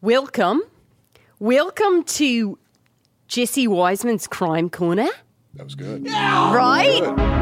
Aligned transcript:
Welcome. 0.00 0.62
Welcome 1.40 2.04
to 2.04 2.56
Jesse 3.26 3.66
Wiseman's 3.66 4.28
Crime 4.28 4.70
Corner. 4.70 5.08
That 5.54 5.64
was 5.64 5.74
good. 5.74 6.06
Right? 6.06 7.37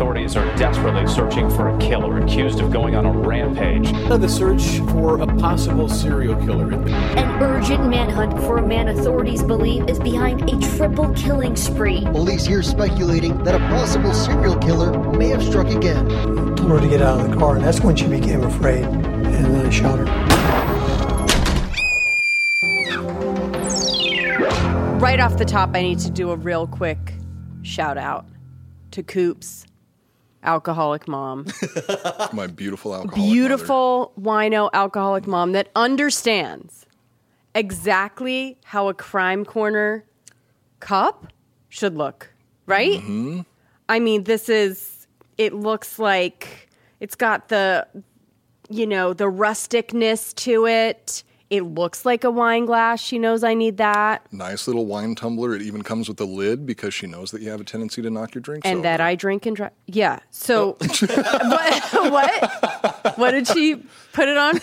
Authorities 0.00 0.34
are 0.34 0.46
desperately 0.56 1.06
searching 1.06 1.50
for 1.50 1.68
a 1.68 1.78
killer 1.78 2.20
accused 2.20 2.60
of 2.60 2.72
going 2.72 2.96
on 2.96 3.04
a 3.04 3.12
rampage. 3.12 3.92
The 4.08 4.28
search 4.28 4.78
for 4.92 5.20
a 5.20 5.26
possible 5.26 5.90
serial 5.90 6.36
killer. 6.36 6.72
An 6.72 7.42
urgent 7.42 7.86
manhunt 7.86 8.32
for 8.44 8.56
a 8.56 8.66
man 8.66 8.88
authorities 8.88 9.42
believe 9.42 9.90
is 9.90 9.98
behind 9.98 10.48
a 10.48 10.58
triple 10.78 11.12
killing 11.12 11.54
spree. 11.54 12.00
Police 12.06 12.46
here 12.46 12.62
speculating 12.62 13.44
that 13.44 13.54
a 13.54 13.58
possible 13.68 14.14
serial 14.14 14.56
killer 14.56 14.98
may 15.18 15.28
have 15.28 15.44
struck 15.44 15.66
again. 15.66 16.08
told 16.56 16.70
her 16.70 16.80
to 16.80 16.88
get 16.88 17.02
out 17.02 17.20
of 17.20 17.30
the 17.30 17.36
car, 17.36 17.56
and 17.56 17.64
that's 17.66 17.82
when 17.82 17.94
she 17.94 18.06
became 18.06 18.42
afraid, 18.42 18.84
and 18.84 19.34
then 19.34 19.66
I 19.66 19.68
shot 19.68 19.98
her. 19.98 20.06
Right 24.96 25.20
off 25.20 25.36
the 25.36 25.44
top, 25.44 25.76
I 25.76 25.82
need 25.82 25.98
to 25.98 26.10
do 26.10 26.30
a 26.30 26.36
real 26.36 26.66
quick 26.66 27.12
shout 27.60 27.98
out 27.98 28.24
to 28.92 29.02
Coops, 29.02 29.66
alcoholic 30.42 31.06
mom. 31.08 31.46
My 32.32 32.46
beautiful 32.46 32.94
alcoholic 32.94 33.32
Beautiful 33.32 34.12
wino 34.20 34.70
alcoholic 34.72 35.26
mom 35.26 35.52
that 35.52 35.68
understands 35.76 36.86
exactly 37.54 38.58
how 38.64 38.88
a 38.88 38.94
crime 38.94 39.44
corner 39.44 40.04
cup 40.80 41.32
should 41.68 41.96
look, 41.96 42.32
right? 42.66 43.00
Mm-hmm. 43.00 43.40
I 43.88 43.98
mean, 43.98 44.24
this 44.24 44.48
is, 44.48 45.06
it 45.36 45.52
looks 45.52 45.98
like 45.98 46.68
it's 47.00 47.14
got 47.14 47.48
the, 47.48 47.86
you 48.68 48.86
know, 48.86 49.12
the 49.12 49.24
rusticness 49.24 50.34
to 50.36 50.66
it. 50.66 51.24
It 51.50 51.62
looks 51.64 52.04
like 52.06 52.22
a 52.22 52.30
wine 52.30 52.64
glass. 52.64 53.00
She 53.00 53.18
knows 53.18 53.42
I 53.42 53.54
need 53.54 53.76
that. 53.78 54.32
Nice 54.32 54.68
little 54.68 54.86
wine 54.86 55.16
tumbler. 55.16 55.52
It 55.54 55.62
even 55.62 55.82
comes 55.82 56.08
with 56.08 56.20
a 56.20 56.24
lid 56.24 56.64
because 56.64 56.94
she 56.94 57.08
knows 57.08 57.32
that 57.32 57.42
you 57.42 57.50
have 57.50 57.60
a 57.60 57.64
tendency 57.64 58.00
to 58.02 58.08
knock 58.10 58.34
your 58.34 58.40
drinks 58.42 58.64
and 58.66 58.76
over. 58.78 58.82
that 58.84 59.00
I 59.00 59.16
drink 59.16 59.46
and 59.46 59.56
drive. 59.56 59.72
Yeah. 59.86 60.20
So 60.30 60.76
Oh. 60.80 60.86
what, 62.02 62.12
what? 62.12 63.18
What 63.18 63.30
did 63.32 63.48
she 63.48 63.76
put 64.12 64.28
it 64.28 64.36
on 64.36 64.60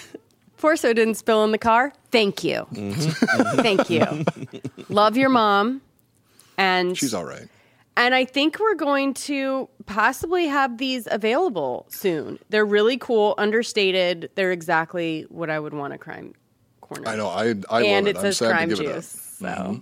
for? 0.55 0.77
So 0.77 0.89
it 0.89 0.93
didn't 0.93 1.15
spill 1.15 1.43
in 1.43 1.51
the 1.51 1.57
car. 1.57 1.91
Thank 2.11 2.43
you. 2.45 2.65
Mm-hmm. 2.71 3.61
Thank 3.61 3.89
you. 3.89 4.05
Love 4.89 5.17
your 5.17 5.29
mom. 5.29 5.81
And 6.57 6.97
She's 6.97 7.13
all 7.13 7.25
right. 7.25 7.47
and 7.97 8.15
I 8.15 8.23
think 8.25 8.59
we're 8.59 8.75
going 8.75 9.13
to 9.15 9.67
possibly 9.85 10.47
have 10.47 10.77
these 10.77 11.07
available 11.11 11.85
soon. 11.89 12.39
They're 12.49 12.65
really 12.65 12.97
cool, 12.97 13.35
understated. 13.37 14.29
They're 14.35 14.51
exactly 14.53 15.25
what 15.29 15.49
I 15.49 15.59
would 15.59 15.73
want 15.73 15.93
a 15.93 15.97
crime 15.97 16.33
corner. 16.87 17.07
I 17.07 17.15
know. 17.15 17.27
I 17.27 17.53
I 17.69 17.83
and 17.83 18.05
love 18.05 18.15
it 18.15 18.17
it. 18.17 18.21
says 18.21 18.41
I'm 18.41 18.47
sad 18.47 18.51
crime 18.51 18.69
to 18.69 18.75
give 18.75 18.85
it 18.85 18.89
up. 18.89 18.95
juice. 18.95 19.07
So. 19.39 19.45
Mm-hmm. 19.45 19.75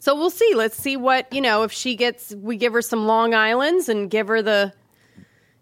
So 0.00 0.14
we'll 0.14 0.30
see. 0.30 0.54
Let's 0.54 0.76
see 0.76 0.96
what 0.96 1.32
you 1.32 1.40
know. 1.40 1.64
If 1.64 1.72
she 1.72 1.96
gets, 1.96 2.34
we 2.34 2.56
give 2.56 2.72
her 2.72 2.82
some 2.82 3.06
Long 3.06 3.34
Island's 3.34 3.88
and 3.88 4.08
give 4.08 4.28
her 4.28 4.40
the, 4.42 4.72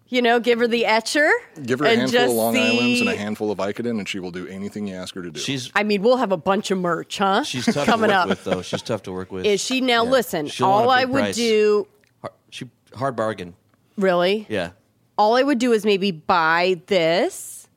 you 0.09 0.21
know, 0.21 0.39
give 0.39 0.59
her 0.59 0.67
the 0.67 0.85
etcher. 0.85 1.27
Give 1.65 1.79
her 1.79 1.85
a 1.85 1.89
handful 1.95 2.05
of 2.05 2.11
just 2.11 2.33
Long 2.35 2.55
Islands 2.57 2.99
and 3.01 3.09
a 3.09 3.15
handful 3.15 3.49
of 3.51 3.57
Vicodin, 3.57 3.97
and 3.97 4.07
she 4.07 4.19
will 4.19 4.29
do 4.31 4.45
anything 4.47 4.87
you 4.87 4.95
ask 4.95 5.15
her 5.15 5.23
to 5.23 5.31
do. 5.31 5.39
She's 5.39 5.71
I 5.73 5.83
mean, 5.83 6.03
we'll 6.03 6.17
have 6.17 6.31
a 6.31 6.37
bunch 6.37 6.69
of 6.69 6.77
merch, 6.77 7.17
huh? 7.17 7.43
she's 7.43 7.65
tough 7.65 7.87
coming 7.87 8.09
to 8.11 8.15
work 8.15 8.21
up. 8.23 8.29
with 8.29 8.43
though. 8.43 8.61
She's 8.61 8.83
tough 8.83 9.01
to 9.03 9.11
work 9.11 9.31
with. 9.31 9.45
Is 9.45 9.59
she 9.59 9.81
now? 9.81 10.03
Yeah. 10.03 10.11
Listen, 10.11 10.47
She'll 10.47 10.67
all 10.67 10.89
I 10.91 11.03
would 11.05 11.19
price. 11.19 11.35
do, 11.35 11.87
Hard, 12.21 12.33
she 12.51 12.69
hard 12.95 13.15
bargain. 13.15 13.55
really, 13.97 14.45
Yeah. 14.49 14.69
all 15.17 15.35
I 15.35 15.41
would 15.41 15.57
do 15.57 15.71
is 15.73 15.83
maybe 15.83 16.11
buy 16.11 16.79
this 16.85 17.67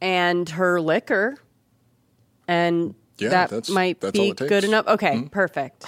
and 0.00 0.48
her 0.50 0.80
liquor, 0.80 1.36
and 2.48 2.94
Yeah, 3.18 3.28
that 3.30 3.50
that's- 3.50 3.68
might 3.70 4.00
that's 4.00 4.18
all 4.18 4.24
be 4.24 4.30
it 4.30 4.36
takes. 4.36 4.40
Mm-hmm. 4.42 4.48
good 4.48 4.64
enough. 4.64 4.86
Okay, 4.88 5.28
perfect. 5.30 5.84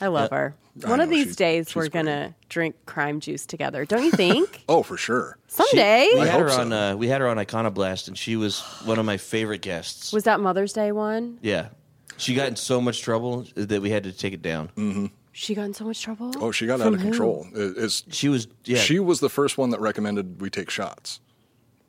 I 0.00 0.06
love 0.08 0.30
her. 0.30 0.54
I 0.84 0.88
One 0.88 1.00
of 1.00 1.10
these 1.10 1.24
she's- 1.24 1.36
days, 1.36 1.66
she's 1.68 1.76
we're 1.76 1.88
gonna 1.88 2.34
drink 2.48 2.76
crime 2.86 3.20
juice 3.20 3.44
together. 3.44 3.84
Don't 3.84 4.04
you 4.04 4.10
think? 4.12 4.64
oh, 4.68 4.82
for 4.82 4.96
sure. 4.96 5.36
Someday. 5.48 6.08
We 6.14 6.20
I 6.20 6.26
had 6.26 6.40
her 6.40 6.48
so. 6.48 6.60
on. 6.60 6.72
Uh, 6.72 6.96
we 6.96 7.08
had 7.08 7.20
her 7.20 7.28
on 7.28 7.36
Iconoblast, 7.38 8.08
and 8.08 8.16
she 8.16 8.36
was 8.36 8.60
one 8.84 8.98
of 8.98 9.04
my 9.04 9.16
favorite 9.16 9.60
guests. 9.62 10.12
Was 10.12 10.24
that 10.24 10.40
Mother's 10.40 10.72
Day 10.72 10.92
one? 10.92 11.38
yeah. 11.42 11.68
She 12.16 12.34
got 12.34 12.48
in 12.48 12.56
so 12.56 12.82
much 12.82 13.00
trouble 13.00 13.46
that 13.54 13.80
we 13.80 13.88
had 13.88 14.04
to 14.04 14.12
take 14.12 14.34
it 14.34 14.42
down. 14.42 15.10
She 15.32 15.54
got 15.54 15.62
in 15.62 15.72
so 15.72 15.86
much 15.86 16.02
trouble. 16.02 16.32
Oh, 16.38 16.50
she 16.52 16.66
got 16.66 16.80
From 16.80 16.88
out 16.88 16.94
of 16.94 17.00
who? 17.00 17.08
control. 17.08 17.46
It- 17.54 17.78
it's, 17.78 18.04
She 18.10 18.28
was. 18.28 18.46
Yeah. 18.66 18.76
She 18.78 18.98
was 18.98 19.20
the 19.20 19.30
first 19.30 19.56
one 19.56 19.70
that 19.70 19.80
recommended 19.80 20.38
we 20.40 20.50
take 20.50 20.68
shots. 20.68 21.20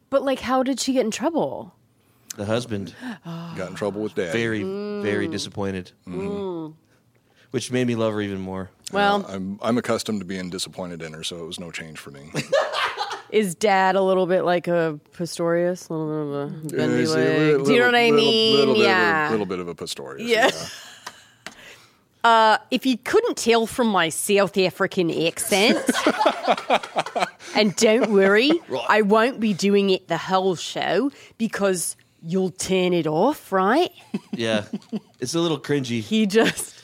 But 0.09 0.23
like, 0.23 0.39
how 0.39 0.63
did 0.63 0.79
she 0.79 0.93
get 0.93 1.03
in 1.03 1.11
trouble? 1.11 1.75
The 2.37 2.45
husband. 2.45 2.95
Got 3.25 3.69
in 3.69 3.75
trouble 3.75 4.01
with 4.01 4.15
dad. 4.15 4.31
Very, 4.33 4.61
mm. 4.61 5.01
very 5.03 5.27
disappointed. 5.27 5.91
Mm-hmm. 6.07 6.27
Mm. 6.27 6.73
Which 7.51 7.71
made 7.71 7.85
me 7.87 7.95
love 7.95 8.13
her 8.13 8.21
even 8.21 8.39
more. 8.39 8.69
Well, 8.93 9.25
I'm 9.27 9.59
I'm 9.61 9.77
accustomed 9.77 10.21
to 10.21 10.25
being 10.25 10.49
disappointed 10.49 11.01
in 11.01 11.13
her, 11.13 11.23
so 11.23 11.43
it 11.43 11.45
was 11.45 11.59
no 11.59 11.71
change 11.71 11.99
for 11.99 12.11
me. 12.11 12.31
is 13.31 13.55
Dad 13.55 13.95
a 13.95 14.01
little 14.01 14.25
bit 14.25 14.43
like 14.43 14.67
a 14.67 14.99
Pistorius, 15.13 15.89
a 15.89 15.93
little 15.93 16.47
bit 16.47 16.67
of 16.67 16.73
a 16.73 16.75
bendy 16.75 17.03
It's 17.03 17.11
a 17.11 17.15
leg? 17.15 17.37
little- 17.39 17.65
Do 17.65 17.73
you 17.73 17.79
know 17.79 17.85
what 17.87 17.95
I 17.95 18.03
little- 18.09 18.15
mean? 18.17 18.57
Little 18.57 18.73
bit 18.75 18.83
yeah. 18.83 19.25
of 19.25 19.29
a, 19.29 19.31
little 19.31 19.45
bit 19.45 19.59
of 19.59 19.67
a 19.67 19.75
Pistorius. 19.75 20.27
Yeah. 20.27 20.51
Uh, 22.23 22.59
if 22.69 22.85
you 22.85 22.99
couldn't 22.99 23.35
tell 23.35 23.65
from 23.65 23.87
my 23.87 24.09
South 24.09 24.55
African 24.55 25.09
accent, 25.25 25.79
and 27.55 27.75
don't 27.77 28.11
worry, 28.11 28.51
I 28.87 29.01
won't 29.01 29.39
be 29.39 29.53
doing 29.55 29.89
it 29.89 30.07
the 30.07 30.19
whole 30.19 30.55
show 30.55 31.09
because 31.39 31.95
you'll 32.21 32.51
turn 32.51 32.93
it 32.93 33.07
off, 33.07 33.51
right? 33.51 33.91
Yeah. 34.33 34.65
it's 35.19 35.33
a 35.35 35.39
little 35.39 35.59
cringy. 35.59 36.01
He 36.01 36.25
just, 36.25 36.81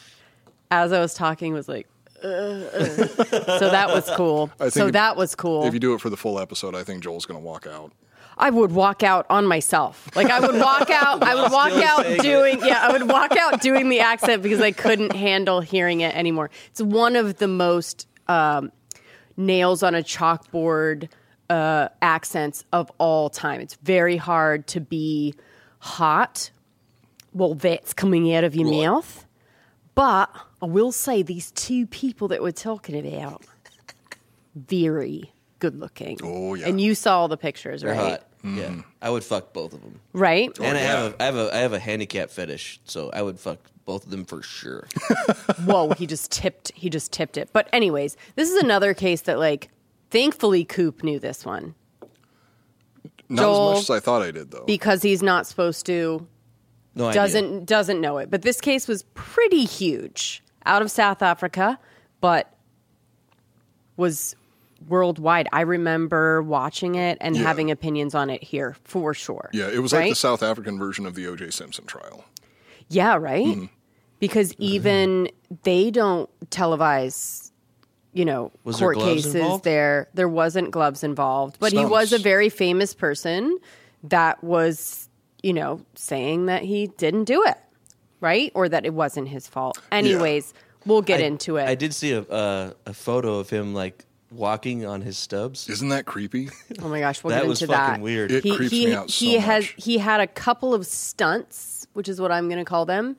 as 0.70 0.92
I 0.92 1.00
was 1.00 1.14
talking, 1.14 1.54
was 1.54 1.68
like, 1.70 1.88
uh, 2.24 2.28
uh. 2.28 3.60
so 3.60 3.70
that 3.70 3.90
was 3.90 4.10
cool. 4.16 4.52
So 4.70 4.88
if- 4.88 4.94
that 4.94 5.16
was 5.16 5.34
cool. 5.36 5.64
If 5.66 5.74
you 5.74 5.80
do 5.80 5.94
it 5.94 6.02
for 6.02 6.10
the 6.10 6.18
full 6.18 6.40
episode, 6.40 6.76
I 6.76 6.84
think 6.84 7.04
Joel's 7.04 7.26
going 7.26 7.40
to 7.40 7.46
walk 7.46 7.66
out. 7.68 7.94
I 8.40 8.50
would 8.52 8.72
walk 8.72 9.02
out 9.02 9.26
on 9.32 9.48
myself. 9.48 10.10
Like 10.16 10.30
I 10.30 10.40
would 10.40 10.60
walk 10.62 10.90
out. 10.92 11.24
I 11.24 11.34
would 11.36 11.52
walk 11.60 11.72
out 11.72 12.04
saying 12.04 12.20
it. 12.20 12.22
doing. 12.22 12.60
Yeah, 12.64 12.80
I 12.82 12.92
would 12.92 13.10
walk 13.10 13.36
out 13.36 13.62
doing 13.62 13.90
the 13.90 14.00
accent 14.02 14.44
because 14.44 14.62
I 14.62 14.72
couldn't 14.72 15.14
handle 15.16 15.60
hearing 15.62 16.02
it 16.02 16.16
anymore. 16.16 16.52
It's 16.70 16.82
one 16.82 17.16
of 17.16 17.38
the 17.38 17.48
most 17.48 18.08
um, 18.28 18.72
nails 19.38 19.82
on 19.82 19.96
a 19.96 20.04
chalkboard 20.04 21.10
uh, 21.50 21.90
accents 22.02 22.64
of 22.74 22.92
all 22.98 23.30
time. 23.30 23.62
It's 23.62 23.76
very 23.76 24.18
hard 24.18 24.68
to 24.68 24.80
be 24.82 25.34
hot. 25.80 26.50
Well, 27.34 27.54
that's 27.54 27.94
coming 27.94 28.34
out 28.34 28.44
of 28.44 28.56
your 28.56 28.68
Right. 28.70 28.86
mouth. 28.86 29.26
But 29.96 30.30
I 30.62 30.66
will 30.66 30.92
say 30.92 31.22
these 31.24 31.52
two 31.52 31.88
people 31.88 32.28
that 32.30 32.42
we're 32.42 32.52
talking 32.52 32.96
about, 33.08 33.44
very 34.56 35.32
good 35.60 35.80
looking. 35.80 36.20
Oh, 36.24 36.54
yeah. 36.54 36.68
And 36.68 36.80
you 36.80 36.96
saw 36.96 37.28
the 37.28 37.38
pictures, 37.38 37.82
They're 37.82 37.92
right? 37.92 38.12
hot. 38.12 38.24
Yeah. 38.44 38.76
I 39.02 39.10
would 39.10 39.24
fuck 39.24 39.52
both 39.54 39.74
of 39.74 39.82
them. 39.82 40.00
Right? 40.14 40.56
and 40.60 40.78
I 40.78 40.82
have 40.82 41.14
a, 41.14 41.22
I 41.22 41.26
have 41.26 41.36
a 41.36 41.56
I 41.56 41.58
have 41.60 41.74
a 41.74 41.80
handicap 41.80 42.30
fetish, 42.30 42.80
so 42.86 43.10
I 43.12 43.22
would 43.22 43.40
fuck 43.40 43.58
both 43.86 44.06
of 44.06 44.12
them 44.12 44.24
for 44.26 44.42
sure. 44.42 44.88
Whoa, 45.66 45.90
he 45.94 46.06
just 46.06 46.32
tipped 46.32 46.72
he 46.76 46.90
just 46.90 47.12
tipped 47.12 47.36
it. 47.38 47.50
But 47.52 47.68
anyways, 47.74 48.16
this 48.36 48.50
is 48.50 48.64
another 48.64 48.94
case 48.94 49.22
that 49.22 49.38
like 49.40 49.70
thankfully 50.10 50.64
Coop 50.66 51.04
knew 51.04 51.20
this 51.20 51.46
one 51.46 51.76
Not 53.30 53.42
Joel- 53.44 53.72
as 53.72 53.76
much 53.78 53.84
as 53.84 53.90
I 53.90 54.00
thought 54.00 54.22
I 54.22 54.32
did, 54.32 54.52
though. 54.52 54.64
because 54.66 55.02
he's 55.02 55.22
not 55.24 55.46
supposed 55.48 55.86
to 55.88 56.28
No 56.96 57.08
idea. 57.08 57.22
doesn't 57.22 57.66
doesn't 57.66 58.02
know 58.02 58.18
it. 58.18 58.30
But 58.30 58.42
this 58.42 58.62
case 58.62 58.88
was 58.88 59.04
pretty 59.14 59.66
huge 59.66 60.44
out 60.66 60.82
of 60.82 60.90
South 60.92 61.22
Africa, 61.22 61.80
but 62.22 62.54
was 63.96 64.36
worldwide. 64.88 65.48
I 65.52 65.62
remember 65.62 66.42
watching 66.44 66.96
it 66.96 67.18
and 67.20 67.36
Yeah. 67.36 67.44
having 67.44 67.72
opinions 67.72 68.14
on 68.14 68.30
it 68.30 68.44
here 68.44 68.76
for 68.84 69.14
sure. 69.14 69.50
yeah, 69.54 69.68
it 69.70 69.80
was 69.80 69.92
like 69.92 70.10
the 70.10 70.16
South 70.16 70.44
African 70.44 70.78
version 70.78 71.06
of 71.06 71.16
the 71.16 71.26
O.J. 71.28 71.50
Simpson 71.52 71.86
trial. 71.86 72.26
Yeah, 72.90 73.16
right? 73.16 73.46
Mm-hmm. 73.46 73.66
Because 74.20 74.54
even 74.60 75.30
they 75.64 75.92
don't 75.92 76.30
televise, 76.50 77.47
you 78.18 78.26
know, 78.26 78.52
Was 78.64 78.78
court 78.78 78.96
gloves 78.96 79.14
cases 79.26 79.36
involved? 79.36 79.64
there. 79.64 80.08
There 80.14 80.28
wasn't 80.28 80.72
gloves 80.72 81.04
involved, 81.04 81.58
but 81.60 81.72
he 81.72 81.86
was 81.86 82.12
a 82.14 82.18
very 82.18 82.50
famous 82.50 82.94
person 82.94 83.58
that 84.04 84.44
was, 84.44 85.08
you 85.44 85.54
know, 85.54 85.82
saying 85.96 86.48
that 86.48 86.64
he 86.64 86.88
didn't 86.88 87.26
do 87.26 87.44
it, 87.46 87.58
right? 88.20 88.52
Or 88.56 88.68
that 88.70 88.86
it 88.86 88.94
wasn't 88.94 89.28
his 89.30 89.48
fault. 89.48 89.80
Anyways, 89.92 90.54
we'll 90.86 91.02
get 91.04 91.20
I- 91.22 91.26
into 91.26 91.58
it. 91.58 91.68
I 91.68 91.76
did 91.76 91.94
see 91.94 92.14
a 92.14 92.22
uh, 92.22 92.72
a 92.88 92.94
photo 92.94 93.38
of 93.40 93.50
him 93.50 93.74
like 93.76 94.06
walking 94.32 94.86
on 94.86 95.02
his 95.02 95.18
stubs. 95.18 95.70
Isn't 95.70 95.90
that 95.90 96.06
creepy? 96.06 96.50
Oh 96.82 96.90
my 96.90 97.00
gosh, 97.00 97.24
we'll 97.24 97.32
That 97.36 97.44
get 97.44 97.48
was 97.50 97.62
into 97.62 97.74
fucking 97.74 97.94
that. 97.96 98.02
weird. 98.02 98.32
It 98.32 98.44
he 98.44 98.56
creeps 98.56 98.72
he, 98.72 98.86
me 98.88 98.94
out 98.94 99.10
he 99.10 99.34
so 99.36 99.40
has 99.42 99.64
much. 99.64 99.74
he 99.78 99.98
had 100.00 100.20
a 100.22 100.28
couple 100.28 100.74
of 100.74 100.86
stunts, 100.86 101.88
which 101.94 102.10
is 102.10 102.20
what 102.20 102.32
I'm 102.32 102.48
going 102.50 102.60
to 102.60 102.66
call 102.66 102.86
them, 102.86 103.16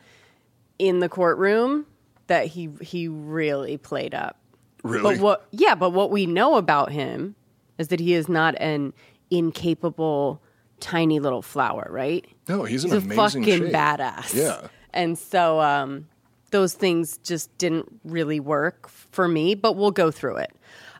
in 0.78 0.98
the 1.00 1.08
courtroom 1.08 1.86
that 2.26 2.46
he 2.46 2.68
he 2.82 3.08
really 3.08 3.76
played 3.78 4.14
up. 4.14 4.36
Really? 4.82 5.16
But 5.16 5.22
what? 5.22 5.46
Yeah, 5.50 5.74
but 5.74 5.90
what 5.90 6.10
we 6.10 6.26
know 6.26 6.56
about 6.56 6.92
him 6.92 7.34
is 7.78 7.88
that 7.88 8.00
he 8.00 8.14
is 8.14 8.28
not 8.28 8.54
an 8.60 8.92
incapable 9.30 10.42
tiny 10.80 11.18
little 11.20 11.42
flower, 11.42 11.86
right? 11.90 12.24
No, 12.48 12.64
he's 12.64 12.84
an 12.84 12.90
He's 12.90 13.02
a 13.02 13.04
amazing 13.04 13.42
fucking 13.44 13.64
shape. 13.66 13.72
badass. 13.72 14.34
Yeah. 14.34 14.68
And 14.92 15.18
so 15.18 15.60
um, 15.60 16.06
those 16.50 16.74
things 16.74 17.18
just 17.18 17.56
didn't 17.58 17.86
really 18.04 18.40
work 18.40 18.88
for 18.88 19.28
me, 19.28 19.54
but 19.54 19.74
we'll 19.76 19.90
go 19.90 20.10
through 20.10 20.36
it. 20.36 20.52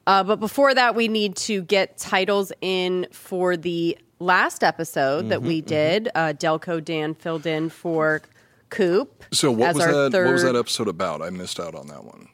Uh, 0.07 0.25
but 0.25 0.41
before 0.41 0.75
that, 0.75 0.95
we 0.95 1.07
need 1.09 1.37
to 1.37 1.63
get 1.63 1.99
titles 1.99 2.51
in 2.61 3.07
for 3.13 3.57
the 3.57 3.97
last 4.19 4.65
episode 4.65 5.29
that 5.29 5.39
Mm-hmm, 5.41 5.49
we 5.49 5.61
did. 5.61 6.09
Uh, 6.15 6.33
Delco 6.37 6.85
Dan 6.85 7.15
filled 7.15 7.47
in 7.47 7.69
for 7.71 8.23
Coop. 8.71 9.25
So 9.33 9.51
what 9.53 9.75
was 9.75 9.85
that? 9.85 10.25
What 10.25 10.33
was 10.33 10.43
that 10.43 10.57
episode 10.57 10.89
about? 10.89 11.23
I 11.23 11.31
missed 11.31 11.61
out 11.61 11.75
on 11.75 11.87
that 11.89 12.05
one. 12.05 12.29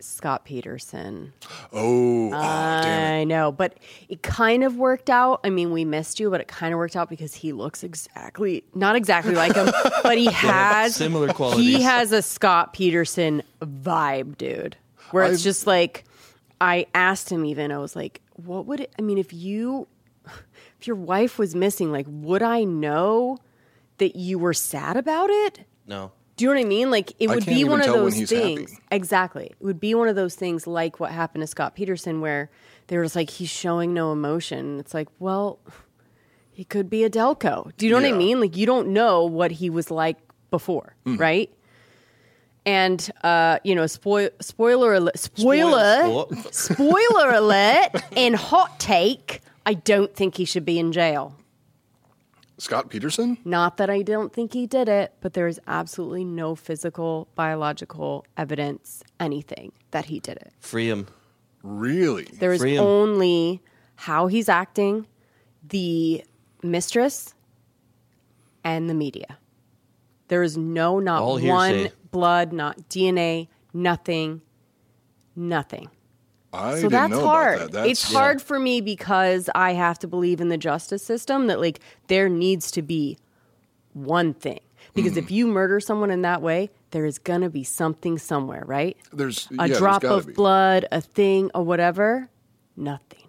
Scott 0.00 0.44
Peterson. 0.44 1.32
Oh, 1.72 2.30
oh! 2.30 2.36
I 2.36 3.24
know, 3.24 3.50
but 3.52 3.78
it 4.08 4.22
kind 4.22 4.62
of 4.64 4.76
worked 4.76 5.08
out. 5.10 5.40
I 5.44 5.50
mean, 5.50 5.72
we 5.72 5.84
missed 5.84 6.20
you, 6.20 6.30
but 6.30 6.40
it 6.40 6.48
kind 6.48 6.72
of 6.74 6.78
worked 6.78 6.96
out 6.96 7.08
because 7.08 7.34
he 7.34 7.52
looks 7.52 7.82
exactly 7.82 8.64
not 8.74 8.96
exactly 8.96 9.34
like 9.34 9.54
him, 9.54 9.70
but 10.02 10.18
he 10.18 10.26
has 10.26 10.96
similar 10.96 11.32
qualities. 11.32 11.64
He 11.64 11.82
has 11.82 12.12
a 12.12 12.22
Scott 12.22 12.72
Peterson 12.72 13.42
vibe, 13.60 14.36
dude. 14.38 14.76
Where 15.12 15.24
it's 15.24 15.34
I've- 15.34 15.42
just 15.44 15.66
like 15.66 16.04
I 16.60 16.86
asked 16.94 17.30
him 17.30 17.44
even 17.44 17.72
I 17.72 17.78
was 17.78 17.96
like, 17.96 18.20
what 18.34 18.66
would 18.66 18.80
it 18.80 18.92
I 18.98 19.02
mean 19.02 19.18
if 19.18 19.32
you 19.32 19.88
if 20.78 20.86
your 20.86 20.96
wife 20.96 21.38
was 21.38 21.54
missing, 21.54 21.90
like 21.92 22.06
would 22.08 22.42
I 22.42 22.64
know 22.64 23.38
that 23.98 24.16
you 24.16 24.38
were 24.38 24.52
sad 24.54 24.96
about 24.96 25.30
it? 25.30 25.60
No. 25.86 26.12
Do 26.36 26.44
you 26.44 26.50
know 26.50 26.60
what 26.60 26.66
I 26.66 26.68
mean? 26.68 26.90
Like 26.90 27.12
it 27.18 27.30
I 27.30 27.34
would 27.34 27.46
be 27.46 27.64
one 27.64 27.80
of 27.80 27.86
those 27.86 28.20
things. 28.28 28.72
happy. 28.72 28.82
Exactly. 28.90 29.46
It 29.46 29.64
would 29.64 29.80
be 29.80 29.94
one 29.94 30.08
of 30.08 30.16
those 30.16 30.34
things 30.34 30.66
like 30.66 31.00
what 31.00 31.10
happened 31.10 31.42
to 31.42 31.46
Scott 31.46 31.74
Peterson 31.74 32.20
where 32.20 32.50
they 32.88 32.96
were 32.98 33.04
just 33.04 33.16
like 33.16 33.30
he's 33.30 33.48
showing 33.48 33.94
no 33.94 34.12
emotion. 34.12 34.78
It's 34.78 34.92
like, 34.92 35.08
well, 35.18 35.58
he 36.52 36.64
could 36.64 36.90
be 36.90 37.04
a 37.04 37.10
Delco. 37.10 37.70
Do 37.78 37.86
you 37.86 37.92
know 37.92 38.00
what 38.00 38.06
I 38.06 38.16
mean? 38.16 38.40
Like 38.40 38.56
you 38.56 38.66
don't 38.66 38.88
know 38.88 39.24
what 39.24 39.50
he 39.50 39.70
was 39.70 39.90
like 39.90 40.18
before, 40.50 40.94
Mm. 41.06 41.18
right? 41.18 41.50
And 42.64 43.10
uh, 43.22 43.58
you 43.64 43.74
know, 43.74 43.86
spoil 43.86 44.28
spoiler 44.40 44.94
alert, 44.94 45.18
spoiler 45.18 46.02
Spoil- 46.02 46.30
spoiler 46.50 47.30
alert 47.30 47.90
and 48.16 48.34
hot 48.34 48.78
take, 48.80 49.40
I 49.64 49.74
don't 49.74 50.14
think 50.14 50.36
he 50.36 50.44
should 50.44 50.64
be 50.64 50.78
in 50.78 50.92
jail. 50.92 51.36
Scott 52.58 52.88
Peterson. 52.88 53.36
Not 53.44 53.76
that 53.76 53.90
I 53.90 54.02
don't 54.02 54.32
think 54.32 54.54
he 54.54 54.66
did 54.66 54.88
it, 54.88 55.12
but 55.20 55.34
there 55.34 55.46
is 55.46 55.60
absolutely 55.66 56.24
no 56.24 56.54
physical, 56.54 57.28
biological 57.34 58.24
evidence, 58.36 59.02
anything 59.20 59.72
that 59.90 60.06
he 60.06 60.20
did 60.20 60.38
it. 60.38 60.52
Free 60.60 60.88
him. 60.88 61.06
Really? 61.62 62.24
There 62.38 62.52
is 62.52 62.60
Free 62.60 62.76
him. 62.76 62.82
only 62.84 63.62
how 63.96 64.26
he's 64.28 64.48
acting, 64.48 65.06
the 65.68 66.24
mistress, 66.62 67.34
and 68.64 68.88
the 68.88 68.94
media. 68.94 69.38
There 70.28 70.42
is 70.42 70.56
no, 70.56 70.98
not 70.98 71.22
All 71.22 71.38
one 71.40 71.74
hearsay. 71.74 71.92
blood, 72.10 72.52
not 72.52 72.88
DNA, 72.88 73.48
nothing, 73.74 74.40
nothing. 75.36 75.88
I 76.56 76.80
so 76.80 76.88
that's 76.88 77.12
hard. 77.14 77.60
that. 77.60 77.72
That's, 77.72 77.88
it's 77.90 78.12
hard 78.12 78.40
for 78.42 78.58
me 78.58 78.80
because 78.80 79.48
I 79.54 79.72
have 79.74 79.98
to 80.00 80.08
believe 80.08 80.40
in 80.40 80.48
the 80.48 80.58
justice 80.58 81.02
system 81.04 81.46
that 81.48 81.60
like 81.60 81.80
there 82.08 82.28
needs 82.28 82.70
to 82.72 82.82
be 82.82 83.18
one 83.92 84.34
thing. 84.34 84.60
Because 84.94 85.12
Mm. 85.14 85.18
if 85.18 85.30
you 85.30 85.46
murder 85.46 85.78
someone 85.80 86.10
in 86.10 86.22
that 86.22 86.40
way, 86.42 86.70
there 86.90 87.04
is 87.04 87.18
gonna 87.18 87.50
be 87.50 87.64
something 87.64 88.18
somewhere, 88.18 88.62
right? 88.66 88.96
There's 89.12 89.48
A 89.58 89.68
yeah, 89.68 89.76
drop 89.78 90.02
gotta 90.02 90.14
of 90.14 90.26
be. 90.28 90.32
blood, 90.32 90.86
a 90.90 91.00
thing, 91.00 91.50
or 91.54 91.62
whatever. 91.64 92.28
Nothing. 92.76 93.24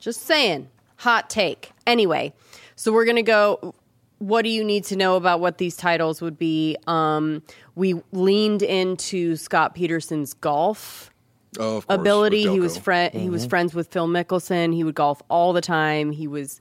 Just 0.00 0.22
saying. 0.22 0.68
Hot 0.96 1.28
take. 1.30 1.72
Anyway, 1.86 2.32
so 2.76 2.92
we're 2.92 3.04
gonna 3.04 3.22
go. 3.22 3.74
What 4.18 4.42
do 4.42 4.50
you 4.50 4.62
need 4.62 4.84
to 4.84 4.96
know 4.96 5.16
about 5.16 5.40
what 5.40 5.58
these 5.58 5.76
titles 5.76 6.20
would 6.22 6.38
be? 6.38 6.76
Um, 6.86 7.42
we 7.74 8.00
leaned 8.12 8.62
into 8.62 9.34
Scott 9.34 9.74
Peterson's 9.74 10.32
golf 10.32 11.10
Oh, 11.58 11.78
of 11.78 11.86
course, 11.86 12.00
ability. 12.00 12.48
He 12.48 12.60
was 12.60 12.78
Delco. 12.78 12.82
friend. 12.82 13.14
He 13.14 13.28
was 13.28 13.42
mm-hmm. 13.42 13.50
friends 13.50 13.74
with 13.74 13.88
Phil 13.88 14.08
Mickelson. 14.08 14.74
He 14.74 14.84
would 14.84 14.94
golf 14.94 15.22
all 15.28 15.52
the 15.52 15.60
time. 15.60 16.10
He 16.10 16.26
was, 16.26 16.60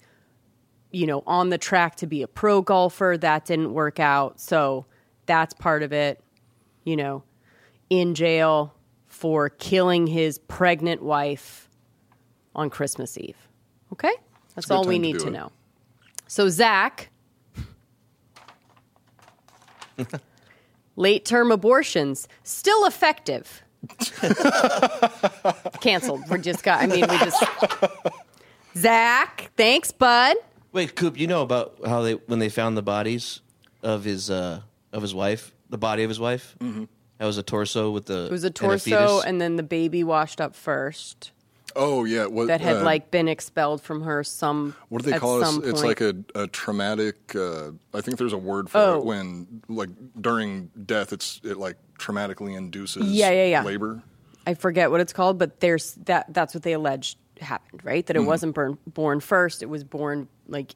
you 0.92 1.08
know, 1.08 1.24
on 1.26 1.50
the 1.50 1.58
track 1.58 1.96
to 1.98 2.08
be 2.08 2.22
a 2.22 2.28
pro 2.28 2.62
golfer. 2.62 3.18
That 3.20 3.46
didn't 3.46 3.74
work 3.74 4.00
out, 4.00 4.40
so 4.40 4.86
that's 5.26 5.54
part 5.54 5.84
of 5.84 5.94
it. 5.94 6.22
You 6.84 6.98
know, 6.98 7.24
in 7.90 8.16
jail 8.16 8.74
for 9.08 9.50
killing 9.50 10.08
his 10.08 10.40
pregnant 10.40 11.02
wife 11.02 11.70
on 12.56 12.70
Christmas 12.70 13.18
Eve. 13.18 13.38
Okay, 13.94 14.14
that's 14.56 14.70
all 14.70 14.84
we 14.86 14.96
time 14.96 15.02
to 15.04 15.08
need 15.08 15.20
to 15.20 15.30
know. 15.30 15.52
So 16.28 16.50
Zach. 16.50 17.10
Late 20.98 21.24
term 21.26 21.52
abortions 21.52 22.28
still 22.44 22.86
effective. 22.86 23.64
Canceled. 25.82 26.22
We're 26.30 26.38
just 26.38 26.64
got. 26.64 26.82
I 26.82 26.88
mean, 26.88 27.06
we 27.10 27.18
just. 27.18 27.44
Zach, 28.78 29.52
thanks, 29.58 29.92
bud. 29.92 30.38
Wait, 30.72 30.96
Coop, 30.96 31.20
you 31.20 31.28
know 31.28 31.42
about 31.42 31.76
how 31.86 32.02
they 32.02 32.14
when 32.14 32.40
they 32.40 32.50
found 32.50 32.78
the 32.78 32.82
bodies 32.82 33.42
of 33.84 34.04
his 34.04 34.30
uh 34.30 34.62
of 34.94 35.02
his 35.02 35.14
wife, 35.14 35.54
the 35.70 35.78
body 35.78 36.04
of 36.04 36.10
his 36.10 36.20
wife? 36.20 36.56
Mm-hmm. 36.60 36.86
That 37.18 37.26
was 37.26 37.38
a 37.38 37.44
torso 37.44 37.92
with 37.92 38.06
the 38.06 38.26
It 38.26 38.32
was 38.32 38.44
a 38.44 38.48
and 38.48 38.56
torso, 38.56 38.80
fetus? 38.80 39.26
and 39.26 39.42
then 39.42 39.56
the 39.56 39.64
baby 39.64 40.04
washed 40.04 40.42
up 40.42 40.56
first. 40.56 41.32
Oh 41.76 42.04
yeah, 42.06 42.26
what 42.26 42.48
That 42.48 42.62
had 42.62 42.78
uh, 42.78 42.84
like 42.84 43.12
been 43.12 43.28
expelled 43.28 43.82
from 43.82 44.02
her. 44.04 44.24
Some. 44.24 44.76
what 44.90 45.04
do 45.04 45.12
they 45.12 45.18
call 45.18 45.42
it? 45.42 45.66
It's 45.68 45.84
like 45.84 46.02
a, 46.02 46.16
a 46.36 46.48
traumatic. 46.48 47.36
Uh, 47.36 47.72
I 47.94 48.02
think 48.02 48.18
there's 48.18 48.34
a 48.34 48.38
word 48.38 48.70
for 48.70 48.78
Oh. 48.80 49.00
it 49.00 49.06
when 49.06 49.62
like 49.68 49.90
during 50.20 50.70
death, 50.86 51.14
it's 51.14 51.40
it 51.44 51.58
like 51.58 51.78
traumatically 51.98 52.56
induces 52.58 53.12
Yeah, 53.12 53.30
yeah, 53.32 53.46
yeah. 53.46 53.64
labor. 53.64 54.02
I 54.48 54.54
forget 54.56 54.90
what 54.92 55.02
it's 55.02 55.14
called, 55.14 55.38
but 55.38 55.60
there's 55.60 55.94
that. 56.06 56.34
That's 56.34 56.54
what 56.54 56.64
they 56.64 56.74
alleged 56.74 57.18
happened, 57.40 57.82
right? 57.84 58.06
That 58.06 58.16
it 58.16 58.22
wasn't 58.22 58.56
born 58.56 58.78
born 58.88 59.20
first. 59.20 59.62
It 59.64 59.68
was 59.68 59.84
born 59.84 60.28
like 60.48 60.76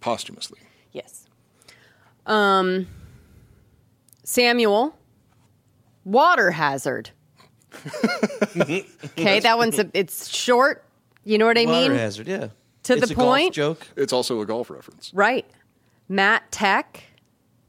posthumously. 0.00 0.60
Yes. 0.92 1.26
Um, 2.26 2.86
Samuel, 4.24 4.96
water 6.04 6.52
hazard. 6.52 7.10
Okay, 8.60 9.40
that 9.40 9.56
one's 9.58 9.78
a, 9.78 9.88
it's 9.94 10.28
short. 10.28 10.84
You 11.24 11.38
know 11.38 11.46
what 11.46 11.58
I 11.58 11.64
Water 11.66 11.88
mean? 11.90 11.92
hazard, 11.98 12.28
yeah. 12.28 12.48
To 12.84 12.94
It's 12.94 13.06
the 13.08 13.12
a 13.12 13.16
golf 13.16 13.28
point. 13.28 13.54
joke. 13.54 13.86
It's 13.96 14.12
also 14.12 14.40
a 14.40 14.46
golf 14.46 14.68
reference. 14.70 15.12
Right. 15.14 15.46
Matt 16.08 16.50
Tech, 16.50 17.04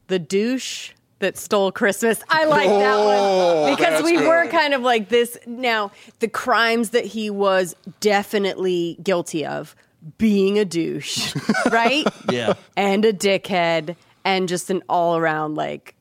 the 0.07 0.17
douche 0.19 0.91
that 1.19 1.38
stole 1.38 1.72
Christmas. 1.72 2.22
I 2.29 2.45
like 2.45 2.67
that 2.67 2.98
one 2.98 3.17
oh, 3.19 3.67
because 3.69 3.86
that's 4.01 4.03
we 4.03 4.17
were 4.17 4.43
good. 4.43 4.51
kind 4.51 4.74
of 4.74 4.81
like 4.81 5.10
this. 5.10 5.38
Now, 5.45 5.91
the 6.19 6.27
crimes 6.27 6.89
that 6.89 7.05
he 7.05 7.29
was 7.29 7.75
definitely 8.00 8.98
guilty 9.03 9.45
of 9.45 9.75
being 10.17 10.57
a 10.60 10.65
douche, 10.65 11.33
right? 11.72 12.05
Yeah. 12.31 12.53
and 12.75 13.05
a 13.05 13.13
dickhead 13.13 13.95
and 14.25 14.50
just 14.50 14.69
an 14.72 14.81
all 14.89 15.15
around 15.15 15.55
like 15.55 15.95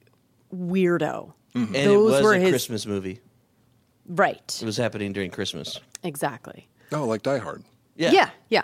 weirdo. 0.55 1.33
Mm-hmm. 1.55 1.65
And 1.67 1.77
it 1.77 1.85
Those 1.85 2.13
was 2.13 2.23
were 2.23 2.35
a 2.35 2.39
his- 2.41 2.49
Christmas 2.51 2.87
movie. 2.87 3.21
Right. 4.15 4.59
It 4.61 4.65
was 4.67 4.77
happening 4.77 5.13
during 5.13 5.31
Christmas. 5.31 5.81
Exactly. 6.03 6.69
Oh, 6.93 7.07
like 7.07 7.23
Die 7.23 7.39
Hard. 7.39 7.65
Yeah. 7.97 8.11
Yeah. 8.13 8.31
Yeah. 8.51 8.63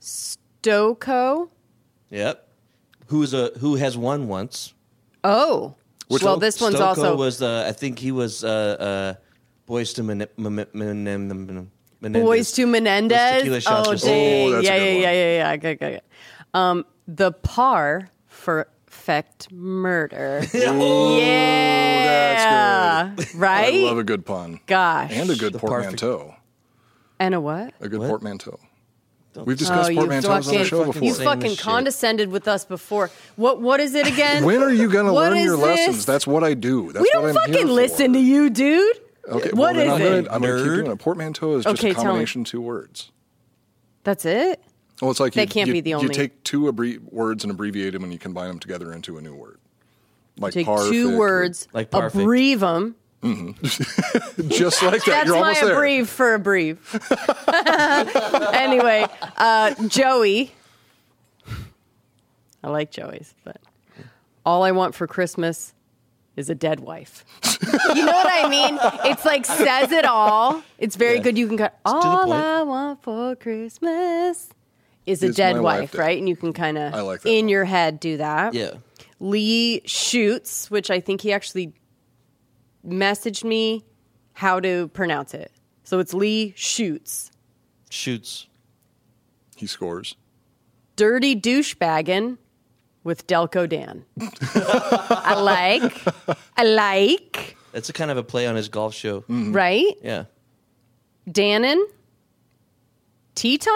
Stoko. 0.00 1.48
Yep. 2.10 2.48
Who's 3.06 3.34
a 3.34 3.52
who 3.58 3.76
has 3.76 3.96
won 3.96 4.26
once? 4.28 4.74
Oh. 5.22 5.74
Which 6.08 6.22
well, 6.24 6.34
one? 6.34 6.40
this 6.40 6.60
one's 6.60 6.74
Stoko 6.76 6.86
also 6.86 7.16
was 7.16 7.40
uh, 7.40 7.64
I 7.68 7.72
think 7.72 7.98
he 8.00 8.10
was 8.10 8.42
uh, 8.42 8.48
uh, 8.48 9.14
Boys 9.66 9.92
to 9.94 10.02
Men- 10.02 10.26
Men- 10.36 10.66
Men- 10.72 11.04
Men- 11.04 11.70
Menendez. 12.00 12.22
Boys 12.22 12.52
to 12.52 12.66
Menendez. 12.66 13.42
Tequila 13.42 13.60
Oh, 13.66 13.94
dang. 13.94 14.48
Oh, 14.48 14.50
that's 14.52 14.66
a 14.66 14.70
yeah, 14.70 14.78
good 14.78 14.84
yeah, 14.84 14.92
one. 14.94 15.02
yeah, 15.02 15.12
yeah, 15.12 15.36
yeah. 15.36 15.56
Good, 15.56 15.78
good, 15.78 15.90
good. 15.92 16.02
Um, 16.54 16.84
the 17.06 17.30
par 17.32 18.10
perfect 18.90 19.52
murder. 19.52 20.42
yeah. 21.20 23.12
That's 23.16 23.34
Right? 23.34 23.74
I 23.74 23.78
love 23.86 23.98
a 23.98 24.04
good 24.04 24.24
pun 24.26 24.60
Gosh. 24.66 25.10
and 25.12 25.30
a 25.30 25.36
good 25.36 25.52
The 25.52 25.58
perfect- 25.58 25.70
portmanteau. 26.00 26.34
And 27.18 27.34
a 27.34 27.40
what? 27.40 27.74
A 27.80 27.88
good 27.88 28.00
What? 28.00 28.08
portmanteau. 28.08 28.58
We've 29.36 29.56
discussed 29.56 29.90
Oh, 29.90 29.92
you 29.92 30.00
portmanteaus 30.00 30.28
on 30.28 30.40
the 30.42 30.46
fucking- 30.48 30.64
show 30.64 30.84
before. 30.86 31.02
You 31.04 31.14
fucking 31.14 31.50
shit. 31.50 31.60
condescended 31.60 32.30
with 32.30 32.48
us 32.48 32.64
before. 32.64 33.10
What? 33.36 33.60
What 33.60 33.78
is 33.78 33.94
it 33.94 34.06
again? 34.08 34.44
when 34.44 34.60
are 34.62 34.72
you 34.72 34.90
going 34.90 35.06
to 35.06 35.12
What 35.12 35.28
learn 35.30 35.36
is 35.38 35.44
your 35.44 35.56
lessons? 35.56 36.04
That's 36.04 36.26
what 36.26 36.42
I 36.42 36.54
do. 36.54 36.90
That's 36.92 37.02
we 37.02 37.10
what 37.14 37.20
don't 37.20 37.28
I'm 37.28 37.34
fucking 37.34 37.52
here 37.54 37.66
for. 37.66 37.72
listen 37.72 38.12
to 38.14 38.18
you, 38.18 38.50
dude. 38.50 38.96
Okay, 39.28 39.50
What 39.50 39.56
well, 39.56 39.74
then 39.74 39.86
is 39.86 39.92
I'm 39.92 40.00
it? 40.02 40.24
Gonna, 40.24 40.34
I'm 40.34 40.42
going 40.42 40.56
to 40.56 40.62
keep 40.64 40.72
Nerd. 40.72 40.76
doing 40.82 40.90
it. 40.90 40.98
Portmanteau 40.98 41.56
is 41.56 41.64
just 41.64 41.78
Okay, 41.78 41.90
a 41.90 41.94
tell 41.94 42.02
me. 42.04 42.08
combination 42.08 42.40
of 42.40 42.48
two 42.48 42.60
words. 42.60 43.12
That's 44.02 44.24
it. 44.24 44.60
Well, 45.00 45.10
it's 45.10 45.20
like 45.20 45.32
They 45.32 45.42
you, 45.42 45.48
can't 45.48 45.66
you- 45.68 45.72
be 45.74 45.80
the 45.80 45.90
You 45.90 46.08
take 46.08 46.42
two 46.44 46.68
abbre- 46.68 46.98
words 47.10 47.42
and 47.44 47.50
abbreviate 47.50 47.92
them, 47.94 48.04
and 48.04 48.12
you 48.12 48.18
combine 48.18 48.48
them 48.48 48.58
together 48.58 48.92
into 48.92 49.16
a 49.18 49.20
new 49.22 49.34
word. 49.34 49.58
Like 50.38 50.52
Take 50.54 50.66
parfait 50.66 50.90
two 50.90 51.14
or- 51.14 51.18
words, 51.18 51.68
Like 51.72 51.90
perfect. 51.90 52.16
abbreviate 52.22 52.60
them, 52.60 52.94
Just 54.48 54.82
like 54.82 55.04
that. 55.04 55.06
That's 55.06 55.26
You're 55.26 55.34
my 55.36 55.40
almost 55.54 55.60
there. 55.60 55.74
abbrev 55.76 56.06
for 56.06 56.38
abbrev. 56.38 56.78
anyway, 58.54 59.06
uh, 59.36 59.74
Joey. 59.88 60.52
I 62.64 62.68
like 62.70 62.90
Joey's, 62.90 63.34
but 63.44 63.58
all 64.46 64.62
I 64.62 64.70
want 64.72 64.94
for 64.94 65.06
Christmas 65.06 65.74
is 66.36 66.48
a 66.50 66.54
dead 66.54 66.80
wife. 66.80 67.24
you 67.94 68.04
know 68.04 68.12
what 68.12 68.26
I 68.30 68.48
mean? 68.48 68.78
It's 69.10 69.24
like 69.26 69.44
says 69.44 69.92
it 69.92 70.04
all. 70.06 70.62
It's 70.78 70.96
very 70.96 71.16
Yeah. 71.16 71.22
good. 71.22 71.38
You 71.38 71.46
can 71.48 71.56
cut 71.58 71.78
all. 71.84 72.32
I 72.32 72.62
want 72.62 73.02
for 73.02 73.36
Christmas 73.36 74.48
is 75.06 75.22
a 75.22 75.32
dead 75.32 75.60
wife, 75.60 75.92
wife 75.92 75.94
right? 75.98 76.18
And 76.18 76.28
you 76.28 76.36
can 76.36 76.52
kind 76.52 76.78
of 76.78 76.94
I 76.94 77.00
like 77.00 77.22
that 77.22 77.28
in 77.28 77.46
one. 77.46 77.48
your 77.48 77.64
head 77.64 78.00
do 78.00 78.16
that. 78.18 78.54
Yeah. 78.54 78.74
Lee 79.18 79.82
shoots, 79.84 80.70
which 80.70 80.90
I 80.90 81.00
think 81.00 81.20
he 81.20 81.32
actually 81.32 81.74
messaged 82.86 83.44
me 83.44 83.84
how 84.32 84.60
to 84.60 84.88
pronounce 84.88 85.34
it. 85.34 85.52
So 85.84 85.98
it's 85.98 86.14
Lee 86.14 86.54
shoots. 86.56 87.30
Shoots. 87.90 88.46
He 89.56 89.66
scores. 89.66 90.16
Dirty 90.96 91.34
douchebaggin 91.38 92.38
with 93.04 93.26
Delco 93.26 93.68
Dan. 93.68 94.04
I 94.54 95.34
like. 95.40 96.38
I 96.56 96.64
like. 96.64 97.56
That's 97.72 97.88
a 97.88 97.92
kind 97.92 98.10
of 98.10 98.16
a 98.16 98.22
play 98.22 98.46
on 98.46 98.56
his 98.56 98.68
golf 98.68 98.94
show. 98.94 99.22
Mm. 99.22 99.54
Right? 99.54 99.94
Yeah. 100.02 100.24
Dannon? 101.28 101.82
Tea 103.34 103.58
time? 103.58 103.74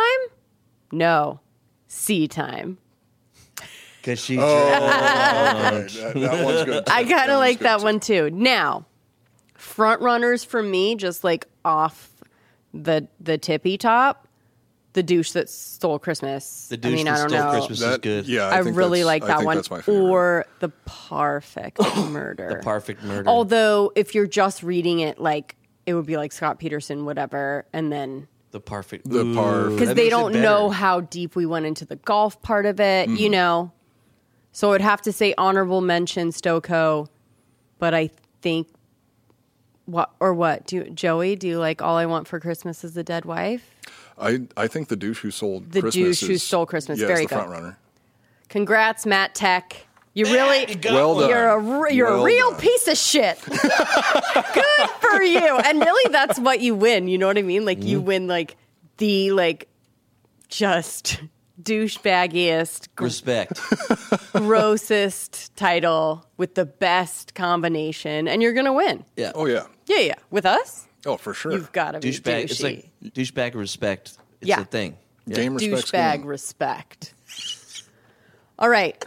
No. 0.93 1.41
Sea 1.89 2.29
time. 2.29 2.79
Because 4.01 4.21
she. 4.23 4.39
Oh, 4.39 4.43
that, 4.69 5.91
that 6.15 6.45
one's 6.45 6.65
good. 6.65 6.85
I 6.89 7.05
kind 7.05 7.31
of 7.31 7.39
like 7.39 7.61
that 7.61 7.79
too. 7.79 7.85
one 7.85 8.01
too. 8.01 8.31
Now, 8.31 8.85
front 9.55 10.03
runners 10.03 10.45
for 10.45 10.63
me, 10.63 10.95
just 10.95 11.25
like 11.25 11.47
off 11.65 12.11
the 12.75 13.09
the 13.21 13.39
tippy 13.39 13.79
top, 13.79 14.29
the 14.93 15.03
douche 15.03 15.33
that 15.33 15.49
stole 15.49 15.99
Christmas. 15.99 16.69
The 16.69 16.75
I 16.75 16.81
douche 16.81 16.95
mean, 16.97 17.05
that 17.07 17.15
I 17.15 17.19
don't 17.21 17.31
stole 17.31 17.45
know. 17.45 17.51
Christmas 17.53 17.81
is 17.81 17.99
good. 17.99 18.27
Yeah, 18.27 18.47
I, 18.49 18.59
I, 18.59 18.63
think 18.63 18.77
really 18.77 19.03
that's- 19.03 19.07
like 19.07 19.23
I 19.23 19.27
that 19.29 19.37
think 19.39 19.47
one. 19.47 19.57
That's 19.57 19.71
my 19.71 19.81
favorite. 19.81 20.03
Or 20.03 20.47
the 20.61 20.69
perfect 20.85 21.79
murder. 22.11 22.49
The 22.49 22.63
perfect 22.63 23.03
murder. 23.05 23.29
Although, 23.29 23.91
if 23.97 24.15
you're 24.15 24.27
just 24.27 24.63
reading 24.63 25.01
it, 25.01 25.19
like 25.19 25.57
it 25.87 25.95
would 25.95 26.07
be 26.07 26.17
like 26.19 26.33
Scott 26.33 26.59
Peterson, 26.59 27.07
whatever, 27.07 27.65
and 27.73 27.91
then 27.91 28.29
the 28.55 28.61
perfect. 28.61 29.11
The 29.11 29.19
Ooh, 29.19 29.35
parf- 29.35 29.77
because 29.77 29.95
they 29.97 30.09
don't 30.09 30.33
know 30.33 30.71
how 30.71 31.01
deep 31.01 31.35
we 31.35 31.45
went 31.45 31.67
into 31.67 31.85
the 31.85 31.97
golf 31.97 32.41
part 32.41 32.67
of 32.67 32.79
it, 32.79 33.09
you 33.09 33.27
mm-hmm. 33.27 33.33
know. 33.33 33.73
So 34.53 34.73
I'd 34.73 34.81
have 34.81 35.03
to 35.03 35.13
say 35.13 35.35
honorable 35.37 35.81
mention 35.81 36.29
Stokoe, 36.29 37.09
but 37.81 37.95
I 37.95 38.11
think 38.43 38.69
what 39.87 40.13
or 40.21 40.33
what 40.33 40.69
do 40.69 40.77
you, 40.77 40.85
Joey? 40.85 41.35
Do 41.35 41.49
you 41.49 41.59
like 41.59 41.83
all 41.83 41.97
I 41.97 42.07
want 42.07 42.29
for 42.29 42.39
Christmas 42.39 42.85
is 42.85 42.97
a 42.97 43.03
dead 43.03 43.25
wife? 43.25 43.69
I, 44.17 44.43
I 44.57 44.69
think 44.69 44.87
the 44.87 44.95
douche 44.95 45.23
who 45.23 45.33
sold 45.33 45.73
The 45.73 45.81
Christmas 45.81 46.21
douche 46.21 46.29
who 46.29 46.35
is- 46.35 46.45
stole 46.45 46.65
Christmas. 46.65 47.01
yeah, 47.01 47.07
is 47.07 47.09
Very 47.09 47.25
the 47.25 47.29
good. 47.31 47.35
front 47.35 47.51
runner. 47.51 47.79
Congrats, 48.49 49.05
Matt 49.05 49.35
Tech. 49.35 49.85
You 50.15 50.27
really 50.27 50.79
Well 50.85 51.19
done. 51.21 51.29
You're 51.29 51.49
a 51.49 51.93
you're 51.93 52.11
Well 52.11 52.23
a 52.23 52.25
real 52.25 52.51
done. 52.53 52.61
piece 52.61 52.87
of 52.89 52.97
shit. 52.97 53.41
Good 53.47 54.91
for 55.01 55.23
you. 55.23 55.59
And 55.59 55.81
really, 55.81 56.13
that's 56.13 56.39
what 56.39 56.61
you 56.61 56.77
win. 56.77 57.09
You 57.09 57.19
know 57.19 57.27
what 57.27 57.37
I 57.37 57.43
mean? 57.43 57.65
Like 57.65 57.83
you 57.83 57.99
mm-hmm. 57.99 58.07
win 58.07 58.29
like 58.29 58.57
the 58.99 59.33
like 59.33 59.69
just 60.49 61.21
douchebaggiest, 61.61 62.89
gr- 62.95 63.05
Respect. 63.05 63.61
grossest 64.33 65.55
title 65.57 66.25
with 66.37 66.55
the 66.55 66.65
best 66.65 67.35
combination, 67.35 68.29
and 68.29 68.41
you're 68.41 68.53
gonna 68.53 68.73
win. 68.73 69.05
Yeah. 69.17 69.33
Oh 69.35 69.47
yeah. 69.47 69.67
Yeah, 69.87 69.99
yeah. 69.99 70.15
With 70.31 70.47
us, 70.47 70.87
Oh 71.05 71.17
for 71.17 71.35
sure. 71.35 71.53
you've 71.53 71.73
got 71.73 71.93
to 71.93 72.01
be 72.01 72.11
douchebag. 72.11 72.45
It's 72.45 72.63
like 72.63 72.89
douchebag 73.03 73.55
respect. 73.55 74.17
It's 74.41 74.49
Yeah. 74.49 74.61
a 74.61 74.65
thing. 74.65 74.97
Yeah. 75.27 75.37
Game 75.37 75.55
respects 75.55 75.91
douchebag 75.91 76.17
game. 76.19 76.27
respect. 76.27 77.15
All 78.59 78.69
right. 78.69 79.03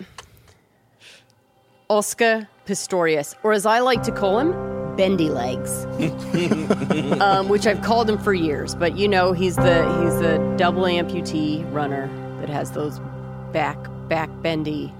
Oscar 1.90 2.48
Pistorius, 2.66 3.36
or 3.44 3.54
as 3.54 3.66
I 3.66 3.80
like 3.80 4.04
to 4.04 4.12
call 4.12 4.40
him, 4.40 4.96
Bendy 4.98 5.30
Legs, 5.30 5.86
um, 7.22 7.50
which 7.50 7.68
I've 7.68 7.82
called 7.82 8.10
him 8.10 8.18
for 8.18 8.34
years. 8.34 8.76
But 8.76 8.98
you 8.98 9.08
know, 9.08 9.32
he's 9.32 9.56
the 9.56 9.86
he's 10.02 10.20
the 10.20 10.56
double 10.58 10.84
amputee 10.84 11.72
runner 11.72 12.10
that 12.40 12.50
has 12.50 12.72
those 12.72 13.00
back 13.54 13.78
back 14.10 14.30
bendy 14.42 14.94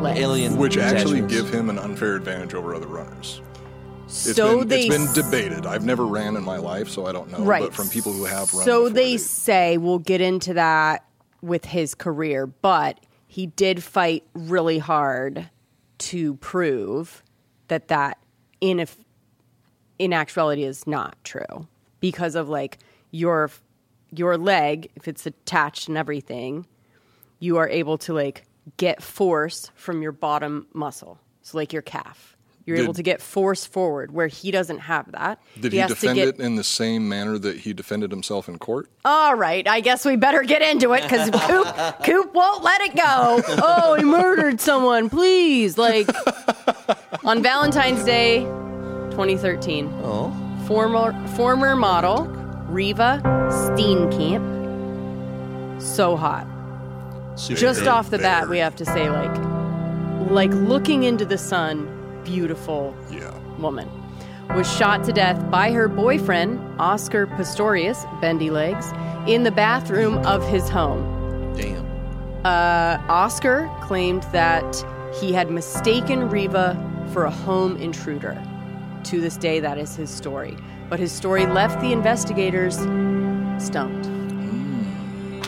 legs. 0.00 0.18
Alien. 0.18 0.56
Which 0.56 0.76
actually 0.76 1.20
give 1.22 1.52
him 1.52 1.70
an 1.70 1.78
unfair 1.78 2.16
advantage 2.16 2.54
over 2.54 2.74
other 2.74 2.86
runners. 2.86 3.40
It's 4.06 4.36
so 4.36 4.60
been, 4.60 4.68
they 4.68 4.86
it's 4.86 4.96
been 4.96 5.24
debated. 5.24 5.66
I've 5.66 5.84
never 5.84 6.06
ran 6.06 6.36
in 6.36 6.44
my 6.44 6.58
life, 6.58 6.88
so 6.88 7.06
I 7.06 7.12
don't 7.12 7.30
know. 7.30 7.44
right 7.44 7.62
But 7.62 7.74
from 7.74 7.88
people 7.88 8.12
who 8.12 8.24
have 8.24 8.52
run, 8.52 8.64
So 8.64 8.84
before, 8.84 8.90
they 8.90 9.16
say 9.16 9.76
we'll 9.78 9.98
get 9.98 10.20
into 10.20 10.54
that 10.54 11.04
with 11.42 11.64
his 11.64 11.94
career, 11.94 12.46
but 12.46 13.00
he 13.26 13.46
did 13.46 13.82
fight 13.82 14.24
really 14.34 14.78
hard 14.78 15.48
to 16.04 16.34
prove 16.34 17.22
that 17.68 17.88
that 17.88 18.18
in 18.60 18.80
a, 18.80 18.86
in 19.98 20.12
actuality 20.12 20.64
is 20.64 20.86
not 20.86 21.16
true 21.24 21.66
because 22.00 22.34
of 22.34 22.48
like 22.48 22.78
your 23.10 23.50
your 24.10 24.36
leg 24.36 24.90
if 24.96 25.08
it's 25.08 25.24
attached 25.24 25.88
and 25.88 25.96
everything 25.96 26.66
you 27.38 27.56
are 27.56 27.68
able 27.68 27.96
to 27.96 28.12
like 28.12 28.44
get 28.76 29.02
force 29.02 29.70
from 29.74 30.02
your 30.02 30.12
bottom 30.12 30.66
muscle 30.74 31.18
so 31.40 31.56
like 31.56 31.72
your 31.72 31.82
calf 31.82 32.33
you're 32.66 32.76
Did- 32.78 32.84
able 32.84 32.94
to 32.94 33.02
get 33.02 33.20
force 33.20 33.66
forward 33.66 34.10
where 34.12 34.26
he 34.26 34.50
doesn't 34.50 34.78
have 34.80 35.10
that 35.12 35.38
Did 35.60 35.72
he, 35.72 35.78
has 35.78 35.90
to 35.90 35.94
defend 35.94 36.16
get 36.16 36.28
it 36.28 36.40
in 36.40 36.56
the 36.56 36.64
same 36.64 37.08
manner 37.08 37.38
that 37.38 37.58
he 37.58 37.72
defended 37.72 38.10
himself 38.10 38.48
in 38.48 38.58
court? 38.58 38.88
all 39.04 39.34
right, 39.34 39.66
I 39.68 39.80
guess 39.80 40.04
we 40.04 40.16
better 40.16 40.42
get 40.42 40.62
into 40.62 40.92
it 40.94 41.02
because 41.02 41.30
Coop, 41.30 41.66
Coop 42.04 42.34
won't 42.34 42.64
let 42.64 42.80
it 42.80 42.96
go. 42.96 43.42
Oh, 43.62 43.94
he 43.98 44.04
murdered 44.04 44.60
someone. 44.60 45.10
Please, 45.10 45.76
like 45.76 46.08
on 47.24 47.42
Valentine's 47.42 48.04
Day, 48.04 48.40
2013, 49.10 49.90
Oh. 50.02 50.32
former 50.66 51.12
former 51.36 51.76
model 51.76 52.26
Reeva 52.70 53.20
Steenkamp, 53.52 54.54
so 55.80 56.16
hot. 56.16 56.46
Super 57.36 57.60
Just 57.60 57.80
good. 57.80 57.88
off 57.88 58.10
the 58.10 58.18
bat, 58.18 58.48
we 58.48 58.58
have 58.58 58.76
to 58.76 58.84
say 58.84 59.10
like, 59.10 59.36
like 60.30 60.50
looking 60.52 61.02
into 61.04 61.24
the 61.24 61.38
sun, 61.38 61.86
beautiful 62.24 62.94
Yeah. 63.10 63.30
woman, 63.58 63.88
was 64.54 64.70
shot 64.70 65.04
to 65.04 65.12
death 65.12 65.50
by 65.50 65.72
her 65.72 65.88
boyfriend, 65.88 66.60
Oscar 66.78 67.26
Pistorius, 67.26 68.06
Bendy 68.20 68.50
Legs, 68.50 68.92
in 69.26 69.42
the 69.42 69.50
bathroom 69.50 70.18
of 70.26 70.46
his 70.48 70.68
home. 70.68 71.52
Damn. 71.56 71.84
Uh, 72.44 72.98
Oscar 73.08 73.70
claimed 73.80 74.22
that 74.32 74.84
he 75.20 75.32
had 75.32 75.50
mistaken 75.50 76.28
Reeva 76.28 76.76
for 77.12 77.24
a 77.24 77.30
home 77.30 77.76
intruder. 77.76 78.36
To 79.04 79.20
this 79.20 79.36
day, 79.36 79.60
that 79.60 79.78
is 79.78 79.94
his 79.94 80.10
story. 80.10 80.56
But 80.90 80.98
his 80.98 81.12
story 81.12 81.46
left 81.46 81.80
the 81.80 81.92
investigators 81.92 82.76
stumped. 83.58 84.06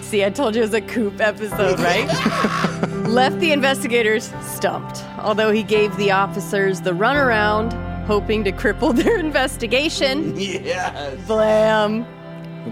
See, 0.07 0.25
I 0.25 0.31
told 0.31 0.55
you 0.55 0.63
it 0.63 0.67
was 0.67 0.73
a 0.75 0.81
Coop 0.81 1.21
episode, 1.21 1.81
right? 1.81 2.07
left 3.09 3.41
the 3.41 3.51
investigators 3.51 4.33
stumped. 4.41 5.03
Although 5.19 5.51
he 5.51 5.65
gave 5.65 5.97
the 5.97 6.13
officers 6.13 6.81
the 6.83 6.93
runaround, 6.93 7.73
hoping 8.07 8.45
to 8.45 8.53
cripple 8.53 8.95
their 9.03 9.19
investigation. 9.19 10.39
Yes. 10.39 11.27
Blam. 11.27 12.07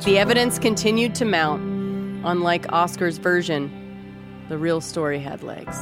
The 0.05 0.17
evidence 0.17 0.61
continued 0.61 1.17
to 1.17 1.25
mount. 1.25 1.61
Unlike 2.25 2.73
Oscar's 2.73 3.19
version, 3.19 3.69
the 4.49 4.57
real 4.57 4.81
story 4.81 5.19
had 5.19 5.43
legs. 5.43 5.77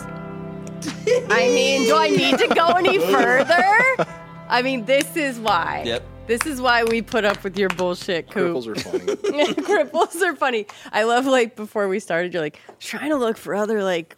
I 1.28 1.50
mean, 1.54 1.84
do 1.84 1.94
I 1.96 2.08
need 2.08 2.38
to 2.38 2.48
go 2.48 2.68
any 2.68 2.98
further? 3.12 4.06
I 4.48 4.62
mean, 4.62 4.86
this 4.86 5.16
is 5.16 5.38
why. 5.38 5.82
Yep. 5.84 6.02
This 6.26 6.46
is 6.46 6.60
why 6.60 6.84
we 6.84 7.02
put 7.02 7.24
up 7.24 7.42
with 7.42 7.58
your 7.58 7.68
bullshit, 7.70 8.30
Coop. 8.30 8.56
Cripples 8.56 8.66
are 8.66 8.74
funny. 8.76 9.04
Cripples 9.54 10.22
are 10.22 10.36
funny. 10.36 10.66
I 10.92 11.02
love 11.02 11.26
like 11.26 11.56
before 11.56 11.88
we 11.88 11.98
started, 12.00 12.32
you're 12.32 12.42
like 12.42 12.60
trying 12.78 13.10
to 13.10 13.16
look 13.16 13.36
for 13.36 13.54
other 13.54 13.82
like 13.82 14.16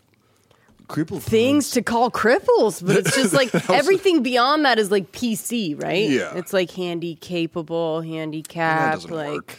Crippled 0.86 1.22
things 1.22 1.70
to 1.70 1.82
call 1.82 2.10
cripples, 2.10 2.86
but 2.86 2.96
it's 2.96 3.16
just 3.16 3.32
like 3.32 3.54
everything 3.70 4.22
beyond 4.22 4.66
that 4.66 4.78
is 4.78 4.90
like 4.90 5.12
PC, 5.12 5.82
right? 5.82 6.10
Yeah. 6.10 6.34
It's 6.36 6.52
like 6.52 6.70
handy 6.70 7.14
capable, 7.14 8.02
handicapped, 8.02 9.08
like 9.10 9.32
work. 9.32 9.58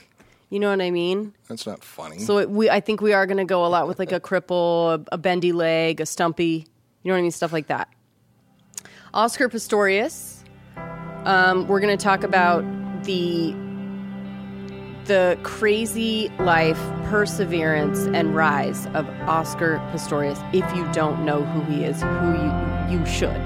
you 0.51 0.59
know 0.59 0.69
what 0.69 0.81
I 0.81 0.91
mean? 0.91 1.33
That's 1.49 1.65
not 1.65 1.83
funny. 1.83 2.19
So 2.19 2.37
it, 2.37 2.49
we, 2.51 2.69
I 2.69 2.79
think 2.79 3.01
we 3.01 3.13
are 3.13 3.25
going 3.25 3.37
to 3.37 3.43
go 3.45 3.65
a 3.65 3.69
lot 3.69 3.87
with 3.87 3.97
like 3.97 4.11
a 4.11 4.19
cripple, 4.19 4.93
a, 4.93 5.15
a 5.15 5.17
bendy 5.17 5.51
leg, 5.51 5.99
a 5.99 6.05
stumpy, 6.05 6.67
you 7.01 7.09
know 7.09 7.15
what 7.15 7.19
I 7.19 7.23
mean, 7.23 7.31
stuff 7.31 7.51
like 7.51 7.67
that. 7.67 7.89
Oscar 9.11 9.49
Pistorius. 9.49 10.34
Um, 11.25 11.67
we're 11.67 11.79
going 11.79 11.95
to 11.97 12.03
talk 12.03 12.23
about 12.23 12.63
the 13.03 13.53
the 15.05 15.37
crazy 15.43 16.29
life, 16.39 16.79
perseverance, 17.05 18.05
and 18.07 18.35
rise 18.35 18.87
of 18.87 19.07
Oscar 19.27 19.77
Pistorius. 19.91 20.39
If 20.53 20.75
you 20.75 20.91
don't 20.93 21.23
know 21.23 21.43
who 21.43 21.61
he 21.71 21.83
is, 21.83 22.01
who 22.01 22.33
you 22.33 22.99
you 22.99 23.05
should. 23.05 23.41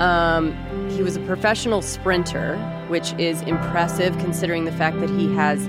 Um, 0.00 0.52
he 0.90 1.02
was 1.02 1.16
a 1.16 1.20
professional 1.20 1.82
sprinter, 1.82 2.56
which 2.88 3.12
is 3.14 3.42
impressive 3.42 4.16
considering 4.18 4.64
the 4.64 4.72
fact 4.72 4.98
that 5.00 5.10
he 5.10 5.32
has 5.34 5.66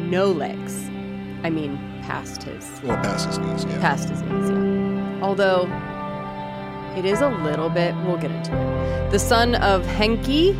no 0.00 0.26
legs. 0.26 0.88
I 1.44 1.50
mean, 1.50 1.76
past 2.02 2.42
his 2.42 2.68
Well, 2.82 2.96
past 2.96 3.26
his 3.26 3.38
knees, 3.38 3.64
yeah. 3.64 3.80
past 3.80 4.08
his 4.08 4.22
knees, 4.22 4.50
yeah. 4.50 5.20
Although 5.22 5.68
it 6.96 7.04
is 7.04 7.20
a 7.20 7.28
little 7.28 7.68
bit, 7.68 7.94
we'll 8.04 8.16
get 8.16 8.30
into 8.30 8.52
it. 8.52 9.10
The 9.12 9.18
son 9.18 9.54
of 9.56 9.86
Henke 9.86 10.56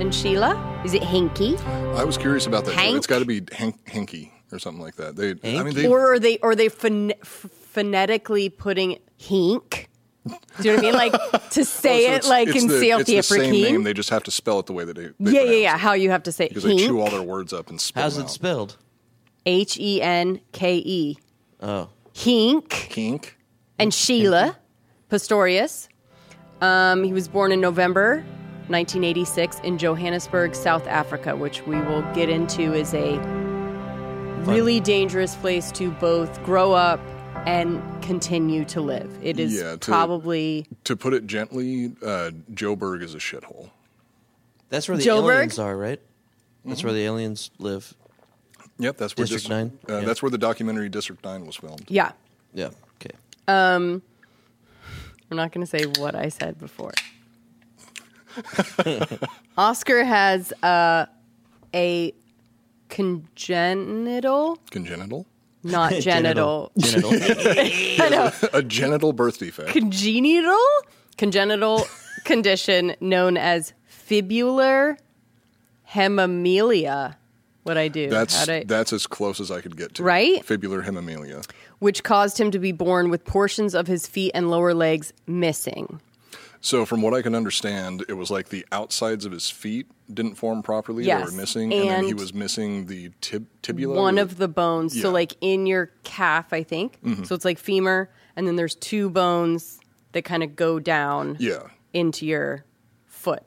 and 0.00 0.14
Sheila. 0.14 0.82
Is 0.84 0.94
it 0.94 1.02
Henke? 1.02 1.58
I 1.96 2.04
was 2.04 2.16
curious 2.16 2.46
about 2.46 2.64
that. 2.64 2.72
too. 2.72 2.76
Hank? 2.78 2.96
It's 2.96 3.06
got 3.06 3.18
to 3.20 3.24
be 3.24 3.42
Hank, 3.52 3.86
Hanky 3.88 4.32
or 4.52 4.58
something 4.58 4.82
like 4.82 4.96
that. 4.96 5.16
They, 5.16 5.30
I 5.58 5.62
mean, 5.62 5.74
they, 5.74 5.86
Or 5.86 6.14
are 6.14 6.18
they 6.18 6.38
or 6.38 6.50
are 6.52 6.56
they 6.56 6.68
phon- 6.68 7.12
f- 7.20 7.46
phonetically 7.70 8.48
putting 8.48 8.98
hink? 9.16 9.88
Do 10.26 10.68
you 10.68 10.76
know 10.76 10.76
what 10.76 10.78
I 10.78 10.82
mean? 10.82 10.94
Like 10.94 11.50
to 11.50 11.64
say 11.64 12.06
Oh, 12.06 12.08
so 12.08 12.12
it 12.12 12.16
it's- 12.16 12.28
like 12.28 12.48
it's 12.48 12.62
in 12.62 12.68
the, 12.68 12.74
CLT 12.74 13.00
it's 13.18 13.28
the 13.28 13.34
same 13.36 13.52
name. 13.52 13.82
They 13.84 13.92
just 13.94 14.10
have 14.10 14.22
to 14.24 14.30
spell 14.30 14.58
it 14.58 14.66
the 14.66 14.72
way 14.72 14.84
that 14.84 14.96
they. 14.96 15.08
they 15.20 15.32
Yeah, 15.32 15.42
yeah, 15.42 15.52
yeah. 15.56 15.74
it. 15.74 15.80
How 15.80 15.92
you 15.92 16.10
have 16.10 16.22
to 16.24 16.32
say 16.32 16.48
Because 16.48 16.62
they 16.64 16.76
chew 16.76 17.00
all 17.00 17.10
their 17.10 17.22
words 17.22 17.52
up 17.52 17.70
and 17.70 17.80
spell 17.80 18.02
How's 18.04 18.18
it 18.18 18.22
out. 18.22 18.30
spelled? 18.30 18.76
H 19.46 19.78
E 19.78 20.02
N 20.02 20.40
K 20.52 20.76
E. 20.76 21.18
Oh, 21.62 21.88
Hink. 22.14 22.68
Kink. 22.70 23.36
and 23.78 23.92
Sheila 23.94 24.56
Pistorius. 25.10 25.88
Um, 26.60 27.04
he 27.04 27.12
was 27.12 27.26
born 27.28 27.52
in 27.52 27.60
November 27.60 28.22
1986 28.70 29.58
in 29.64 29.78
Johannesburg, 29.78 30.54
South 30.54 30.86
Africa, 30.86 31.34
which 31.36 31.66
we 31.66 31.76
will 31.80 32.02
get 32.14 32.28
into 32.28 32.72
is 32.72 32.94
a 32.94 33.18
really 34.46 34.80
dangerous 34.80 35.34
place 35.36 35.70
to 35.72 35.90
both 35.92 36.42
grow 36.44 36.72
up 36.72 37.00
and 37.46 37.82
continue 38.02 38.64
to 38.66 38.80
live. 38.80 39.10
It 39.22 39.38
is 39.40 39.54
Yeah, 39.54 39.72
to- 39.72 39.78
probably 39.78 40.66
To 40.84 40.96
put 40.96 41.14
it 41.14 41.26
gently, 41.26 41.92
uh, 42.02 42.30
Joburg 42.52 43.02
is 43.02 43.14
a 43.14 43.18
shithole. 43.18 43.70
that's 44.68 44.88
where 44.88 44.96
the 44.96 45.04
Joburg? 45.04 45.34
aliens 45.34 45.58
are, 45.58 45.76
right? 45.76 46.00
That's 46.64 46.84
where 46.84 46.92
the 46.92 47.02
aliens 47.04 47.50
live. 47.58 47.94
Yep, 48.78 48.98
that's 48.98 49.16
where 49.16 49.24
District 49.26 49.42
Dis- 49.44 49.48
9? 49.50 49.78
Uh, 49.88 50.00
Yeah. 50.00 50.04
That's 50.06 50.22
where 50.22 50.30
the 50.30 50.38
documentary 50.38 50.88
District 50.88 51.24
Nine 51.24 51.44
was 51.46 51.56
filmed. 51.56 51.84
yeah. 51.88 52.12
Yeah. 52.54 52.70
Okay. 53.00 53.14
Um, 53.48 54.02
I'm 55.30 55.36
not 55.36 55.52
going 55.52 55.64
to 55.66 55.70
say 55.70 55.84
what 56.00 56.14
I 56.14 56.28
said 56.28 56.58
before. 56.58 56.92
Oscar 59.58 60.04
has 60.04 60.52
uh, 60.62 61.06
a 61.74 62.12
congenital, 62.88 64.56
Congenital. 64.70 65.26
not 65.62 65.92
genital. 66.00 66.72
Genital. 66.78 67.10
I 67.12 68.08
know. 68.10 68.32
a 68.52 68.62
genital 68.62 69.12
birth 69.12 69.38
defect. 69.38 69.70
congenital 69.70 70.58
congenital 71.16 71.84
condition 72.24 72.94
known 73.00 73.36
as 73.36 73.72
fibular 74.08 74.96
hemimelia. 75.84 77.16
What 77.62 77.76
I 77.76 77.88
do? 77.88 78.08
That's 78.08 78.34
How'd 78.36 78.48
I- 78.48 78.64
that's 78.64 78.92
as 78.92 79.06
close 79.06 79.38
as 79.38 79.50
I 79.50 79.60
could 79.60 79.76
get 79.76 79.94
to. 79.96 80.02
Right? 80.02 80.44
Fibular 80.46 80.82
hemimelia. 80.84 81.42
which 81.78 82.02
caused 82.02 82.38
him 82.38 82.50
to 82.50 82.58
be 82.58 82.72
born 82.72 83.10
with 83.10 83.24
portions 83.24 83.74
of 83.74 83.86
his 83.86 84.06
feet 84.06 84.32
and 84.34 84.50
lower 84.50 84.74
legs 84.74 85.12
missing. 85.26 86.00
So, 86.62 86.84
from 86.84 87.00
what 87.00 87.14
I 87.14 87.22
can 87.22 87.34
understand, 87.34 88.04
it 88.08 88.12
was 88.14 88.30
like 88.30 88.50
the 88.50 88.66
outsides 88.70 89.24
of 89.24 89.32
his 89.32 89.48
feet 89.48 89.86
didn't 90.12 90.34
form 90.34 90.62
properly; 90.62 91.04
Yes, 91.04 91.30
they 91.30 91.34
were 91.34 91.40
missing, 91.40 91.72
and, 91.72 91.88
then 91.88 92.04
he 92.04 92.12
was 92.14 92.34
missing 92.34 92.86
the 92.86 93.10
tib- 93.22 93.46
tibula. 93.62 93.96
One 93.96 94.18
or- 94.18 94.22
of 94.22 94.36
the 94.36 94.48
bones, 94.48 94.94
Yeah. 94.94 95.02
so 95.02 95.10
like 95.10 95.34
in 95.40 95.66
your 95.66 95.90
calf, 96.04 96.52
I 96.52 96.62
think. 96.62 97.00
Mm-hmm. 97.02 97.24
So 97.24 97.34
it's 97.34 97.46
like 97.46 97.58
femur, 97.58 98.10
and 98.36 98.46
then 98.46 98.56
there's 98.56 98.74
two 98.74 99.08
bones 99.08 99.80
that 100.12 100.22
kind 100.24 100.42
of 100.42 100.54
go 100.54 100.78
down 100.78 101.36
yeah, 101.40 101.62
into 101.94 102.26
your 102.26 102.64
foot. 103.06 103.42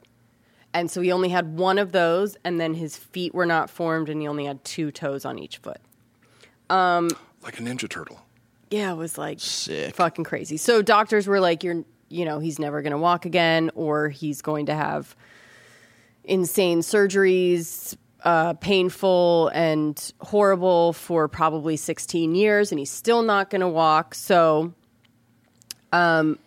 And 0.74 0.90
so 0.90 1.02
he 1.02 1.12
only 1.12 1.30
had 1.30 1.56
one 1.56 1.78
of 1.78 1.92
those, 1.92 2.36
and 2.44 2.60
then 2.60 2.74
his 2.74 2.98
feet 2.98 3.36
were 3.36 3.46
not 3.46 3.70
formed, 3.70 4.10
and 4.10 4.20
he 4.22 4.28
only 4.28 4.46
had 4.46 4.64
two 4.64 4.90
toes 4.90 5.24
on 5.24 5.38
each 5.38 5.58
foot. 5.58 5.78
Um, 6.72 7.10
like 7.44 7.60
a 7.60 7.64
ninja 7.64 7.88
turtle. 7.88 8.22
Yeah, 8.72 8.92
it 8.92 8.96
was 8.96 9.20
like 9.20 9.40
Sick. 9.40 9.96
fucking 9.96 10.24
crazy. 10.24 10.58
So 10.58 10.82
doctors 10.82 11.28
were 11.28 11.40
like, 11.40 11.64
"You're, 11.64 11.84
you 12.14 12.26
know, 12.26 12.40
he's 12.40 12.60
never 12.60 12.82
going 12.82 12.92
to 12.92 12.98
walk 12.98 13.26
again, 13.26 13.72
or 13.74 14.10
he's 14.10 14.42
going 14.42 14.68
to 14.68 14.76
have 14.76 15.16
insane 16.24 16.80
surgeries, 16.80 17.98
uh, 18.24 18.54
painful 18.54 19.50
and 19.54 20.14
horrible 20.22 20.94
for 20.94 21.28
probably 21.28 21.76
16 21.76 22.36
years, 22.36 22.72
and 22.72 22.80
he's 22.80 22.92
still 22.92 23.24
not 23.24 23.50
going 23.50 23.62
to 23.62 23.68
walk." 23.68 24.14
So, 24.14 24.74
um, 25.92 26.38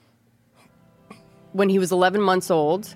when 1.52 1.68
he 1.68 1.78
was 1.78 1.90
11 1.90 2.20
months 2.20 2.50
old, 2.50 2.94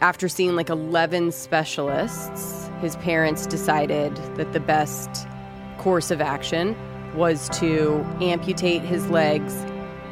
after 0.00 0.28
seeing 0.28 0.56
like 0.56 0.70
11 0.70 1.32
specialists, 1.32 2.68
his 2.80 2.96
parents 2.96 3.46
decided 3.46 4.16
that 4.36 4.52
the 4.52 4.60
best 4.60 5.26
course 5.78 6.10
of 6.10 6.20
action 6.20 6.76
was 7.14 7.48
to 7.50 8.04
amputate 8.20 8.82
his 8.82 9.08
legs 9.08 9.64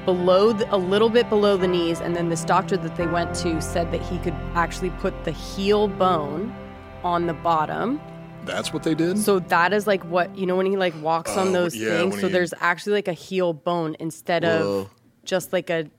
below 0.07 0.53
the, 0.55 0.75
a 0.75 0.79
little 0.79 1.11
bit 1.11 1.29
below 1.29 1.57
the 1.59 1.69
knees 1.69 2.01
and 2.01 2.17
then 2.17 2.31
this 2.31 2.45
doctor 2.45 2.77
that 2.79 2.97
they 2.97 3.07
went 3.07 3.35
to 3.35 3.61
said 3.61 3.93
that 3.93 4.01
he 4.01 4.17
could 4.19 4.33
actually 4.55 4.91
put 4.91 5.13
the 5.25 5.33
heel 5.33 5.89
bone 5.89 6.55
on 7.05 7.27
the 7.27 7.35
bottom 7.35 8.01
That's 8.45 8.73
what 8.73 8.83
they 8.85 8.95
did. 8.95 9.19
so 9.19 9.39
that 9.41 9.73
is 9.75 9.87
like 9.87 10.03
what 10.05 10.35
you 10.39 10.47
know 10.47 10.57
when 10.57 10.67
he 10.67 10.77
like 10.77 10.95
walks 11.03 11.37
on 11.37 11.49
Oh, 11.49 11.53
those 11.53 11.77
yeah, 11.77 11.99
things 11.99 12.21
so 12.21 12.29
he- 12.29 12.33
there's 12.33 12.55
actually 12.61 12.93
like 12.95 13.09
a 13.09 13.13
heel 13.13 13.53
bone 13.53 13.97
instead 14.01 14.45
Whoa. 14.45 14.81
of 14.83 14.91
just 15.25 15.53
like 15.53 15.69
a 15.69 15.91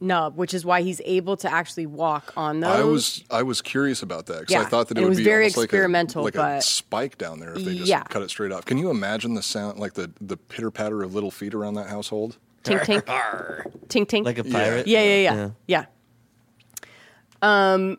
nub 0.00 0.36
which 0.36 0.54
is 0.54 0.64
why 0.64 0.80
he's 0.82 1.00
able 1.04 1.36
to 1.36 1.52
actually 1.52 1.84
walk 1.86 2.32
on 2.36 2.60
those 2.60 2.70
I 2.80 2.84
was 2.84 3.24
I 3.32 3.42
was 3.42 3.60
curious 3.60 4.00
about 4.00 4.26
that 4.26 4.46
because 4.46 4.64
I 4.64 4.68
thought 4.68 4.86
that 4.88 4.96
it, 4.96 5.00
it 5.00 5.04
would 5.04 5.08
was 5.10 5.18
be 5.18 5.24
very 5.24 5.48
experimental, 5.48 6.22
like 6.22 6.36
a, 6.36 6.38
like 6.38 6.58
a 6.60 6.62
spike 6.62 7.18
down 7.18 7.40
there 7.40 7.50
if 7.54 7.64
they 7.64 7.74
just 7.74 7.88
Yeah. 7.88 8.04
cut 8.04 8.22
it 8.22 8.30
straight 8.30 8.52
off. 8.52 8.64
Can 8.64 8.78
you 8.78 8.90
imagine 8.90 9.34
the 9.34 9.42
sound, 9.42 9.80
like 9.80 9.94
the 9.94 10.12
the 10.20 10.36
pitter 10.36 10.70
patter 10.70 11.02
of 11.02 11.14
little 11.14 11.32
feet 11.32 11.52
around 11.52 11.74
that 11.74 11.88
household? 11.88 12.36
Tink 12.64 12.80
tink 12.80 13.04
tink 13.88 14.06
tink 14.06 14.24
Like 14.24 14.38
a 14.38 14.44
pirate. 14.44 14.86
Yeah, 14.86 15.02
yeah, 15.02 15.32
yeah, 15.32 15.50
yeah. 15.66 15.84
Um, 17.40 17.98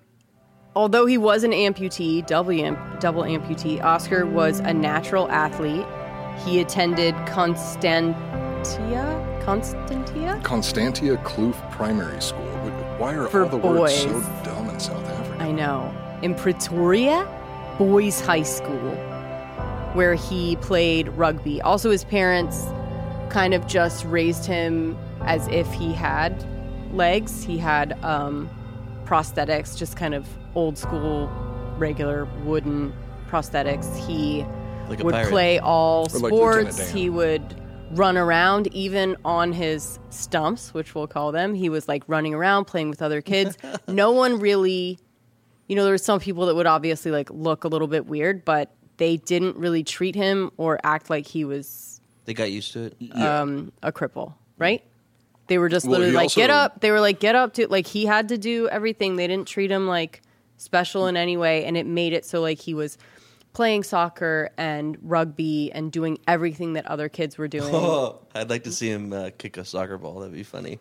although 0.76 1.06
he 1.06 1.18
was 1.18 1.44
an 1.44 1.52
amputee, 1.52 2.26
double 2.26 2.52
amp, 2.52 3.00
double 3.00 3.24
amputee, 3.24 3.82
Oscar 3.84 4.26
was 4.26 4.60
a 4.60 4.74
natural 4.74 5.30
athlete. 5.30 5.86
He 6.46 6.60
attended 6.60 7.16
Constantia, 7.28 8.16
Constantia 9.44 10.40
Constantia 10.44 11.18
Kloof 11.18 11.72
Primary 11.72 12.22
School. 12.22 12.46
But 12.64 13.00
why 13.00 13.16
are 13.16 13.28
For 13.28 13.44
all 13.44 13.50
the 13.50 13.58
words 13.58 13.96
so 13.96 14.22
dumb 14.44 14.70
in 14.70 14.80
South 14.80 15.06
Africa? 15.06 15.44
I 15.44 15.52
know. 15.52 15.94
In 16.22 16.36
Pretoria 16.36 17.28
Boys 17.78 18.20
High 18.22 18.44
School, 18.44 18.96
where 19.94 20.16
he 20.16 20.58
played 20.58 21.08
rugby. 21.10 21.62
Also, 21.62 21.90
his 21.92 22.04
parents 22.04 22.66
kind 23.30 23.54
of 23.54 23.66
just 23.68 24.06
raised 24.06 24.46
him 24.46 24.98
as 25.22 25.48
if 25.50 25.72
he 25.74 25.94
had 25.94 26.44
legs. 26.94 27.44
He 27.44 27.58
had 27.58 27.94
um, 28.04 28.50
prosthetics, 29.06 29.78
just 29.78 29.96
kind 29.98 30.14
of 30.14 30.28
old 30.56 30.78
school, 30.78 31.28
regular 31.78 32.26
wooden 32.44 32.94
prosthetics. 33.30 33.96
He 34.08 34.44
Like 34.90 35.04
would 35.04 35.14
pirate. 35.14 35.30
play 35.30 35.60
all 35.60 36.04
Or 36.06 36.10
sports. 36.10 36.78
Dan. 36.78 36.96
he 36.96 37.10
would 37.10 37.56
run 37.92 38.18
around 38.18 38.68
even 38.74 39.16
on 39.26 39.52
his 39.52 39.98
stumps, 40.12 40.74
which 40.74 40.94
we'll 40.94 41.08
call 41.08 41.32
them. 41.32 41.54
He 41.56 41.70
was 41.70 41.88
like 41.88 42.04
running 42.08 42.34
around 42.34 42.66
playing 42.66 42.90
with 42.90 43.02
other 43.02 43.22
kids. 43.22 43.58
no 43.88 44.12
one 44.12 44.40
really, 44.40 45.00
you 45.68 45.76
know, 45.76 45.84
there 45.84 45.94
were 45.94 45.98
some 45.98 46.20
people 46.20 46.46
that 46.48 46.56
would 46.56 46.68
obviously 46.68 47.10
like 47.12 47.30
look 47.32 47.64
a 47.64 47.68
little 47.68 47.88
bit 47.88 48.06
weird, 48.06 48.46
but 48.46 48.72
they 48.98 49.18
didn't 49.18 49.56
really 49.56 49.84
treat 49.84 50.14
him 50.14 50.52
or 50.58 50.80
act 50.84 51.10
like 51.10 51.26
he 51.26 51.44
was 51.46 51.89
They 52.30 52.36
got 52.36 52.52
used 52.52 52.74
to 52.74 52.92
it. 53.00 53.16
um, 53.16 53.72
a 53.82 53.92
cripple, 53.92 54.36
right? 54.60 54.84
They 55.48 55.58
were 55.58 55.68
just 55.68 55.88
Well, 55.88 55.94
literally 55.94 56.12
he 56.12 56.16
like, 56.18 56.24
also- 56.26 56.42
get 56.42 56.52
up. 56.52 56.80
They 56.80 56.92
were 56.92 57.00
like, 57.00 57.20
get 57.20 57.34
up 57.34 57.56
to, 57.56 57.68
like, 57.68 57.88
he 57.88 58.06
had 58.06 58.30
to 58.30 58.38
do 58.38 58.70
everything. 58.70 59.16
They 59.16 59.26
didn't 59.26 59.48
treat 59.48 59.72
him 59.72 59.88
like 59.88 60.22
special 60.58 61.08
in 61.08 61.18
any 61.18 61.38
way. 61.38 61.66
And 61.66 61.76
it 61.76 61.88
made 61.88 62.14
it 62.14 62.24
so, 62.28 62.40
like, 62.40 62.60
he 62.60 62.76
was 62.76 63.00
playing 63.54 63.82
soccer 63.82 64.52
and 64.60 64.96
rugby 65.02 65.72
and 65.72 65.92
doing 65.92 66.20
everything 66.28 66.74
that 66.74 66.86
other 66.86 67.10
kids 67.10 67.40
were 67.40 67.48
doing. 67.48 67.74
Oh, 67.74 68.20
I'd 68.36 68.48
like 68.52 68.64
to 68.66 68.72
see 68.72 68.90
him 68.92 69.12
uh, 69.12 69.32
kick 69.36 69.58
a 69.58 69.66
soccer 69.66 69.98
ball. 69.98 70.20
That'd 70.20 70.36
be 70.36 70.44
funny. 70.44 70.78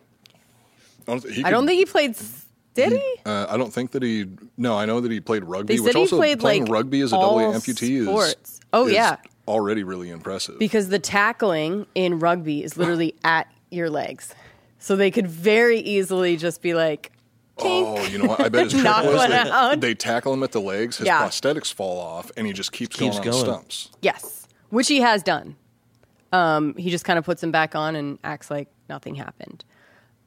I 1.07 1.11
don't, 1.13 1.27
he 1.31 1.43
I 1.43 1.49
don't 1.49 1.65
think 1.65 1.79
he 1.79 1.85
played, 1.87 2.11
s- 2.11 2.45
did 2.75 2.91
he? 2.91 3.15
Uh, 3.25 3.47
I 3.49 3.57
don't 3.57 3.73
think 3.73 3.89
that 3.93 4.03
he. 4.03 4.27
No, 4.55 4.77
I 4.77 4.85
know 4.85 5.01
that 5.01 5.11
he 5.11 5.19
played 5.19 5.43
rugby. 5.45 5.77
They 5.77 5.79
which 5.81 5.93
said 5.93 5.97
he 5.97 6.01
also 6.03 6.17
played, 6.17 6.39
playing 6.39 6.65
like, 6.65 6.71
rugby 6.73 7.01
as 7.01 7.11
a 7.11 7.15
double 7.15 7.37
amputee 7.37 8.03
sports. 8.05 8.51
is. 8.51 8.59
Oh, 8.71 8.85
is 8.85 8.93
yeah. 8.93 9.15
Already 9.49 9.83
really 9.83 10.09
impressive. 10.09 10.59
Because 10.59 10.89
the 10.89 10.99
tackling 10.99 11.85
in 11.95 12.19
rugby 12.19 12.63
is 12.63 12.77
literally 12.77 13.15
at 13.23 13.47
your 13.71 13.89
legs. 13.89 14.33
So 14.77 14.95
they 14.95 15.11
could 15.11 15.27
very 15.27 15.79
easily 15.79 16.37
just 16.37 16.61
be 16.61 16.73
like, 16.73 17.11
oh, 17.57 18.05
you 18.07 18.17
know 18.19 18.25
what? 18.29 18.39
I 18.39 18.47
bet 18.49 18.63
his 18.65 18.73
trick 18.81 18.85
was 18.85 19.15
one 19.15 19.79
they, 19.81 19.89
they 19.89 19.93
tackle 19.95 20.33
him 20.33 20.43
at 20.43 20.53
the 20.53 20.61
legs, 20.61 20.97
his 20.97 21.07
Yeah. 21.07 21.21
prosthetics 21.25 21.73
fall 21.73 21.99
off, 21.99 22.31
and 22.37 22.47
he 22.47 22.53
just 22.53 22.71
keeps, 22.71 22.95
Keeps 22.95 23.17
going 23.17 23.27
on 23.27 23.33
going. 23.33 23.45
stumps. 23.45 23.89
Yes, 24.01 24.47
which 24.69 24.87
he 24.87 25.01
has 25.01 25.21
done. 25.23 25.55
Um, 26.31 26.75
he 26.77 26.89
just 26.91 27.03
kind 27.05 27.19
of 27.19 27.25
puts 27.25 27.41
them 27.41 27.51
back 27.51 27.75
on 27.75 27.95
and 27.95 28.19
acts 28.23 28.49
like 28.51 28.69
nothing 28.87 29.15
happened. 29.15 29.65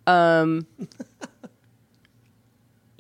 Um, 0.07 0.67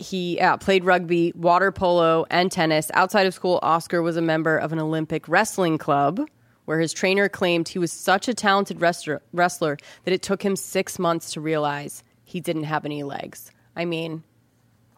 he 0.02 0.38
uh, 0.40 0.56
played 0.58 0.84
rugby, 0.84 1.32
water 1.34 1.72
polo, 1.72 2.26
and 2.30 2.50
tennis. 2.52 2.90
Outside 2.94 3.26
of 3.26 3.34
school, 3.34 3.58
Oscar 3.62 4.02
was 4.02 4.16
a 4.16 4.22
member 4.22 4.56
of 4.58 4.72
an 4.72 4.78
Olympic 4.78 5.28
wrestling 5.28 5.78
club 5.78 6.20
where 6.64 6.78
his 6.78 6.92
trainer 6.92 7.28
claimed 7.28 7.68
he 7.68 7.78
was 7.78 7.92
such 7.92 8.28
a 8.28 8.34
talented 8.34 8.80
wrestler, 8.80 9.22
wrestler 9.32 9.76
that 10.04 10.12
it 10.12 10.22
took 10.22 10.42
him 10.42 10.56
six 10.56 10.98
months 10.98 11.32
to 11.32 11.40
realize 11.40 12.04
he 12.24 12.40
didn't 12.40 12.64
have 12.64 12.84
any 12.84 13.02
legs. 13.02 13.50
I 13.74 13.84
mean, 13.84 14.22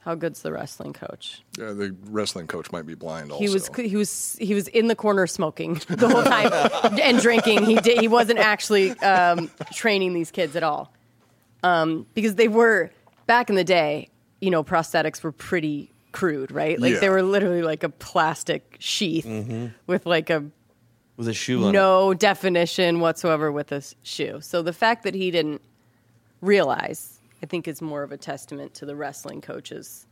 how 0.00 0.14
good's 0.14 0.42
the 0.42 0.52
wrestling 0.52 0.92
coach? 0.92 1.42
Yeah, 1.58 1.72
the 1.72 1.96
wrestling 2.10 2.46
coach 2.46 2.70
might 2.72 2.86
be 2.86 2.94
blind. 2.94 3.32
Also, 3.32 3.42
He 3.42 3.50
was 3.50 3.70
he 3.74 3.96
was 3.96 4.36
he 4.38 4.52
was 4.52 4.68
in 4.68 4.88
the 4.88 4.94
corner 4.94 5.26
smoking 5.26 5.74
the 5.88 6.08
whole 6.08 6.22
time 6.22 6.50
and 7.00 7.18
drinking. 7.20 7.64
He 7.64 7.76
did 7.76 7.98
he 7.98 8.08
wasn't 8.08 8.38
actually 8.38 8.90
um, 9.00 9.50
training 9.72 10.12
these 10.12 10.30
kids 10.30 10.56
at 10.56 10.62
all 10.62 10.92
um, 11.62 12.06
because 12.12 12.34
they 12.34 12.48
were 12.48 12.90
back 13.26 13.48
in 13.48 13.56
the 13.56 13.64
day. 13.64 14.08
You 14.44 14.50
know, 14.50 14.62
prosthetics 14.62 15.22
were 15.22 15.32
pretty 15.32 15.90
crude, 16.12 16.50
right? 16.50 16.78
Like 16.78 17.00
they 17.00 17.08
were 17.08 17.22
literally 17.22 17.62
like 17.62 17.82
a 17.82 17.88
plastic 17.88 18.76
sheath 18.78 19.24
mm-hmm. 19.24 19.68
with 19.86 20.06
like 20.06 20.30
a 20.30 20.44
with 21.16 21.28
a 21.28 21.34
shoe 21.34 21.62
on 21.64 21.70
it. 21.70 21.72
no 21.72 22.14
definition 22.14 23.00
whatsoever 23.00 23.50
with 23.50 23.72
a 23.72 23.82
shoe. 24.02 24.40
So 24.40 24.62
the 24.62 24.72
fact 24.72 25.04
that 25.04 25.14
he 25.14 25.30
didn't 25.30 25.62
realize, 26.40 27.20
I 27.42 27.46
think, 27.46 27.66
is 27.66 27.80
more 27.80 28.02
of 28.02 28.12
a 28.12 28.16
testament 28.16 28.74
to 28.74 28.86
the 28.86 28.94
wrestling 28.94 29.40
coaches 29.40 30.06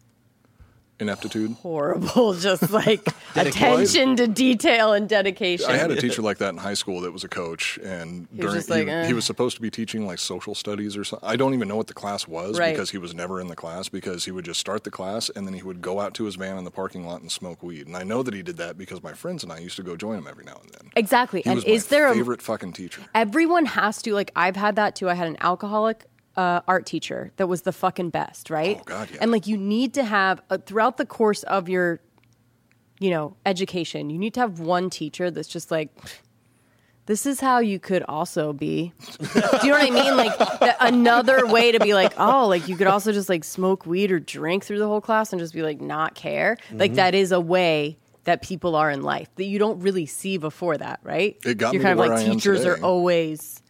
ineptitude. 1.02 1.52
horrible, 1.62 2.32
just 2.38 2.70
like 2.70 3.06
attention 3.36 4.16
to 4.16 4.26
detail 4.26 4.92
and 4.92 5.08
dedication. 5.08 5.70
I 5.70 5.76
had 5.76 5.90
a 5.90 6.00
teacher 6.00 6.22
like 6.22 6.38
that 6.38 6.50
in 6.50 6.56
high 6.56 6.74
school 6.74 7.00
that 7.02 7.12
was 7.12 7.24
a 7.24 7.28
coach, 7.28 7.78
and 7.82 8.28
was 8.30 8.38
during 8.40 8.54
just 8.54 8.70
like, 8.70 8.84
he, 8.86 8.90
eh. 8.90 9.06
he 9.06 9.12
was 9.12 9.24
supposed 9.24 9.56
to 9.56 9.62
be 9.62 9.70
teaching 9.70 10.06
like 10.06 10.18
social 10.18 10.54
studies 10.54 10.96
or 10.96 11.04
something. 11.04 11.28
I 11.28 11.36
don't 11.36 11.54
even 11.54 11.68
know 11.68 11.76
what 11.76 11.86
the 11.88 11.94
class 11.94 12.26
was 12.26 12.58
Right. 12.58 12.72
because 12.74 12.90
he 12.90 12.98
was 12.98 13.14
never 13.14 13.40
in 13.40 13.48
the 13.48 13.56
class 13.56 13.88
because 13.88 14.24
he 14.24 14.30
would 14.30 14.44
just 14.44 14.60
start 14.60 14.84
the 14.84 14.90
class 14.90 15.30
and 15.30 15.46
then 15.46 15.54
he 15.54 15.62
would 15.62 15.80
go 15.82 16.00
out 16.00 16.14
to 16.14 16.24
his 16.24 16.36
van 16.36 16.56
in 16.56 16.64
the 16.64 16.70
parking 16.70 17.06
lot 17.06 17.20
and 17.20 17.30
smoke 17.30 17.62
weed. 17.62 17.86
And 17.86 17.96
I 17.96 18.04
know 18.04 18.22
that 18.22 18.32
he 18.34 18.42
did 18.42 18.56
that 18.58 18.78
because 18.78 19.02
my 19.02 19.12
friends 19.12 19.42
and 19.42 19.52
I 19.52 19.58
used 19.58 19.76
to 19.76 19.82
go 19.82 19.96
join 19.96 20.18
him 20.18 20.26
every 20.26 20.44
now 20.44 20.58
and 20.62 20.70
then. 20.70 20.90
Exactly. 20.96 21.42
He 21.42 21.48
and 21.50 21.56
was 21.56 21.64
is 21.64 21.90
my 21.90 21.96
there 21.96 22.08
a 22.10 22.14
favorite 22.14 22.42
fucking 22.42 22.72
teacher? 22.72 23.02
everyone 23.14 23.66
has 23.66 24.00
to 24.02 24.14
like 24.14 24.30
I've 24.36 24.56
had 24.56 24.76
that 24.76 24.94
too. 24.96 25.10
I 25.10 25.14
had 25.14 25.26
an 25.26 25.36
alcoholic 25.40 26.04
uh, 26.36 26.60
art 26.66 26.86
teacher 26.86 27.32
that 27.36 27.46
was 27.46 27.62
the 27.62 27.72
fucking 27.72 28.10
best, 28.10 28.50
right? 28.50 28.78
Oh, 28.80 28.84
God, 28.84 29.08
yeah. 29.12 29.18
And 29.20 29.30
like 29.30 29.46
you 29.46 29.56
need 29.56 29.94
to 29.94 30.04
have 30.04 30.40
uh, 30.50 30.58
throughout 30.58 30.96
the 30.96 31.06
course 31.06 31.42
of 31.44 31.68
your, 31.68 32.00
you 33.00 33.10
know, 33.10 33.36
education, 33.44 34.10
you 34.10 34.18
need 34.18 34.34
to 34.34 34.40
have 34.40 34.60
one 34.60 34.90
teacher 34.90 35.30
that's 35.30 35.48
just 35.48 35.70
like. 35.70 35.90
This 37.06 37.26
is 37.26 37.40
how 37.40 37.58
you 37.58 37.80
could 37.80 38.04
also 38.04 38.52
be. 38.52 38.92
Do 39.18 39.26
you 39.34 39.40
know 39.40 39.70
what 39.70 39.82
I 39.82 39.90
mean? 39.90 40.16
Like 40.16 40.60
th- 40.60 40.74
another 40.78 41.44
way 41.48 41.72
to 41.72 41.80
be 41.80 41.94
like, 41.94 42.12
oh, 42.16 42.46
like 42.46 42.68
you 42.68 42.76
could 42.76 42.86
also 42.86 43.10
just 43.10 43.28
like 43.28 43.42
smoke 43.42 43.86
weed 43.86 44.12
or 44.12 44.20
drink 44.20 44.64
through 44.64 44.78
the 44.78 44.86
whole 44.86 45.00
class 45.00 45.32
and 45.32 45.40
just 45.40 45.52
be 45.52 45.62
like 45.62 45.80
not 45.80 46.14
care. 46.14 46.58
Mm-hmm. 46.68 46.78
Like 46.78 46.94
that 46.94 47.16
is 47.16 47.32
a 47.32 47.40
way 47.40 47.98
that 48.24 48.42
people 48.42 48.76
are 48.76 48.90
in 48.90 49.02
life 49.02 49.28
that 49.34 49.44
you 49.44 49.58
don't 49.58 49.80
really 49.80 50.06
see 50.06 50.38
before 50.38 50.78
that, 50.78 51.00
right? 51.02 51.36
It 51.44 51.58
got 51.58 51.72
You're 51.72 51.80
me 51.80 51.84
kind 51.84 51.98
of 52.00 52.06
like 52.06 52.20
I 52.20 52.24
teachers 52.24 52.64
are 52.64 52.80
always 52.82 53.61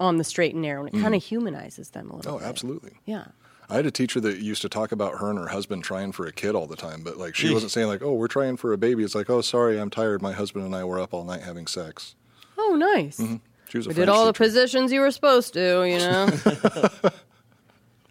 on 0.00 0.16
the 0.18 0.24
straight 0.24 0.52
and 0.52 0.62
narrow, 0.62 0.84
and 0.84 0.94
it 0.94 1.00
kind 1.00 1.14
of 1.14 1.22
mm. 1.22 1.26
humanizes 1.26 1.90
them 1.90 2.10
a 2.10 2.16
little. 2.16 2.34
Oh, 2.34 2.38
bit. 2.38 2.48
absolutely. 2.48 2.92
Yeah. 3.04 3.26
I 3.68 3.76
had 3.76 3.86
a 3.86 3.90
teacher 3.90 4.20
that 4.20 4.38
used 4.38 4.62
to 4.62 4.68
talk 4.68 4.92
about 4.92 5.18
her 5.18 5.30
and 5.30 5.38
her 5.38 5.48
husband 5.48 5.84
trying 5.84 6.12
for 6.12 6.26
a 6.26 6.32
kid 6.32 6.54
all 6.54 6.66
the 6.66 6.76
time, 6.76 7.02
but 7.02 7.16
like 7.16 7.34
she 7.34 7.52
wasn't 7.52 7.72
saying 7.72 7.88
like, 7.88 8.02
"Oh, 8.02 8.12
we're 8.12 8.28
trying 8.28 8.56
for 8.56 8.72
a 8.72 8.78
baby." 8.78 9.04
It's 9.04 9.14
like, 9.14 9.30
"Oh, 9.30 9.40
sorry, 9.40 9.80
I'm 9.80 9.90
tired. 9.90 10.20
My 10.20 10.32
husband 10.32 10.66
and 10.66 10.74
I 10.74 10.84
were 10.84 11.00
up 11.00 11.14
all 11.14 11.24
night 11.24 11.42
having 11.42 11.66
sex." 11.66 12.14
Oh, 12.58 12.76
nice. 12.76 13.18
Mm-hmm. 13.18 13.36
She 13.68 13.78
was 13.78 13.86
a 13.86 13.88
We 13.88 13.94
did 13.94 14.04
French 14.04 14.16
all 14.16 14.26
the 14.26 14.32
positions 14.32 14.92
you 14.92 15.00
were 15.00 15.10
supposed 15.10 15.54
to, 15.54 15.84
you 15.84 15.98
know. 15.98 16.28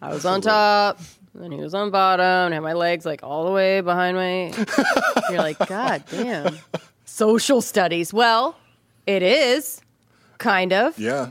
I 0.02 0.12
was 0.12 0.26
on 0.26 0.40
top, 0.40 1.00
and 1.34 1.52
he 1.52 1.60
was 1.60 1.72
on 1.72 1.90
bottom, 1.90 2.26
and 2.26 2.54
had 2.54 2.60
my 2.60 2.74
legs 2.74 3.06
like 3.06 3.22
all 3.22 3.46
the 3.46 3.52
way 3.52 3.80
behind 3.80 4.16
my. 4.16 4.52
You're 5.30 5.38
like, 5.38 5.58
God 5.66 6.04
damn. 6.10 6.58
Social 7.04 7.62
studies. 7.62 8.12
Well, 8.12 8.56
it 9.06 9.22
is 9.22 9.80
kind 10.38 10.72
of 10.72 10.98
Yeah, 10.98 11.30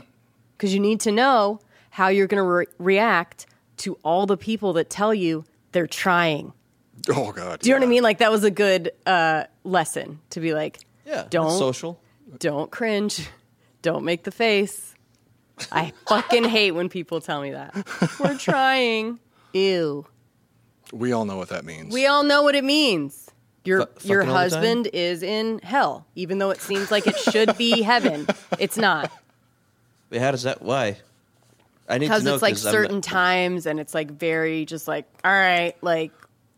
because 0.64 0.72
you 0.72 0.80
need 0.80 1.00
to 1.00 1.12
know 1.12 1.60
how 1.90 2.08
you're 2.08 2.26
going 2.26 2.42
to 2.42 2.48
re- 2.48 2.66
react 2.78 3.44
to 3.76 3.98
all 4.02 4.24
the 4.24 4.38
people 4.38 4.72
that 4.72 4.88
tell 4.88 5.12
you 5.12 5.44
they're 5.72 5.86
trying. 5.86 6.54
Oh 7.10 7.32
God. 7.32 7.60
Do 7.60 7.68
you 7.68 7.74
know 7.74 7.80
what 7.80 7.86
I 7.86 7.90
mean? 7.90 8.02
Like 8.02 8.18
that 8.18 8.30
was 8.30 8.44
a 8.44 8.50
good 8.50 8.92
uh, 9.04 9.44
lesson 9.62 10.20
to 10.30 10.40
be 10.40 10.54
like, 10.54 10.78
Yeah, 11.04 11.26
don't 11.28 11.50
social. 11.50 12.00
don't 12.38 12.70
cringe, 12.70 13.28
don't 13.82 14.04
make 14.06 14.22
the 14.24 14.30
face. 14.30 14.94
I 15.70 15.92
fucking 16.08 16.44
hate 16.44 16.70
when 16.70 16.88
people 16.88 17.20
tell 17.20 17.42
me 17.42 17.50
that. 17.52 17.74
We're 18.18 18.38
trying. 18.38 19.20
Ew. 19.52 20.06
We 20.94 21.12
all 21.12 21.26
know 21.26 21.36
what 21.36 21.50
that 21.50 21.64
means. 21.66 21.92
We 21.92 22.06
all 22.06 22.22
know 22.24 22.42
what 22.42 22.54
it 22.54 22.64
means. 22.64 23.28
Your 23.64 23.86
Fu- 23.98 24.08
your 24.08 24.22
fucking 24.22 24.34
all 24.36 24.44
the 24.44 24.50
time? 24.50 24.60
husband 24.62 24.88
is 24.92 25.22
in 25.22 25.58
hell, 25.60 26.06
even 26.14 26.38
though 26.38 26.50
it 26.50 26.60
seems 26.60 26.90
like 26.90 27.06
it 27.06 27.16
should 27.18 27.56
be 27.58 27.82
heaven. 27.82 28.26
It's 28.58 28.76
not 28.76 29.10
Wait, 30.14 30.20
how 30.20 30.30
does 30.30 30.44
that? 30.44 30.62
Why? 30.62 30.96
I 31.88 31.98
need 31.98 32.06
to 32.06 32.10
because 32.12 32.22
know 32.24 32.34
it's 32.34 32.42
like 32.42 32.54
'cause 32.54 32.66
I'm 32.66 32.72
certain 32.72 32.94
not- 32.96 33.02
times, 33.02 33.66
and 33.66 33.80
it's 33.80 33.94
like 33.94 34.12
very 34.12 34.64
just 34.64 34.86
like, 34.86 35.06
all 35.24 35.32
right, 35.32 35.74
like 35.82 36.12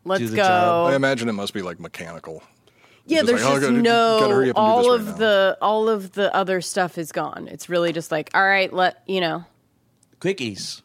let's 0.05 0.29
the 0.29 0.37
go. 0.37 0.43
job. 0.43 0.91
I 0.93 0.95
imagine 0.95 1.29
it 1.31 1.33
must 1.33 1.55
be 1.55 1.63
like 1.63 1.81
mechanical. 1.81 2.43
Yeah, 3.07 3.19
Just 3.21 3.29
there's 3.29 3.43
like, 3.45 3.51
oh, 3.51 3.55
just 3.55 3.63
gotta- 3.71 3.83
no 3.83 4.19
gotta 4.21 4.35
hurry 4.35 4.51
up 4.51 4.57
and 4.59 4.67
do 4.67 4.71
all 4.71 4.79
this 4.83 4.89
right 4.89 5.01
of 5.01 5.07
now. 5.07 5.13
the 5.17 5.59
all 5.63 5.89
of 5.89 6.13
the 6.13 6.35
other 6.37 6.61
stuff 6.61 6.99
is 6.99 7.13
gone. 7.13 7.49
It's 7.51 7.69
really 7.71 7.93
just 7.95 8.13
like, 8.13 8.31
all 8.35 8.45
right, 8.45 8.71
let 8.73 9.03
you 9.07 9.21
know, 9.23 9.45
quickies. 10.21 10.83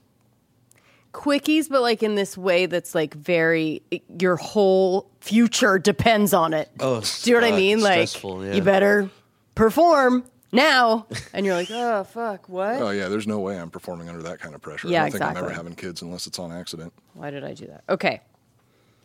quickies, 1.13 1.67
but 1.69 1.81
like 1.81 2.01
in 2.01 2.15
this 2.15 2.37
way 2.37 2.67
that's 2.67 2.95
like 2.95 3.13
very 3.13 3.81
your 4.19 4.37
whole 4.37 5.09
future 5.19 5.77
depends 5.77 6.33
on 6.33 6.53
it. 6.53 6.69
Oh, 6.79 7.01
Do 7.01 7.29
you 7.29 7.35
know 7.35 7.41
what 7.41 7.51
I 7.51 7.53
uh, 7.53 7.57
mean? 7.57 7.81
Like 7.81 8.07
stressful, 8.07 8.45
yeah. 8.45 8.53
you 8.53 8.61
better 8.61 9.09
perform 9.55 10.23
now, 10.51 11.07
and 11.33 11.45
you're 11.45 11.55
like, 11.55 11.69
oh 11.71 12.03
fuck, 12.03 12.49
what? 12.49 12.81
Oh 12.81 12.91
yeah, 12.91 13.07
there's 13.07 13.27
no 13.27 13.39
way 13.39 13.59
I'm 13.59 13.69
performing 13.69 14.09
under 14.09 14.21
that 14.23 14.39
kind 14.39 14.55
of 14.55 14.61
pressure. 14.61 14.87
Yeah, 14.87 15.01
I 15.01 15.03
don't 15.03 15.11
think 15.13 15.23
I'm 15.23 15.29
exactly. 15.31 15.51
ever 15.51 15.55
having 15.55 15.75
kids 15.75 16.01
unless 16.01 16.27
it's 16.27 16.39
on 16.39 16.51
accident. 16.51 16.93
Why 17.13 17.31
did 17.31 17.43
I 17.43 17.53
do 17.53 17.67
that? 17.67 17.83
Okay, 17.89 18.21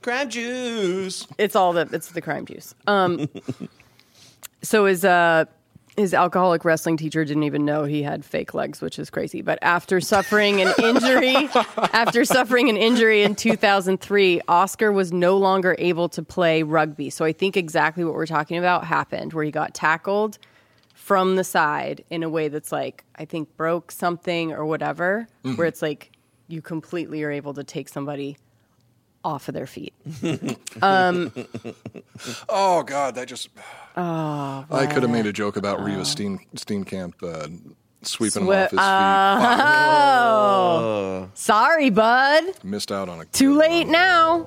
crime 0.02 0.28
juice. 0.28 1.26
it's 1.38 1.56
all 1.56 1.72
the 1.72 1.88
it's 1.92 2.10
the 2.10 2.20
crime 2.20 2.46
juice. 2.46 2.74
Um, 2.86 3.28
so 4.62 4.86
his 4.86 5.04
uh 5.04 5.44
his 5.96 6.12
alcoholic 6.12 6.64
wrestling 6.64 6.96
teacher 6.96 7.24
didn't 7.24 7.44
even 7.44 7.64
know 7.64 7.84
he 7.84 8.02
had 8.02 8.24
fake 8.24 8.52
legs, 8.54 8.80
which 8.80 8.98
is 8.98 9.08
crazy. 9.08 9.40
But 9.40 9.58
after 9.62 10.00
suffering 10.00 10.60
an 10.60 10.74
injury, 10.82 11.48
after 11.76 12.24
suffering 12.24 12.68
an 12.68 12.76
injury 12.76 13.22
in 13.22 13.34
2003, 13.34 14.42
Oscar 14.46 14.92
was 14.92 15.12
no 15.12 15.38
longer 15.38 15.74
able 15.78 16.08
to 16.10 16.22
play 16.22 16.62
rugby. 16.62 17.08
So 17.08 17.24
I 17.24 17.32
think 17.32 17.56
exactly 17.56 18.04
what 18.04 18.14
we're 18.14 18.26
talking 18.26 18.58
about 18.58 18.84
happened, 18.84 19.32
where 19.32 19.44
he 19.44 19.50
got 19.50 19.74
tackled 19.74 20.38
from 21.06 21.36
the 21.36 21.44
side 21.44 22.04
in 22.10 22.24
a 22.24 22.28
way 22.28 22.48
that's 22.48 22.72
like 22.72 23.04
I 23.14 23.26
think 23.26 23.56
broke 23.56 23.92
something 23.92 24.50
or 24.50 24.66
whatever, 24.66 25.28
mm-hmm. 25.44 25.56
where 25.56 25.68
it's 25.68 25.80
like 25.80 26.10
you 26.48 26.60
completely 26.60 27.22
are 27.22 27.30
able 27.30 27.54
to 27.54 27.62
take 27.62 27.88
somebody 27.88 28.36
off 29.22 29.46
of 29.46 29.54
their 29.54 29.68
feet. 29.68 29.94
Um, 30.82 31.32
oh 32.48 32.82
God, 32.82 33.14
that 33.14 33.28
just. 33.28 33.48
Oh. 33.98 34.66
I 34.70 34.84
could 34.86 35.02
have 35.04 35.10
made 35.10 35.24
a 35.24 35.32
joke 35.32 35.56
about 35.56 35.78
Reeva 35.78 36.00
uh. 36.00 36.04
Steen 36.04 36.38
Steenkamp 36.54 37.14
uh, 37.22 37.48
sweeping 38.02 38.42
him 38.42 38.48
off 38.50 38.70
his 38.70 38.70
feet. 38.72 38.78
Oh. 38.78 39.38
Fuck, 39.40 39.60
Oh, 39.62 41.30
sorry, 41.32 41.88
bud. 41.88 42.44
missed 42.62 42.92
out 42.92 43.08
on 43.08 43.20
a 43.20 43.24
Too 43.26 43.56
late 43.56 43.84
one. 43.84 43.92
now. 43.92 44.46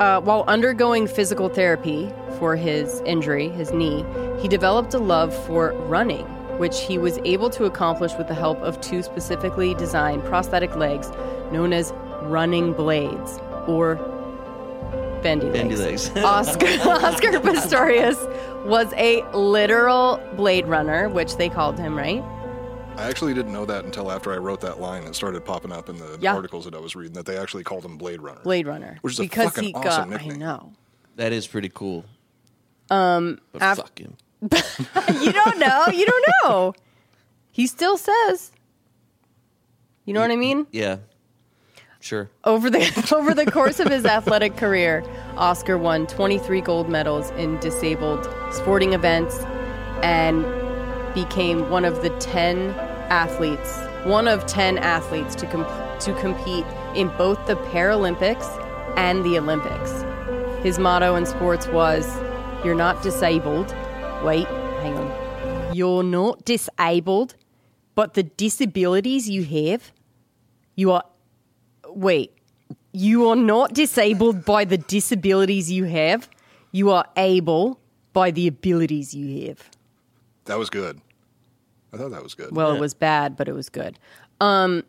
Uh, 0.00 0.18
while 0.22 0.44
undergoing 0.48 1.06
physical 1.06 1.50
therapy 1.50 2.10
for 2.38 2.56
his 2.56 3.02
injury, 3.02 3.50
his 3.50 3.70
knee, 3.70 4.02
he 4.40 4.48
developed 4.48 4.94
a 4.94 4.98
love 4.98 5.34
for 5.44 5.74
running, 5.88 6.24
which 6.56 6.80
he 6.80 6.96
was 6.96 7.18
able 7.26 7.50
to 7.50 7.66
accomplish 7.66 8.14
with 8.14 8.26
the 8.26 8.34
help 8.34 8.56
of 8.62 8.80
two 8.80 9.02
specifically 9.02 9.74
designed 9.74 10.24
prosthetic 10.24 10.74
legs 10.74 11.10
known 11.52 11.74
as 11.74 11.92
running 12.22 12.72
blades 12.72 13.38
or 13.66 13.96
bendy, 15.22 15.50
Bendy 15.50 15.76
legs. 15.76 16.10
legs. 16.12 16.24
Oscar, 16.24 16.66
Oscar 16.66 17.28
Pistorius 17.40 18.64
was 18.64 18.94
a 18.94 19.20
literal 19.36 20.18
blade 20.34 20.64
runner, 20.64 21.10
which 21.10 21.36
they 21.36 21.50
called 21.50 21.78
him, 21.78 21.94
right? 21.94 22.24
I 23.00 23.08
actually 23.08 23.34
didn't 23.34 23.52
know 23.52 23.64
that 23.66 23.84
until 23.84 24.10
after 24.12 24.32
I 24.32 24.36
wrote 24.36 24.60
that 24.60 24.80
line. 24.80 25.04
It 25.04 25.14
started 25.14 25.44
popping 25.44 25.72
up 25.72 25.88
in 25.88 25.96
the 25.96 26.18
Yeah. 26.20 26.34
articles 26.34 26.64
that 26.66 26.74
I 26.74 26.78
was 26.78 26.94
reading 26.94 27.14
that 27.14 27.26
they 27.26 27.36
actually 27.38 27.64
called 27.64 27.84
him 27.84 27.96
Blade 27.96 28.20
Runner. 28.20 28.40
Blade 28.42 28.66
runner. 28.66 28.98
Which 29.00 29.14
is 29.14 29.20
a 29.20 29.22
because 29.22 29.46
fucking 29.54 29.64
he 29.64 29.74
awesome 29.74 30.10
got, 30.10 30.20
I 30.22 30.26
know. 30.26 30.72
That 31.16 31.32
is 31.32 31.46
pretty 31.46 31.70
cool. 31.72 32.04
Um, 32.90 33.38
but 33.52 33.62
af- 33.62 33.76
fuck 33.78 33.98
him. 33.98 34.16
You 35.22 35.32
don't 35.32 35.58
know. 35.58 35.86
You 35.92 36.06
don't 36.06 36.24
know. 36.44 36.74
He 37.52 37.66
still 37.66 37.96
says. 37.98 38.52
You 40.04 40.14
know 40.14 40.20
what 40.20 40.30
I 40.30 40.36
mean? 40.36 40.66
Yeah, 40.72 40.96
sure. 42.00 42.30
Over 42.44 42.68
the 42.70 43.12
over 43.16 43.34
the 43.34 43.50
course 43.50 43.80
of 43.80 43.88
his 43.88 44.04
athletic 44.04 44.56
career, 44.56 45.04
Oscar 45.36 45.76
won 45.78 46.06
23 46.06 46.60
gold 46.62 46.88
medals 46.88 47.30
in 47.32 47.58
disabled 47.60 48.26
sporting 48.52 48.92
events 48.92 49.38
and 50.02 50.44
became 51.14 51.68
one 51.70 51.84
of 51.84 52.02
the 52.02 52.10
10 52.18 52.74
athletes, 53.10 53.78
one 54.04 54.26
of 54.28 54.46
10 54.46 54.78
athletes 54.78 55.34
to 55.36 55.46
com- 55.46 55.66
to 56.00 56.14
compete 56.20 56.64
in 56.94 57.08
both 57.18 57.44
the 57.46 57.56
Paralympics 57.56 58.48
and 58.96 59.24
the 59.24 59.38
Olympics. 59.38 60.04
His 60.62 60.78
motto 60.78 61.16
in 61.16 61.26
sports 61.26 61.66
was, 61.68 62.06
You're 62.64 62.74
not 62.74 63.02
disabled. 63.02 63.74
Wait, 64.22 64.46
hang 64.82 64.96
on. 64.96 65.74
You're 65.74 66.02
not 66.02 66.44
disabled, 66.44 67.34
but 67.94 68.14
the 68.14 68.22
disabilities 68.22 69.28
you 69.28 69.44
have, 69.44 69.92
you 70.76 70.92
are. 70.92 71.04
Wait. 71.88 72.32
You 72.92 73.28
are 73.28 73.36
not 73.36 73.72
disabled 73.72 74.44
by 74.44 74.64
the 74.64 74.76
disabilities 74.78 75.70
you 75.70 75.84
have. 75.84 76.28
You 76.72 76.90
are 76.90 77.04
able 77.16 77.78
by 78.12 78.32
the 78.32 78.48
abilities 78.48 79.14
you 79.14 79.46
have. 79.46 79.70
That 80.46 80.58
was 80.58 80.70
good. 80.70 81.00
I 81.92 81.96
thought 81.96 82.10
that 82.10 82.22
was 82.22 82.34
good. 82.34 82.54
Well, 82.54 82.72
it 82.74 82.80
was 82.80 82.94
bad, 82.94 83.36
but 83.36 83.48
it 83.48 83.52
was 83.52 83.68
good. 83.68 83.98
Um, 84.40 84.84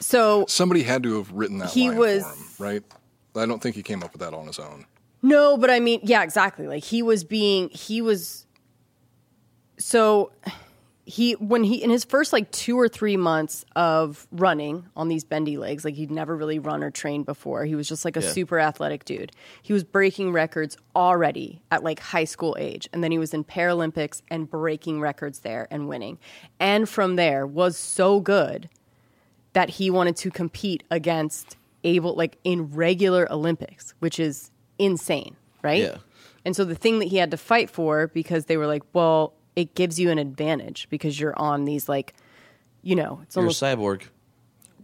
so 0.00 0.44
Somebody 0.48 0.82
had 0.82 1.02
to 1.04 1.16
have 1.18 1.32
written 1.32 1.58
that 1.58 1.70
He 1.70 1.88
line 1.88 1.98
was- 1.98 2.22
for 2.22 2.28
him, 2.30 2.44
right? 2.74 2.82
I 3.34 3.46
don't 3.46 3.62
think 3.62 3.76
he 3.76 3.82
came 3.82 4.02
up 4.02 4.12
with 4.12 4.20
that 4.20 4.34
on 4.34 4.46
his 4.46 4.58
own. 4.58 4.84
no, 5.22 5.56
but 5.56 5.70
I 5.70 5.80
mean, 5.80 6.00
yeah, 6.02 6.22
exactly. 6.22 6.66
Like 6.66 6.84
he 6.84 7.02
was 7.02 7.24
being, 7.24 7.70
he 7.70 8.02
was. 8.02 8.46
So 9.78 10.32
he 11.04 11.32
when 11.34 11.64
he 11.64 11.82
in 11.82 11.90
his 11.90 12.04
first 12.04 12.32
like 12.32 12.50
two 12.52 12.78
or 12.78 12.88
three 12.88 13.16
months 13.16 13.64
of 13.74 14.26
running 14.30 14.86
on 14.96 15.08
these 15.08 15.24
bendy 15.24 15.56
legs, 15.56 15.84
like 15.84 15.94
he'd 15.94 16.12
never 16.12 16.36
really 16.36 16.60
run 16.60 16.84
or 16.84 16.90
trained 16.92 17.26
before. 17.26 17.64
He 17.64 17.74
was 17.74 17.88
just 17.88 18.04
like 18.04 18.16
a 18.16 18.20
Yeah. 18.22 18.28
super 18.28 18.60
athletic 18.60 19.04
dude. 19.04 19.32
He 19.62 19.72
was 19.72 19.82
breaking 19.82 20.32
records 20.32 20.76
already 20.94 21.60
at 21.72 21.82
like 21.82 21.98
high 21.98 22.24
school 22.24 22.56
age, 22.58 22.88
and 22.92 23.02
then 23.02 23.10
he 23.10 23.18
was 23.18 23.34
in 23.34 23.42
Paralympics 23.42 24.22
and 24.28 24.48
breaking 24.48 25.00
records 25.00 25.40
there 25.40 25.66
and 25.72 25.88
winning. 25.88 26.18
And 26.60 26.88
from 26.88 27.16
there 27.16 27.46
was 27.48 27.76
so 27.76 28.20
good 28.20 28.68
that 29.54 29.70
he 29.70 29.90
wanted 29.90 30.16
to 30.16 30.30
compete 30.30 30.84
against 30.90 31.56
able 31.84 32.14
like 32.14 32.38
in 32.44 32.70
regular 32.72 33.30
Olympics, 33.32 33.92
which 33.98 34.20
is 34.20 34.52
insane, 34.78 35.34
right? 35.62 35.82
Yeah. 35.82 35.96
And 36.44 36.54
so 36.54 36.64
the 36.64 36.74
thing 36.76 37.00
that 37.00 37.06
he 37.08 37.16
had 37.16 37.32
to 37.32 37.36
fight 37.36 37.68
for 37.70 38.06
because 38.06 38.44
they 38.46 38.56
were 38.56 38.66
like, 38.68 38.82
well, 38.92 39.34
it 39.56 39.74
gives 39.74 39.98
you 39.98 40.10
an 40.10 40.18
advantage 40.18 40.86
because 40.90 41.18
you're 41.18 41.38
on 41.38 41.64
these 41.64 41.88
like, 41.88 42.14
you 42.82 42.96
know, 42.96 43.20
it's 43.22 43.36
You're 43.36 43.42
a 43.42 43.46
almost 43.46 43.62
cyborg. 43.62 44.02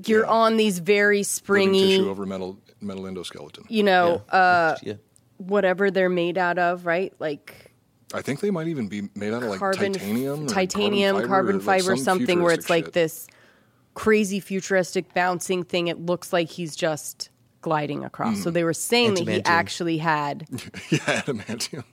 you're 0.06 0.26
on 0.26 0.56
these 0.56 0.78
very 0.78 1.18
Living 1.18 1.24
springy, 1.24 1.96
tissue 1.98 2.10
over 2.10 2.26
metal 2.26 2.58
metal 2.80 3.04
endoskeleton. 3.04 3.64
you 3.68 3.82
know, 3.82 4.22
yeah. 4.28 4.34
uh, 4.34 4.76
yeah. 4.82 4.92
whatever 5.38 5.90
they're 5.90 6.08
made 6.08 6.38
out 6.38 6.58
of, 6.58 6.86
right? 6.86 7.12
Like 7.18 7.72
I 8.14 8.22
think 8.22 8.40
they 8.40 8.50
might 8.50 8.68
even 8.68 8.88
be 8.88 9.08
made 9.14 9.32
out 9.34 9.42
of 9.42 9.50
like 9.50 9.58
carbon, 9.58 9.92
titanium, 9.92 10.44
or 10.44 10.48
titanium, 10.48 11.26
carbon 11.26 11.56
or, 11.56 11.58
like, 11.58 11.82
fiber, 11.82 11.96
some 11.96 12.18
something 12.18 12.42
where 12.42 12.52
it's 12.54 12.66
futuristic 12.66 12.70
like 12.70 12.84
shit. 12.86 12.94
this 12.94 13.26
crazy 13.94 14.40
futuristic 14.40 15.12
bouncing 15.12 15.62
thing. 15.64 15.88
It 15.88 15.98
looks 15.98 16.32
like 16.32 16.48
he's 16.48 16.76
just 16.76 17.30
gliding 17.60 18.04
across. 18.04 18.38
Mm. 18.38 18.44
So 18.44 18.50
they 18.50 18.64
were 18.64 18.72
saying 18.72 19.14
that 19.14 19.28
he 19.28 19.44
actually 19.44 19.98
had 19.98 20.46
yeah, 20.90 20.98
adamantium. 21.22 21.84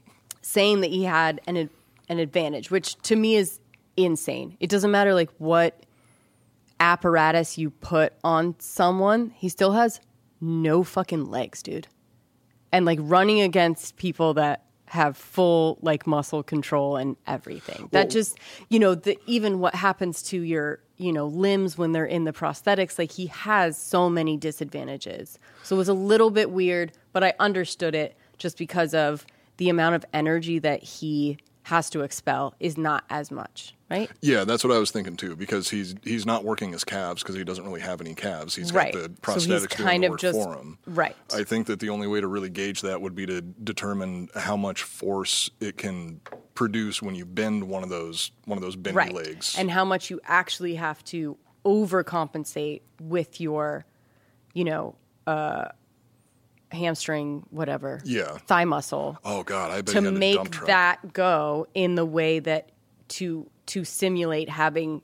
saying 0.42 0.82
that 0.82 0.92
he 0.92 1.04
had 1.04 1.42
an 1.48 1.58
ad- 1.58 1.70
an 2.10 2.20
advantage, 2.20 2.72
which 2.72 2.96
to 3.04 3.16
me 3.16 3.36
is 3.36 3.60
insane. 3.98 4.58
It 4.60 4.70
doesn't 4.70 4.92
matter 4.92 5.14
like 5.14 5.32
what 5.38 5.86
apparatus 6.80 7.58
you 7.58 7.70
put 7.70 8.14
on 8.24 8.56
someone, 8.60 9.32
he 9.32 9.50
still 9.50 9.72
has 9.72 10.00
no 10.42 10.84
fucking 10.84 11.26
legs, 11.26 11.64
dude. 11.64 11.88
And 12.72 12.86
like 12.86 13.00
running 13.02 13.42
against 13.42 13.96
people 13.96 14.34
that 14.36 14.66
have 14.88 15.18
full 15.18 15.80
like 15.82 16.06
muscle 16.06 16.44
control 16.44 16.98
and 16.98 17.16
everything. 17.26 17.90
that 17.92 18.10
just, 18.10 18.38
you 18.70 18.80
know, 18.80 18.96
the 18.96 19.18
even 19.26 19.60
what 19.60 19.74
happens 19.74 20.22
to 20.22 20.42
your, 20.42 20.80
you 20.98 21.12
know, 21.12 21.26
limbs 21.26 21.78
when 21.78 21.92
they're 21.92 22.06
in 22.06 22.26
the 22.26 22.34
prosthetics, 22.34 23.00
like 23.00 23.12
he 23.12 23.28
has 23.28 23.78
so 23.78 24.10
many 24.10 24.38
disadvantages. 24.38 25.40
So 25.64 25.76
it 25.76 25.80
was 25.80 25.90
a 25.90 25.94
little 25.94 26.30
bit 26.30 26.52
weird, 26.52 26.92
but 27.14 27.24
I 27.24 27.34
understood 27.40 27.96
it 27.96 28.16
just 28.38 28.58
because 28.58 28.94
of 28.94 29.26
the 29.58 29.70
amount 29.70 29.96
of 29.96 30.06
energy 30.14 30.60
that 30.60 30.84
he 30.84 31.38
has 31.66 31.90
to 31.90 32.02
expel 32.02 32.54
is 32.60 32.78
not 32.78 33.04
as 33.10 33.32
much, 33.32 33.74
right? 33.90 34.12
Yeah, 34.22 34.44
that's 34.44 34.64
what 34.64 34.72
I 34.72 34.78
was 34.78 34.92
thinking 34.92 35.18
too. 35.18 35.36
Because 35.36 35.68
he's 35.68 35.96
he's 36.04 36.24
not 36.24 36.44
working 36.44 36.72
his 36.72 36.84
calves 36.84 37.24
because 37.24 37.36
he 37.36 37.44
doesn't 37.44 37.66
really 37.66 37.82
have 37.82 38.02
any 38.02 38.14
calves. 38.14 38.54
He's 38.56 38.72
Right. 38.72 38.94
got 38.94 39.00
the 39.02 39.10
So 39.34 39.40
prosthetics 39.40 39.76
doing 39.76 39.88
kind 39.90 40.04
the 40.04 40.14
of 40.14 40.20
just- 40.20 40.38
for 40.38 40.54
him. 40.56 40.78
right. 40.86 41.16
I 41.34 41.44
think 41.44 41.66
that 41.66 41.80
the 41.80 41.90
only 41.90 42.06
way 42.06 42.22
to 42.22 42.28
really 42.28 42.50
gauge 42.52 42.82
that 42.82 43.02
would 43.02 43.16
be 43.16 43.26
to 43.26 43.42
determine 43.42 44.30
how 44.36 44.56
much 44.56 44.84
force 44.84 45.50
it 45.60 45.76
can 45.78 46.22
produce 46.54 47.02
when 47.02 47.16
you 47.16 47.26
bend 47.26 47.68
one 47.68 47.82
of 47.82 47.90
those 47.90 48.30
one 48.46 48.60
of 48.60 48.62
those 48.64 48.76
bendy 48.76 48.96
right. 48.98 49.12
legs. 49.14 49.56
And 49.58 49.72
how 49.72 49.84
much 49.86 50.12
you 50.12 50.22
actually 50.26 50.76
have 50.76 51.04
to 51.06 51.36
overcompensate 51.66 52.82
with 53.02 53.42
your, 53.42 53.86
you 54.54 54.64
know, 54.66 54.94
uh, 55.26 55.70
hamstring, 56.72 57.46
whatever, 57.52 58.02
Yeah. 58.04 58.38
thigh 58.48 58.66
muscle 58.66 59.18
oh 59.24 59.44
God, 59.44 59.72
I 59.72 59.78
bet 59.78 59.88
to 59.88 60.00
he 60.00 60.06
had 60.06 60.14
a 60.14 60.18
make 60.18 60.66
that 60.66 61.14
go 61.14 61.68
in 61.74 61.96
the 61.96 62.06
way 62.06 62.40
that 62.40 62.70
to 63.10 63.50
to 63.68 63.84
simulate 63.84 64.50
having 64.50 65.02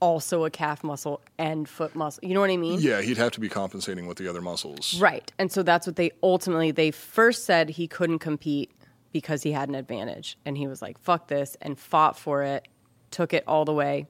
also 0.00 0.44
a 0.44 0.50
calf 0.50 0.82
muscle 0.82 1.20
and 1.38 1.68
foot 1.68 1.94
muscle. 1.94 2.24
You 2.26 2.34
know 2.34 2.40
what 2.40 2.50
I 2.50 2.56
mean? 2.56 2.80
Yeah, 2.80 3.02
he'd 3.02 3.18
have 3.18 3.30
to 3.32 3.40
be 3.40 3.48
compensating 3.48 4.06
with 4.06 4.18
the 4.18 4.28
other 4.28 4.40
muscles. 4.40 4.98
Right. 5.00 5.30
And 5.38 5.52
so 5.52 5.62
that's 5.62 5.86
what 5.86 5.96
they 5.96 6.10
ultimately 6.22 6.72
they 6.72 6.90
first 6.90 7.44
said 7.44 7.68
he 7.70 7.86
couldn't 7.86 8.18
compete 8.18 8.72
because 9.12 9.42
he 9.42 9.52
had 9.52 9.68
an 9.68 9.74
advantage 9.76 10.38
and 10.44 10.56
he 10.56 10.66
was 10.66 10.82
like 10.82 10.98
fuck 10.98 11.28
this 11.28 11.56
and 11.60 11.78
fought 11.78 12.18
for 12.18 12.42
it, 12.42 12.66
took 13.10 13.32
it 13.32 13.44
all 13.46 13.64
the 13.64 13.74
way 13.74 14.06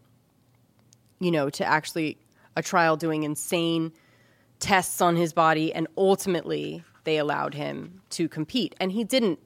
you 1.21 1.31
know 1.31 1.51
to 1.51 1.65
actually 1.65 2.19
a 2.57 2.63
trial 2.63 2.97
doing 2.97 3.23
insane 3.23 3.93
tests 4.61 5.01
on 5.01 5.17
his 5.17 5.33
body 5.33 5.73
and 5.75 5.87
ultimately 5.97 6.83
they 7.05 7.19
allowed 7.19 7.55
him 7.55 8.03
to 8.11 8.29
compete 8.29 8.75
and 8.81 8.93
he 8.93 9.05
didn't 9.05 9.39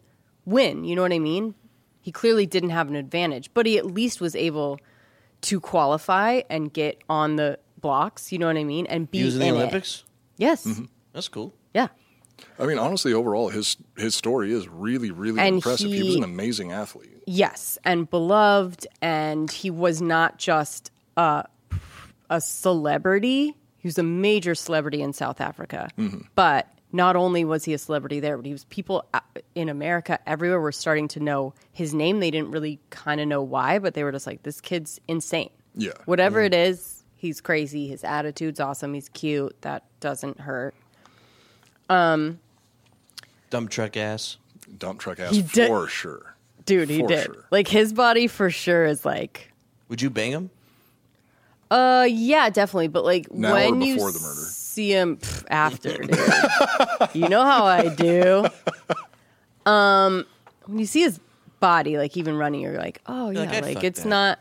win, 0.44 0.84
you 0.84 0.94
know 0.94 1.02
what 1.02 1.12
I 1.12 1.18
mean? 1.18 1.54
He 2.00 2.12
clearly 2.12 2.46
didn't 2.46 2.70
have 2.70 2.88
an 2.88 2.96
advantage, 2.96 3.50
but 3.52 3.66
he 3.66 3.78
at 3.78 3.86
least 3.86 4.20
was 4.20 4.36
able 4.36 4.78
to 5.42 5.60
qualify 5.60 6.42
and 6.48 6.72
get 6.72 7.02
on 7.08 7.36
the 7.36 7.58
blocks, 7.80 8.32
you 8.32 8.38
know 8.38 8.46
what 8.46 8.56
I 8.56 8.64
mean? 8.64 8.86
And 8.86 9.10
be 9.10 9.18
He 9.18 9.24
was 9.24 9.34
in 9.34 9.40
the 9.40 9.46
it. 9.46 9.52
Olympics. 9.52 10.04
Yes. 10.36 10.64
Mm-hmm. 10.66 10.84
That's 11.12 11.28
cool. 11.28 11.54
Yeah. 11.74 11.88
I 12.58 12.66
mean, 12.66 12.78
honestly, 12.78 13.12
overall, 13.12 13.48
his 13.48 13.76
his 13.96 14.14
story 14.14 14.52
is 14.52 14.68
really, 14.68 15.10
really 15.10 15.40
And 15.40 15.56
impressive. 15.56 15.90
He, 15.90 16.02
was 16.02 16.16
an 16.16 16.24
amazing 16.24 16.70
athlete. 16.70 17.22
Yes, 17.26 17.78
and 17.82 18.08
beloved, 18.08 18.86
and 19.00 19.50
he 19.50 19.70
was 19.70 20.02
not 20.02 20.38
just 20.38 20.90
a, 21.16 21.44
a 22.28 22.40
celebrity. 22.40 23.56
He 23.78 23.88
was 23.88 23.98
a 23.98 24.02
major 24.02 24.54
celebrity 24.54 25.00
in 25.00 25.12
South 25.14 25.40
Africa. 25.40 25.88
Mm-hmm. 25.98 26.22
But 26.34 26.68
not 26.92 27.16
only 27.16 27.44
was 27.44 27.64
he 27.64 27.74
a 27.74 27.78
celebrity 27.78 28.20
there, 28.20 28.36
but 28.36 28.46
he 28.46 28.52
was 28.52 28.64
people 28.64 29.04
uh, 29.12 29.20
in 29.54 29.68
America 29.68 30.18
everywhere 30.26 30.60
were 30.60 30.72
starting 30.72 31.08
to 31.08 31.20
know 31.20 31.52
his 31.72 31.92
name. 31.94 32.20
They 32.20 32.30
didn't 32.30 32.50
really 32.52 32.78
kind 32.90 33.20
of 33.20 33.28
know 33.28 33.42
why, 33.42 33.78
but 33.78 33.94
they 33.94 34.04
were 34.04 34.12
just 34.12 34.26
like, 34.26 34.42
"This 34.44 34.60
kid's 34.60 35.00
insane." 35.08 35.50
Yeah. 35.74 35.92
whatever 36.06 36.40
it 36.40 36.54
is, 36.54 37.04
he's 37.16 37.40
crazy. 37.42 37.86
His 37.88 38.02
attitude's 38.02 38.60
awesome. 38.60 38.94
He's 38.94 39.10
cute. 39.10 39.54
That 39.60 39.84
doesn't 40.00 40.40
hurt. 40.40 40.74
Um, 41.90 42.40
dump 43.50 43.70
truck 43.70 43.96
ass. 43.96 44.38
Dump 44.78 45.00
truck 45.00 45.20
ass 45.20 45.32
He 45.32 45.42
did- 45.42 45.68
for 45.68 45.86
sure. 45.88 46.34
Dude, 46.64 46.88
he 46.88 47.00
For 47.00 47.06
did. 47.08 47.24
sure. 47.26 47.44
Like 47.52 47.68
his 47.68 47.92
body 47.92 48.26
for 48.26 48.50
sure 48.50 48.86
is 48.86 49.04
like 49.04 49.52
Would 49.88 50.02
you 50.02 50.10
bang 50.10 50.32
him? 50.32 50.50
Uh, 51.70 52.06
yeah, 52.10 52.50
definitely. 52.50 52.88
But 52.88 53.04
like 53.04 53.30
Now 53.32 53.52
or 53.52 53.54
when 53.70 53.80
you 53.82 53.94
before 53.94 54.10
the 54.12 54.18
murder? 54.20 54.40
See 54.76 54.90
him 54.92 55.16
pff, 55.16 55.44
after, 55.50 55.96
dude. 57.08 57.14
you 57.14 57.28
know 57.30 57.44
how 57.44 57.64
I 57.64 57.88
do. 57.88 58.46
Um, 59.64 60.26
when 60.66 60.78
you 60.78 60.86
see 60.86 61.00
his 61.00 61.18
body, 61.60 61.96
like 61.98 62.16
even 62.16 62.36
running, 62.36 62.60
you're 62.60 62.76
like, 62.76 63.00
oh 63.06 63.30
yeah, 63.30 63.40
like, 63.40 63.48
I'd 63.50 63.62
like 63.64 63.74
fuck 63.76 63.84
it's 63.84 64.02
that. 64.02 64.08
not, 64.08 64.38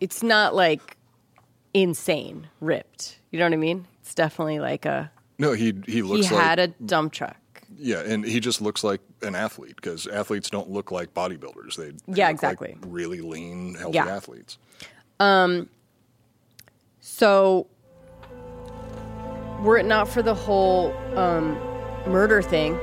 it's 0.00 0.22
not 0.22 0.54
like 0.54 0.96
insane 1.74 2.48
ripped. 2.60 3.18
You 3.30 3.38
know 3.38 3.44
what 3.44 3.52
I 3.52 3.56
mean? 3.56 3.86
It's 4.00 4.14
definitely 4.14 4.60
like 4.60 4.86
a 4.86 5.10
No, 5.38 5.52
he 5.52 5.74
he 5.86 5.96
he 5.96 6.02
looks 6.02 6.26
had 6.26 6.58
like 6.58 6.70
a 6.70 6.72
dump 6.84 7.12
truck. 7.12 7.36
yeah, 7.76 8.00
and 8.00 8.24
he 8.24 8.40
just 8.40 8.62
looks 8.62 8.82
like 8.82 9.02
an 9.22 9.34
athlete 9.34 9.76
because 9.76 10.06
athletes 10.06 10.48
don't 10.48 10.70
look 10.70 10.90
like 10.90 11.12
bodybuilders. 11.12 11.76
They, 11.76 11.90
they 11.90 11.96
Yeah, 12.14 12.30
look 12.30 12.42
like 12.42 12.52
exactly. 12.60 12.76
really 12.86 13.20
lean, 13.20 13.74
healthy 13.74 13.96
Yeah. 13.96 14.06
athletes. 14.16 14.56
So, 17.00 17.66
were 19.62 19.78
it 19.78 19.86
not 19.86 20.08
for 20.08 20.22
the 20.22 20.34
whole 20.34 20.94
um, 21.16 21.54
murder 22.06 22.42
thing, 22.42 22.78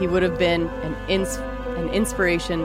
he 0.00 0.06
would 0.06 0.22
have 0.22 0.38
been 0.38 0.66
an 0.68 0.96
ins- 1.08 1.36
an 1.36 1.88
inspiration 1.90 2.60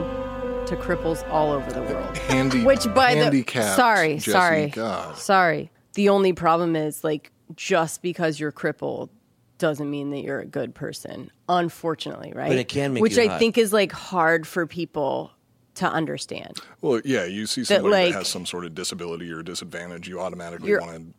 to 0.66 0.76
cripples 0.76 1.28
all 1.30 1.52
over 1.52 1.70
the 1.72 1.82
world. 1.82 2.16
Handy, 2.28 2.64
Which, 2.64 2.84
by 2.94 3.14
the 3.14 3.24
handicapped, 3.24 3.76
sorry, 3.76 4.14
Jesse, 4.14 4.30
sorry, 4.30 4.66
God. 4.68 5.16
sorry. 5.18 5.70
The 5.94 6.08
only 6.08 6.32
problem 6.32 6.74
is 6.76 7.04
like 7.04 7.30
just 7.54 8.02
because 8.02 8.40
you're 8.40 8.52
crippled 8.52 9.10
doesn't 9.58 9.88
mean 9.88 10.10
that 10.10 10.20
you're 10.20 10.40
a 10.40 10.46
good 10.46 10.74
person. 10.74 11.30
Unfortunately, 11.48 12.32
right? 12.34 12.48
But 12.48 12.58
it 12.58 12.68
can 12.68 12.94
make 12.94 13.02
which 13.02 13.16
you 13.16 13.24
I 13.24 13.26
hot. 13.28 13.38
think 13.38 13.58
is 13.58 13.72
like 13.72 13.92
hard 13.92 14.46
for 14.46 14.66
people 14.66 15.30
to 15.76 15.86
understand. 15.86 16.58
Well, 16.80 17.00
yeah, 17.04 17.24
you 17.24 17.46
see 17.46 17.64
somebody 17.64 17.92
like- 17.92 18.12
that 18.12 18.18
has 18.20 18.28
some 18.28 18.46
sort 18.46 18.64
of 18.64 18.74
disability 18.74 19.30
or 19.30 19.42
disadvantage, 19.42 20.08
you 20.08 20.20
automatically 20.20 20.72
want 20.76 20.94
to 20.96 21.14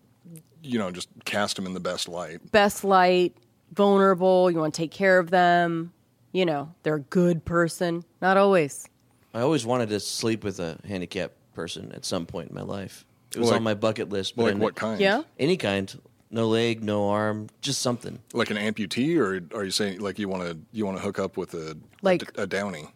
you 0.65 0.79
know, 0.79 0.91
just 0.91 1.07
cast 1.25 1.55
them 1.55 1.65
in 1.65 1.73
the 1.73 1.79
best 1.79 2.07
light. 2.07 2.51
best 2.51 2.83
light, 2.83 3.35
vulnerable. 3.73 4.49
You 4.51 4.57
want 4.59 4.73
to 4.73 4.81
take 4.81 4.91
care 4.91 5.19
of 5.19 5.29
them. 5.29 5.91
You 6.31 6.45
know, 6.45 6.73
they're 6.83 6.95
a 6.95 6.99
good 7.01 7.45
person. 7.45 8.03
Not 8.21 8.37
always. 8.37 8.87
I 9.33 9.41
always 9.41 9.65
wanted 9.65 9.89
to 9.89 9.99
sleep 9.99 10.43
with 10.43 10.59
a 10.59 10.77
handicapped 10.87 11.35
person 11.53 11.91
at 11.93 12.05
some 12.05 12.25
point 12.25 12.49
in 12.49 12.55
my 12.55 12.61
life. 12.61 13.05
It 13.33 13.39
was 13.39 13.49
Like- 13.49 13.57
on 13.57 13.63
my 13.63 13.73
bucket 13.73 14.09
list. 14.09 14.35
But 14.35 14.43
I 14.43 14.45
Like 14.47 14.55
ne- 14.57 14.63
what 14.63 14.75
kind? 14.75 14.99
Yeah. 14.99 15.23
Any 15.39 15.57
kind. 15.57 15.93
No 16.31 16.47
leg, 16.47 16.83
no 16.83 17.09
arm, 17.09 17.47
just 17.61 17.81
something. 17.81 18.19
Like 18.33 18.49
an 18.49 18.57
amputee, 18.57 19.17
or 19.17 19.41
are 19.57 19.63
you 19.63 19.71
saying 19.71 19.99
like 20.01 20.19
you 20.19 20.27
want 20.27 20.43
to 20.43 20.57
you 20.73 20.85
want 20.85 20.97
to 20.97 21.03
hook 21.03 21.19
up 21.19 21.37
with 21.37 21.53
a 21.53 21.77
Like- 22.01 22.23
a, 22.37 22.43
a 22.43 22.47
downy? 22.47 22.89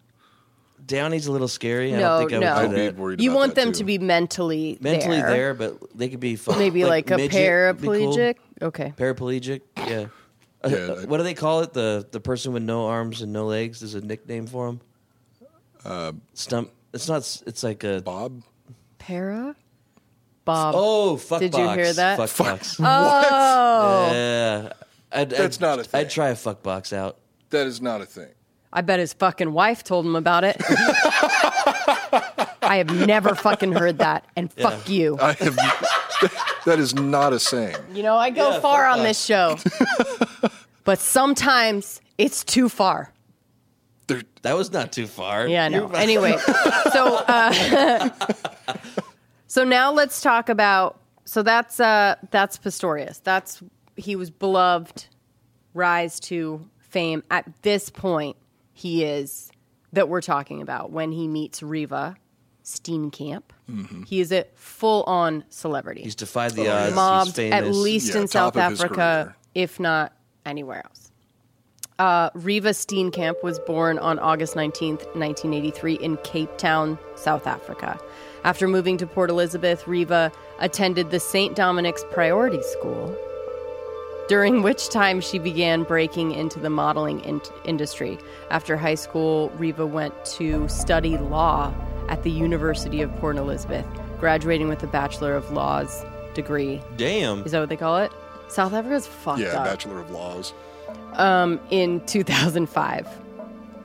Downey's 0.86 1.28
a 1.28 1.32
little 1.32 1.48
scary. 1.48 1.94
I 1.94 2.00
no, 2.00 2.20
don't 2.20 2.30
think 2.30 2.44
I 2.44 2.46
no. 2.46 2.54
would 2.56 2.63
I'd 2.63 2.70
do 2.70 2.76
be 2.76 2.82
that. 2.88 2.96
worried. 2.98 3.22
You 3.22 3.30
about 3.32 3.39
want 3.39 3.56
that, 3.56 3.62
them 3.65 3.72
too. 3.74 3.78
to 3.80 3.84
be 3.86 3.98
mentally 4.00 4.78
Mentally 4.82 5.18
there. 5.18 5.30
there. 5.30 5.54
but 5.54 5.98
they 5.98 6.10
could 6.10 6.20
be 6.20 6.36
fun. 6.36 6.58
Maybe 6.58 6.86
like, 6.86 7.10
a 7.12 7.18
midget 7.18 7.76
would 7.76 7.82
be 7.82 7.88
cool. 7.88 8.13
paraplegic. 8.13 8.36
Okay. 8.62 8.94
Paraplegic, 8.98 9.62
yeah. 9.78 9.84
Uh, 9.84 10.08
Yeah, 10.70 10.76
uh, 10.78 10.96
I- 11.02 11.06
what 11.06 11.18
do 11.18 11.24
they 11.24 11.34
call 11.36 11.62
it? 11.62 11.72
The 11.74 12.06
the 12.12 12.20
person 12.20 12.52
with 12.54 12.63
no 12.63 12.88
arms 12.88 13.22
and 13.22 13.32
no 13.32 13.46
legs. 13.46 13.82
is 13.82 13.96
a 13.96 14.02
nickname 14.02 14.46
for 14.48 14.68
him. 14.68 14.82
Uh, 15.86 16.12
Stump. 16.34 16.72
It's 16.94 17.08
not. 17.08 17.18
s- 17.18 17.44
It's 17.48 17.63
like 17.63 17.84
a. 17.86 18.02
Bob. 18.02 18.44
Para? 18.98 19.56
Bob. 20.44 20.74
Oh, 20.78 21.15
fuck 21.15 21.39
Did 21.39 21.54
you 21.54 21.63
box. 21.63 21.78
hear 21.78 21.94
that? 21.94 22.18
Fuck 22.30 22.38
box. 22.48 22.78
Oh. 22.80 24.10
Yeah. 24.12 24.74
I'd, 25.12 25.30
That's 25.30 25.58
I'd, 25.58 25.62
not 25.62 25.80
a 25.80 25.84
thing. 25.86 26.00
I'd 26.02 26.10
try 26.10 26.30
a 26.30 26.36
fuck 26.36 26.62
box 26.62 26.92
out. 26.92 27.18
That 27.52 27.65
is 27.68 27.82
not 27.82 28.02
a 28.02 28.06
thing. 28.06 28.30
I 28.72 28.82
bet 28.82 29.00
his 29.00 29.14
fucking 29.14 29.52
wife 29.52 29.84
told 29.84 30.06
him 30.06 30.16
about 30.16 30.44
it. 30.44 30.58
I 32.62 32.76
have 32.78 33.08
never 33.08 33.34
fucking 33.34 33.72
heard 33.72 33.98
that. 33.98 34.26
And 34.36 34.52
fuck 34.54 34.88
you. 34.88 35.18
I 35.20 35.34
have. 35.34 35.56
that 36.66 36.78
is 36.80 36.94
not 36.94 37.34
a 37.34 37.40
saying. 37.40 37.76
You 37.94 38.04
know, 38.04 38.16
I 38.16 38.30
go 38.30 38.52
Yeah, 38.52 38.60
far 38.60 38.86
fuck 38.88 38.98
on 39.00 39.04
this 39.04 39.24
show. 39.24 39.58
but 40.84 41.00
sometimes 41.00 42.00
it's 42.18 42.44
too 42.44 42.70
far. 42.70 43.12
There, 44.08 44.22
That 44.44 44.56
was 44.56 44.72
not 44.72 44.92
too 44.92 45.08
far. 45.08 45.48
Yeah, 45.48 45.66
I 45.66 45.70
know. 45.70 45.88
You're- 45.88 45.98
Anyway, 46.00 46.38
so 46.92 47.16
uh, 47.28 48.10
so 49.48 49.64
now 49.64 49.92
let's 49.92 50.22
talk 50.22 50.50
about. 50.50 51.00
So 51.26 51.42
that's 51.44 51.80
uh, 51.80 52.16
that's 52.32 52.58
Pistorius. 52.58 53.22
That's 53.24 53.64
he 53.96 54.16
was 54.16 54.30
beloved, 54.32 55.06
rise 55.74 56.20
to 56.22 56.68
fame. 56.80 57.24
At 57.30 57.46
this 57.62 57.90
point, 57.90 58.36
he 58.80 59.04
is 59.04 59.52
that 59.94 60.08
we're 60.10 60.22
talking 60.22 60.62
about 60.62 60.92
when 60.92 61.12
he 61.12 61.28
meets 61.28 61.62
Reeva 61.62 62.15
Steenkamp. 62.63 63.44
He 64.08 64.20
is 64.20 64.32
a 64.32 64.46
full 64.56 65.04
on 65.04 65.44
celebrity 65.50 66.02
He's 66.02 66.15
defied 66.15 66.52
the 66.54 66.68
Oh, 66.68 66.72
odds. 66.72 66.80
yeah. 66.82 66.86
He's 66.88 66.96
mobbed 66.96 67.39
at 67.39 67.68
least 67.68 68.13
Yeah, 68.15 68.22
in 68.22 68.28
South 68.28 68.58
Africa, 68.58 69.36
if 69.54 69.80
not 69.80 70.13
anywhere 70.46 70.84
else. 70.86 71.12
Uh, 72.00 72.30
Reeva 72.32 72.70
Steenkamp 72.74 73.44
was 73.44 73.60
born 73.60 74.00
on 74.00 74.18
August 74.20 74.56
19th, 74.56 75.04
1983, 75.15 75.96
in 75.96 76.18
Cape 76.24 76.58
Town, 76.58 76.98
South 77.15 77.46
Africa. 77.46 78.00
After 78.46 78.68
moving 78.68 78.98
to 78.98 79.06
Port 79.06 79.30
Elizabeth, 79.30 79.84
Reeva 79.84 80.32
attended 80.60 81.12
the 81.12 81.20
St. 81.20 81.56
Dominic's 81.56 82.06
Priory 82.10 82.62
School, 82.63 83.15
during 84.30 84.62
which 84.62 84.89
time 84.89 85.20
she 85.20 85.39
began 85.39 85.82
breaking 85.82 86.32
into 86.32 86.60
the 86.60 86.70
modeling 86.70 87.20
in- 87.22 87.42
industry. 87.65 88.18
After 88.52 88.78
high 88.78 88.96
school, 88.96 89.50
Reeva 89.58 89.89
went 89.89 90.13
to 90.38 90.70
study 90.70 91.18
law 91.18 91.74
at 92.10 92.22
the 92.22 92.30
University 92.30 93.02
of 93.02 93.13
Port 93.18 93.38
Elizabeth, 93.38 93.86
graduating 94.20 94.70
with 94.70 94.84
a 94.84 94.88
Bachelor 94.88 95.36
of 95.36 95.52
Laws 95.52 96.06
degree. 96.36 96.80
Damn. 96.96 97.44
Is 97.44 97.52
that 97.54 97.60
what 97.60 97.70
they 97.70 97.76
call 97.76 97.98
it? 97.98 98.12
South 98.50 98.72
Africa's 98.74 99.08
fucked 99.08 99.39
yeah, 99.39 99.60
up. 99.60 99.65
Bachelor 99.65 100.00
of 100.00 100.12
Laws. 100.12 100.54
Um, 101.13 101.60
in 101.72 102.06
2005. 102.06 103.08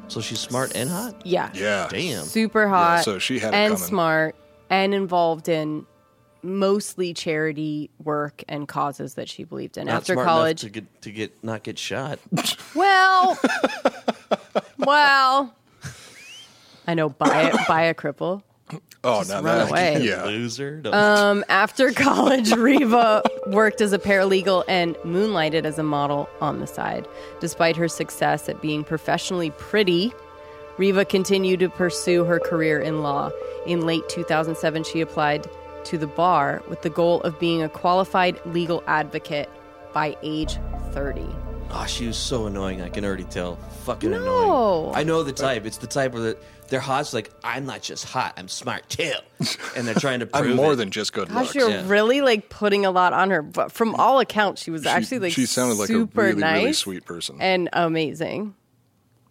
So 0.09 0.21
she's 0.21 0.41
smart 0.41 0.77
and 0.77 0.91
hot. 0.91 1.15
Yeah. 1.25 1.51
Yeah. 1.55 1.89
Damn. 1.91 2.23
Super 2.23 2.69
hot. 2.69 3.03
so 3.03 3.19
she 3.19 3.39
had 3.39 3.55
and 3.55 3.75
coming. 3.75 3.89
smart 3.89 4.37
and 4.69 4.93
involved 4.93 5.49
in 5.49 5.87
mostly 6.45 7.15
charity 7.15 7.91
work 8.03 8.45
and 8.49 8.69
causes 8.69 9.15
that 9.15 9.29
she 9.29 9.45
believed 9.45 9.77
in. 9.79 9.87
Not 9.87 9.97
After 9.97 10.13
smart 10.15 10.27
college, 10.29 10.61
to 10.61 10.69
get 10.71 11.03
to 11.03 11.11
get 11.11 11.43
not 11.43 11.63
get 11.63 11.79
shot. 11.79 12.19
well, 12.75 13.39
well, 14.79 15.55
I 16.87 16.95
know 16.95 17.09
buy 17.09 17.51
a, 17.51 17.57
buy 17.67 17.83
a 17.83 17.95
cripple. 17.95 18.43
Oh, 19.07 19.19
Just 19.19 19.29
now 19.31 19.37
run 19.43 19.45
that 19.59 19.69
away. 19.71 20.01
yeah. 20.03 20.25
Loser. 20.25 20.79
Don't- 20.81 20.95
Um, 20.95 21.45
after 21.51 21.93
college, 21.93 22.51
Reeva 22.53 23.23
worked 23.49 23.83
as 23.83 23.93
a 23.93 23.99
paralegal 23.99 24.65
and 24.67 24.97
moonlighted 25.05 25.67
as 25.67 25.79
a 25.79 25.83
model 25.83 26.29
on 26.41 26.61
the 26.61 26.67
side. 26.67 27.07
Despite 27.41 27.77
her 27.77 27.89
success 27.89 28.49
at 28.49 28.63
being 28.63 28.83
professionally 28.83 29.51
pretty, 29.51 30.15
Reeva 30.79 31.07
continued 31.07 31.61
to 31.61 31.69
pursue 31.69 32.25
her 32.25 32.41
career 32.41 32.81
in 32.81 33.03
law. 33.03 33.31
In 33.67 33.83
late 33.83 34.09
2007, 34.09 34.85
she 34.85 35.03
applied 35.03 35.47
to 35.87 35.99
the 35.99 36.07
bar 36.07 36.63
with 36.69 36.83
the 36.83 36.91
goal 36.91 37.21
of 37.23 37.39
being 37.39 37.63
a 37.63 37.69
qualified 37.69 38.41
legal 38.47 38.83
advocate 38.87 39.49
by 39.93 40.17
age 40.23 40.59
30. 40.93 41.25
Oh, 41.71 41.87
she 41.87 42.07
was 42.07 42.17
so 42.17 42.47
annoying. 42.47 42.83
I 42.83 42.89
can 42.89 43.05
already 43.05 43.25
tell. 43.25 43.57
Fucking 43.85 44.11
No. 44.11 44.17
annoying. 44.19 44.97
I 44.97 45.03
know 45.03 45.23
the 45.23 45.33
type. 45.33 45.65
It's 45.67 45.79
the 45.79 45.87
type 45.87 46.13
where 46.13 46.23
the, 46.23 46.37
they're 46.69 46.79
hot. 46.81 47.01
It's 47.01 47.13
like 47.15 47.31
I'm 47.43 47.67
not 47.67 47.83
just 47.83 48.05
hot. 48.05 48.35
I'm 48.37 48.49
smart 48.49 48.89
too. 48.89 49.13
And 49.77 49.87
they're 49.87 49.95
trying 49.95 50.21
to 50.21 50.27
prove 50.27 50.51
I'm 50.51 50.57
more 50.57 50.75
it. 50.75 50.77
than 50.77 50.91
just 50.91 51.13
good 51.13 51.29
Gosh, 51.29 51.37
looks. 51.37 51.55
you're 51.57 51.69
yeah. 51.71 51.83
really 51.87 52.21
like 52.21 52.49
putting 52.49 52.87
a 52.87 52.91
lot 52.93 53.13
on 53.13 53.31
her. 53.31 53.43
But 53.43 53.73
from 53.73 53.95
mm. 53.95 53.99
all 53.99 54.21
accounts, 54.21 54.63
she 54.63 54.71
was 54.71 54.83
She- 54.85 54.89
actually 54.89 55.19
like 55.19 55.33
she 55.33 55.47
sounded 55.47 55.79
like 55.79 55.89
a 55.89 55.93
super 55.93 56.23
really, 56.23 56.41
nice 56.41 56.61
really 56.63 56.73
sweet 56.75 57.05
person. 57.07 57.39
and 57.41 57.69
amazing. 57.73 58.55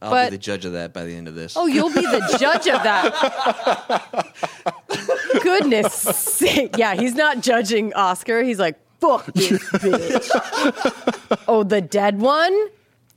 I'll 0.02 0.12
but- 0.12 0.32
be 0.32 0.36
the 0.36 0.42
judge 0.42 0.66
of 0.66 0.74
that 0.74 0.92
by 0.94 1.06
the 1.06 1.16
end 1.16 1.30
of 1.30 1.36
this. 1.36 1.56
Oh, 1.56 1.66
you'll 1.66 1.94
be 1.94 2.02
the 2.02 2.36
judge 2.40 2.68
of 2.68 2.84
that. 2.84 4.26
Goodness 5.42 5.94
sake. 5.94 6.78
Yeah, 6.78 6.96
he's 6.96 7.16
not 7.16 7.42
judging 7.42 7.94
Oscar. 7.94 8.44
He's 8.44 8.60
like, 8.60 8.80
fuck 9.00 9.26
this 9.34 9.60
bitch. 9.72 11.44
oh, 11.48 11.64
the 11.64 11.82
dead 11.82 12.20
one? 12.20 12.68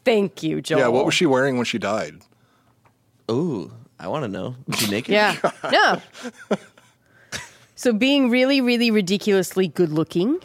Thank 0.05 0.43
you, 0.43 0.61
Joel. 0.61 0.79
yeah, 0.79 0.89
what 0.89 1.05
was 1.05 1.15
she 1.15 1.27
wearing 1.27 1.57
when 1.57 1.65
she 1.65 1.79
died? 1.79 2.21
Ooh, 3.31 3.73
I 3.99 4.09
want 4.09 4.25
to 4.25 4.29
know. 4.29 4.55
Was 4.67 4.79
she 4.79 4.91
naked? 4.91 5.13
Yeah. 5.13 5.37
No. 5.71 6.01
So 7.75 7.93
being 7.93 8.31
really, 8.31 8.61
really 8.61 8.91
ridiculously 8.91 9.69
good 9.69 9.91
looking 9.91 10.39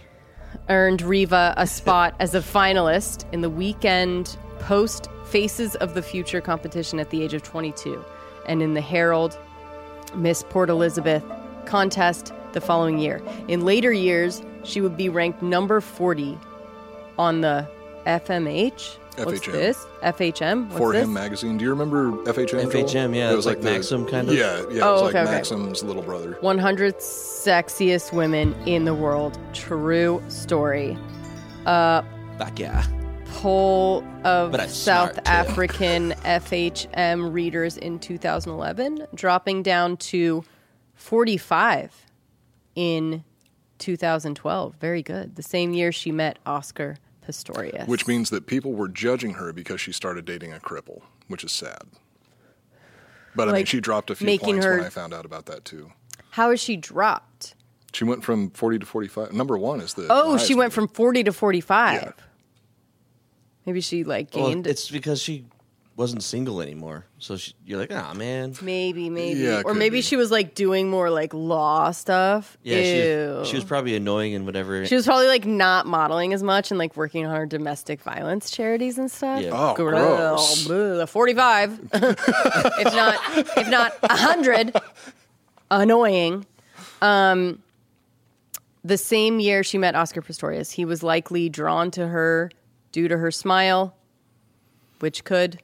earned 0.67 0.99
Reeva 0.99 1.53
a 1.55 1.65
spot 1.65 2.13
as 2.19 2.35
a 2.35 2.39
finalist 2.39 3.31
in 3.33 3.41
the 3.41 3.49
weekend 3.49 4.35
post 4.59 5.07
Faces 5.27 5.75
of 5.75 5.93
the 5.93 6.01
Future 6.01 6.41
competition 6.41 6.99
at 6.99 7.09
the 7.09 7.23
age 7.23 7.33
of 7.33 7.41
22 7.41 8.03
and 8.47 8.61
in 8.61 8.73
the 8.73 8.81
Herald 8.81 9.39
Miss 10.13 10.43
Port 10.43 10.69
Elizabeth 10.69 11.23
contest 11.71 12.33
the 12.51 12.59
following 12.59 12.99
year. 12.99 13.21
In 13.47 13.61
later 13.63 13.93
years, 13.93 14.41
she 14.63 14.81
would 14.81 14.97
be 14.97 15.07
ranked 15.07 15.41
number 15.41 15.79
40 15.79 16.37
on 17.17 17.39
the 17.39 17.65
FMH. 18.05 18.97
What's 19.17 19.39
FHM. 19.39 19.51
this? 19.53 19.77
FHM? 20.03 20.65
What's 20.67 20.77
For 20.77 20.91
this? 20.91 21.03
Him 21.03 21.13
magazine. 21.13 21.57
Do 21.57 21.63
you 21.63 21.69
remember 21.69 22.11
FHM? 22.25 22.49
Joel? 22.71 22.83
FHM, 22.83 23.15
yeah, 23.15 23.31
It 23.31 23.35
was 23.35 23.45
like 23.45 23.57
like, 23.57 23.63
the- 23.63 23.71
Maxim 23.71 24.05
kind 24.05 24.27
of? 24.29 24.35
Yeah, 24.35 24.63
yeah. 24.69 24.81
Oh, 24.83 24.99
it 24.99 25.01
was 25.01 25.01
okay, 25.01 25.19
like 25.19 25.27
okay. 25.27 25.31
Maxim's 25.31 25.83
little 25.83 26.01
brother. 26.01 26.37
100 26.41 26.97
sexiest 26.97 28.11
women 28.13 28.53
in 28.65 28.83
the 28.85 28.93
world. 28.93 29.37
True 29.53 30.21
story. 30.27 30.97
Uh, 31.65 32.01
Fuck 32.37 32.59
yeah. 32.59 32.85
Poll 33.33 34.03
of 34.25 34.59
South. 34.69 35.17
African 35.25 36.11
FHM 36.25 37.31
readers 37.33 37.77
in 37.77 37.97
2011, 37.99 39.07
dropping 39.15 39.63
down 39.63 39.95
to 39.97 40.43
45 41.01 42.05
in 42.75 43.23
2012. 43.79 44.75
Very 44.79 45.01
good. 45.01 45.35
The 45.35 45.43
same 45.43 45.73
year 45.73 45.91
she 45.91 46.11
met 46.11 46.37
Oscar 46.45 46.97
Pistorius. 47.27 47.87
Which 47.87 48.07
means 48.07 48.29
that 48.29 48.45
people 48.45 48.73
were 48.73 48.87
judging 48.87 49.33
her 49.33 49.51
because 49.51 49.81
she 49.81 49.91
started 49.91 50.25
dating 50.25 50.53
a 50.53 50.57
cripple, 50.57 51.01
which 51.27 51.43
is 51.43 51.51
sad. 51.51 51.81
But 53.35 53.49
I 53.49 53.53
mean, 53.53 53.65
she 53.65 53.79
dropped 53.81 54.09
a 54.11 54.15
few 54.15 54.25
making 54.25 54.53
points 54.55 54.65
her- 54.65 54.77
when 54.77 54.85
I 54.85 54.89
found 54.89 55.13
out 55.13 55.25
about 55.25 55.47
that 55.47 55.65
too. 55.65 55.91
How 56.31 56.51
is 56.51 56.59
she 56.59 56.77
dropped? 56.77 57.55
She 57.93 58.03
went 58.05 58.23
from 58.23 58.51
40 58.51 58.79
to 58.79 58.85
45. 58.85 59.33
Number 59.33 59.57
one 59.57 59.81
is 59.81 59.95
the. 59.95 60.07
Oh, 60.09 60.37
she 60.37 60.53
went 60.53 60.71
one. 60.77 60.87
from 60.87 60.95
40 60.95 61.23
to 61.25 61.33
45. 61.33 62.01
Yeah. 62.01 62.11
Maybe 63.65 63.81
she 63.81 64.03
like 64.03 64.29
Well, 64.33 64.47
gained 64.47 64.67
it's 64.67 64.89
because 64.89 65.21
she 65.21 65.45
wasn't 66.01 66.23
single 66.23 66.61
anymore. 66.61 67.05
So 67.19 67.37
she, 67.37 67.53
you're 67.65 67.77
like, 67.79 67.93
ah, 67.93 68.13
man. 68.15 68.55
Maybe, 68.61 69.09
maybe. 69.09 69.39
Yeah, 69.41 69.59
it 69.59 69.65
or 69.65 69.71
could 69.71 69.77
maybe 69.77 69.97
be. 69.99 70.01
she 70.01 70.15
was 70.15 70.31
like 70.31 70.55
doing 70.55 70.89
more 70.89 71.09
like 71.11 71.33
law 71.33 71.91
stuff. 71.91 72.57
Yeah, 72.63 72.77
Ew. 72.77 73.41
she, 73.45 73.51
she 73.51 73.55
was 73.55 73.63
probably 73.63 73.95
annoying 73.95 74.33
and 74.33 74.45
whatever. 74.45 74.85
She 74.87 74.95
was 74.95 75.05
probably 75.05 75.27
like 75.27 75.45
not 75.45 75.85
modeling 75.85 76.33
as 76.33 76.41
much 76.41 76.71
and 76.71 76.77
like 76.79 76.97
working 76.97 77.25
on 77.25 77.35
her 77.35 77.45
domestic 77.45 78.01
violence 78.01 78.49
charities 78.49 78.97
and 78.97 79.11
stuff. 79.11 79.41
Yeah. 79.43 79.51
Oh, 79.53 79.75
Girl, 79.75 79.91
gross. 79.91 80.67
bleh, 80.67 81.07
Forty-five, 81.07 81.79
if 81.93 82.93
not, 82.93 83.17
if 83.57 83.69
not 83.69 83.93
hundred. 84.09 84.75
Annoying. 85.69 86.45
Um, 87.01 87.61
the 88.83 88.97
same 88.97 89.39
year 89.39 89.63
she 89.63 89.77
met 89.77 89.95
Oscar 89.95 90.21
Pistorius, 90.21 90.71
he 90.71 90.83
was 90.85 91.03
likely 91.03 91.47
drawn 91.47 91.91
to 91.91 92.07
her 92.07 92.49
due 92.91 93.07
to 93.07 93.17
her 93.17 93.29
smile, 93.31 93.95
which 94.99 95.23
could 95.23 95.61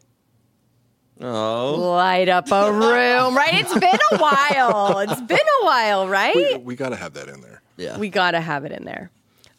Oh, 1.19 1.75
light 1.95 2.29
up 2.29 2.51
a 2.51 2.71
room, 2.71 3.35
right? 3.35 3.53
It's 3.53 3.73
been 3.73 3.99
a 4.11 4.17
while. 4.17 4.99
It's 4.99 5.21
been 5.21 5.37
a 5.61 5.65
while, 5.65 6.07
right? 6.07 6.35
We, 6.35 6.57
we 6.57 6.75
got 6.75 6.89
to 6.89 6.95
have 6.95 7.13
that 7.13 7.27
in 7.27 7.41
there. 7.41 7.61
yeah. 7.77 7.97
We 7.97 8.09
got 8.09 8.31
to 8.31 8.41
have 8.41 8.65
it 8.65 8.71
in 8.71 8.85
there. 8.85 9.09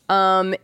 Um, 0.09 0.55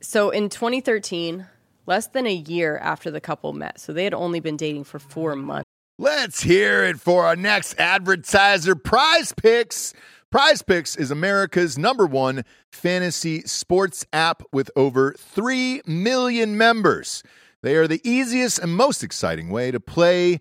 so 0.00 0.30
in 0.30 0.48
2013, 0.48 1.46
less 1.86 2.06
than 2.08 2.26
a 2.26 2.32
year 2.34 2.78
after 2.78 3.10
the 3.10 3.20
couple 3.20 3.52
met, 3.52 3.78
so 3.78 3.92
they 3.92 4.04
had 4.04 4.14
only 4.14 4.40
been 4.40 4.56
dating 4.56 4.84
for 4.84 4.98
four 4.98 5.36
months. 5.36 5.66
Let's 5.98 6.42
hear 6.42 6.84
it 6.84 6.98
for 6.98 7.26
our 7.26 7.36
next 7.36 7.78
advertiser, 7.78 8.74
Prize 8.74 9.32
Picks. 9.32 9.92
Prize 10.30 10.62
Picks 10.62 10.96
is 10.96 11.10
America's 11.10 11.76
number 11.76 12.06
one 12.06 12.44
fantasy 12.72 13.42
sports 13.42 14.06
app 14.12 14.42
with 14.52 14.70
over 14.76 15.12
3 15.18 15.82
million 15.86 16.56
members. 16.56 17.22
They 17.62 17.76
are 17.76 17.86
the 17.86 18.00
easiest 18.08 18.58
and 18.58 18.74
most 18.74 19.02
exciting 19.02 19.50
way 19.50 19.70
to 19.70 19.80
play 19.80 20.40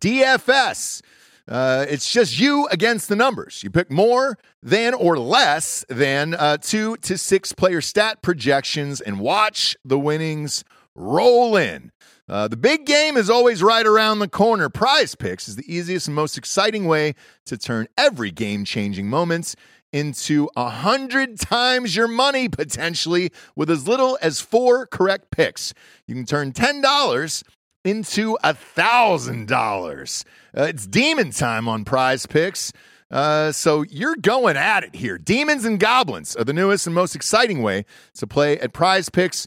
DFS. 0.00 1.02
Uh, 1.46 1.86
it's 1.88 2.12
just 2.12 2.38
you 2.38 2.68
against 2.70 3.08
the 3.08 3.16
numbers. 3.16 3.62
You 3.62 3.70
pick 3.70 3.90
more 3.90 4.38
than 4.62 4.92
or 4.92 5.18
less 5.18 5.84
than 5.88 6.34
uh, 6.34 6.58
two 6.58 6.96
to 6.98 7.16
six 7.16 7.52
player 7.52 7.80
stat 7.80 8.20
projections 8.20 9.00
and 9.00 9.18
watch 9.18 9.76
the 9.84 9.98
winnings 9.98 10.62
roll 10.94 11.56
in. 11.56 11.90
Uh, 12.28 12.46
the 12.46 12.58
big 12.58 12.84
game 12.84 13.16
is 13.16 13.30
always 13.30 13.62
right 13.62 13.86
around 13.86 14.18
the 14.18 14.28
corner. 14.28 14.68
Prize 14.68 15.14
Picks 15.14 15.48
is 15.48 15.56
the 15.56 15.74
easiest 15.74 16.08
and 16.08 16.14
most 16.14 16.36
exciting 16.36 16.84
way 16.84 17.14
to 17.46 17.56
turn 17.56 17.88
every 17.96 18.30
game 18.30 18.66
changing 18.66 19.08
moments 19.08 19.56
into 19.92 20.48
a 20.56 20.68
hundred 20.68 21.38
times 21.40 21.96
your 21.96 22.08
money 22.08 22.48
potentially 22.48 23.30
with 23.56 23.70
as 23.70 23.88
little 23.88 24.18
as 24.20 24.40
four 24.40 24.86
correct 24.86 25.30
picks. 25.30 25.72
You 26.06 26.14
can 26.14 26.26
turn 26.26 26.52
ten 26.52 26.80
dollars 26.80 27.42
into 27.84 28.36
a 28.44 28.52
thousand 28.54 29.48
dollars. 29.48 30.24
Uh, 30.56 30.64
It's 30.64 30.86
demon 30.86 31.30
time 31.30 31.68
on 31.68 31.84
Prize 31.84 32.26
Picks. 32.26 32.72
Uh, 33.10 33.50
so 33.52 33.82
you're 33.82 34.16
going 34.16 34.56
at 34.58 34.84
it 34.84 34.94
here. 34.94 35.16
Demons 35.16 35.64
and 35.64 35.80
Goblins 35.80 36.36
are 36.36 36.44
the 36.44 36.52
newest 36.52 36.86
and 36.86 36.94
most 36.94 37.16
exciting 37.16 37.62
way 37.62 37.86
to 38.14 38.26
play 38.26 38.58
at 38.58 38.74
Prize 38.74 39.08
Picks. 39.08 39.46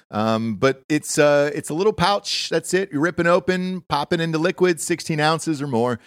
Um, 0.11 0.55
but 0.55 0.83
it's 0.89 1.17
uh, 1.17 1.51
it's 1.55 1.69
a 1.69 1.73
little 1.73 1.93
pouch. 1.93 2.49
That's 2.49 2.73
it. 2.73 2.91
You're 2.91 3.01
ripping 3.01 3.27
open, 3.27 3.81
popping 3.81 4.19
into 4.19 4.37
liquid, 4.37 4.79
16 4.79 5.19
ounces 5.19 5.61
or 5.61 5.67
more. 5.67 5.99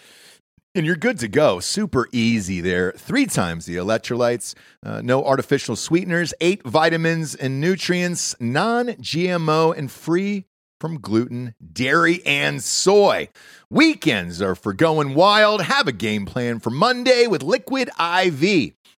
And 0.75 0.85
you're 0.85 0.97
good 0.97 1.19
to 1.19 1.29
go. 1.29 1.61
Super 1.61 2.07
easy 2.11 2.59
there. 2.59 2.91
Three 2.91 3.25
times 3.25 3.65
the 3.65 3.77
electrolytes, 3.77 4.55
uh, 4.85 5.01
no 5.01 5.23
artificial 5.23 5.77
sweeteners, 5.77 6.33
eight 6.41 6.63
vitamins 6.63 7.33
and 7.33 7.61
nutrients, 7.61 8.35
non 8.41 8.87
GMO, 8.87 9.75
and 9.75 9.89
free 9.89 10.45
from 10.81 10.99
gluten, 10.99 11.55
dairy, 11.71 12.21
and 12.25 12.61
soy. 12.61 13.29
Weekends 13.69 14.41
are 14.41 14.53
for 14.53 14.73
going 14.73 15.15
wild. 15.15 15.61
Have 15.61 15.87
a 15.87 15.93
game 15.93 16.25
plan 16.25 16.59
for 16.59 16.69
Monday 16.69 17.25
with 17.25 17.41
Liquid 17.41 17.89
IV. 17.97 18.73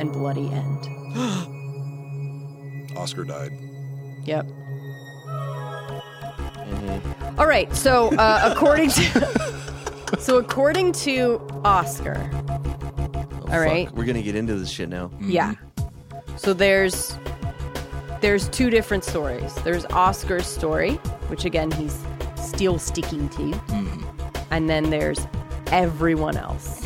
and 0.00 0.12
bloody 0.12 0.50
end. 0.50 0.88
Oscar 2.96 3.24
died. 3.24 3.52
Yep. 4.24 4.46
All 7.38 7.46
right. 7.46 7.74
So 7.74 8.14
uh, 8.16 8.40
according 8.52 8.90
to 8.90 9.60
so 10.18 10.38
according 10.38 10.92
to 10.92 11.40
Oscar, 11.64 12.30
Oh, 13.50 13.52
all 13.54 13.60
right. 13.60 13.90
We're 13.92 14.04
gonna 14.04 14.22
get 14.22 14.36
into 14.36 14.54
this 14.54 14.70
shit 14.70 14.88
now. 14.88 15.10
Yeah. 15.20 15.54
So 16.36 16.52
there's 16.52 17.16
there's 18.20 18.48
two 18.48 18.70
different 18.70 19.04
stories. 19.04 19.54
There's 19.56 19.84
Oscar's 19.86 20.46
story, 20.46 20.94
which 21.28 21.44
again 21.44 21.70
he's 21.70 21.98
still 22.36 22.78
sticking 22.78 23.28
to, 23.30 23.60
and 24.50 24.68
then 24.68 24.90
there's 24.90 25.26
everyone 25.68 26.36
else. 26.36 26.80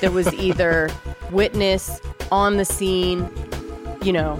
there 0.00 0.10
was 0.10 0.32
either 0.34 0.90
witness 1.30 2.00
on 2.30 2.56
the 2.56 2.64
scene, 2.64 3.28
you 4.02 4.12
know, 4.12 4.38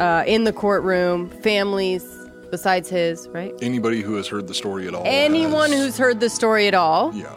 uh, 0.00 0.24
in 0.26 0.44
the 0.44 0.52
courtroom, 0.52 1.28
families 1.42 2.04
besides 2.50 2.88
his, 2.88 3.28
right? 3.28 3.52
Anybody 3.62 4.00
who 4.00 4.14
has 4.14 4.28
heard 4.28 4.46
the 4.46 4.54
story 4.54 4.86
at 4.86 4.94
all. 4.94 5.02
Anyone 5.04 5.70
has- 5.70 5.80
who's 5.80 5.98
heard 5.98 6.20
the 6.20 6.30
story 6.30 6.68
at 6.68 6.74
all 6.74 7.12
Yeah. 7.14 7.32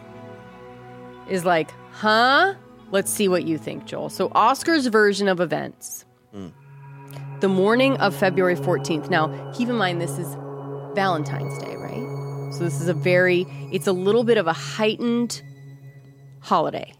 is 1.30 1.44
like, 1.46 1.72
huh? 1.92 2.54
Let's 2.92 3.12
see 3.12 3.28
what 3.28 3.44
you 3.44 3.58
think, 3.58 3.86
Joel. 3.86 4.10
So, 4.10 4.32
Oscar's 4.34 4.88
version 4.88 5.28
of 5.28 5.40
events. 5.40 6.04
The 7.40 7.48
morning 7.50 7.98
of 7.98 8.16
February 8.16 8.56
14th. 8.56 9.12
Now, 9.12 9.30
keep 9.54 9.70
in 9.70 9.76
mind, 9.76 10.02
this 10.02 10.18
is 10.18 10.36
Valentine's 10.96 11.56
Day, 11.60 11.76
right? 11.76 12.52
So, 12.54 12.64
this 12.64 12.82
is 12.82 12.88
a 12.88 12.96
very, 12.96 13.46
it's 13.72 13.86
a 13.86 13.92
little 13.92 14.24
bit 14.24 14.38
of 14.40 14.48
a 14.48 14.54
heightened 14.54 15.44
holiday. 16.40 16.94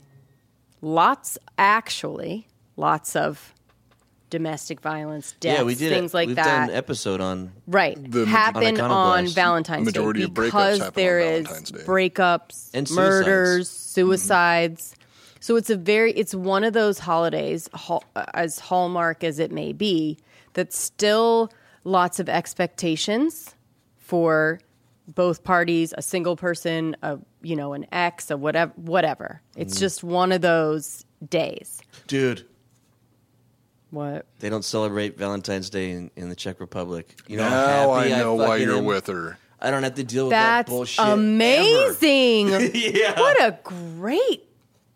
Lots, 0.82 1.38
actually, 1.58 2.48
lots 2.76 3.16
of 3.16 3.54
domestic 4.30 4.82
violence, 4.82 5.34
deaths, 5.40 5.60
yeah, 5.60 5.64
we 5.64 5.74
did 5.76 5.90
things 5.90 6.14
it. 6.14 6.18
like 6.18 6.28
We've 6.28 6.36
that. 6.36 6.44
done 6.46 6.70
an 6.70 6.76
episode 6.76 7.22
on. 7.22 7.52
Right. 7.66 7.98
The- 8.12 8.26
happen 8.26 8.80
On 8.80 8.92
on, 8.92 9.28
Valentine's 9.28 9.86
Majority 9.86 10.20
Day 10.20 10.26
of 10.26 10.32
breakups 10.32 10.46
because 10.46 10.80
happen 10.80 10.88
on 10.88 10.94
there 10.96 11.20
is 11.20 11.48
Valentine's 11.48 11.72
Day. 11.72 11.84
breakups, 11.84 12.70
And 12.74 12.88
suicides. 12.88 12.96
murders, 13.26 13.70
mm-hmm. 13.70 13.94
suicides. 13.94 14.96
So 15.40 15.56
it's 15.56 15.70
a 15.70 15.78
very 15.78 16.12
it's 16.12 16.36
one 16.36 16.64
of 16.64 16.74
those 16.74 17.00
holidays 17.00 17.70
hall, 17.74 18.04
as 18.34 18.60
hallmark 18.60 19.24
as 19.24 19.40
it 19.40 19.52
may 19.52 19.72
be 19.72 20.18
that 20.54 20.74
still 20.74 21.52
lots 21.86 22.20
of 22.20 22.28
expectations 22.28 23.56
for 23.98 24.60
both 25.16 25.44
parties, 25.44 25.94
a 25.98 26.02
single 26.02 26.36
person, 26.36 26.96
a 27.02 27.18
you 27.42 27.56
know, 27.56 27.74
an 27.74 27.86
ex, 27.92 28.30
a 28.32 28.38
whatever 28.38 28.74
whatever. 28.76 29.42
It's 29.56 29.76
mm. 29.78 29.80
just 29.80 30.04
one 30.04 30.32
of 30.32 30.42
those 30.42 31.06
days. 31.30 31.82
Dude, 32.08 32.46
What? 33.92 34.26
they 34.40 34.50
don't 34.50 34.66
celebrate 34.66 35.18
Valentine's 35.18 35.70
Day 35.70 35.92
in, 35.92 36.12
in 36.16 36.30
the 36.30 36.36
Czech 36.36 36.60
Republic. 36.60 37.16
You 37.28 37.38
know 37.38 37.44
how 37.44 37.50
Now 37.50 37.92
I 37.92 38.08
happy 38.08 38.22
know 38.22 38.34
why 38.36 38.58
you're 38.58 38.78
am? 38.78 38.86
with 38.86 39.08
her. 39.08 39.38
I 39.60 39.72
don't 39.72 39.84
have 39.84 39.96
to 39.96 40.04
deal 40.04 40.26
with 40.26 40.32
that 40.32 40.58
That's 40.58 40.70
bullshit. 40.70 41.04
ever. 41.06 41.14
amazing. 41.14 42.50
yeah. 42.74 43.20
What 43.20 43.42
a 43.42 43.58
great 43.64 44.44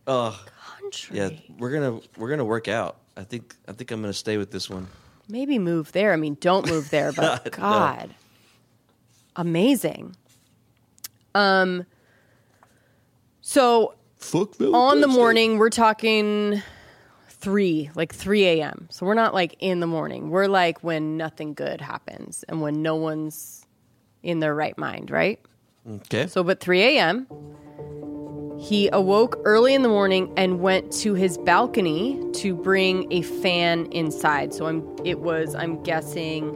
Ugh. 0.07 0.35
country. 0.79 1.17
Yeah, 1.17 1.29
we're 1.57 1.71
gonna 1.71 1.99
we're 2.17 2.29
gonna 2.29 2.45
work 2.45 2.67
out. 2.67 2.97
I 3.17 3.23
think 3.23 3.55
I 3.67 3.71
think 3.71 3.91
I'm 3.91 4.01
gonna 4.01 4.13
stay 4.13 4.37
with 4.37 4.51
this 4.51 4.69
one. 4.69 4.87
Maybe 5.27 5.57
move 5.59 5.91
there. 5.93 6.11
I 6.13 6.17
mean, 6.17 6.37
don't 6.41 6.67
move 6.67 6.89
there, 6.89 7.11
but 7.13 7.57
No. 7.57 8.09
Amazing. 9.35 10.15
Um 11.33 11.85
so 13.41 13.95
Fuck 14.17 14.61
on 14.61 15.01
the 15.01 15.07
morning, 15.07 15.57
we're 15.57 15.69
talking 15.71 16.61
three, 17.27 17.89
like 17.95 18.13
three 18.13 18.45
AM. 18.45 18.87
So 18.91 19.05
we're 19.05 19.15
not 19.15 19.33
like 19.33 19.55
in 19.59 19.79
the 19.79 19.87
morning. 19.87 20.29
We're 20.29 20.47
like 20.47 20.83
when 20.83 21.17
nothing 21.17 21.55
good 21.55 21.81
happens 21.81 22.45
and 22.47 22.61
when 22.61 22.83
no 22.83 22.95
one's 22.95 23.65
in 24.23 24.39
their 24.39 24.53
right 24.53 24.77
mind, 24.77 25.09
right? 25.09 25.39
Okay. 25.89 26.27
So, 26.27 26.43
but 26.43 26.59
3 26.59 26.81
a.m., 26.81 27.27
he 28.59 28.89
awoke 28.93 29.39
early 29.43 29.73
in 29.73 29.81
the 29.81 29.89
morning 29.89 30.31
and 30.37 30.59
went 30.59 30.91
to 30.93 31.15
his 31.15 31.39
balcony 31.39 32.21
to 32.33 32.55
bring 32.55 33.11
a 33.11 33.23
fan 33.23 33.87
inside. 33.87 34.53
So, 34.53 34.67
I'm, 34.67 34.87
it 35.03 35.19
was, 35.19 35.55
I'm 35.55 35.81
guessing, 35.81 36.51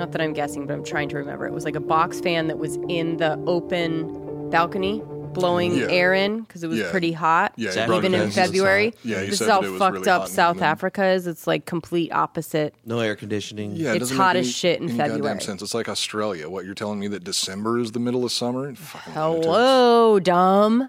not 0.00 0.12
that 0.12 0.20
I'm 0.20 0.32
guessing, 0.32 0.66
but 0.66 0.72
I'm 0.74 0.84
trying 0.84 1.08
to 1.10 1.16
remember. 1.16 1.46
It 1.46 1.52
was 1.52 1.64
like 1.64 1.76
a 1.76 1.80
box 1.80 2.20
fan 2.20 2.48
that 2.48 2.58
was 2.58 2.76
in 2.88 3.18
the 3.18 3.38
open 3.46 4.50
balcony 4.50 5.02
blowing 5.32 5.76
Yeah. 5.76 5.86
air 5.90 6.12
in 6.12 6.40
because 6.40 6.64
it 6.64 6.66
was 6.66 6.80
Yeah. 6.80 6.90
pretty 6.90 7.12
hot. 7.12 7.52
Yeah, 7.54 7.62
he 7.62 7.66
Exactly. 7.68 7.86
brought 7.86 7.98
Even 7.98 8.14
in 8.14 8.20
in. 8.22 8.26
Because 8.30 8.38
it's 8.38 8.46
February. 8.48 8.94
Yeah, 9.04 9.20
this 9.20 9.40
is 9.40 9.46
how 9.46 9.60
that 9.60 9.66
it 9.68 9.70
was 9.70 9.78
fucked 9.78 9.94
really 9.98 10.08
up 10.08 10.26
South 10.26 10.56
England. 10.56 10.70
Africa 10.72 11.04
is. 11.06 11.26
It's 11.28 11.46
like 11.46 11.66
complete 11.66 12.10
opposite. 12.12 12.74
No 12.84 12.98
air 12.98 13.14
conditioning. 13.14 13.76
Yeah, 13.76 13.90
it 13.90 13.96
It's 13.96 13.98
doesn't 14.06 14.16
hot 14.16 14.34
as 14.34 14.50
shit 14.50 14.80
in 14.80 14.88
any 14.88 14.98
goddamn 14.98 15.12
February. 15.18 15.40
sense. 15.40 15.62
It's 15.62 15.72
like 15.74 15.88
Australia. 15.88 16.48
What 16.50 16.64
you're 16.64 16.74
telling 16.74 16.98
me 16.98 17.06
that 17.08 17.22
December 17.22 17.78
is 17.78 17.92
the 17.92 18.00
middle 18.00 18.24
of 18.24 18.32
summer? 18.32 18.74
Fucking 18.74 19.14
lunatics. 19.14 19.46
Hello, 19.46 20.18
dumb. 20.18 20.88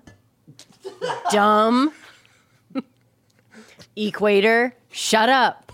dumb. 1.31 1.91
Equator, 3.95 4.73
shut 4.91 5.29
up. 5.29 5.71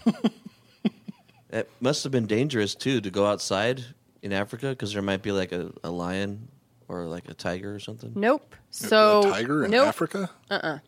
It 1.49 1.69
must 1.79 2.03
have 2.03 2.11
been 2.11 2.27
dangerous 2.27 2.75
too 2.75 2.99
to 3.01 3.09
go 3.09 3.25
outside 3.25 3.83
in 4.21 4.33
Africa 4.33 4.69
because 4.69 4.93
there 4.93 5.01
might 5.01 5.21
be 5.21 5.31
like 5.31 5.51
a, 5.51 5.71
a 5.83 5.89
lion 5.89 6.49
or 6.89 7.05
like 7.05 7.27
a 7.29 7.33
tiger 7.33 7.73
or 7.73 7.79
something. 7.79 8.11
Nope. 8.15 8.55
So 8.69 9.19
a 9.19 9.31
tiger 9.31 9.65
in 9.65 9.71
nope. 9.71 9.87
Africa? 9.87 10.29
Uh-uh. 10.51 10.79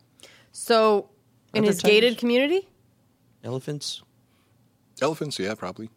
So 0.52 1.08
in 1.54 1.64
Are 1.64 1.68
his 1.68 1.80
there 1.80 1.90
gated 1.90 2.18
community, 2.18 2.68
Elephants. 3.42 4.02
Elephants? 5.00 5.38
Yeah, 5.38 5.54
probably. 5.54 5.88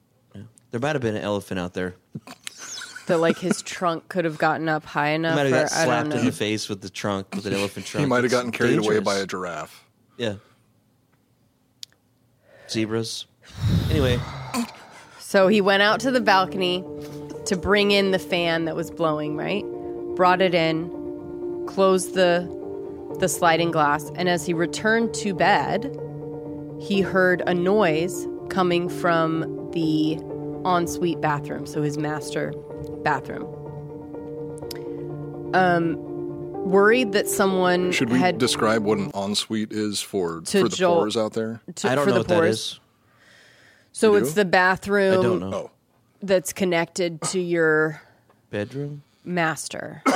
There 0.71 0.79
might 0.79 0.95
have 0.95 1.01
been 1.01 1.15
an 1.15 1.21
elephant 1.21 1.59
out 1.59 1.73
there. 1.73 1.93
that 3.07 3.17
like 3.19 3.37
his 3.37 3.61
trunk 3.61 4.07
could 4.07 4.25
have 4.25 4.37
gotten 4.39 4.67
up 4.69 4.85
high 4.85 5.09
He 5.09 5.15
enough. 5.15 5.35
might 5.35 5.43
have 5.47 5.51
got 5.69 5.73
I 5.73 5.85
don't 5.85 6.05
slapped 6.09 6.13
in 6.19 6.25
the 6.25 6.31
face 6.31 6.67
with 6.69 6.81
the 6.81 6.89
trunk 6.89 7.27
with 7.35 7.45
an 7.45 7.53
elephant 7.53 7.85
trunk. 7.85 8.01
He 8.01 8.07
might 8.07 8.17
have 8.17 8.25
It's 8.25 8.33
gotten 8.33 8.51
carried 8.51 8.79
away 8.79 8.99
by 8.99 9.17
a 9.17 9.25
giraffe. 9.27 9.85
yeah. 10.17 10.35
Zebras. 12.69 13.25
Anyway, 13.89 14.19
So 15.33 15.47
he 15.47 15.61
went 15.61 15.81
out 15.81 15.99
to 16.01 16.11
the 16.11 16.21
balcony 16.21 16.83
to 17.45 17.55
bring 17.57 17.89
in 17.89 18.11
the 18.11 18.19
fan 18.19 18.65
that 18.65 18.75
was 18.75 18.91
blowing, 18.91 19.35
right? 19.35 19.63
Brought 20.15 20.43
it 20.43 20.53
in, 20.53 20.91
closed 21.65 22.13
the 22.13 22.47
the 23.19 23.27
sliding 23.27 23.71
glass, 23.71 24.11
and 24.13 24.29
as 24.29 24.45
he 24.45 24.53
returned 24.53 25.11
to 25.15 25.33
bed, 25.33 25.97
he 26.79 27.01
heard 27.01 27.41
a 27.47 27.53
noise 27.55 28.27
coming 28.49 28.87
from 28.87 29.71
the 29.71 30.19
ensuite 30.65 31.19
bathroom, 31.19 31.65
so 31.65 31.81
his 31.81 31.97
master 31.97 32.53
bathroom. 33.03 33.45
Um 35.55 35.97
worried 36.63 37.11
that 37.13 37.27
someone 37.27 37.91
Should 37.91 38.11
we 38.11 38.19
had 38.19 38.37
describe 38.37 38.83
what 38.83 38.99
an 38.99 39.09
ensuite 39.15 39.71
is 39.73 39.99
for, 39.99 40.41
To 40.41 40.61
for 40.61 40.69
the 40.69 40.75
Joel- 40.75 40.95
pores 40.97 41.17
out 41.17 41.33
there? 41.33 41.59
to, 41.77 41.89
I 41.89 41.95
don't 41.95 42.03
for 42.03 42.09
know 42.11 42.13
the 42.17 42.19
what 42.19 42.27
that 42.27 42.35
pores. 42.35 42.49
is. 42.59 42.79
So 43.93 44.11
You 44.11 44.17
it's 44.23 44.29
do? 44.29 44.35
the 44.35 44.45
bathroom 44.45 45.19
I 45.19 45.23
don't 45.23 45.39
know. 45.39 45.53
Oh, 45.53 45.71
that's 46.21 46.51
connected 46.51 47.21
to 47.31 47.39
your 47.39 48.01
Bedroom. 48.49 49.03
master. 49.23 50.03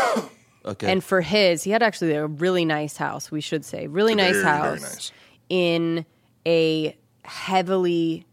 Okay. 0.65 0.91
And 0.91 1.01
for 1.01 1.21
his, 1.21 1.63
he 1.63 1.71
had 1.71 1.82
actually 1.82 2.11
a 2.11 2.28
really 2.28 2.65
nice 2.65 2.97
house, 2.97 3.32
we 3.32 3.39
should 3.39 3.63
say. 3.63 3.88
Really 3.88 4.15
nice 4.15 4.34
very, 4.34 4.43
very 4.43 4.57
house 4.57 4.82
nice. 4.82 5.11
in 5.47 6.05
a 6.45 6.93
heavily 7.23 8.25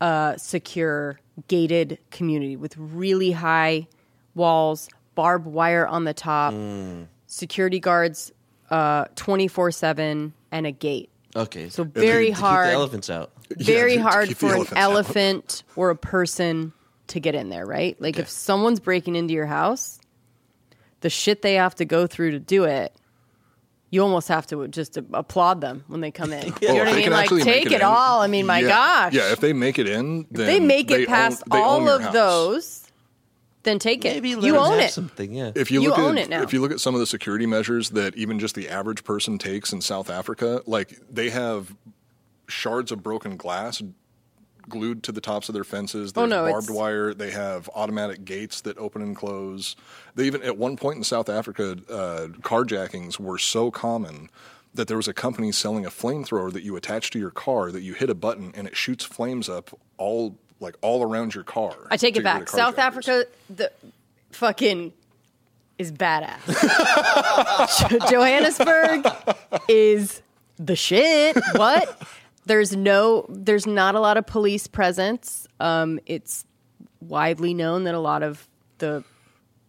uh, 0.00 0.38
secure, 0.38 1.20
gated 1.48 1.98
community 2.10 2.56
with 2.56 2.74
really 2.78 3.32
high 3.32 3.86
walls, 4.34 4.88
barbed 5.14 5.44
wire 5.44 5.86
on 5.86 6.04
the 6.04 6.14
top, 6.14 6.54
Mm. 6.54 7.08
security 7.26 7.80
guards 7.80 8.32
twenty 9.14 9.46
four 9.46 9.70
seven, 9.70 10.32
and 10.50 10.66
a 10.66 10.72
gate. 10.72 11.10
okay. 11.36 11.68
So 11.68 11.84
To 11.84 11.90
very 11.90 12.26
keep 12.28 12.36
the 12.36 12.40
hard, 12.40 12.68
elephants 12.70 13.10
out. 13.10 13.30
Very 13.56 13.96
to 13.96 14.02
hard 14.02 14.28
keep 14.28 14.36
for 14.36 14.46
an 14.46 14.52
elephants 14.52 14.72
out. 14.72 14.78
elephant 14.78 15.62
or 15.76 15.90
a 15.90 15.96
person 15.96 16.72
to 17.08 17.20
get 17.20 17.34
in 17.34 17.48
there, 17.48 17.64
right? 17.66 18.00
Like 18.00 18.18
if 18.18 18.28
someone's 18.28 18.80
breaking 18.80 19.16
into 19.16 19.32
your 19.34 19.46
house, 19.46 19.98
the 21.00 21.10
shit 21.10 21.42
they 21.42 21.54
have 21.54 21.74
to 21.76 21.84
go 21.84 22.06
through 22.06 22.32
to 22.32 22.38
do 22.38 22.64
it, 22.64 22.92
you 23.90 24.02
almost 24.02 24.28
have 24.28 24.46
to 24.48 24.68
just 24.68 24.98
applaud 25.14 25.62
them 25.62 25.84
when 25.86 26.02
they 26.02 26.10
come 26.10 26.32
in. 26.32 26.46
You 26.60 26.68
Oh, 26.68 26.74
know 26.74 26.80
if 26.82 26.86
what 26.86 26.88
I 26.88 26.96
mean? 26.96 27.10
Like 27.10 27.28
take 27.42 27.66
it, 27.66 27.72
in- 27.72 27.82
all. 27.82 28.20
I 28.20 28.26
mean, 28.26 28.44
my 28.44 28.58
yeah, 28.60 28.68
gosh. 28.68 29.12
Yeah, 29.14 29.32
if 29.32 29.40
they 29.40 29.54
make 29.54 29.78
it 29.78 29.88
in, 29.88 30.26
then 30.30 30.46
they 30.46 30.60
make 30.60 30.90
it 30.90 31.00
own- 31.00 31.06
past 31.06 31.42
own 31.50 31.58
all 31.60 31.88
of 31.88 32.02
house. 32.02 32.12
those, 32.12 32.84
then 33.62 33.78
take 33.78 34.04
it. 34.04 34.12
Maybe 34.22 34.30
you 34.30 34.56
own 34.58 34.78
it. 34.78 34.90
Something. 34.92 35.32
Yeah. 35.32 35.52
If 35.54 35.70
you 35.70 35.80
You 35.82 35.88
look 35.90 35.98
own 35.98 36.18
at 36.18 36.24
it 36.24 36.30
now. 36.30 36.42
if 36.42 36.52
you 36.52 36.60
look 36.60 36.72
at 36.72 36.80
some 36.80 36.94
of 36.94 37.00
the 37.00 37.06
security 37.06 37.46
measures 37.46 37.90
that 37.90 38.14
even 38.16 38.38
just 38.38 38.54
the 38.54 38.68
average 38.68 39.04
person 39.04 39.38
takes 39.38 39.72
in 39.72 39.80
South 39.80 40.10
Africa, 40.10 40.60
like 40.66 40.98
they 41.10 41.30
have 41.30 41.74
shards 42.48 42.90
of 42.90 43.02
broken 43.02 43.36
glass 43.36 43.82
glued 44.68 45.02
to 45.02 45.12
the 45.12 45.20
tops 45.20 45.48
of 45.48 45.54
their 45.54 45.64
fences. 45.64 46.12
There's 46.12 46.24
Oh, 46.24 46.26
no, 46.26 46.50
barbed 46.50 46.64
it's- 46.64 46.76
wire. 46.76 47.14
They 47.14 47.30
have 47.30 47.70
automatic 47.74 48.24
gates 48.24 48.60
that 48.62 48.76
open 48.78 49.00
and 49.00 49.16
close. 49.16 49.76
They 50.14 50.24
even 50.24 50.42
at 50.42 50.58
one 50.58 50.76
point 50.76 50.96
in 50.98 51.04
South 51.04 51.28
Africa, 51.30 51.76
uh, 51.88 52.26
carjackings 52.42 53.18
were 53.18 53.38
so 53.38 53.70
common 53.70 54.28
that 54.74 54.86
there 54.86 54.98
was 54.98 55.08
a 55.08 55.14
company 55.14 55.50
selling 55.52 55.86
a 55.86 55.90
flamethrower 55.90 56.52
that 56.52 56.62
you 56.62 56.76
attach 56.76 57.10
to 57.12 57.18
your 57.18 57.30
car 57.30 57.72
that 57.72 57.80
you 57.80 57.94
hit 57.94 58.10
a 58.10 58.14
button 58.14 58.52
and 58.54 58.66
it 58.68 58.76
shoots 58.76 59.04
flames 59.04 59.48
up 59.48 59.70
all 59.96 60.36
like 60.60 60.76
all 60.82 61.02
around 61.02 61.34
your 61.34 61.44
car. 61.44 61.74
I 61.90 61.96
take 61.96 62.16
it 62.16 62.22
back. 62.24 62.48
South. 62.50 62.78
Africa, 62.78 63.24
the 63.48 63.72
fucking 64.32 64.92
is 65.78 65.90
badass. 65.92 66.42
Johannesburg 68.10 69.06
is 69.68 70.20
the 70.58 70.76
shit. 70.76 71.36
What? 71.54 72.02
There's 72.48 72.74
no, 72.74 73.26
there's 73.28 73.66
not 73.66 73.94
a 73.94 74.00
lot 74.00 74.16
of 74.16 74.26
police 74.26 74.66
presence. 74.66 75.46
Um, 75.60 76.00
it's 76.06 76.44
widely 77.00 77.54
known 77.54 77.84
that 77.84 77.94
a 77.94 78.00
lot 78.00 78.22
of 78.22 78.48
the 78.78 79.04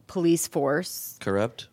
police 0.08 0.48
force 0.48 1.18
Corrupt. 1.20 1.68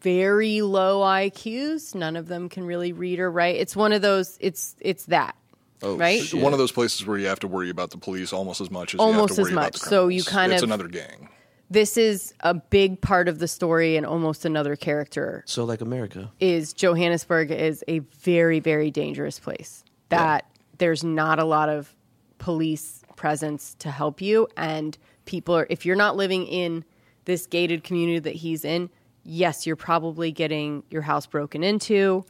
very 0.00 0.62
low 0.62 1.00
IQs. 1.00 1.94
None 1.94 2.16
of 2.16 2.26
them 2.26 2.48
can 2.48 2.64
really 2.64 2.92
read 2.92 3.20
or 3.20 3.30
write. 3.30 3.56
It's 3.56 3.76
one 3.76 3.92
of 3.92 4.02
those. 4.02 4.36
It's 4.40 4.74
it's 4.80 5.04
that. 5.06 5.36
Oh, 5.82 5.96
right. 5.96 6.22
shit. 6.22 6.40
One 6.42 6.52
of 6.52 6.58
those 6.58 6.72
places 6.72 7.06
where 7.06 7.16
you 7.16 7.26
have 7.28 7.40
to 7.40 7.48
worry 7.48 7.70
about 7.70 7.90
the 7.90 7.96
police 7.98 8.32
almost 8.32 8.60
as 8.60 8.70
much 8.70 8.94
as 8.94 9.00
Almost 9.00 9.16
you 9.18 9.22
as 9.22 9.28
have 9.28 9.36
to 9.36 9.42
worry 9.42 9.54
much. 9.54 9.76
About 9.76 9.82
the 9.84 9.88
So 9.88 10.08
you 10.08 10.22
kind 10.24 10.52
it's 10.52 10.62
of- 10.62 10.68
it's 10.68 10.74
another 10.74 10.88
gang. 10.88 11.28
This 11.70 11.96
is 11.96 12.34
a 12.40 12.52
big 12.54 13.00
part 13.00 13.28
of 13.28 13.38
the 13.38 13.46
story 13.46 13.96
and 13.96 14.04
almost 14.04 14.44
another 14.44 14.74
character 14.74 15.44
So 15.46 15.64
like 15.64 15.80
America. 15.80 16.32
is 16.40 16.72
Johannesburg 16.72 17.52
is 17.52 17.84
a 17.86 18.00
very 18.00 18.58
very 18.58 18.90
dangerous 18.90 19.38
place. 19.38 19.84
That 20.10 20.46
there's 20.78 21.02
not 21.02 21.38
a 21.38 21.44
lot 21.44 21.68
of 21.68 21.94
police 22.38 23.02
presence 23.16 23.74
to 23.80 23.90
help 23.90 24.22
you 24.22 24.48
and 24.56 24.96
people 25.26 25.54
are 25.54 25.66
if 25.68 25.84
you're 25.84 25.96
not 25.96 26.16
living 26.16 26.46
in 26.46 26.82
this 27.26 27.46
gated 27.46 27.84
community 27.84 28.18
that 28.18 28.34
he's 28.34 28.64
in, 28.64 28.88
yes, 29.24 29.66
you're 29.66 29.76
probably 29.76 30.32
getting 30.32 30.82
your 30.90 31.02
house 31.02 31.26
broken 31.26 31.62
into. 31.62 32.24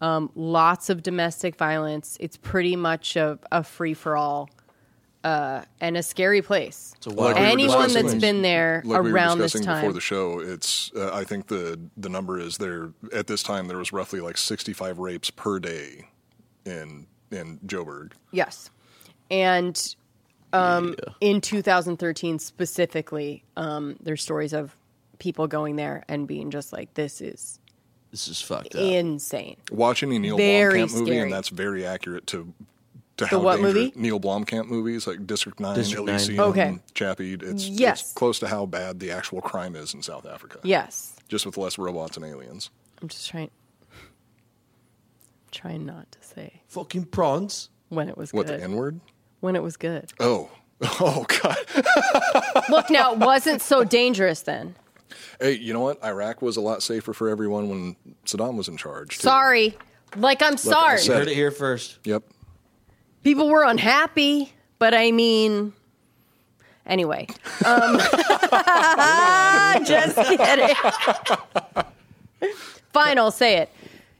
Um, 0.00 0.30
lots 0.36 0.90
of 0.90 1.02
domestic 1.02 1.56
violence. 1.56 2.16
It's 2.20 2.36
pretty 2.36 2.76
much 2.76 3.16
a, 3.16 3.38
a 3.50 3.64
free 3.64 3.94
for 3.94 4.16
all 4.16 4.48
uh, 5.24 5.62
and 5.80 5.96
a 5.96 6.02
scary 6.04 6.40
place. 6.40 6.94
It's 6.96 7.08
a 7.08 7.10
wild. 7.10 7.32
Like 7.32 7.36
we 7.36 7.42
were 7.42 7.46
Anyone 7.48 7.78
that's 7.78 7.92
discussing- 7.94 8.20
been 8.20 8.42
there 8.42 8.82
like 8.84 9.02
we 9.02 9.10
were 9.10 9.14
around 9.16 9.38
this 9.38 9.52
discussing 9.52 9.66
time. 9.66 9.80
before 9.82 9.92
the 9.92 10.00
show, 10.00 10.38
it's 10.38 10.92
uh, 10.94 11.10
I 11.12 11.24
think 11.24 11.48
the 11.48 11.80
the 11.96 12.08
number 12.08 12.38
is 12.38 12.58
there 12.58 12.92
at 13.12 13.26
this 13.26 13.42
time 13.42 13.66
there 13.66 13.78
was 13.78 13.92
roughly 13.92 14.20
like 14.20 14.38
65 14.38 15.00
rapes 15.00 15.30
per 15.30 15.58
day 15.58 16.06
in 16.64 17.08
in 17.30 17.58
Joburg. 17.66 18.12
Yes. 18.32 18.70
And 19.30 19.94
um, 20.52 20.94
in 21.20 21.40
2013 21.40 22.38
specifically, 22.38 23.44
um, 23.56 23.96
there's 24.00 24.22
stories 24.22 24.52
of 24.52 24.76
people 25.18 25.46
going 25.46 25.76
there 25.76 26.04
and 26.08 26.26
being 26.26 26.50
just 26.50 26.72
like, 26.72 26.94
this 26.94 27.20
is 27.20 27.58
This 28.10 28.28
is 28.28 28.40
fucked 28.40 28.74
up. 28.74 28.80
insane. 28.80 29.56
Watching 29.70 30.14
a 30.14 30.18
Neil 30.18 30.36
Very 30.36 30.80
Blomkamp 30.82 30.92
movie, 30.94 31.04
scary. 31.06 31.18
and 31.24 31.32
that's 31.32 31.48
very 31.50 31.84
accurate 31.84 32.26
to 32.28 32.52
to 33.18 33.26
how 33.26 33.40
what 33.40 33.60
movie? 33.60 33.92
Neil 33.96 34.20
Blomkamp 34.20 34.68
movies 34.68 35.08
like 35.08 35.26
District 35.26 35.58
Nine, 35.58 35.74
District 35.74 36.06
nine. 36.06 36.38
Okay. 36.38 36.78
Chappie. 36.94 37.34
It's, 37.34 37.66
Yes. 37.68 38.02
it's 38.02 38.12
close 38.12 38.38
to 38.38 38.46
how 38.46 38.64
bad 38.64 39.00
the 39.00 39.10
actual 39.10 39.40
crime 39.40 39.74
is 39.74 39.92
in 39.92 40.02
South 40.04 40.24
Africa. 40.24 40.60
Yes. 40.62 41.14
just 41.28 41.44
with 41.44 41.56
less 41.56 41.78
robots 41.78 42.16
and 42.16 42.24
aliens. 42.24 42.70
I'm 43.02 43.08
just 43.08 43.28
trying, 43.28 43.50
trying 45.50 45.84
not 45.86 46.10
to 46.12 46.18
say 46.22 46.62
Fucking 46.68 47.04
prawns. 47.06 47.70
when 47.88 48.08
it 48.08 48.16
was 48.16 48.32
What 48.32 48.46
good. 48.46 48.60
the 48.60 48.64
N 48.64 48.72
word? 48.74 49.00
when 49.40 49.54
it 49.56 49.62
was 49.62 49.76
good. 49.76 50.10
Oh, 50.20 50.50
oh 51.00 51.24
God! 51.42 51.56
Look, 52.70 52.90
now 52.90 53.12
it 53.12 53.18
wasn't 53.18 53.62
so 53.62 53.84
dangerous 53.84 54.42
then. 54.42 54.74
Hey, 55.40 55.52
you 55.52 55.72
know 55.72 55.80
what? 55.80 56.02
Iraq 56.04 56.42
was 56.42 56.56
a 56.56 56.60
lot 56.60 56.82
safer 56.82 57.12
for 57.12 57.28
everyone 57.28 57.68
when 57.68 57.96
Saddam 58.26 58.56
was 58.56 58.68
in 58.68 58.76
charge. 58.76 59.18
too. 59.18 59.22
Sorry. 59.22 59.76
Like, 60.16 60.42
I'm 60.42 60.56
sorry. 60.56 60.94
I 60.94 60.96
said- 60.96 61.18
Heard 61.18 61.28
it 61.28 61.34
here 61.34 61.50
first. 61.50 61.98
Yep. 62.04 62.24
People 63.22 63.48
were 63.48 63.64
unhappy, 63.64 64.52
but 64.78 64.94
I 64.94 65.10
mean, 65.12 65.72
anyway. 66.86 67.26
Um, 67.64 67.98
just 69.84 70.16
kidding. 70.16 70.74
Fine, 72.92 73.18
I'll 73.18 73.30
say 73.30 73.58
it. 73.58 73.70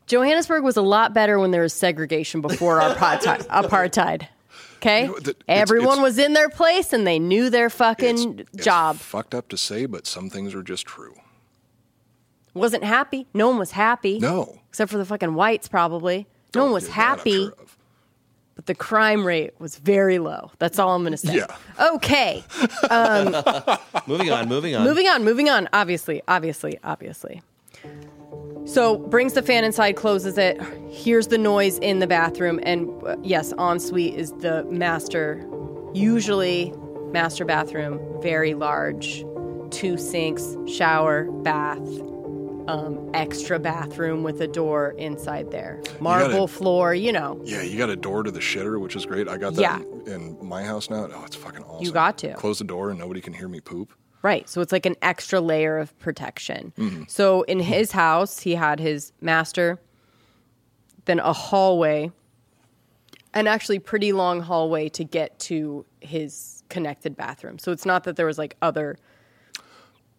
Johannesburg 0.09 0.65
was 0.65 0.77
a 0.77 0.83
lot 0.83 1.15
better 1.15 1.39
when 1.39 1.51
there 1.51 1.63
was 1.63 1.73
segregation 1.73 2.41
before 2.41 2.81
apartheid. 2.81 3.47
apartheid. 3.49 4.27
Okay, 4.77 5.07
know, 5.07 5.15
the- 5.19 5.31
it's- 5.31 5.45
everyone 5.49 5.99
it's- 5.99 6.03
was 6.03 6.19
in 6.19 6.33
their 6.35 6.49
place 6.49 6.93
and 6.93 7.07
they 7.07 7.19
knew 7.19 7.51
their 7.51 7.69
fucking 7.71 8.19
It's- 8.19 8.47
it's 8.55 8.65
job. 8.65 8.97
fucked 8.97 9.35
up 9.35 9.49
to 9.49 9.57
say, 9.57 9.87
but 9.87 10.07
some 10.07 10.31
things 10.31 10.55
are 10.55 10.63
just 10.63 10.87
true. 10.87 11.15
Wasn't 12.55 12.83
happy. 12.85 13.27
No 13.35 13.49
one 13.49 13.59
was 13.59 13.73
happy. 13.73 14.19
No. 14.19 14.61
except 14.69 14.91
for 14.91 14.99
the 14.99 15.05
fucking 15.05 15.35
whites, 15.35 15.69
probably. 15.69 16.27
No 16.55 16.63
oh, 16.63 16.65
one 16.65 16.71
Oh, 16.71 16.75
was 16.75 16.89
yeah, 16.89 16.95
that 16.95 17.01
I'm 17.13 17.19
happy. 17.19 17.33
sure 17.45 17.53
but 18.57 18.67
the 18.67 18.75
crime 18.75 19.25
rate 19.25 19.53
was 19.61 19.77
very 19.77 20.19
low. 20.19 20.51
That's 20.59 20.81
all 20.81 20.93
I'm 20.97 21.03
going 21.03 21.13
to 21.13 21.17
say. 21.17 21.37
Yeah. 21.37 21.47
Okay. 21.95 22.43
Um, 22.91 23.27
moving 24.09 24.31
on. 24.33 24.49
Moving 24.49 24.75
on. 24.75 24.83
moving 24.83 25.07
on, 25.07 25.23
moving 25.25 25.49
on. 25.51 25.69
Obviously, 25.73 26.23
obviously, 26.27 26.79
obviously. 26.83 27.43
So 28.69 28.99
brings 28.99 29.33
the 29.33 29.43
fan 29.43 29.65
inside, 29.65 29.97
closes 29.97 30.37
it, 30.37 30.61
hears 30.91 31.29
the 31.29 31.39
noise 31.39 31.79
in 31.79 32.01
the 32.01 32.07
bathroom, 32.07 32.61
and 32.65 32.91
uh, 33.07 33.17
yes, 33.23 33.53
ensuite 33.59 34.15
is 34.15 34.31
the 34.33 34.65
master, 34.65 35.43
usually 35.95 36.75
master 37.11 37.47
bathroom, 37.47 37.99
very 38.21 38.53
large, 38.53 39.25
two 39.71 39.97
sinks, 39.97 40.55
shower, 40.67 41.25
bath, 41.31 41.79
um, 42.69 43.11
extra 43.15 43.59
bathroom 43.59 44.23
with 44.23 44.39
a 44.43 44.47
door 44.47 44.91
inside 44.99 45.51
there, 45.51 45.81
marble 45.99 46.41
gotta- 46.41 46.53
floor, 46.53 46.95
you 46.95 47.11
know. 47.11 47.41
Yeah, 47.45 47.63
you 47.63 47.79
got 47.79 47.89
a 47.89 47.97
door 47.97 48.23
to 48.23 48.31
the 48.31 48.41
shitter, 48.41 48.79
which 48.79 48.95
is 48.97 49.07
great. 49.07 49.29
I 49.29 49.39
got 49.39 49.55
that 49.55 49.63
Yeah. 49.63 49.79
in, 50.15 50.37
in 50.39 50.47
my 50.47 50.63
house 50.63 50.91
now. 50.91 51.09
Oh, 51.11 51.25
it's 51.25 51.37
fucking 51.37 51.63
awesome. 51.65 51.87
You 51.87 51.91
got 51.91 52.19
to. 52.19 52.35
close 52.35 52.59
the 52.59 52.65
door 52.65 52.91
and 52.91 52.99
nobody 52.99 53.23
can 53.23 53.33
hear 53.33 53.49
me 53.49 53.61
poop. 53.61 53.95
Right. 54.23 54.49
So 54.49 54.61
it's 54.61 54.73
like 54.73 54.87
an 54.87 54.97
extra 55.01 55.41
layer 55.41 55.79
of 55.79 55.97
protection. 56.01 56.73
Mm-hmm. 56.77 57.05
So 57.09 57.43
in 57.43 57.61
his 57.61 57.93
house, 57.93 58.41
he 58.41 58.55
had 58.55 58.81
his 58.81 59.13
master, 59.21 59.79
then 61.05 61.21
a 61.21 61.33
hallway, 61.33 62.11
an 63.35 63.47
actually 63.47 63.79
pretty 63.79 64.13
long 64.13 64.41
hallway 64.41 64.89
to 64.91 65.05
get 65.05 65.39
to 65.41 65.85
his 66.01 66.65
connected 66.69 67.17
bathroom. 67.17 67.59
So 67.59 67.71
it's 67.73 67.87
not 67.87 68.05
that 68.05 68.17
there 68.17 68.27
was 68.27 68.39
like 68.39 68.57
other. 68.61 68.99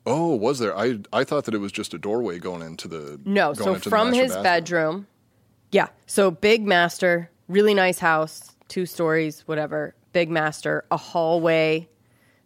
Oh, 0.06 0.34
was 0.36 0.60
there? 0.60 0.76
I 0.78 1.00
I 1.12 1.24
thought 1.26 1.46
that 1.46 1.54
it 1.54 1.60
was 1.60 1.72
just 1.72 1.94
a 1.94 1.98
doorway 1.98 2.40
going 2.40 2.62
into 2.62 2.88
the 2.88 3.20
No. 3.26 3.54
going 3.54 3.56
So 3.56 3.74
into 3.74 3.84
the 3.84 3.90
from 3.90 4.14
his 4.14 4.30
bathroom. 4.30 4.44
bedroom, 4.44 5.08
yeah. 5.72 5.88
So 6.08 6.32
big 6.32 6.66
master, 6.66 7.30
really 7.50 7.74
nice 7.74 8.00
house, 8.00 8.56
two 8.70 8.86
stories, 8.86 9.42
whatever. 9.46 9.94
Big 10.14 10.30
master, 10.30 10.86
a 10.90 10.98
hallway 10.98 11.88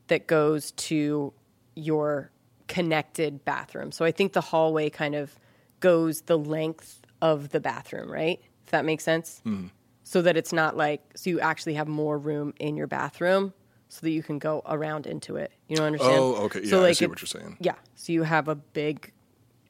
that 0.07 0.27
goes 0.27 0.71
to 0.71 1.31
your 1.75 2.31
connected 2.67 3.43
bathroom. 3.45 3.91
So 3.91 4.05
I 4.05 4.11
think 4.11 4.33
the 4.33 4.41
hallway 4.41 4.89
kind 4.89 5.15
of 5.15 5.35
goes 5.79 6.21
the 6.21 6.37
length 6.37 7.01
of 7.21 7.49
the 7.49 7.59
bathroom, 7.59 8.11
right? 8.11 8.39
If 8.65 8.71
that 8.71 8.85
makes 8.85 9.03
sense. 9.03 9.41
Mm-hmm. 9.45 9.67
So 10.03 10.21
that 10.21 10.35
it's 10.37 10.51
not 10.53 10.75
like, 10.77 11.01
so 11.15 11.29
you 11.29 11.39
actually 11.39 11.75
have 11.75 11.87
more 11.87 12.17
room 12.17 12.53
in 12.59 12.75
your 12.75 12.87
bathroom 12.87 13.53
so 13.89 13.99
that 14.01 14.11
you 14.11 14.21
can 14.23 14.37
go 14.39 14.61
around 14.65 15.07
into 15.07 15.35
it. 15.37 15.51
You 15.67 15.77
know 15.77 15.83
what 15.83 15.85
I 15.85 15.87
understand? 15.87 16.17
Oh, 16.19 16.35
okay. 16.45 16.65
So 16.65 16.77
Yeah, 16.77 16.81
I 16.81 16.87
like 16.87 16.95
see 16.97 17.05
it- 17.05 17.09
what 17.09 17.21
you're 17.21 17.27
saying. 17.27 17.57
Yeah. 17.59 17.75
So 17.95 18.11
you 18.11 18.23
have 18.23 18.47
a 18.47 18.55
big 18.55 19.11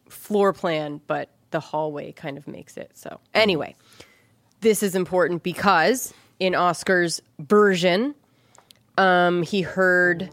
floor 0.09 0.53
plan, 0.53 1.01
but 1.07 1.29
the 1.51 1.59
hallway 1.59 2.11
kind 2.13 2.37
of 2.37 2.47
makes 2.47 2.77
it. 2.77 2.91
So 2.95 3.19
anyway, 3.33 3.75
this 4.61 4.81
is 4.81 4.95
important 4.95 5.43
because 5.43 6.13
in 6.39 6.55
Oscar's 6.55 7.21
version, 7.39 8.15
um, 8.97 9.43
he 9.43 9.61
heard 9.61 10.29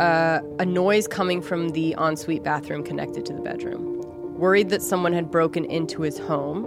uh, 0.00 0.40
a 0.58 0.66
noise 0.66 1.06
coming 1.06 1.40
from 1.40 1.70
the 1.70 1.94
ensuite 1.98 2.42
bathroom 2.42 2.82
connected 2.82 3.24
to 3.26 3.32
the 3.32 3.40
bedroom. 3.40 4.00
Worried 4.38 4.70
that 4.70 4.82
someone 4.82 5.12
had 5.12 5.30
broken 5.30 5.64
into 5.64 6.02
his 6.02 6.18
home, 6.18 6.64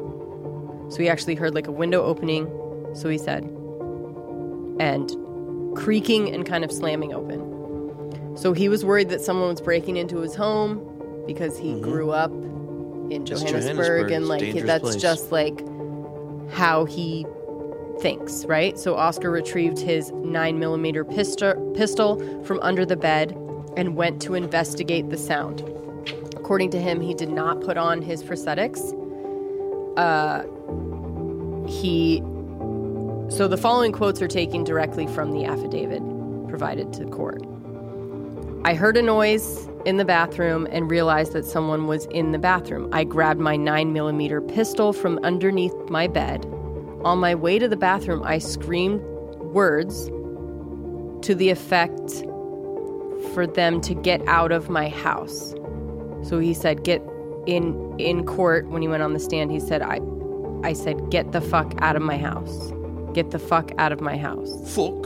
so 0.89 0.97
he 0.99 1.09
actually 1.09 1.35
heard 1.35 1.53
like 1.53 1.67
a 1.67 1.71
window 1.71 2.03
opening. 2.03 2.49
So 2.93 3.09
he 3.09 3.17
said, 3.17 3.43
and 4.79 5.11
creaking 5.75 6.33
and 6.33 6.45
kind 6.45 6.63
of 6.63 6.71
slamming 6.71 7.13
open. 7.13 8.35
So 8.37 8.53
he 8.53 8.69
was 8.69 8.85
worried 8.85 9.09
that 9.09 9.21
someone 9.21 9.49
was 9.49 9.61
breaking 9.61 9.97
into 9.97 10.17
his 10.19 10.35
home 10.35 10.81
because 11.25 11.57
he 11.57 11.79
grew 11.81 12.11
up 12.11 12.31
in 12.31 13.25
Johannesburg, 13.25 13.61
Johannesburg. 13.61 14.11
and 14.11 14.27
like 14.27 14.53
that's 14.63 14.81
place. 14.81 14.95
just 14.95 15.31
like 15.31 15.63
how 16.51 16.85
he 16.85 17.25
thinks, 18.01 18.45
right? 18.45 18.77
So 18.77 18.95
Oscar 18.95 19.31
retrieved 19.31 19.79
his 19.79 20.11
nine 20.11 20.59
millimeter 20.59 21.03
pistol 21.03 21.53
pistol 21.75 22.43
from 22.43 22.59
under 22.61 22.85
the 22.85 22.95
bed 22.95 23.31
and 23.75 23.95
went 23.95 24.21
to 24.23 24.33
investigate 24.33 25.09
the 25.09 25.17
sound. 25.17 25.61
According 26.35 26.71
to 26.71 26.79
him, 26.79 27.01
he 27.01 27.13
did 27.13 27.29
not 27.29 27.61
put 27.61 27.77
on 27.77 28.01
his 28.01 28.23
prosthetics. 28.23 28.93
Uh, 29.97 30.43
he 31.67 32.19
So 33.35 33.47
the 33.47 33.57
following 33.57 33.91
quotes 33.91 34.21
are 34.21 34.27
taken 34.27 34.63
directly 34.63 35.07
from 35.07 35.31
the 35.31 35.45
affidavit 35.45 36.01
provided 36.47 36.93
to 36.93 37.05
court. 37.05 37.43
I 38.63 38.73
heard 38.73 38.97
a 38.97 39.01
noise 39.01 39.67
in 39.85 39.97
the 39.97 40.05
bathroom 40.05 40.67
and 40.71 40.89
realized 40.89 41.33
that 41.33 41.45
someone 41.45 41.87
was 41.87 42.05
in 42.07 42.31
the 42.31 42.39
bathroom. 42.39 42.89
I 42.91 43.03
grabbed 43.03 43.39
my 43.39 43.55
9mm 43.55 44.53
pistol 44.53 44.91
from 44.91 45.19
underneath 45.23 45.73
my 45.89 46.07
bed. 46.07 46.45
On 47.03 47.19
my 47.19 47.35
way 47.35 47.59
to 47.59 47.67
the 47.67 47.77
bathroom, 47.77 48.23
I 48.23 48.39
screamed 48.39 49.01
words 49.39 50.05
to 51.25 51.35
the 51.35 51.49
effect 51.49 52.23
for 53.33 53.47
them 53.47 53.81
to 53.81 53.93
get 53.93 54.21
out 54.27 54.51
of 54.51 54.69
my 54.69 54.89
house. 54.89 55.53
So 56.23 56.39
he 56.39 56.53
said, 56.53 56.83
"Get 56.83 57.01
in 57.45 57.95
in 57.99 58.25
court." 58.25 58.67
When 58.67 58.81
he 58.81 58.87
went 58.87 59.03
on 59.03 59.13
the 59.13 59.19
stand, 59.19 59.51
he 59.51 59.59
said, 59.59 59.81
"I, 59.81 59.99
I 60.63 60.73
said, 60.73 61.09
get 61.09 61.31
the 61.31 61.41
fuck 61.41 61.73
out 61.79 61.95
of 61.95 62.01
my 62.01 62.17
house. 62.17 62.71
Get 63.13 63.31
the 63.31 63.39
fuck 63.39 63.71
out 63.77 63.91
of 63.91 64.01
my 64.01 64.17
house. 64.17 64.49
Fuck. 64.73 65.03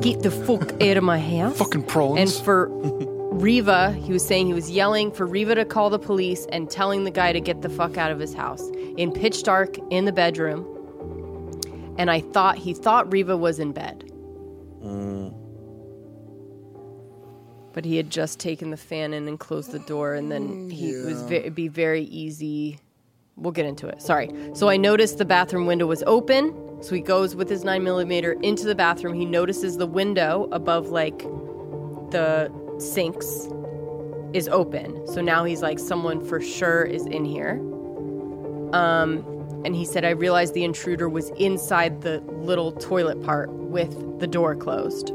Get 0.00 0.22
the 0.22 0.30
fuck 0.30 0.72
out 0.82 0.96
of 0.96 1.04
my 1.04 1.18
house." 1.18 1.58
Fucking 1.58 1.84
prawns. 1.84 2.18
And 2.18 2.44
for 2.44 2.68
Reeva, 3.30 3.94
he 3.94 4.12
was 4.12 4.24
saying 4.26 4.46
he 4.46 4.54
was 4.54 4.70
yelling 4.70 5.12
for 5.12 5.26
Reeva 5.26 5.54
to 5.54 5.64
call 5.64 5.90
the 5.90 5.98
police 5.98 6.46
and 6.52 6.70
telling 6.70 7.04
the 7.04 7.10
guy 7.10 7.32
to 7.32 7.40
get 7.40 7.62
the 7.62 7.68
fuck 7.68 7.96
out 7.96 8.10
of 8.10 8.18
his 8.18 8.34
house 8.34 8.68
in 8.96 9.12
pitch 9.12 9.42
dark 9.42 9.76
in 9.90 10.04
the 10.04 10.12
bedroom. 10.12 10.66
And 12.00 12.10
I 12.10 12.20
thought 12.20 12.56
he 12.56 12.72
thought 12.72 13.10
Reeva 13.10 13.38
was 13.38 13.58
in 13.58 13.72
bed. 13.72 14.04
But 17.74 17.84
he 17.84 17.96
had 17.96 18.08
just 18.10 18.40
taken 18.40 18.70
the 18.70 18.76
fan 18.76 19.12
in 19.12 19.28
and 19.28 19.38
closed 19.38 19.70
the 19.70 19.78
door, 19.80 20.14
and 20.14 20.32
then 20.32 20.70
he 20.70 20.94
was 20.96 21.20
ve- 21.22 21.36
it'd 21.36 21.54
be 21.54 21.68
very 21.68 22.04
easy. 22.04 22.78
We'll 23.36 23.52
get 23.52 23.66
into 23.66 23.86
it. 23.86 24.00
Sorry. 24.02 24.30
So 24.54 24.68
I 24.70 24.76
noticed 24.78 25.18
the 25.18 25.24
bathroom 25.26 25.66
window 25.66 25.86
was 25.86 26.02
open. 26.06 26.54
So 26.82 26.94
he 26.94 27.02
goes 27.02 27.36
with 27.36 27.50
his 27.50 27.62
nine 27.64 27.84
millimeter 27.84 28.32
into 28.42 28.64
the 28.64 28.74
bathroom. 28.74 29.14
He 29.14 29.26
notices 29.26 29.76
the 29.76 29.86
window 29.86 30.48
above 30.52 30.88
like 30.88 31.18
the 32.10 32.50
sinks 32.78 33.46
is 34.32 34.48
open. 34.48 35.06
So 35.06 35.20
now 35.20 35.44
he's 35.44 35.60
like, 35.60 35.78
someone 35.78 36.24
for 36.24 36.40
sure 36.40 36.82
is 36.82 37.04
in 37.06 37.24
here. 37.26 37.60
Um, 38.72 39.24
and 39.64 39.74
he 39.76 39.84
said, 39.84 40.04
I 40.04 40.10
realized 40.10 40.54
the 40.54 40.64
intruder 40.64 41.08
was 41.08 41.30
inside 41.30 42.00
the 42.00 42.20
little 42.28 42.72
toilet 42.72 43.22
part 43.22 43.50
with 43.50 44.18
the 44.20 44.26
door 44.26 44.56
closed. 44.56 45.10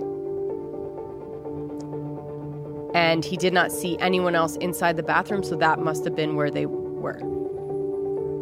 And 2.93 3.25
he 3.25 3.35
did 3.35 3.53
not 3.53 3.71
see 3.71 3.97
anyone 3.99 4.35
else 4.35 4.55
inside 4.57 4.97
the 4.97 5.03
bathroom, 5.03 5.43
so 5.43 5.55
that 5.57 5.79
must 5.79 6.05
have 6.05 6.15
been 6.15 6.35
where 6.35 6.51
they 6.51 6.65
were. 6.65 7.19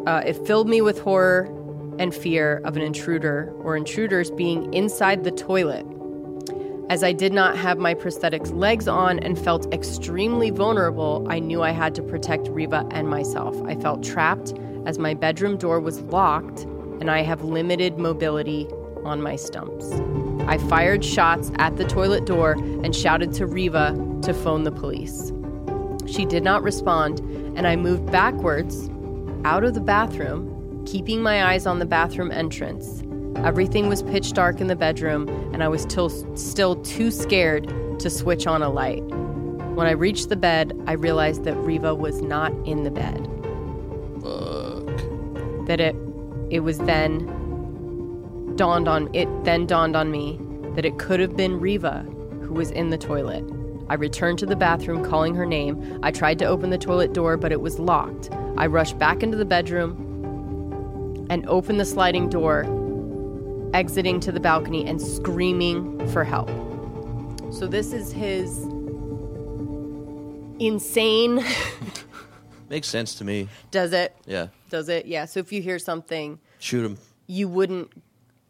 Uh, 0.06 0.20
it 0.20 0.34
filled 0.46 0.68
me 0.68 0.80
with 0.80 1.00
horror 1.00 1.50
and 1.98 2.14
fear 2.14 2.60
of 2.64 2.76
an 2.76 2.82
intruder 2.82 3.52
or 3.60 3.76
intruders 3.76 4.30
being 4.30 4.72
inside 4.74 5.24
the 5.24 5.30
toilet. 5.30 5.86
As 6.90 7.02
I 7.02 7.12
did 7.12 7.32
not 7.32 7.56
have 7.56 7.78
my 7.78 7.94
prosthetics 7.94 8.54
legs 8.54 8.86
on 8.86 9.18
and 9.20 9.38
felt 9.38 9.72
extremely 9.72 10.50
vulnerable, 10.50 11.26
I 11.30 11.38
knew 11.38 11.62
I 11.62 11.70
had 11.70 11.94
to 11.94 12.02
protect 12.02 12.44
Reeva 12.48 12.86
and 12.92 13.08
myself. 13.08 13.60
I 13.62 13.74
felt 13.74 14.02
trapped 14.04 14.52
as 14.86 14.98
my 14.98 15.14
bedroom 15.14 15.56
door 15.56 15.80
was 15.80 16.00
locked 16.02 16.62
and 17.00 17.10
I 17.10 17.22
have 17.22 17.42
limited 17.42 17.98
mobility 17.98 18.68
on 19.04 19.20
my 19.22 19.36
stumps. 19.36 19.90
I 20.46 20.58
fired 20.58 21.04
shots 21.04 21.50
at 21.58 21.76
the 21.76 21.84
toilet 21.84 22.26
door 22.26 22.52
and 22.52 22.94
shouted 22.94 23.32
to 23.34 23.46
Reeva 23.46 24.22
to 24.22 24.34
phone 24.34 24.64
the 24.64 24.72
police. 24.72 25.32
She 26.06 26.24
did 26.24 26.42
not 26.42 26.62
respond, 26.62 27.20
and 27.56 27.66
I 27.66 27.76
moved 27.76 28.10
backwards 28.10 28.90
out 29.44 29.64
of 29.64 29.74
the 29.74 29.80
bathroom, 29.80 30.84
keeping 30.86 31.22
my 31.22 31.44
eyes 31.44 31.66
on 31.66 31.78
the 31.78 31.86
bathroom 31.86 32.30
entrance. 32.30 33.02
Everything 33.44 33.88
was 33.88 34.02
pitch 34.02 34.32
dark 34.32 34.60
in 34.60 34.66
the 34.66 34.76
bedroom, 34.76 35.28
and 35.52 35.62
I 35.62 35.68
was 35.68 35.84
till, 35.86 36.08
still 36.36 36.76
too 36.76 37.10
scared 37.10 37.68
to 38.00 38.10
switch 38.10 38.46
on 38.46 38.62
a 38.62 38.70
light. 38.70 39.02
When 39.74 39.86
I 39.86 39.92
reached 39.92 40.28
the 40.28 40.36
bed, 40.36 40.72
I 40.86 40.92
realized 40.92 41.44
that 41.44 41.54
Reeva 41.56 41.96
was 41.96 42.22
not 42.22 42.52
in 42.66 42.84
the 42.84 42.90
bed. 42.90 43.28
Uh, 44.24 44.63
That 45.66 45.80
it 45.80 45.96
it 46.50 46.60
was 46.60 46.78
then 46.78 47.26
dawned 48.56 48.88
on 48.88 49.12
it 49.14 49.28
then 49.44 49.66
dawned 49.66 49.96
on 49.96 50.10
me 50.10 50.38
that 50.74 50.84
it 50.84 50.98
could 50.98 51.20
have 51.20 51.36
been 51.36 51.60
Reeva 51.60 52.04
who 52.44 52.54
was 52.54 52.70
in 52.70 52.90
the 52.90 52.98
toilet. 52.98 53.44
I 53.88 53.94
returned 53.94 54.38
to 54.38 54.46
the 54.46 54.56
bathroom 54.56 55.04
calling 55.04 55.34
her 55.34 55.44
name. 55.44 56.00
I 56.02 56.10
tried 56.10 56.38
to 56.38 56.46
open 56.46 56.70
the 56.70 56.78
toilet 56.78 57.12
door, 57.12 57.36
but 57.36 57.52
it 57.52 57.60
was 57.60 57.78
locked. 57.78 58.30
I 58.56 58.66
rushed 58.66 58.98
back 58.98 59.22
into 59.22 59.36
the 59.36 59.44
bedroom 59.44 61.26
and 61.28 61.46
opened 61.48 61.80
the 61.80 61.84
sliding 61.84 62.28
door, 62.28 62.64
exiting 63.74 64.20
to 64.20 64.32
the 64.32 64.40
balcony 64.40 64.86
and 64.86 65.00
screaming 65.00 66.06
for 66.08 66.24
help. 66.24 66.48
So 67.52 67.66
this 67.66 67.92
is 67.92 68.10
his 68.12 68.64
insane 70.58 71.44
Makes 72.74 72.88
sense 72.88 73.14
to 73.16 73.24
me. 73.24 73.48
does 73.70 73.92
it? 73.92 74.14
Yeah. 74.26 74.48
Does 74.68 74.88
it? 74.88 75.06
Yeah. 75.06 75.26
So 75.26 75.38
if 75.40 75.52
you 75.52 75.62
hear 75.62 75.78
something 75.78 76.40
Shoot 76.58 76.84
him. 76.84 76.98
you 77.28 77.48
wouldn't 77.48 77.92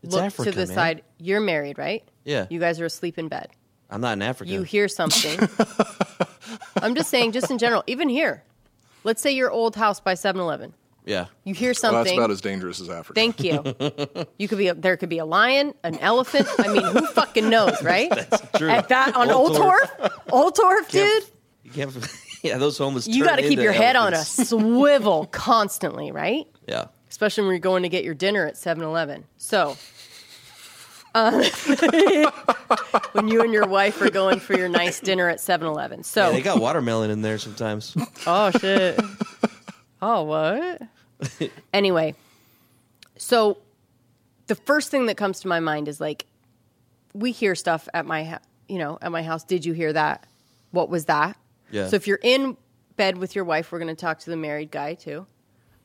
It's 0.02 0.14
look 0.14 0.24
Africa, 0.24 0.50
to 0.50 0.56
the 0.56 0.66
man. 0.66 0.74
side. 0.74 1.02
You're 1.18 1.40
married, 1.42 1.76
right? 1.76 2.02
Yeah. 2.24 2.46
You 2.48 2.58
guys 2.58 2.80
are 2.80 2.86
asleep 2.86 3.18
in 3.18 3.28
bed. 3.28 3.48
I'm 3.90 4.00
not 4.00 4.14
in 4.14 4.22
Africa. 4.22 4.50
You 4.50 4.62
hear 4.62 4.88
something. 4.88 5.38
I'm 6.82 6.94
just 6.94 7.10
saying, 7.10 7.32
just 7.32 7.50
in 7.50 7.58
general, 7.58 7.84
even 7.86 8.08
here. 8.08 8.42
Let's 9.04 9.20
say 9.20 9.30
your 9.32 9.50
old 9.50 9.76
house 9.76 10.00
by 10.00 10.14
7 10.14 10.40
Eleven. 10.40 10.72
yeah. 11.04 11.26
You 11.44 11.52
hear 11.54 11.68
Well, 11.68 11.74
something. 11.74 12.04
that's 12.04 12.16
about 12.16 12.30
as 12.30 12.40
dangerous 12.40 12.80
as 12.80 12.88
Africa. 12.88 13.14
Thank 13.20 13.40
you. 13.44 13.62
You 14.38 14.48
could 14.48 14.58
be 14.58 14.68
a, 14.68 14.74
there 14.74 14.96
could 14.96 15.10
be 15.10 15.18
a 15.18 15.26
lion, 15.26 15.74
an 15.84 15.98
elephant. 15.98 16.48
I 16.58 16.68
mean, 16.68 16.82
who 16.82 17.06
fucking 17.08 17.48
knows, 17.50 17.82
right? 17.82 18.08
That's 18.30 18.58
True. 18.58 18.70
At 18.70 18.88
that 18.88 19.14
on 19.14 19.30
Old 19.30 19.56
Old 19.56 19.58
Torf, 19.58 20.10
Old 20.32 20.56
Torf, 20.56 20.88
dude. 20.90 21.24
You 21.62 21.70
can't. 21.70 21.92
Yeah, 22.48 22.58
those 22.58 22.76
homeless. 22.76 23.08
You 23.08 23.24
got 23.24 23.36
to 23.36 23.42
keep 23.48 23.58
your 23.58 23.72
head 23.72 23.96
on 23.96 24.12
a 24.12 24.18
swivel 24.24 25.26
constantly, 25.26 26.12
right? 26.12 26.46
Yeah. 26.68 26.86
especially 27.08 27.44
when 27.44 27.52
you're 27.52 27.58
going 27.60 27.82
to 27.84 27.88
get 27.88 28.04
your 28.04 28.14
dinner 28.14 28.46
at 28.46 28.54
7-Eleven. 28.54 29.24
So, 29.38 29.76
uh, 31.14 31.42
when 33.12 33.28
you 33.28 33.40
and 33.42 33.52
your 33.52 33.66
wife 33.66 34.00
are 34.02 34.10
going 34.10 34.40
for 34.40 34.56
your 34.56 34.68
nice 34.68 35.00
dinner 35.00 35.28
at 35.28 35.38
7-Eleven. 35.38 36.02
So, 36.04 36.26
Yeah, 36.28 36.32
they 36.32 36.42
got 36.42 36.60
watermelon 36.60 37.10
in 37.10 37.22
there 37.22 37.38
sometimes. 37.38 37.96
oh 38.26 38.50
shit. 38.50 39.00
Oh 40.02 40.22
what? 40.24 40.82
anyway, 41.72 42.14
so 43.16 43.56
the 44.48 44.54
first 44.54 44.90
thing 44.90 45.06
that 45.06 45.16
comes 45.16 45.40
to 45.40 45.48
my 45.48 45.60
mind 45.60 45.88
is 45.88 46.00
like, 46.00 46.26
we 47.14 47.30
hear 47.32 47.54
stuff 47.54 47.88
at 47.94 48.04
my, 48.06 48.38
you 48.68 48.78
know, 48.78 48.98
at 49.00 49.10
my 49.12 49.22
house. 49.22 49.44
Did 49.44 49.64
you 49.64 49.72
hear 49.72 49.92
that? 49.94 50.26
What 50.72 50.90
was 50.90 51.04
that? 51.06 51.36
Yeah. 51.74 51.88
So 51.88 51.96
if 51.96 52.06
you're 52.06 52.20
in 52.22 52.56
bed 52.96 53.18
with 53.18 53.34
your 53.34 53.44
wife, 53.44 53.72
we're 53.72 53.80
going 53.80 53.94
to 53.94 54.00
talk 54.00 54.20
to 54.20 54.30
the 54.30 54.36
married 54.36 54.70
guy 54.70 54.94
too, 54.94 55.26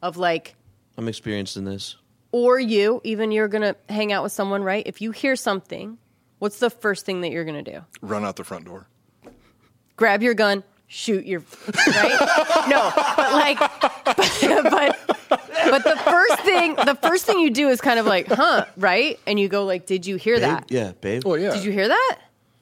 of 0.03 0.17
like, 0.17 0.55
I'm 0.97 1.07
experienced 1.07 1.57
in 1.57 1.63
this. 1.65 1.95
or 2.31 2.59
you, 2.59 3.01
even 3.03 3.31
you're 3.31 3.47
going 3.47 3.63
to 3.63 3.75
hang 3.91 4.11
out 4.13 4.21
with 4.21 4.31
someone, 4.31 4.63
right? 4.63 4.83
If 4.85 5.01
you 5.01 5.09
hear 5.11 5.35
something, 5.35 5.97
what's 6.37 6.59
the 6.59 6.69
first 6.69 7.05
thing 7.05 7.21
that 7.21 7.31
you're 7.31 7.43
going 7.45 7.63
to 7.63 7.71
do? 7.71 7.81
Run 8.01 8.23
out 8.23 8.35
the 8.35 8.43
front 8.43 8.65
door. 8.65 8.85
Grab 9.95 10.21
your 10.21 10.35
gun, 10.35 10.63
shoot 10.87 11.25
your 11.25 11.41
right? 11.87 12.65
no, 12.69 12.91
but 13.17 13.33
like 13.33 13.57
but 13.59 14.63
but 14.69 14.99
but 15.69 15.83
the 15.83 15.99
first 16.05 16.39
thing 16.43 16.75
the 16.75 16.97
first 17.01 17.25
thing 17.25 17.39
you 17.39 17.49
do 17.49 17.67
is 17.69 17.81
kind 17.81 17.99
of 17.99 18.05
like, 18.05 18.27
"Huh?" 18.27 18.65
right? 18.77 19.19
And 19.27 19.37
you 19.39 19.49
go 19.49 19.65
like, 19.65 19.85
"Did 19.85 20.05
you 20.05 20.15
hear 20.15 20.35
Babe? 20.35 20.43
that? 20.43 20.71
Yeah, 20.71 20.93
babe. 21.01 21.23
Oh 21.25 21.35
yeah. 21.35 21.53
Did 21.53 21.65
you 21.65 21.71
hear 21.73 21.89
that? 21.89 22.19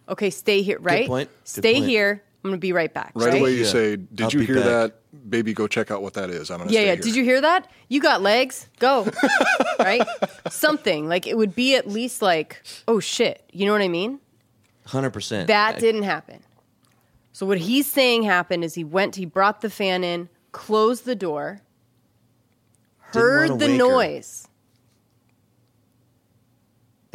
Okay, 0.10 0.30
stay 0.32 0.62
here, 0.64 0.80
right? 0.80 1.06
point. 1.06 1.30
Good 1.30 1.48
Stay 1.48 1.74
point. 1.76 1.86
here. 1.86 2.24
I'm 2.44 2.50
going 2.52 2.54
to 2.56 2.60
be 2.60 2.72
right 2.74 2.94
back." 2.94 3.12
Right, 3.16 3.34
away, 3.40 3.52
you 3.54 3.64
Yeah. 3.64 3.66
say, 3.72 3.96
"Did 3.96 4.22
I'll 4.22 4.30
you 4.32 4.40
hear 4.40 4.56
back." 4.56 4.66
that? 4.66 5.30
Baby, 5.30 5.54
go 5.54 5.68
check 5.68 5.92
out 5.92 6.02
what 6.02 6.14
that 6.14 6.30
is." 6.30 6.50
I'm 6.52 6.60
gonna 6.60 6.72
Yeah, 6.72 6.80
yeah. 6.82 6.86
here. 6.94 6.96
Did 6.98 7.16
you 7.16 7.24
hear 7.24 7.42
that? 7.42 7.70
You 7.90 8.00
got 8.00 8.22
legs. 8.22 8.68
Go. 8.80 9.08
right? 9.80 10.08
Something. 10.50 11.08
Like 11.08 11.26
it 11.28 11.38
would 11.38 11.56
be 11.56 11.76
at 11.76 11.88
least 11.88 12.22
like, 12.22 12.62
"Oh 12.88 13.00
shit." 13.00 13.44
You 13.52 13.66
know 13.66 13.72
what 13.72 13.82
I 13.82 13.88
mean? 13.88 14.20
Hundred 14.86 15.12
percent. 15.12 15.48
That 15.48 15.80
didn't 15.80 16.04
happen. 16.04 16.40
So 17.34 17.46
what 17.46 17.58
he's 17.60 17.86
saying 17.86 18.24
happened 18.24 18.64
is 18.64 18.74
he 18.74 18.84
went, 18.84 19.16
he 19.16 19.26
brought 19.26 19.62
the 19.62 19.70
fan 19.70 20.04
in, 20.04 20.28
closed 20.54 21.06
the 21.06 21.16
door, 21.16 21.62
heard 23.00 23.60
the 23.60 23.68
noise. 23.68 24.44
her. 24.48 24.50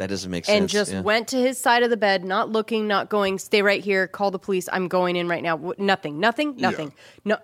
Noise, 0.03 0.09
That 0.09 0.13
doesn't 0.13 0.31
make 0.31 0.45
sense. 0.45 0.59
and 0.59 0.69
just 0.69 0.91
yeah. 0.91 1.01
went 1.01 1.27
to 1.29 1.37
his 1.37 1.57
side 1.57 1.83
of 1.83 1.89
the 1.89 1.97
bed, 1.97 2.23
not 2.23 2.49
looking, 2.49 2.87
not 2.87 3.09
going. 3.09 3.39
Stay 3.39 3.61
right 3.61 3.83
here. 3.83 4.07
Call 4.07 4.31
the 4.31 4.39
police. 4.39 4.67
I'm 4.71 4.87
going 4.87 5.15
in 5.15 5.27
right 5.27 5.43
now. 5.43 5.57
Wh- 5.57 5.79
Nothing. 5.79 6.19
Nothing. 6.19 6.55
Nothing. 6.57 6.93
No. 7.25 7.37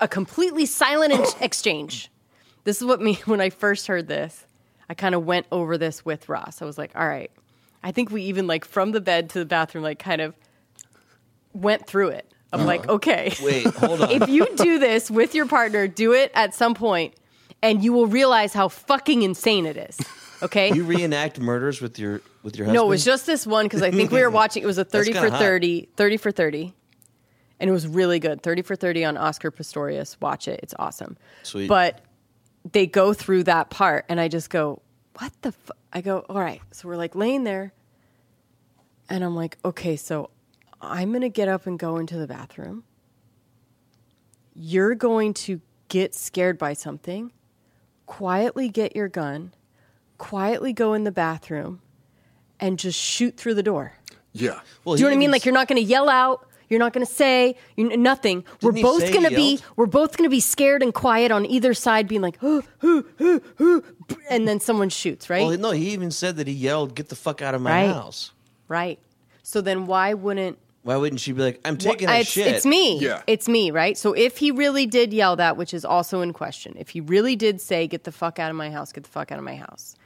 A 0.00 0.08
completely 0.08 0.66
silent 0.66 1.36
exchange. 1.40 2.10
This 2.64 2.80
is 2.80 2.84
what 2.86 3.00
me 3.00 3.14
when 3.24 3.40
I 3.40 3.50
first 3.50 3.86
heard 3.86 4.08
this. 4.08 4.46
I 4.88 4.94
kind 4.94 5.14
of 5.14 5.24
went 5.24 5.46
over 5.50 5.78
this 5.78 6.04
with 6.04 6.28
Ross. 6.28 6.60
I 6.60 6.64
was 6.64 6.76
like, 6.76 6.92
all 6.94 7.08
right. 7.08 7.30
I 7.82 7.92
think 7.92 8.10
we 8.10 8.22
even 8.22 8.46
like 8.46 8.64
from 8.64 8.92
the 8.92 9.00
bed 9.00 9.30
to 9.30 9.38
the 9.38 9.44
bathroom, 9.44 9.82
like 9.82 9.98
kind 9.98 10.20
of 10.20 10.36
went 11.52 11.86
through 11.86 12.08
it. 12.08 12.32
I'm 12.52 12.60
uh-huh. 12.60 12.66
like, 12.66 12.88
okay. 12.88 13.34
Wait, 13.42 13.66
hold 13.66 14.02
on. 14.02 14.10
if 14.10 14.28
you 14.28 14.46
do 14.56 14.78
this 14.78 15.10
with 15.10 15.34
your 15.34 15.46
partner, 15.46 15.88
do 15.88 16.12
it 16.12 16.30
at 16.34 16.54
some 16.54 16.74
point, 16.74 17.14
and 17.62 17.82
you 17.82 17.92
will 17.92 18.06
realize 18.06 18.52
how 18.52 18.68
fucking 18.68 19.22
insane 19.22 19.66
it 19.66 19.76
is. 19.76 19.98
Okay. 20.42 20.72
You 20.72 20.84
reenact 20.84 21.38
murders 21.38 21.80
with 21.80 21.98
your 21.98 22.20
with 22.42 22.56
your 22.56 22.66
husband. 22.66 22.74
No, 22.74 22.86
it 22.86 22.88
was 22.88 23.04
just 23.04 23.26
this 23.26 23.46
one 23.46 23.66
because 23.66 23.82
I 23.82 23.90
think 23.90 24.10
we 24.10 24.20
were 24.20 24.30
watching. 24.40 24.62
It 24.62 24.66
was 24.66 24.78
a 24.78 24.84
thirty 24.84 25.12
for 25.12 25.30
hot. 25.30 25.38
30, 25.38 25.88
30 25.96 26.16
for 26.16 26.30
thirty, 26.30 26.74
and 27.60 27.70
it 27.70 27.72
was 27.72 27.86
really 27.86 28.18
good. 28.18 28.42
Thirty 28.42 28.62
for 28.62 28.74
thirty 28.76 29.04
on 29.04 29.16
Oscar 29.16 29.50
Pistorius. 29.50 30.20
Watch 30.20 30.48
it; 30.48 30.60
it's 30.62 30.74
awesome. 30.78 31.16
Sweet. 31.42 31.68
But 31.68 32.00
they 32.72 32.86
go 32.86 33.12
through 33.12 33.44
that 33.44 33.70
part, 33.70 34.04
and 34.08 34.20
I 34.20 34.28
just 34.28 34.50
go, 34.50 34.82
"What 35.18 35.32
the?" 35.42 35.52
Fu-? 35.52 35.72
I 35.92 36.00
go, 36.00 36.24
"All 36.28 36.40
right." 36.40 36.60
So 36.72 36.88
we're 36.88 36.96
like 36.96 37.14
laying 37.14 37.44
there, 37.44 37.72
and 39.08 39.22
I'm 39.22 39.36
like, 39.36 39.58
"Okay, 39.64 39.96
so 39.96 40.30
I'm 40.80 41.12
gonna 41.12 41.28
get 41.28 41.48
up 41.48 41.66
and 41.66 41.78
go 41.78 41.98
into 41.98 42.16
the 42.16 42.26
bathroom. 42.26 42.82
You're 44.54 44.94
going 44.94 45.34
to 45.34 45.60
get 45.88 46.14
scared 46.14 46.58
by 46.58 46.72
something." 46.72 47.32
quietly 48.04 48.68
get 48.68 48.94
your 48.94 49.08
gun, 49.08 49.54
quietly 50.22 50.72
go 50.72 50.94
in 50.94 51.04
the 51.04 51.10
bathroom, 51.12 51.80
and 52.60 52.78
just 52.78 52.98
shoot 52.98 53.36
through 53.36 53.54
the 53.54 53.62
door. 53.62 53.92
Yeah. 54.32 54.60
Well, 54.84 54.94
Do 54.96 55.00
you 55.00 55.06
know 55.06 55.10
what 55.10 55.16
I 55.16 55.18
mean? 55.18 55.30
Like 55.32 55.44
you're 55.44 55.52
not 55.54 55.68
going 55.68 55.82
to 55.82 55.86
yell 55.86 56.08
out. 56.08 56.48
You're 56.70 56.78
not 56.78 56.94
going 56.94 57.04
to 57.06 57.12
say 57.12 57.56
you, 57.76 57.94
nothing. 57.98 58.44
we're 58.62 58.72
both 58.72 59.12
going 59.12 59.24
to 59.28 59.34
be 59.34 59.58
we're 59.76 59.84
both 59.84 60.16
going 60.16 60.24
to 60.30 60.30
be 60.30 60.40
scared 60.40 60.82
and 60.82 60.94
quiet 60.94 61.30
on 61.30 61.44
either 61.44 61.74
side, 61.74 62.08
being 62.08 62.22
like, 62.22 62.38
"Huh, 62.38 62.62
huh, 62.80 63.02
huh, 63.18 63.40
huh," 63.58 63.80
and 64.30 64.48
then 64.48 64.58
someone 64.58 64.88
shoots, 64.88 65.28
right? 65.28 65.44
Well, 65.46 65.58
no, 65.58 65.72
he 65.72 65.90
even 65.90 66.10
said 66.10 66.36
that 66.36 66.46
he 66.46 66.54
yelled, 66.54 66.94
"Get 66.94 67.10
the 67.10 67.16
fuck 67.16 67.42
out 67.42 67.54
of 67.54 67.60
my 67.60 67.70
Right. 67.86 67.92
house." 67.92 68.30
right. 68.68 68.98
So 69.42 69.60
then 69.60 69.86
why 69.86 70.14
wouldn't 70.14 70.56
Why 70.82 70.96
wouldn't 70.96 71.20
she 71.20 71.32
be 71.32 71.42
like, 71.42 71.60
"I'm 71.64 71.76
taking 71.76 72.06
Well, 72.08 72.16
a 72.16 72.20
it's, 72.20 72.30
shit"? 72.30 72.46
It's 72.46 72.64
me. 72.64 72.98
Yeah. 73.00 73.20
It's 73.26 73.48
me, 73.48 73.70
right? 73.70 73.98
So 73.98 74.14
if 74.14 74.38
he 74.38 74.50
really 74.50 74.86
did 74.86 75.12
yell 75.12 75.36
that, 75.36 75.58
which 75.58 75.74
is 75.74 75.84
also 75.84 76.22
in 76.22 76.32
question, 76.32 76.74
if 76.78 76.88
he 76.90 77.00
really 77.02 77.36
did 77.36 77.60
say, 77.60 77.86
get 77.86 78.04
the 78.04 78.12
fuck 78.12 78.38
out 78.38 78.48
of 78.50 78.56
my 78.56 78.70
house, 78.70 78.92
get 78.92 79.04
the 79.04 79.10
fuck 79.10 79.30
out 79.30 79.38
of 79.38 79.44
my 79.44 79.56
house, 79.56 79.94
n- 79.94 80.01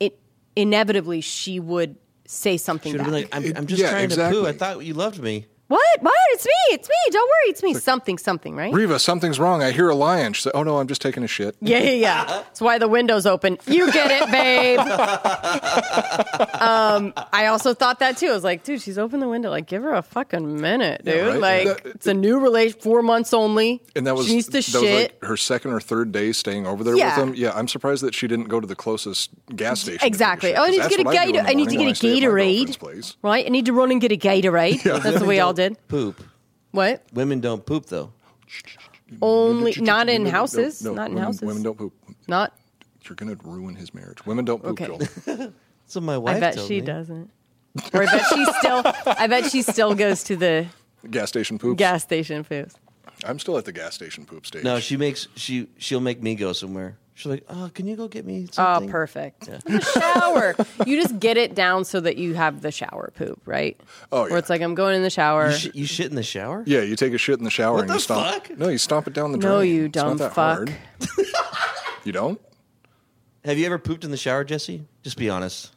it 0.00 0.18
inevitably 0.56 1.20
she 1.20 1.60
would 1.60 1.96
say 2.26 2.56
something 2.56 2.92
Should 2.92 2.98
back. 2.98 3.06
have 3.06 3.14
been 3.14 3.22
like, 3.22 3.54
I'm, 3.54 3.56
I'm 3.56 3.66
just 3.66 3.82
yeah, 3.82 3.90
trying 3.90 4.08
to 4.10 4.30
poo. 4.30 4.46
I 4.46 4.52
thought 4.52 4.84
you 4.84 4.94
loved 4.94 5.20
me. 5.22 5.46
What? 5.68 6.02
What? 6.02 6.12
It's 6.32 6.44
me. 6.44 6.52
It's 6.72 6.88
me. 6.88 6.94
Don't 7.10 7.22
worry. 7.26 7.50
It's 7.50 7.62
me. 7.62 7.74
something, 7.74 8.18
something, 8.18 8.54
right? 8.54 8.72
Reeva, 8.72 9.00
something's 9.00 9.40
wrong. 9.40 9.62
I 9.62 9.70
hear 9.70 9.88
a 9.88 9.94
lion. 9.94 10.34
She 10.34 10.42
said, 10.42 10.52
"Oh 10.54 10.62
no, 10.62 10.78
I'm 10.78 10.86
just 10.86 11.00
taking 11.00 11.22
a 11.24 11.26
shit." 11.26 11.56
Yeah, 11.62 11.78
yeah, 11.78 11.90
yeah. 11.92 12.24
That's 12.26 12.60
why 12.60 12.78
the 12.78 12.86
window's 12.86 13.24
open. 13.24 13.58
You 13.66 13.90
get 13.90 14.10
it, 14.10 14.30
babe. 14.30 14.78
um, 16.60 17.12
I 17.32 17.46
also 17.46 17.74
thought 17.74 17.98
that 18.00 18.16
too. 18.18 18.28
I 18.28 18.32
was 18.32 18.44
like, 18.44 18.64
dude, 18.64 18.82
she's 18.82 18.98
opened 18.98 19.22
the 19.22 19.28
window. 19.28 19.50
Like, 19.50 19.66
give 19.66 19.82
her 19.82 19.94
a 19.94 20.02
fucking 20.02 20.60
minute, 20.60 21.04
dude. 21.04 21.26
right? 21.26 21.40
Like, 21.40 21.82
That- 21.82 21.86
it's 21.94 22.06
a 22.06 22.14
new 22.14 22.38
relation, 22.38 22.78
four 22.80 23.02
months 23.02 23.32
only. 23.32 23.82
And 23.96 24.06
that 24.06 24.14
was 24.14 24.26
she 24.26 24.34
needs 24.34 24.46
to 24.46 24.52
that 24.52 24.62
shit. 24.62 24.82
was 24.82 24.90
like 25.02 25.24
her 25.24 25.36
second 25.36 25.72
or 25.72 25.80
third 25.80 26.12
day 26.12 26.32
staying 26.32 26.66
over 26.66 26.84
there 26.84 26.96
Yeah. 26.96 27.18
with 27.18 27.28
him. 27.30 27.34
Yeah, 27.36 27.52
I'm 27.54 27.68
surprised 27.68 28.02
that 28.02 28.14
she 28.14 28.26
didn't 28.28 28.48
go 28.48 28.60
to 28.60 28.66
the 28.66 28.76
closest 28.76 29.30
gas 29.54 29.80
station. 29.80 29.94
to 29.94 29.98
take 30.00 30.04
a 30.04 30.06
Exactly. 30.06 30.54
Oh, 30.56 30.64
I 30.64 30.70
need 30.70 30.82
to 30.82 30.88
get 30.88 31.00
a 31.00 31.02
what 31.04 31.16
I 31.18 31.24
need 31.54 31.68
to 31.70 31.76
get 31.76 31.88
a 31.90 31.94
stay 31.94 32.08
at 32.08 32.14
my 32.14 32.20
girlfriend's 32.26 32.76
Gatorade. 32.76 33.16
Right? 33.22 33.46
I 33.46 33.48
need 33.48 33.66
to 33.66 33.72
run 33.72 33.90
and 33.90 34.00
get 34.00 34.12
a 34.12 34.16
Gatorade. 34.16 34.84
Yeah. 34.84 34.98
That's 34.98 35.20
what 35.20 35.28
we 35.28 35.40
all 35.40 35.54
did. 35.54 35.63
Poop. 35.88 36.22
What? 36.72 37.02
Women 37.12 37.40
don't 37.40 37.64
poop 37.64 37.86
though. 37.86 38.12
Only 39.22 39.74
not 39.78 40.08
in 40.08 40.24
No, 40.24 40.30
houses. 40.30 40.82
no, 40.82 40.94
not 40.94 41.08
in 41.08 41.14
women, 41.14 41.24
houses. 41.24 41.42
Women 41.42 41.62
don't 41.62 41.78
poop. 41.78 41.92
Not. 42.26 42.56
You're 43.08 43.16
gonna 43.16 43.36
ruin 43.44 43.74
his 43.74 43.92
marriage. 43.94 44.24
Women 44.26 44.44
don't 44.44 44.62
poop. 44.62 44.80
Okay. 44.80 44.86
Joel. 45.26 45.52
So 45.86 46.00
my 46.00 46.16
wife. 46.16 46.36
I 46.36 46.40
bet 46.40 46.54
told 46.54 46.66
she 46.68 46.80
me. 46.80 46.86
doesn't. 46.86 47.30
Or 47.92 48.02
I 48.02 48.06
bet 48.06 48.24
she 48.32 48.44
still. 48.58 48.82
I 49.06 49.26
bet 49.26 49.50
she 49.50 49.60
still 49.60 49.94
goes 49.94 50.24
to 50.24 50.34
the 50.36 50.66
gas 51.10 51.28
station 51.28 51.58
poops. 51.58 51.78
gas 51.78 52.02
station 52.02 52.42
foods. 52.42 52.74
I'm 53.22 53.38
still 53.38 53.58
at 53.58 53.66
the 53.66 53.72
gas 53.72 53.94
station 53.94 54.24
poop 54.24 54.46
stage. 54.46 54.64
No, 54.64 54.80
she 54.80 54.96
makes 54.96 55.28
she 55.36 55.68
she'll 55.76 56.00
make 56.00 56.22
me 56.22 56.36
go 56.36 56.54
somewhere. 56.54 56.96
She's 57.16 57.30
like, 57.30 57.44
"Oh, 57.48 57.70
can 57.72 57.86
you 57.86 57.94
go 57.94 58.08
get 58.08 58.24
me 58.26 58.46
something?" 58.50 58.54
Oh, 58.58 58.74
something?" 58.74 58.90
perfect. 58.90 59.46
The 59.64 59.80
shower. 60.14 60.56
you 60.86 61.00
just 61.00 61.20
get 61.20 61.36
it 61.36 61.54
down 61.54 61.84
so 61.84 62.00
that 62.00 62.16
you 62.16 62.34
have 62.34 62.60
the 62.60 62.72
shower 62.72 63.12
poop, 63.14 63.40
right? 63.46 63.78
Oh, 64.10 64.24
yeah. 64.24 64.30
Where 64.30 64.38
it's 64.38 64.50
like 64.50 64.60
I'm 64.62 64.74
going 64.74 64.96
in 64.96 65.02
the 65.02 65.10
shower. 65.10 65.50
You, 65.50 65.56
sh- 65.56 65.68
you 65.74 65.86
shit 65.86 66.06
in 66.10 66.16
the 66.16 66.22
shower? 66.24 66.64
Yeah, 66.66 66.80
you 66.80 66.96
take 66.96 67.12
a 67.12 67.18
shit 67.18 67.38
in 67.38 67.44
the 67.44 67.50
shower 67.50 67.74
What 67.74 67.80
and 67.82 67.90
the 67.90 67.94
you 67.94 68.00
stomp. 68.00 68.46
fuck? 68.48 68.58
No, 68.58 68.68
you 68.68 68.78
stomp 68.78 69.06
it 69.06 69.12
down 69.14 69.30
the 69.32 69.38
drain. 69.38 69.52
No, 69.52 69.60
you 69.60 69.84
It's 69.84 69.96
not 69.96 70.18
dumb 70.18 70.30
fuck. 70.30 70.70
You 72.04 72.12
don't? 72.12 72.40
Have 73.44 73.58
you 73.58 73.64
ever 73.66 73.78
pooped 73.78 74.04
in 74.04 74.10
the 74.10 74.16
shower, 74.16 74.42
Jesse? 74.44 74.84
Just 75.02 75.16
be 75.16 75.30
honest. 75.30 75.70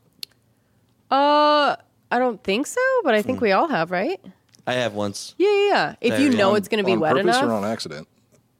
Uh, 1.11 1.75
I 2.11 2.19
don't 2.19 2.43
think 2.43 2.67
so, 2.67 2.81
but 3.03 3.13
I 3.13 3.21
Hmm. 3.21 3.27
think 3.27 3.41
we 3.41 3.51
all 3.51 3.67
have, 3.67 3.91
right? 3.91 4.19
I 4.65 4.73
have 4.73 4.93
once 4.93 5.35
Yeah, 5.37 5.47
yeah. 5.47 5.67
yeah. 5.69 5.95
If 6.01 6.19
you 6.19 6.29
There, 6.29 6.37
know 6.37 6.49
On- 6.51 6.57
it's 6.57 6.67
going 6.67 6.79
to 6.79 6.83
be 6.85 6.93
on 6.93 6.99
wet 6.99 7.13
purpose 7.13 7.37
enough. 7.37 7.49
or 7.49 7.53
on 7.53 7.63
accident? 7.63 8.07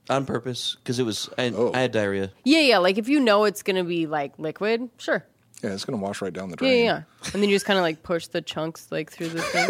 On 0.10 0.26
purpose 0.26 0.76
because 0.82 1.00
it 1.00 1.04
was 1.04 1.30
I, 1.38 1.50
Oh. 1.56 1.72
I 1.74 1.80
had 1.82 1.92
diarrhea. 1.92 2.32
Yeah, 2.44 2.60
yeah. 2.62 2.78
Like 2.80 2.98
if 2.98 3.08
you 3.10 3.20
know 3.20 3.44
it's 3.46 3.64
going 3.64 3.76
to 3.78 3.84
be 3.84 4.08
like 4.08 4.38
liquid, 4.40 4.90
sure. 4.98 5.26
Yeah, 5.64 5.72
it's 5.74 5.86
gonna 5.86 5.98
wash 5.98 6.22
right 6.22 6.32
down 6.32 6.50
the 6.50 6.56
Yeah, 6.62 6.70
drain. 6.70 6.86
yeah. 6.86 7.02
yeah. 7.24 7.30
And 7.34 7.42
then 7.42 7.50
you 7.50 7.56
just 7.56 7.66
kind 7.66 7.80
of 7.80 7.82
like 7.84 8.04
push 8.04 8.28
the 8.28 8.44
chunks 8.44 8.92
like 8.92 9.12
through 9.12 9.30
the 9.30 9.42
thing. 9.42 9.68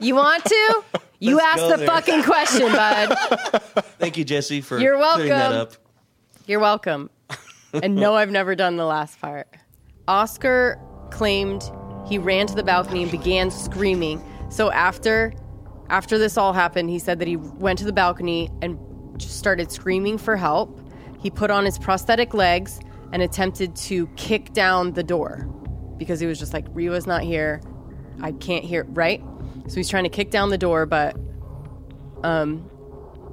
you 0.02 0.14
want 0.14 0.44
to? 0.44 0.84
You 1.18 1.36
Let's 1.36 1.60
asked 1.62 1.70
the 1.70 1.76
there. 1.78 1.86
fucking 1.86 2.22
question, 2.24 2.70
bud. 2.72 3.16
Thank 3.98 4.18
you, 4.18 4.24
Jesse, 4.24 4.60
for 4.60 4.78
You're 4.78 4.98
clearing 4.98 5.30
that 5.30 5.50
welcome. 5.50 5.60
up. 5.60 5.72
You're 6.46 6.60
welcome. 6.60 7.10
And 7.72 7.96
no, 7.96 8.14
I've 8.14 8.30
never 8.30 8.54
done 8.54 8.76
the 8.76 8.84
last 8.84 9.18
part. 9.20 9.48
Oscar 10.06 10.78
claimed 11.10 11.62
he 12.06 12.18
ran 12.18 12.46
to 12.48 12.54
the 12.54 12.62
balcony 12.62 13.02
and 13.02 13.10
began 13.10 13.50
screaming. 13.50 14.22
So 14.50 14.70
after 14.70 15.32
after 15.90 16.18
this 16.18 16.36
all 16.36 16.52
happened, 16.52 16.90
he 16.90 16.98
said 16.98 17.18
that 17.18 17.28
he 17.28 17.36
went 17.36 17.78
to 17.78 17.84
the 17.84 17.92
balcony 17.92 18.50
and 18.62 18.78
just 19.18 19.38
started 19.38 19.72
screaming 19.72 20.18
for 20.18 20.36
help. 20.36 20.80
He 21.20 21.30
put 21.30 21.50
on 21.50 21.64
his 21.64 21.78
prosthetic 21.78 22.34
legs 22.34 22.80
and 23.12 23.22
attempted 23.22 23.74
to 23.74 24.06
kick 24.16 24.52
down 24.52 24.92
the 24.92 25.02
door 25.02 25.48
because 25.96 26.20
he 26.20 26.26
was 26.26 26.38
just 26.38 26.52
like, 26.52 26.66
Reeva's 26.74 27.06
not 27.06 27.22
here. 27.22 27.60
I 28.20 28.32
can't 28.32 28.64
hear, 28.64 28.84
right? 28.90 29.22
So 29.66 29.76
he's 29.76 29.88
trying 29.88 30.04
to 30.04 30.10
kick 30.10 30.30
down 30.30 30.50
the 30.50 30.58
door, 30.58 30.86
but 30.86 31.16
um, 32.22 32.68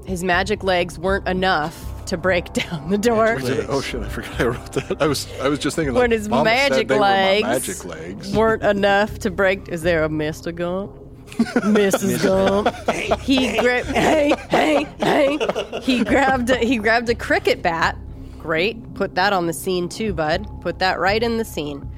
his 0.05 0.23
magic 0.23 0.63
legs 0.63 0.97
weren't 0.97 1.27
enough 1.27 2.05
to 2.05 2.17
break 2.17 2.53
down 2.53 2.89
the 2.89 2.97
door. 2.97 3.37
Oh 3.67 3.81
shit! 3.81 4.01
I 4.01 4.09
forgot 4.09 4.39
I 4.39 4.43
wrote 4.45 4.73
that. 4.73 5.01
I 5.01 5.07
was 5.07 5.27
I 5.39 5.47
was 5.47 5.59
just 5.59 5.75
thinking 5.75 5.93
when 5.93 6.11
his 6.11 6.29
magic 6.29 6.89
legs, 6.89 7.43
magic 7.43 7.85
legs. 7.85 8.35
weren't 8.35 8.63
enough 8.63 9.19
to 9.19 9.31
break. 9.31 9.69
Is 9.69 9.81
there 9.81 10.03
a 10.03 10.09
Mr. 10.09 10.53
Gump? 10.53 11.04
Mrs. 11.25 12.23
Gump. 12.23 13.19
He 13.21 13.57
grabbed. 13.59 13.87
Hey, 13.89 14.33
hey, 14.49 14.87
hey. 14.99 15.79
He 15.81 16.03
grabbed. 16.03 16.49
A, 16.49 16.57
he 16.57 16.77
grabbed 16.77 17.09
a 17.09 17.15
cricket 17.15 17.61
bat. 17.61 17.97
Great. 18.39 18.93
Put 18.93 19.15
that 19.15 19.33
on 19.33 19.47
the 19.47 19.53
scene 19.53 19.89
too, 19.89 20.13
bud. 20.13 20.47
Put 20.61 20.79
that 20.79 20.99
right 20.99 21.21
in 21.21 21.37
the 21.37 21.45
scene. 21.45 21.89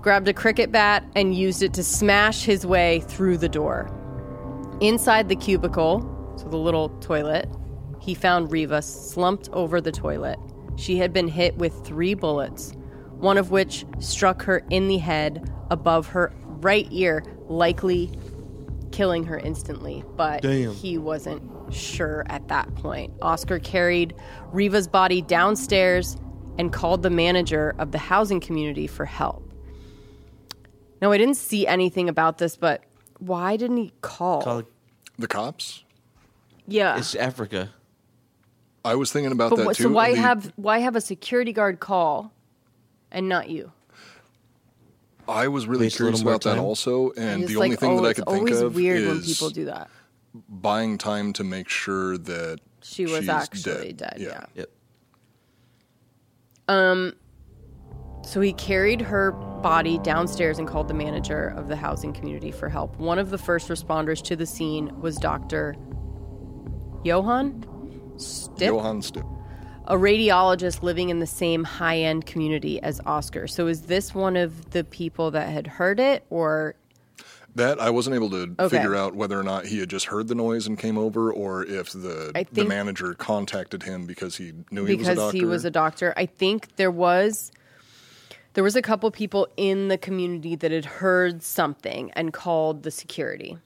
Grabbed 0.00 0.28
a 0.28 0.32
cricket 0.32 0.70
bat 0.70 1.04
and 1.16 1.34
used 1.34 1.62
it 1.62 1.74
to 1.74 1.82
smash 1.82 2.44
his 2.44 2.64
way 2.64 3.00
through 3.08 3.38
the 3.38 3.48
door. 3.48 3.90
Inside 4.80 5.28
the 5.28 5.36
cubicle, 5.36 6.00
so 6.36 6.48
the 6.48 6.56
little 6.56 6.90
toilet, 7.00 7.48
he 8.00 8.14
found 8.14 8.50
Reeva 8.50 8.84
slumped 8.84 9.48
over 9.52 9.80
the 9.80 9.90
toilet. 9.90 10.38
She 10.76 10.96
had 10.98 11.12
been 11.12 11.28
hit 11.28 11.56
with 11.56 11.84
three 11.84 12.14
bullets, 12.14 12.72
one 13.18 13.38
of 13.38 13.50
which 13.50 13.84
struck 13.98 14.42
her 14.42 14.64
in 14.70 14.86
the 14.88 14.98
head 14.98 15.50
above 15.70 16.06
her 16.08 16.32
right 16.60 16.86
ear, 16.90 17.24
likely 17.48 18.12
killing 18.96 19.24
her 19.24 19.38
instantly. 19.38 20.02
But 20.16 20.40
Damn. 20.42 20.72
he 20.72 20.96
wasn't 20.96 21.42
sure 21.72 22.24
at 22.28 22.48
that 22.48 22.74
point. 22.76 23.12
Oscar 23.20 23.58
carried 23.58 24.14
Reeva's 24.52 24.88
body 24.88 25.20
downstairs 25.20 26.16
and 26.58 26.72
called 26.72 27.02
the 27.02 27.10
manager 27.10 27.74
of 27.78 27.92
the 27.92 27.98
housing 27.98 28.40
community 28.40 28.86
for 28.86 29.04
help. 29.04 29.42
Now, 31.02 31.12
I 31.12 31.18
didn't 31.18 31.34
see 31.36 31.66
anything 31.66 32.08
about 32.08 32.38
this, 32.38 32.56
but 32.56 32.84
why 33.18 33.58
didn't 33.58 33.76
he 33.76 33.92
call? 34.00 34.40
Call- 34.42 34.62
The 35.18 35.26
cops. 35.28 35.84
yeah. 36.66 36.96
It's 36.96 37.14
Africa. 37.14 37.68
I 38.82 38.94
was 38.94 39.12
thinking 39.12 39.32
about 39.32 39.50
But 39.50 39.56
that 39.56 39.66
what, 39.66 39.76
too. 39.76 39.82
so 39.84 39.88
why 39.90 40.14
the- 40.14 40.20
have 40.20 40.52
why 40.56 40.78
have 40.78 40.96
a 40.96 41.00
security 41.02 41.52
guard 41.52 41.80
call 41.80 42.32
and 43.10 43.28
not 43.28 43.50
you? 43.50 43.72
I 45.28 45.48
was 45.48 45.66
really 45.66 45.86
Waste 45.86 45.96
curious 45.96 46.22
more 46.22 46.32
about 46.32 46.42
that 46.44 46.58
also, 46.58 47.10
and 47.12 47.42
It's 47.42 47.52
the 47.52 47.56
only 47.58 47.70
like, 47.70 47.78
thing 47.80 47.90
oh, 47.92 47.96
that 48.02 48.06
I 48.06 48.10
it's 48.10 48.18
could 48.20 48.28
think 48.28 48.38
always 48.38 48.60
of 48.60 48.74
weird 48.74 48.98
is 49.00 49.08
when 49.08 49.22
people 49.22 49.50
do 49.50 49.64
that. 49.66 49.88
buying 50.48 50.98
time 50.98 51.32
to 51.34 51.44
make 51.44 51.68
sure 51.68 52.16
that 52.18 52.60
She 52.82 53.04
was 53.04 53.20
she's 53.20 53.28
actually 53.28 53.92
dead. 53.92 54.16
Yeah. 54.18 54.28
yeah. 54.28 54.44
Yep. 54.54 54.70
Um, 56.68 57.12
so 58.22 58.40
he 58.40 58.52
carried 58.52 59.00
her 59.00 59.32
body 59.32 59.98
downstairs 59.98 60.58
and 60.58 60.66
called 60.66 60.88
the 60.88 60.94
manager 60.94 61.48
of 61.56 61.68
the 61.68 61.76
housing 61.76 62.12
community 62.12 62.50
for 62.50 62.68
help. 62.68 62.96
One 62.98 63.18
of 63.18 63.30
the 63.30 63.38
first 63.38 63.68
responders 63.68 64.22
to 64.24 64.36
the 64.36 64.46
scene 64.46 65.00
was 65.00 65.16
Dr. 65.16 65.76
Johan 67.04 67.64
Stipp, 68.16 68.66
Johann 68.66 69.00
Stipp. 69.00 69.35
A 69.86 69.94
radiologist 69.94 70.82
living 70.82 71.10
in 71.10 71.18
the 71.20 71.26
same 71.26 71.64
high 71.64 71.98
end 71.98 72.26
community 72.26 72.80
as 72.82 73.00
Oscar. 73.06 73.46
So 73.46 73.66
is 73.66 73.82
this 73.82 74.14
one 74.14 74.36
of 74.36 74.70
the 74.70 74.84
people 74.84 75.30
that 75.32 75.48
had 75.48 75.66
heard 75.66 76.00
it 76.00 76.24
or 76.30 76.74
That 77.54 77.80
I 77.80 77.90
wasn't 77.90 78.16
able 78.16 78.30
to 78.30 78.54
Okay. 78.58 78.76
figure 78.76 78.94
out 78.94 79.14
whether 79.14 79.38
or 79.38 79.42
not 79.42 79.66
he 79.66 79.78
had 79.78 79.88
just 79.88 80.06
heard 80.06 80.28
the 80.28 80.34
noise 80.34 80.66
and 80.66 80.78
came 80.78 80.98
over, 80.98 81.32
or 81.32 81.64
if 81.64 81.92
the 81.92 82.46
the 82.52 82.64
manager 82.64 83.14
contacted 83.14 83.84
him 83.84 84.06
because 84.06 84.36
he 84.36 84.52
knew 84.70 84.84
he 84.84 84.94
was 84.94 85.08
a 85.08 85.14
doctor. 85.14 85.32
because 85.32 85.40
he 85.40 85.44
was 85.46 85.64
a 85.64 85.70
doctor. 85.70 86.12
I 86.16 86.26
think 86.26 86.76
there 86.76 86.90
was 86.90 87.52
there 88.54 88.64
was 88.64 88.76
a 88.76 88.82
couple 88.82 89.10
people 89.10 89.48
in 89.56 89.88
the 89.88 89.98
community 89.98 90.56
that 90.56 90.70
had 90.70 90.84
heard 90.84 91.42
something 91.42 92.10
and 92.12 92.32
called 92.32 92.82
the 92.82 92.90
security. 92.90 93.58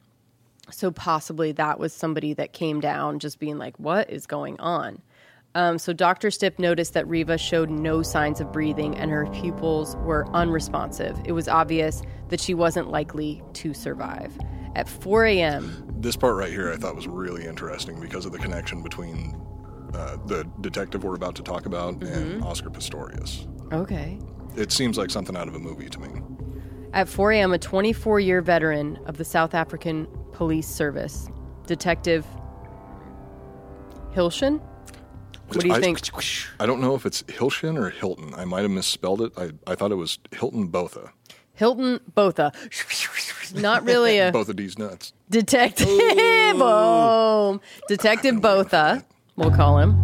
So 0.71 0.91
possibly 0.93 1.51
that 1.53 1.79
was 1.81 1.93
somebody 1.93 2.33
that 2.35 2.53
came 2.53 2.81
down 2.81 3.19
just 3.19 3.39
being 3.41 3.59
like, 3.59 3.77
"What 3.79 4.09
is 4.11 4.27
going 4.27 4.59
on?" 4.61 5.03
Um, 5.57 5.79
so 5.79 5.93
Dr. 5.93 6.29
Stipp 6.29 6.59
noticed 6.61 6.95
that 6.95 7.07
Reeva 7.07 7.39
showed 7.39 7.71
no 7.71 8.03
signs 8.03 8.41
of 8.41 8.53
breathing 8.53 8.97
and 8.97 9.11
her 9.11 9.27
pupils 9.27 9.97
were 9.97 10.29
unresponsive. 10.33 11.19
It 11.25 11.33
was 11.33 11.49
obvious 11.49 12.03
that 12.29 12.41
she 12.41 12.55
wasn't 12.55 12.91
likely 12.91 13.43
to 13.55 13.75
survive. 13.75 14.33
At 14.77 14.89
4 14.89 15.25
a.m., 15.27 15.85
This 15.99 16.17
part 16.17 16.37
right 16.37 16.53
here 16.53 16.71
I 16.73 16.77
thought 16.77 16.95
was 16.95 17.09
really 17.09 17.45
interesting 17.47 18.01
because 18.01 18.25
of 18.27 18.31
the 18.33 18.39
connection 18.39 18.81
between 18.83 19.35
uh, 19.93 20.19
the 20.27 20.45
detective 20.61 21.03
we're 21.03 21.17
about 21.17 21.35
to 21.35 21.43
talk 21.43 21.67
about 21.67 21.99
Mm-hmm. 21.99 22.15
and 22.15 22.45
Oscar 22.45 22.71
Pistorius. 22.71 23.49
okay, 23.73 24.19
It 24.57 24.71
seems 24.71 24.97
like 24.97 25.11
something 25.11 25.37
out 25.37 25.49
of 25.49 25.57
a 25.57 25.59
movie 25.59 25.89
to 25.89 25.99
me. 25.99 26.21
At 26.93 27.09
4 27.09 27.33
a.m., 27.33 27.53
a 27.53 27.59
24 27.59 28.21
year 28.21 28.41
veteran 28.41 28.99
of 29.07 29.17
the 29.17 29.25
South 29.25 29.53
African 29.55 30.07
Police 30.33 30.69
Service, 30.69 31.29
Detective 31.67 32.25
Hilshin. 34.15 34.61
What 35.57 35.61
do 35.61 35.69
you 35.69 35.75
I, 35.75 35.81
think? 35.81 36.01
I 36.61 36.67
don't 36.67 36.81
know 36.81 36.95
if 36.95 37.05
it's 37.07 37.23
Hilshin 37.25 37.77
or 37.77 37.91
Hilton. 37.91 38.33
I 38.35 38.45
might 38.45 38.63
have 38.63 38.71
misspelled 38.71 39.21
it. 39.23 39.33
I, 39.37 39.51
I 39.67 39.75
thought 39.75 39.91
it 39.91 39.97
was 39.97 40.19
Hilton 40.33 40.69
Botha. 40.69 41.13
Hilton 41.55 42.01
Botha. 42.15 42.53
Not 43.55 43.85
really 43.85 44.19
a 44.19 44.31
Both 44.33 44.49
of 44.49 44.57
these 44.57 44.79
nuts. 44.79 45.13
detective. 45.29 45.89
Boom. 46.57 47.61
Detective 47.89 48.41
Botha, 48.41 49.05
we'll 49.37 49.51
call 49.51 49.79
him, 49.79 49.97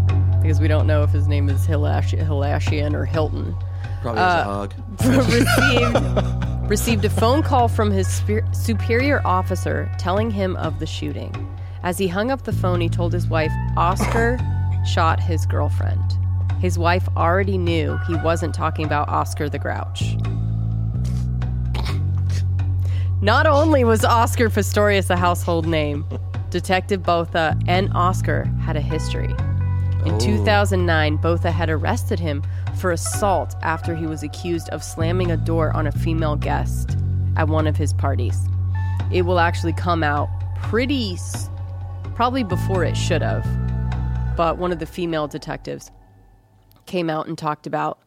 because 0.43 0.61
we 0.61 0.69
don't 0.69 0.87
know 0.87 1.03
if 1.03 1.11
his 1.11 1.27
name 1.29 1.49
is 1.49 1.67
Hilashi- 1.67 2.21
Hilashian 2.27 2.93
or 2.95 3.05
Hilton. 3.05 3.55
Probably 4.03 4.21
has 4.21 4.35
a 4.35 4.39
uh, 4.39 4.45
hog. 4.45 4.75
received 5.31 6.71
received 6.71 7.05
a 7.05 7.11
phone 7.11 7.43
call 7.43 7.69
from 7.69 7.91
his 7.93 8.09
spe- 8.09 8.45
superior 8.53 9.23
officer 9.25 9.91
telling 9.99 10.31
him 10.31 10.57
of 10.57 10.79
the 10.81 10.87
shooting. 10.87 11.33
As 11.85 11.99
he 11.99 12.09
hung 12.09 12.31
up 12.33 12.43
the 12.43 12.53
phone, 12.53 12.81
he 12.81 12.89
told 12.89 13.13
his 13.13 13.29
wife 13.29 13.53
Oscar 13.77 14.39
shot 14.87 15.21
his 15.21 15.45
girlfriend. 15.47 16.01
His 16.61 16.79
wife 16.79 17.07
already 17.17 17.59
knew 17.59 17.99
he 18.07 18.15
wasn't 18.17 18.55
talking 18.55 18.85
about 18.87 19.09
Oscar 19.09 19.49
the 19.49 19.59
Grouch. 19.59 20.17
Not 23.23 23.47
only 23.47 23.85
was 23.85 24.05
Oscar 24.05 24.49
Pistorius 24.49 25.11
a 25.11 25.17
household 25.17 25.67
name, 25.67 26.05
Detective 26.51 27.03
Botha 27.03 27.59
and 27.67 27.91
Oscar 27.95 28.45
had 28.63 28.77
a 28.77 28.81
history. 28.81 29.35
In 30.05 30.19
2009, 30.19 31.17
Botha 31.17 31.51
had 31.51 31.69
arrested 31.69 32.21
him 32.21 32.43
for 32.79 32.93
assault 32.93 33.57
after 33.63 33.97
he 33.97 34.07
was 34.07 34.23
accused 34.23 34.69
of 34.69 34.85
slamming 34.85 35.31
a 35.31 35.37
door 35.37 35.75
on 35.75 35.87
a 35.87 35.93
female 35.93 36.37
guest 36.37 36.97
at 37.37 37.49
one 37.49 37.67
of 37.67 37.77
his 37.77 37.93
parties. 37.93 38.39
It 39.11 39.23
will 39.23 39.41
actually 39.41 39.73
come 39.73 40.03
out 40.05 40.29
pretty, 40.63 41.15
s- 41.15 41.49
probably 42.15 42.45
before 42.45 42.85
it 42.85 42.97
should 42.97 43.23
have, 43.23 43.45
but 44.37 44.59
one 44.59 44.71
of 44.71 44.79
the 44.79 44.87
female 44.87 45.27
detectives 45.27 45.91
came 46.85 47.09
out 47.09 47.27
and 47.27 47.39
talked 47.39 47.67
about 47.67 47.99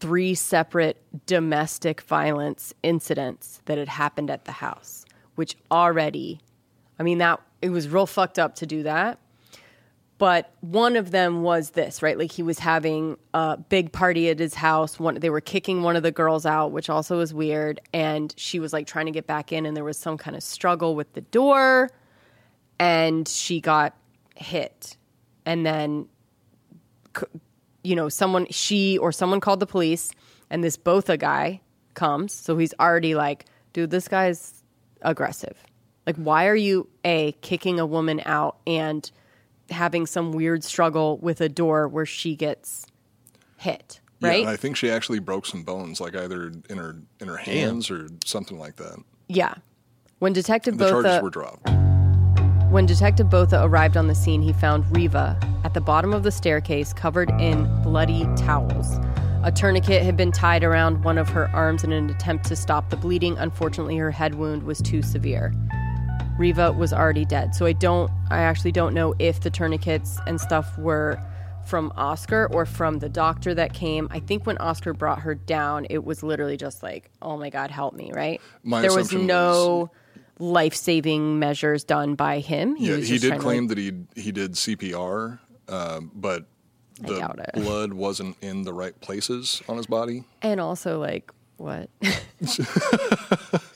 three 0.00 0.34
separate 0.34 1.02
domestic 1.26 2.00
violence 2.00 2.72
incidents 2.82 3.60
that 3.66 3.76
had 3.76 3.88
happened 3.88 4.30
at 4.30 4.46
the 4.46 4.52
house, 4.52 5.04
which 5.34 5.56
already, 5.70 6.40
I 6.98 7.02
mean, 7.02 7.18
that 7.18 7.40
it 7.60 7.68
was 7.70 7.88
real 7.88 8.06
fucked 8.06 8.38
up 8.38 8.54
to 8.56 8.66
do 8.66 8.82
that. 8.84 9.18
But 10.16 10.52
one 10.60 10.96
of 10.96 11.12
them 11.12 11.42
was 11.42 11.70
this, 11.70 12.02
right? 12.02 12.18
Like 12.18 12.32
he 12.32 12.42
was 12.42 12.58
having 12.58 13.16
a 13.32 13.56
big 13.56 13.90
party 13.90 14.28
at 14.28 14.38
his 14.38 14.54
house. 14.54 14.98
One, 14.98 15.14
they 15.14 15.30
were 15.30 15.40
kicking 15.40 15.82
one 15.82 15.96
of 15.96 16.02
the 16.02 16.12
girls 16.12 16.44
out, 16.44 16.72
which 16.72 16.90
also 16.90 17.16
was 17.16 17.32
weird. 17.32 17.80
And 17.94 18.34
she 18.36 18.60
was 18.60 18.72
like 18.74 18.86
trying 18.86 19.06
to 19.06 19.12
get 19.12 19.26
back 19.26 19.50
in, 19.50 19.64
and 19.64 19.74
there 19.74 19.84
was 19.84 19.96
some 19.96 20.18
kind 20.18 20.36
of 20.36 20.42
struggle 20.42 20.94
with 20.94 21.12
the 21.14 21.22
door, 21.22 21.90
and 22.78 23.26
she 23.26 23.62
got 23.62 23.96
hit. 24.36 24.98
And 25.46 25.64
then 25.66 26.06
you 27.82 27.96
know, 27.96 28.08
someone, 28.08 28.46
she 28.50 28.98
or 28.98 29.10
someone 29.10 29.40
called 29.40 29.60
the 29.60 29.66
police, 29.66 30.10
and 30.50 30.62
this 30.62 30.76
Botha 30.76 31.16
guy 31.16 31.60
comes. 31.94 32.32
So 32.32 32.58
he's 32.58 32.74
already 32.78 33.14
like, 33.14 33.46
dude, 33.72 33.90
this 33.90 34.06
guy's 34.06 34.62
aggressive. 35.02 35.56
Like, 36.06 36.16
why 36.16 36.46
are 36.46 36.56
you, 36.56 36.88
A, 37.04 37.32
kicking 37.40 37.80
a 37.80 37.86
woman 37.86 38.20
out 38.26 38.58
and 38.66 39.10
having 39.70 40.06
some 40.06 40.32
weird 40.32 40.64
struggle 40.64 41.18
with 41.18 41.40
a 41.40 41.48
door 41.48 41.88
where 41.88 42.06
she 42.06 42.34
gets 42.36 42.86
hit, 43.56 44.00
right? 44.20 44.42
Yeah, 44.42 44.50
I 44.50 44.56
think 44.56 44.76
she 44.76 44.90
actually 44.90 45.20
broke 45.20 45.46
some 45.46 45.62
bones, 45.62 46.00
like 46.00 46.14
either 46.16 46.52
in 46.68 46.76
her 46.78 46.96
in 47.20 47.28
her 47.28 47.36
hands 47.36 47.90
or 47.90 48.08
something 48.24 48.58
like 48.58 48.76
that. 48.76 48.98
yeah. 49.28 49.54
When 50.18 50.34
Detective 50.34 50.76
The 50.76 50.90
charges 50.90 51.12
Botha 51.12 51.22
were 51.22 51.30
dropped. 51.30 51.66
When 52.70 52.86
Detective 52.86 53.28
Botha 53.28 53.64
arrived 53.64 53.96
on 53.96 54.06
the 54.06 54.14
scene, 54.14 54.40
he 54.42 54.52
found 54.52 54.84
Reeva 54.84 55.36
at 55.64 55.74
the 55.74 55.80
bottom 55.80 56.12
of 56.12 56.22
the 56.22 56.30
staircase 56.30 56.92
covered 56.92 57.28
in 57.40 57.64
bloody 57.82 58.28
towels. 58.36 59.00
A 59.42 59.50
tourniquet 59.50 60.04
had 60.04 60.16
been 60.16 60.30
tied 60.30 60.62
around 60.62 61.02
one 61.02 61.18
of 61.18 61.28
her 61.30 61.48
arms 61.48 61.82
in 61.82 61.90
an 61.90 62.08
attempt 62.10 62.44
to 62.44 62.54
stop 62.54 62.88
the 62.88 62.96
bleeding. 62.96 63.36
Unfortunately, 63.38 63.96
her 63.96 64.12
head 64.12 64.36
wound 64.36 64.62
was 64.62 64.80
too 64.80 65.02
severe. 65.02 65.52
Reeva 66.38 66.76
was 66.76 66.92
already 66.92 67.24
dead. 67.24 67.56
So 67.56 67.66
I 67.66 67.72
don't 67.72 68.08
I 68.30 68.42
actually 68.42 68.70
don't 68.70 68.94
know 68.94 69.16
if 69.18 69.40
the 69.40 69.50
tourniquets 69.50 70.20
and 70.28 70.40
stuff 70.40 70.78
were 70.78 71.18
from 71.66 71.92
Oscar 71.96 72.48
or 72.52 72.66
from 72.66 73.00
the 73.00 73.08
doctor 73.08 73.52
that 73.52 73.74
came. 73.74 74.06
I 74.12 74.20
think 74.20 74.46
when 74.46 74.58
Oscar 74.58 74.92
brought 74.92 75.18
her 75.22 75.34
down, 75.34 75.88
it 75.90 76.04
was 76.04 76.22
literally 76.22 76.56
just 76.56 76.84
like, 76.84 77.10
"Oh 77.20 77.36
my 77.36 77.50
god, 77.50 77.72
help 77.72 77.94
me," 77.94 78.12
right? 78.14 78.40
My 78.62 78.80
there 78.80 78.90
was 78.92 79.08
assumption 79.08 79.26
no 80.40 80.46
life-saving 80.46 81.38
measures 81.38 81.84
done 81.84 82.14
by 82.14 82.40
him. 82.40 82.76
yeah, 82.78 82.96
he 82.96 83.18
did 83.18 83.28
trying 83.28 83.38
to, 83.38 83.44
claim 83.44 83.66
that 83.68 83.78
he 83.78 83.92
he 84.16 84.32
did 84.32 84.52
CPR, 84.54 85.38
um, 85.68 86.10
but 86.14 86.46
the 87.00 87.18
doubt 87.18 87.38
it. 87.38 87.52
blood 87.54 87.92
wasn't 87.92 88.36
in 88.42 88.62
the 88.62 88.72
right 88.72 88.98
places 89.00 89.62
on 89.68 89.76
his 89.76 89.86
body. 89.86 90.24
and 90.42 90.60
also 90.60 90.98
like 91.00 91.30
what? 91.56 91.90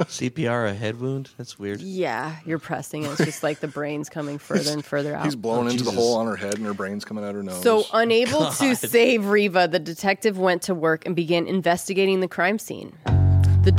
CPR, 0.07 0.69
a 0.71 0.75
head 0.75 0.99
wound? 1.01 1.31
That's 1.37 1.59
weird. 1.59 1.81
yeah, 1.83 2.37
you're 2.47 2.59
pressing. 2.59 3.05
And 3.05 3.13
it's 3.13 3.25
just 3.25 3.43
like 3.43 3.61
the 3.61 3.69
brain's 3.69 4.09
coming 4.09 4.39
further 4.49 4.73
and 4.73 4.83
further 4.85 5.15
out. 5.15 5.25
He's 5.25 5.37
blown 5.37 5.67
Oh, 5.67 5.71
into 5.71 5.85
the 5.85 5.91
hole 5.91 6.17
on 6.17 6.27
her 6.27 6.37
head, 6.37 6.55
and 6.55 6.65
her 6.65 6.73
brain's 6.75 7.05
coming 7.05 7.25
out 7.25 7.35
her 7.35 7.43
nose. 7.43 7.63
So, 7.63 7.85
unable 7.93 8.51
to 8.53 8.75
save 8.75 9.23
Reeva, 9.23 9.71
the 9.71 9.79
detective 9.79 10.39
went 10.39 10.63
to 10.63 10.75
work 10.75 11.05
and 11.07 11.15
began 11.15 11.47
investigating 11.47 12.21
the 12.21 12.29
crime 12.29 12.59
scene. 12.59 12.97
The, 13.05 13.73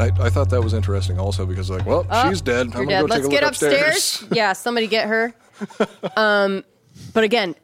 I, 0.00 0.06
I 0.26 0.30
thought 0.30 0.50
that 0.50 0.62
was 0.62 0.74
interesting, 0.74 1.18
also 1.18 1.46
because 1.46 1.70
like, 1.70 1.86
well, 1.86 2.06
Oh, 2.10 2.28
she's 2.28 2.40
dead. 2.40 2.66
I'm 2.68 2.70
gonna 2.72 2.86
dead. 2.88 3.00
go 3.00 3.06
Let's 3.06 3.22
take 3.22 3.26
a 3.26 3.30
get 3.30 3.42
look 3.42 3.50
upstairs. 3.50 4.24
yeah, 4.32 4.52
somebody 4.52 4.86
get 4.86 5.08
her. 5.08 5.34
Um, 6.16 6.64
but 7.14 7.24
again, 7.24 7.54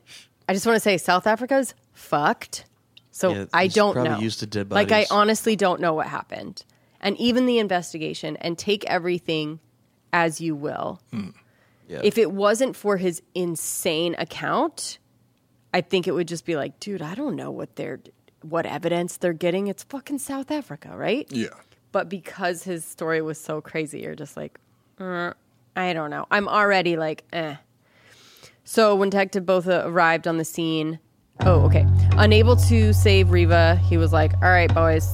I 0.49 0.53
just 0.53 0.67
want 0.67 0.77
to 0.77 0.81
say 0.81 0.97
South 0.99 1.27
Africa's 1.27 1.75
fucked. 1.93 2.65
So 3.13 3.33
Yeah, 3.33 3.45
I 3.53 3.69
don't 3.69 3.93
probably 3.95 4.11
know. 4.11 4.19
used 4.19 4.41
to 4.41 4.47
dead 4.47 4.71
Like 4.71 4.91
I 4.93 5.07
honestly 5.11 5.55
don't 5.57 5.81
know 5.81 5.95
what 5.95 6.09
happened, 6.09 6.65
and 7.01 7.17
even 7.19 7.47
the 7.47 7.59
investigation. 7.59 8.37
And 8.39 8.59
take 8.59 8.85
everything 8.87 9.61
as 10.13 10.41
you 10.41 10.57
will. 10.57 11.01
Yeah. 11.89 12.01
If 12.03 12.19
it 12.19 12.33
wasn't 12.33 12.75
for 12.77 12.97
his 12.97 13.23
insane 13.35 14.17
account, 14.19 14.99
I 15.73 15.81
think 15.81 16.09
it 16.09 16.13
would 16.13 16.27
just 16.29 16.45
be 16.47 16.57
like, 16.57 16.81
dude, 16.81 17.03
I 17.03 17.15
don't 17.15 17.37
know 17.37 17.51
what 17.51 17.77
they're, 17.77 18.01
what 18.43 18.65
evidence 18.67 19.19
they're 19.19 19.33
getting. 19.33 19.67
It's 19.69 19.85
fucking 19.85 20.19
South 20.19 20.51
Africa, 20.51 20.97
right? 20.97 21.27
Yeah. 21.31 21.49
But 21.95 22.09
because 22.09 22.65
his 22.65 22.85
story 22.85 23.23
was 23.23 23.41
so 23.41 23.61
crazy, 23.61 24.01
you're 24.01 24.17
just 24.17 24.37
like, 24.37 24.59
"Uh, 24.99 25.33
I 25.77 25.93
don't 25.93 26.11
know. 26.11 26.27
I'm 26.29 26.49
already 26.49 26.97
like, 26.97 27.23
eh. 27.33 27.55
So 28.65 28.97
when 28.97 29.11
Detective 29.11 29.47
Botha 29.47 29.87
arrived 29.87 30.27
on 30.27 30.37
the 30.37 30.45
scene, 30.45 30.99
oh, 31.47 31.61
okay. 31.67 31.87
Unable 32.17 32.57
to 32.57 32.93
save 32.93 33.29
Reeva, 33.29 33.79
he 33.79 33.97
was 33.97 34.13
like, 34.13 34.33
all 34.43 34.51
right, 34.51 34.75
boys, 34.75 35.09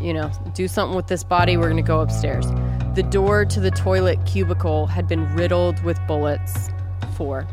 you 0.00 0.14
know, 0.14 0.30
do 0.54 0.68
something 0.68 0.94
with 0.94 1.08
this 1.08 1.24
body. 1.24 1.56
We're 1.56 1.64
going 1.64 1.78
to 1.78 1.82
go 1.82 1.98
upstairs. 1.98 2.46
The 2.94 3.02
door 3.10 3.44
to 3.46 3.58
the 3.58 3.72
toilet 3.72 4.24
cubicle 4.24 4.86
had 4.86 5.08
been 5.08 5.34
riddled 5.34 5.82
with 5.82 5.98
bullets, 6.06 6.68
four, 7.16 7.44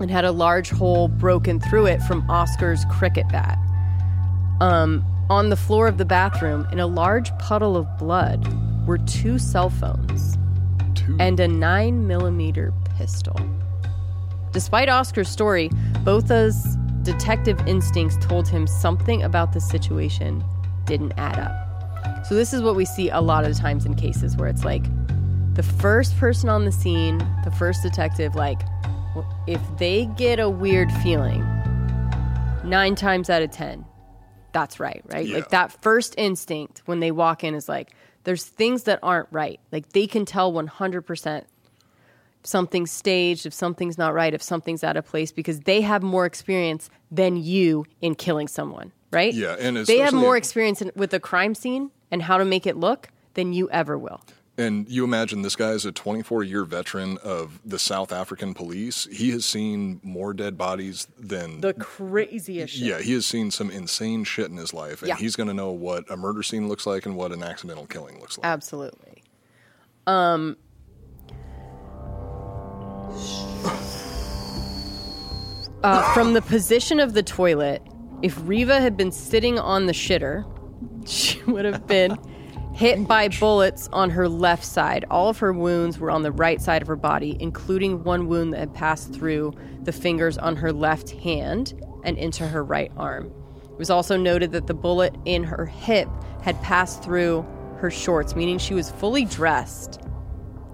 and 0.00 0.10
had 0.10 0.26
a 0.26 0.32
large 0.32 0.68
hole 0.68 1.08
broken 1.08 1.60
through 1.60 1.86
it 1.86 2.02
from 2.02 2.28
Oscar's 2.30 2.84
cricket 2.90 3.26
bat. 3.30 3.58
Um, 4.60 5.02
on 5.30 5.48
the 5.48 5.56
floor 5.56 5.86
of 5.86 5.98
the 5.98 6.04
bathroom, 6.04 6.66
in 6.72 6.80
a 6.80 6.86
large 6.86 7.36
puddle 7.38 7.76
of 7.76 7.86
blood, 7.98 8.46
were 8.86 8.98
two 8.98 9.38
cell 9.38 9.70
phones 9.70 10.36
Two. 10.94 11.16
and 11.20 11.38
a 11.40 11.48
9 11.48 12.06
millimeter 12.06 12.72
pistol. 12.96 13.36
Despite 14.52 14.88
Oscar's 14.88 15.28
story, 15.28 15.70
Botha's 16.04 16.76
detective 17.02 17.58
instincts 17.66 18.16
told 18.20 18.46
him 18.48 18.66
something 18.66 19.22
about 19.22 19.52
the 19.52 19.60
situation 19.60 20.44
didn't 20.84 21.12
add 21.16 21.38
up. 21.38 22.26
So, 22.26 22.34
this 22.34 22.52
is 22.52 22.62
what 22.62 22.76
we 22.76 22.84
see 22.84 23.08
a 23.08 23.20
lot 23.20 23.44
of 23.44 23.54
the 23.54 23.60
times 23.60 23.86
in 23.86 23.94
cases 23.94 24.36
where 24.36 24.48
it's 24.48 24.64
like 24.64 24.84
the 25.54 25.62
first 25.62 26.16
person 26.18 26.48
on 26.48 26.64
the 26.64 26.72
scene, 26.72 27.18
the 27.44 27.50
first 27.58 27.82
detective, 27.82 28.34
like, 28.34 28.60
if 29.46 29.60
they 29.78 30.06
get 30.16 30.38
a 30.38 30.48
weird 30.48 30.90
feeling, 31.02 31.40
nine 32.64 32.94
times 32.94 33.28
out 33.28 33.42
of 33.42 33.50
ten, 33.50 33.84
that's 34.52 34.78
right, 34.78 35.02
right? 35.06 35.26
Yeah. 35.26 35.36
Like 35.36 35.50
that 35.50 35.72
first 35.82 36.14
instinct 36.18 36.82
when 36.86 37.00
they 37.00 37.10
walk 37.10 37.44
in 37.44 37.54
is 37.54 37.68
like, 37.68 37.92
there's 38.24 38.44
things 38.44 38.84
that 38.84 39.00
aren't 39.02 39.28
right. 39.30 39.60
Like 39.72 39.90
they 39.90 40.06
can 40.06 40.24
tell 40.24 40.52
100% 40.52 41.38
if 41.38 41.46
something's 42.42 42.90
staged, 42.90 43.46
if 43.46 43.54
something's 43.54 43.98
not 43.98 44.14
right, 44.14 44.34
if 44.34 44.42
something's 44.42 44.84
out 44.84 44.96
of 44.96 45.06
place 45.06 45.32
because 45.32 45.60
they 45.60 45.80
have 45.80 46.02
more 46.02 46.26
experience 46.26 46.90
than 47.10 47.36
you 47.36 47.84
in 48.00 48.14
killing 48.14 48.48
someone, 48.48 48.92
right? 49.10 49.32
Yeah, 49.32 49.56
and 49.58 49.76
they 49.76 49.98
have 49.98 50.12
more 50.12 50.36
experience 50.36 50.82
in, 50.82 50.92
with 50.94 51.14
a 51.14 51.20
crime 51.20 51.54
scene 51.54 51.90
and 52.10 52.22
how 52.22 52.38
to 52.38 52.44
make 52.44 52.66
it 52.66 52.76
look 52.76 53.08
than 53.34 53.52
you 53.52 53.70
ever 53.70 53.96
will. 53.96 54.20
And 54.58 54.86
you 54.88 55.02
imagine 55.04 55.40
this 55.40 55.56
guy 55.56 55.70
is 55.70 55.86
a 55.86 55.92
24 55.92 56.42
year 56.44 56.64
veteran 56.64 57.16
of 57.24 57.58
the 57.64 57.78
South 57.78 58.12
African 58.12 58.52
police. 58.52 59.06
He 59.10 59.30
has 59.30 59.46
seen 59.46 59.98
more 60.02 60.34
dead 60.34 60.58
bodies 60.58 61.08
than. 61.18 61.60
The 61.62 61.72
craziest 61.72 62.74
shit. 62.74 62.82
yeah, 62.86 62.98
he 63.00 63.14
has 63.14 63.24
seen 63.24 63.50
some 63.50 63.70
insane 63.70 64.24
shit 64.24 64.50
in 64.50 64.58
his 64.58 64.74
life. 64.74 65.00
And 65.00 65.08
Yeah. 65.08 65.16
he's 65.16 65.36
going 65.36 65.48
to 65.48 65.54
know 65.54 65.70
what 65.70 66.10
a 66.10 66.16
murder 66.18 66.42
scene 66.42 66.68
looks 66.68 66.86
like 66.86 67.06
and 67.06 67.16
what 67.16 67.32
an 67.32 67.42
accidental 67.42 67.86
killing 67.86 68.20
looks 68.20 68.36
like. 68.36 68.46
Absolutely. 68.46 69.22
Um 70.06 70.56
uh, 75.82 76.12
from 76.14 76.34
the 76.34 76.42
position 76.42 77.00
of 77.00 77.14
the 77.14 77.22
toilet, 77.22 77.82
if 78.22 78.36
Reeva 78.40 78.80
had 78.80 78.96
been 78.96 79.10
sitting 79.12 79.58
on 79.58 79.86
the 79.86 79.92
shitter, 79.92 80.44
she 81.08 81.42
would 81.44 81.64
have 81.64 81.86
been 81.86 82.16
hit 82.74 83.06
by 83.06 83.28
bullets 83.28 83.88
on 83.92 84.10
her 84.10 84.28
left 84.28 84.64
side. 84.64 85.04
All 85.10 85.28
of 85.28 85.38
her 85.38 85.52
wounds 85.52 85.98
were 85.98 86.10
on 86.10 86.22
the 86.22 86.32
right 86.32 86.60
side 86.60 86.82
of 86.82 86.88
her 86.88 86.96
body, 86.96 87.36
including 87.40 88.02
one 88.02 88.28
wound 88.28 88.52
that 88.52 88.60
had 88.60 88.74
passed 88.74 89.12
through 89.12 89.52
the 89.82 89.92
fingers 89.92 90.38
on 90.38 90.56
her 90.56 90.72
left 90.72 91.10
hand 91.10 91.74
and 92.04 92.18
into 92.18 92.46
her 92.46 92.64
right 92.64 92.90
arm. 92.96 93.32
It 93.64 93.78
was 93.78 93.90
also 93.90 94.16
noted 94.16 94.52
that 94.52 94.66
the 94.66 94.74
bullet 94.74 95.14
in 95.24 95.44
her 95.44 95.66
hip 95.66 96.08
had 96.42 96.60
passed 96.62 97.02
through 97.02 97.46
her 97.78 97.90
shorts, 97.90 98.34
meaning 98.34 98.58
she 98.58 98.74
was 98.74 98.90
fully 98.90 99.24
dressed 99.24 100.00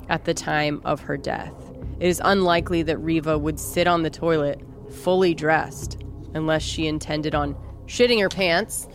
at 0.09 0.25
the 0.25 0.35
time 0.35 0.81
of 0.85 1.01
her 1.01 1.17
death. 1.17 1.55
It 2.01 2.09
is 2.09 2.23
unlikely 2.25 2.83
that 2.83 2.99
Reeva 2.99 3.41
would 3.41 3.59
sit 3.59 3.87
on 3.87 4.03
the 4.03 4.11
toilet 4.11 4.61
fully 4.91 5.35
dressed 5.35 6.03
unless 6.35 6.63
she 6.63 6.87
intended 6.87 7.35
on 7.35 7.57
shitting 7.87 8.21
her 8.21 8.29
pants. 8.29 8.89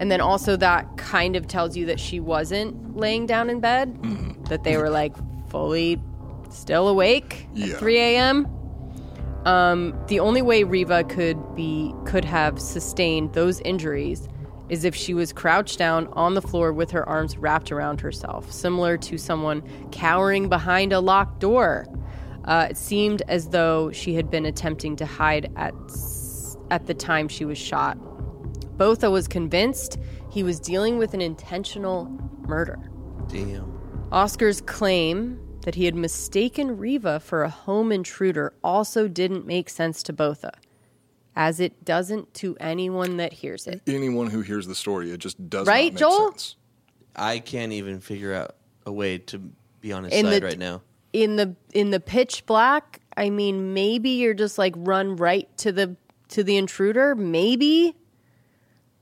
And 0.00 0.10
then 0.10 0.20
also, 0.20 0.56
that 0.56 0.96
kind 0.96 1.36
of 1.36 1.46
tells 1.46 1.76
you 1.76 1.86
that 1.86 2.00
she 2.00 2.18
wasn't 2.18 2.96
laying 2.96 3.26
down 3.26 3.48
in 3.50 3.60
bed, 3.60 3.96
that 4.48 4.64
they 4.64 4.76
were 4.76 4.90
like 4.90 5.14
fully 5.50 6.00
still 6.50 6.88
awake 6.88 7.46
Yeah. 7.54 7.74
at 7.74 7.78
3 7.78 7.98
a.m. 7.98 8.48
Um, 9.44 9.94
the 10.08 10.20
only 10.20 10.42
way 10.42 10.64
Reeva 10.64 11.08
could 11.08 11.54
be 11.54 11.94
could 12.06 12.24
have 12.24 12.58
sustained 12.60 13.32
those 13.34 13.60
injuries 13.60 14.28
is 14.68 14.84
if 14.84 14.94
she 14.94 15.14
was 15.14 15.32
crouched 15.32 15.78
down 15.78 16.06
on 16.12 16.34
the 16.34 16.42
floor 16.42 16.72
with 16.72 16.90
her 16.92 17.08
arms 17.08 17.36
wrapped 17.38 17.70
around 17.72 18.00
herself, 18.00 18.50
similar 18.52 18.96
to 18.98 19.18
someone 19.18 19.62
cowering 19.92 20.48
behind 20.48 20.92
a 20.92 21.00
locked 21.00 21.40
door. 21.40 21.86
Uh, 22.44 22.68
it 22.70 22.76
seemed 22.76 23.22
as 23.28 23.48
though 23.48 23.90
she 23.92 24.14
had 24.14 24.30
been 24.30 24.46
attempting 24.46 24.96
to 24.96 25.04
hide 25.06 25.50
at 25.56 25.74
at 26.70 26.86
the 26.86 26.94
time 26.94 27.28
she 27.28 27.44
was 27.44 27.58
shot. 27.58 27.98
Botha 28.80 29.10
was 29.10 29.28
convinced 29.28 29.98
he 30.30 30.42
was 30.42 30.58
dealing 30.58 30.96
with 30.96 31.12
an 31.12 31.20
intentional 31.20 32.06
murder. 32.48 32.78
Damn. 33.28 33.78
Oscar's 34.10 34.62
claim 34.62 35.38
that 35.66 35.74
he 35.74 35.84
had 35.84 35.94
mistaken 35.94 36.78
Reeva 36.78 37.20
for 37.20 37.42
a 37.42 37.50
home 37.50 37.92
intruder 37.92 38.54
also 38.64 39.06
didn't 39.06 39.46
make 39.46 39.68
sense 39.68 40.02
to 40.04 40.14
Botha, 40.14 40.52
as 41.36 41.60
it 41.60 41.84
doesn't 41.84 42.32
to 42.36 42.56
anyone 42.58 43.18
that 43.18 43.34
hears 43.34 43.66
it. 43.66 43.82
Anyone 43.86 44.28
who 44.28 44.40
hears 44.40 44.66
the 44.66 44.74
story, 44.74 45.10
it 45.10 45.18
just 45.18 45.50
does 45.50 45.66
Right, 45.66 45.92
not 45.92 45.92
make 45.92 45.98
sense. 45.98 46.00
Right, 46.00 46.18
Joel? 46.18 46.30
sense. 46.30 46.56
I 47.14 47.38
can't 47.38 47.72
even 47.72 48.00
figure 48.00 48.32
out 48.32 48.56
a 48.86 48.92
way 48.92 49.18
to 49.18 49.42
be 49.82 49.92
on 49.92 50.04
his 50.04 50.14
In 50.14 50.24
side 50.24 50.40
the- 50.40 50.46
right 50.46 50.58
now. 50.58 50.80
In 51.12 51.36
the 51.36 51.54
in 51.74 51.90
the 51.90 52.00
pitch 52.00 52.46
black, 52.46 53.00
I 53.14 53.28
mean, 53.28 53.74
maybe 53.74 54.08
you're 54.08 54.32
just 54.32 54.56
like 54.56 54.72
run 54.78 55.16
right 55.16 55.54
to 55.58 55.70
the 55.70 55.96
to 56.28 56.42
the 56.42 56.56
intruder, 56.56 57.14
maybe. 57.14 57.94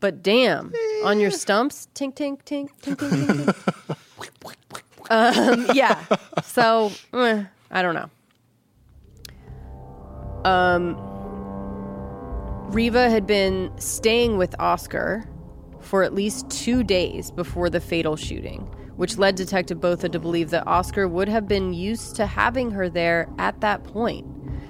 But 0.01 0.23
damn, 0.23 0.73
on 1.05 1.19
your 1.19 1.31
stumps, 1.31 1.89
tink 1.95 2.15
tink 2.15 2.43
tink 2.45 2.71
tink 2.81 2.97
tink 2.97 3.47
tink. 3.47 4.83
tink. 5.09 5.59
um, 5.71 5.75
yeah. 5.75 6.05
So 6.45 6.93
eh, 7.13 7.45
I 7.71 7.83
don't 7.83 7.95
know. 7.95 8.11
Um, 10.45 10.97
Reeva 12.71 13.11
had 13.11 13.27
been 13.27 13.73
staying 13.79 14.39
with 14.39 14.55
Oscar 14.61 15.29
for 15.81 16.03
at 16.03 16.15
least 16.15 16.49
two 16.51 16.83
days 16.85 17.31
before 17.31 17.71
the 17.71 17.81
fatal 17.81 18.15
shooting, 18.15 18.61
which 18.97 19.19
led 19.19 19.35
Detective 19.35 19.81
Botha 19.81 20.09
to 20.11 20.19
believe 20.19 20.51
that 20.51 20.67
Oscar 20.67 21.09
would 21.09 21.29
have 21.29 21.49
been 21.49 21.73
used 21.73 22.15
to 22.17 22.27
having 22.27 22.71
her 22.71 22.89
there 22.89 23.29
at 23.39 23.61
that 23.63 23.85
point. 23.85 24.27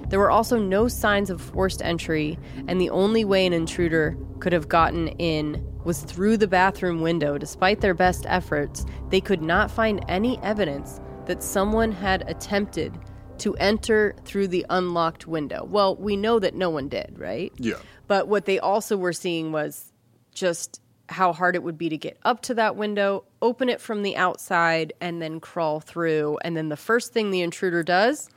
There 0.09 0.19
were 0.19 0.31
also 0.31 0.57
no 0.57 0.87
signs 0.87 1.29
of 1.29 1.39
forced 1.41 1.81
entry, 1.83 2.37
and 2.67 2.81
the 2.81 2.89
only 2.89 3.23
way 3.23 3.45
an 3.45 3.53
intruder 3.53 4.17
could 4.39 4.53
have 4.53 4.67
gotten 4.67 5.09
in 5.19 5.65
was 5.83 6.01
through 6.01 6.37
the 6.37 6.47
bathroom 6.47 7.01
window. 7.01 7.37
Despite 7.37 7.81
their 7.81 7.93
best 7.93 8.25
efforts, 8.27 8.85
they 9.09 9.21
could 9.21 9.41
not 9.41 9.71
find 9.71 10.03
any 10.07 10.39
evidence 10.39 10.99
that 11.25 11.43
someone 11.43 11.91
had 11.91 12.27
attempted 12.27 12.97
to 13.37 13.55
enter 13.55 14.15
through 14.25 14.47
the 14.47 14.65
unlocked 14.69 15.27
window. 15.27 15.63
Well, 15.63 15.95
we 15.95 16.17
know 16.17 16.39
that 16.39 16.55
no 16.55 16.69
one 16.69 16.89
did, 16.89 17.15
right? 17.17 17.53
Yeah. 17.57 17.75
But 18.07 18.27
what 18.27 18.45
they 18.45 18.59
also 18.59 18.97
were 18.97 19.13
seeing 19.13 19.51
was 19.51 19.93
just 20.33 20.81
how 21.07 21.33
hard 21.33 21.55
it 21.55 21.63
would 21.63 21.77
be 21.77 21.89
to 21.89 21.97
get 21.97 22.17
up 22.23 22.41
to 22.43 22.53
that 22.55 22.75
window, 22.75 23.23
open 23.41 23.69
it 23.69 23.81
from 23.81 24.03
the 24.03 24.17
outside, 24.17 24.93
and 24.99 25.21
then 25.21 25.39
crawl 25.39 25.79
through. 25.79 26.37
And 26.43 26.57
then 26.57 26.69
the 26.69 26.77
first 26.77 27.13
thing 27.13 27.31
the 27.31 27.41
intruder 27.41 27.83
does, 27.83 28.29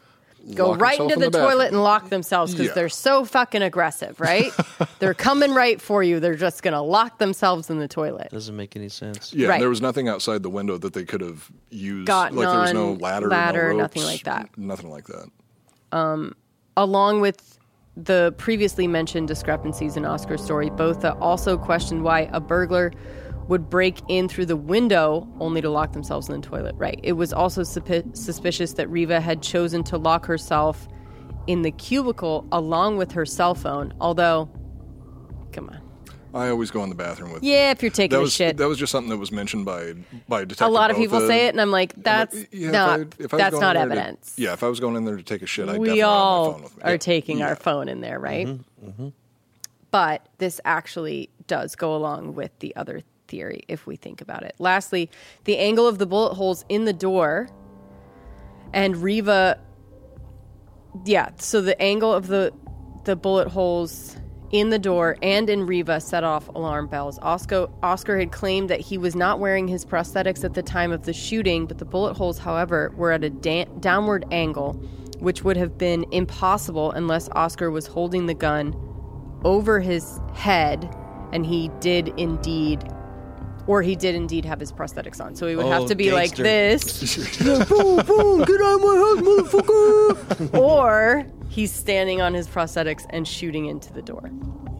go 0.54 0.74
right 0.74 0.98
himself 0.98 1.12
into 1.12 1.26
in 1.26 1.30
the, 1.32 1.38
the 1.38 1.44
toilet 1.44 1.50
bathroom. 1.64 1.74
and 1.74 1.84
lock 1.84 2.08
themselves 2.10 2.52
because 2.52 2.68
Yeah. 2.68 2.72
they're 2.74 2.88
so 2.88 3.24
fucking 3.24 3.62
aggressive, 3.62 4.20
right? 4.20 4.50
they're 4.98 5.14
coming 5.14 5.54
right 5.54 5.80
for 5.80 6.02
you. 6.02 6.18
They're 6.20 6.34
just 6.34 6.62
going 6.62 6.74
to 6.74 6.80
lock 6.80 7.18
themselves 7.18 7.70
in 7.70 7.78
the 7.78 7.88
toilet. 7.88 8.30
Doesn't 8.30 8.56
make 8.56 8.74
any 8.76 8.88
sense. 8.88 9.32
Yeah, 9.32 9.48
Right. 9.48 9.60
there 9.60 9.68
was 9.68 9.80
nothing 9.80 10.08
outside 10.08 10.42
the 10.42 10.50
window 10.50 10.78
that 10.78 10.92
they 10.94 11.04
could 11.04 11.20
have 11.20 11.50
used. 11.70 12.06
Gotten 12.06 12.36
like 12.36 12.48
there 12.48 12.58
was 12.60 12.72
no 12.72 12.92
ladder, 12.94 13.28
ladder, 13.28 13.72
no 13.72 13.78
nothing 13.78 14.02
like 14.04 14.24
that. 14.24 14.48
Nothing 14.58 14.90
like 14.90 15.06
that. 15.06 15.26
Um, 15.92 16.34
along 16.76 17.20
with 17.20 17.58
the 17.96 18.34
previously 18.38 18.86
mentioned 18.86 19.28
discrepancies 19.28 19.96
in 19.96 20.04
Oscar's 20.04 20.42
story, 20.42 20.70
Botha 20.70 21.12
also 21.20 21.58
questioned 21.58 22.02
why 22.02 22.28
a 22.32 22.40
burglar 22.40 22.90
would 23.48 23.68
break 23.68 24.00
in 24.08 24.28
through 24.28 24.46
the 24.46 24.56
window 24.56 25.28
only 25.40 25.60
to 25.60 25.68
lock 25.70 25.92
themselves 25.92 26.28
in 26.28 26.40
the 26.40 26.46
toilet. 26.46 26.74
Right. 26.78 26.98
It 27.02 27.12
was 27.12 27.32
also 27.32 27.62
supi- 27.62 28.16
suspicious 28.16 28.74
that 28.74 28.88
Reeva 28.88 29.20
had 29.20 29.42
chosen 29.42 29.82
to 29.84 29.98
lock 29.98 30.26
herself 30.26 30.86
in 31.46 31.62
the 31.62 31.72
cubicle 31.72 32.46
along 32.52 32.96
with 32.98 33.12
her 33.12 33.26
cell 33.26 33.54
phone, 33.54 33.92
although, 34.00 34.48
come 35.52 35.68
on. 35.70 35.78
I 36.34 36.48
always 36.48 36.70
go 36.70 36.82
in 36.82 36.88
the 36.88 36.94
bathroom 36.94 37.30
with. 37.32 37.42
Yeah, 37.42 37.72
if 37.72 37.82
you're 37.82 37.90
taking 37.90 38.14
that 38.16 38.20
a 38.20 38.22
was 38.22 38.32
shit. 38.32 38.56
that 38.56 38.66
was 38.66 38.78
just 38.78 38.90
something 38.90 39.10
that 39.10 39.18
was 39.18 39.30
mentioned 39.30 39.66
by 39.66 39.92
by 40.28 40.44
detective. 40.46 40.68
a 40.68 40.70
lot 40.70 40.90
of 40.90 40.96
people 40.96 41.20
say 41.20 41.44
it, 41.46 41.50
and 41.50 41.60
I'm 41.60 41.70
like, 41.70 41.92
I'm 41.94 41.98
like, 41.98 42.04
that's 42.04 42.36
yeah, 42.50 42.68
if 42.68 42.72
not 42.72 43.00
I- 43.00 43.06
if 43.18 43.34
I 43.34 43.36
that's 43.36 43.60
not 43.60 43.76
in 43.76 43.88
there 43.88 43.96
to- 43.96 44.00
evidence. 44.02 44.34
yeah, 44.38 44.54
if 44.54 44.62
I 44.62 44.68
was 44.68 44.80
going 44.80 44.96
in 44.96 45.04
there 45.04 45.16
to 45.18 45.22
take 45.22 45.42
a 45.42 45.46
shit, 45.46 45.68
I 45.68 45.72
we 45.76 45.88
definitely 45.88 45.98
have 46.00 46.06
my 46.08 46.12
all 46.14 46.52
phone 46.54 46.62
with 46.62 46.76
me. 46.78 46.82
are 46.84 46.90
Yeah. 46.92 46.96
taking 46.96 47.38
Yeah. 47.40 47.48
our 47.48 47.56
phone 47.56 47.88
in 47.90 48.00
there, 48.00 48.18
right? 48.18 48.46
Mm-hmm, 48.46 48.86
mm-hmm. 48.88 49.08
But 49.90 50.26
this 50.38 50.58
actually 50.64 51.28
does 51.48 51.76
go 51.76 51.94
along 51.94 52.34
with 52.34 52.58
the 52.60 52.74
other 52.76 53.02
theory 53.32 53.64
if 53.68 53.86
we 53.86 53.96
think 53.96 54.20
about 54.20 54.42
it. 54.42 54.54
Lastly, 54.58 55.10
the 55.44 55.56
angle 55.58 55.86
of 55.88 55.96
the 55.98 56.06
bullet 56.06 56.34
holes 56.34 56.64
in 56.68 56.84
the 56.84 56.92
door 56.92 57.48
and 58.72 58.94
Reeva 58.96 59.58
yeah, 61.04 61.30
so 61.38 61.60
the 61.60 61.80
angle 61.80 62.12
of 62.12 62.26
the 62.26 62.52
the 63.04 63.16
bullet 63.16 63.48
holes 63.48 64.16
in 64.52 64.68
the 64.68 64.78
door 64.78 65.16
and 65.22 65.48
in 65.48 65.66
Reeva 65.66 66.00
set 66.00 66.22
off 66.22 66.48
alarm 66.48 66.86
bells. 66.86 67.18
Oscar 67.22 67.68
Oscar 67.82 68.18
had 68.18 68.30
claimed 68.30 68.68
that 68.70 68.80
he 68.80 68.98
was 68.98 69.16
not 69.16 69.40
wearing 69.40 69.66
his 69.66 69.84
prosthetics 69.84 70.44
at 70.44 70.54
the 70.54 70.62
time 70.62 70.92
of 70.92 71.04
the 71.04 71.12
shooting, 71.12 71.66
but 71.66 71.78
the 71.78 71.84
bullet 71.86 72.14
holes, 72.14 72.38
however, 72.38 72.92
were 72.96 73.10
at 73.10 73.24
a 73.24 73.30
da- 73.30 73.64
downward 73.80 74.26
angle, 74.30 74.74
which 75.18 75.42
would 75.42 75.56
have 75.56 75.78
been 75.78 76.04
impossible 76.12 76.92
unless 76.92 77.28
Oscar 77.30 77.70
was 77.70 77.86
holding 77.86 78.26
the 78.26 78.34
gun 78.34 78.76
over 79.44 79.80
his 79.80 80.20
head, 80.34 80.94
and 81.32 81.46
he 81.46 81.70
did 81.80 82.08
indeed. 82.18 82.84
Or 83.66 83.80
he 83.82 83.94
did 83.94 84.14
indeed 84.16 84.44
have 84.44 84.58
his 84.58 84.72
prosthetics 84.72 85.20
on, 85.24 85.36
so 85.36 85.46
he 85.46 85.54
would 85.54 85.66
have 85.66 85.82
Oh, 85.82 85.86
to 85.88 85.94
be 85.94 86.10
like 86.12 86.34
gangster. 86.34 86.42
this, 86.42 87.38
boom, 87.68 88.04
boom, 88.04 88.38
get 88.44 88.60
out 88.60 88.74
of 88.74 88.80
my 88.80 88.96
house, 88.96 89.52
motherfucker. 89.52 90.58
or 90.58 91.26
he's 91.48 91.70
standing 91.72 92.20
on 92.20 92.34
his 92.34 92.48
prosthetics 92.48 93.06
and 93.10 93.26
shooting 93.26 93.66
into 93.66 93.92
the 93.92 94.02
door. 94.02 94.30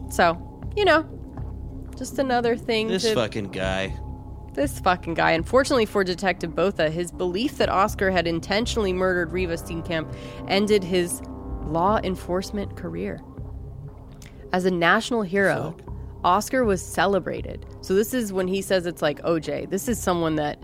So, 0.09 0.37
you 0.75 0.83
know, 0.85 1.05
just 1.97 2.19
another 2.19 2.57
thing 2.57 2.87
This 2.89 3.03
to 3.03 3.13
fucking 3.13 3.49
guy. 3.51 3.97
This 4.53 4.79
fucking 4.79 5.13
guy. 5.15 5.31
Unfortunately 5.31 5.85
for 5.85 6.03
Detective 6.03 6.53
Botha, 6.55 6.89
his 6.89 7.11
belief 7.11 7.57
that 7.57 7.69
Oscar 7.69 8.11
had 8.11 8.27
intentionally 8.27 8.91
murdered 8.93 9.31
Reeva 9.31 9.53
Steenkamp 9.57 10.13
ended 10.47 10.83
his 10.83 11.21
law 11.65 11.99
enforcement 12.03 12.75
career. 12.75 13.19
As 14.51 14.65
a 14.65 14.71
national 14.71 15.23
hero, 15.23 15.75
Oscar 16.23 16.63
was 16.63 16.81
celebrated. 16.81 17.65
So 17.81 17.93
this 17.93 18.13
is 18.13 18.31
when 18.31 18.47
he 18.47 18.61
says 18.61 18.85
it's 18.85 19.01
like 19.01 19.21
OJ. 19.21 19.69
This 19.69 19.87
is 19.87 20.01
someone 20.01 20.35
that 20.37 20.59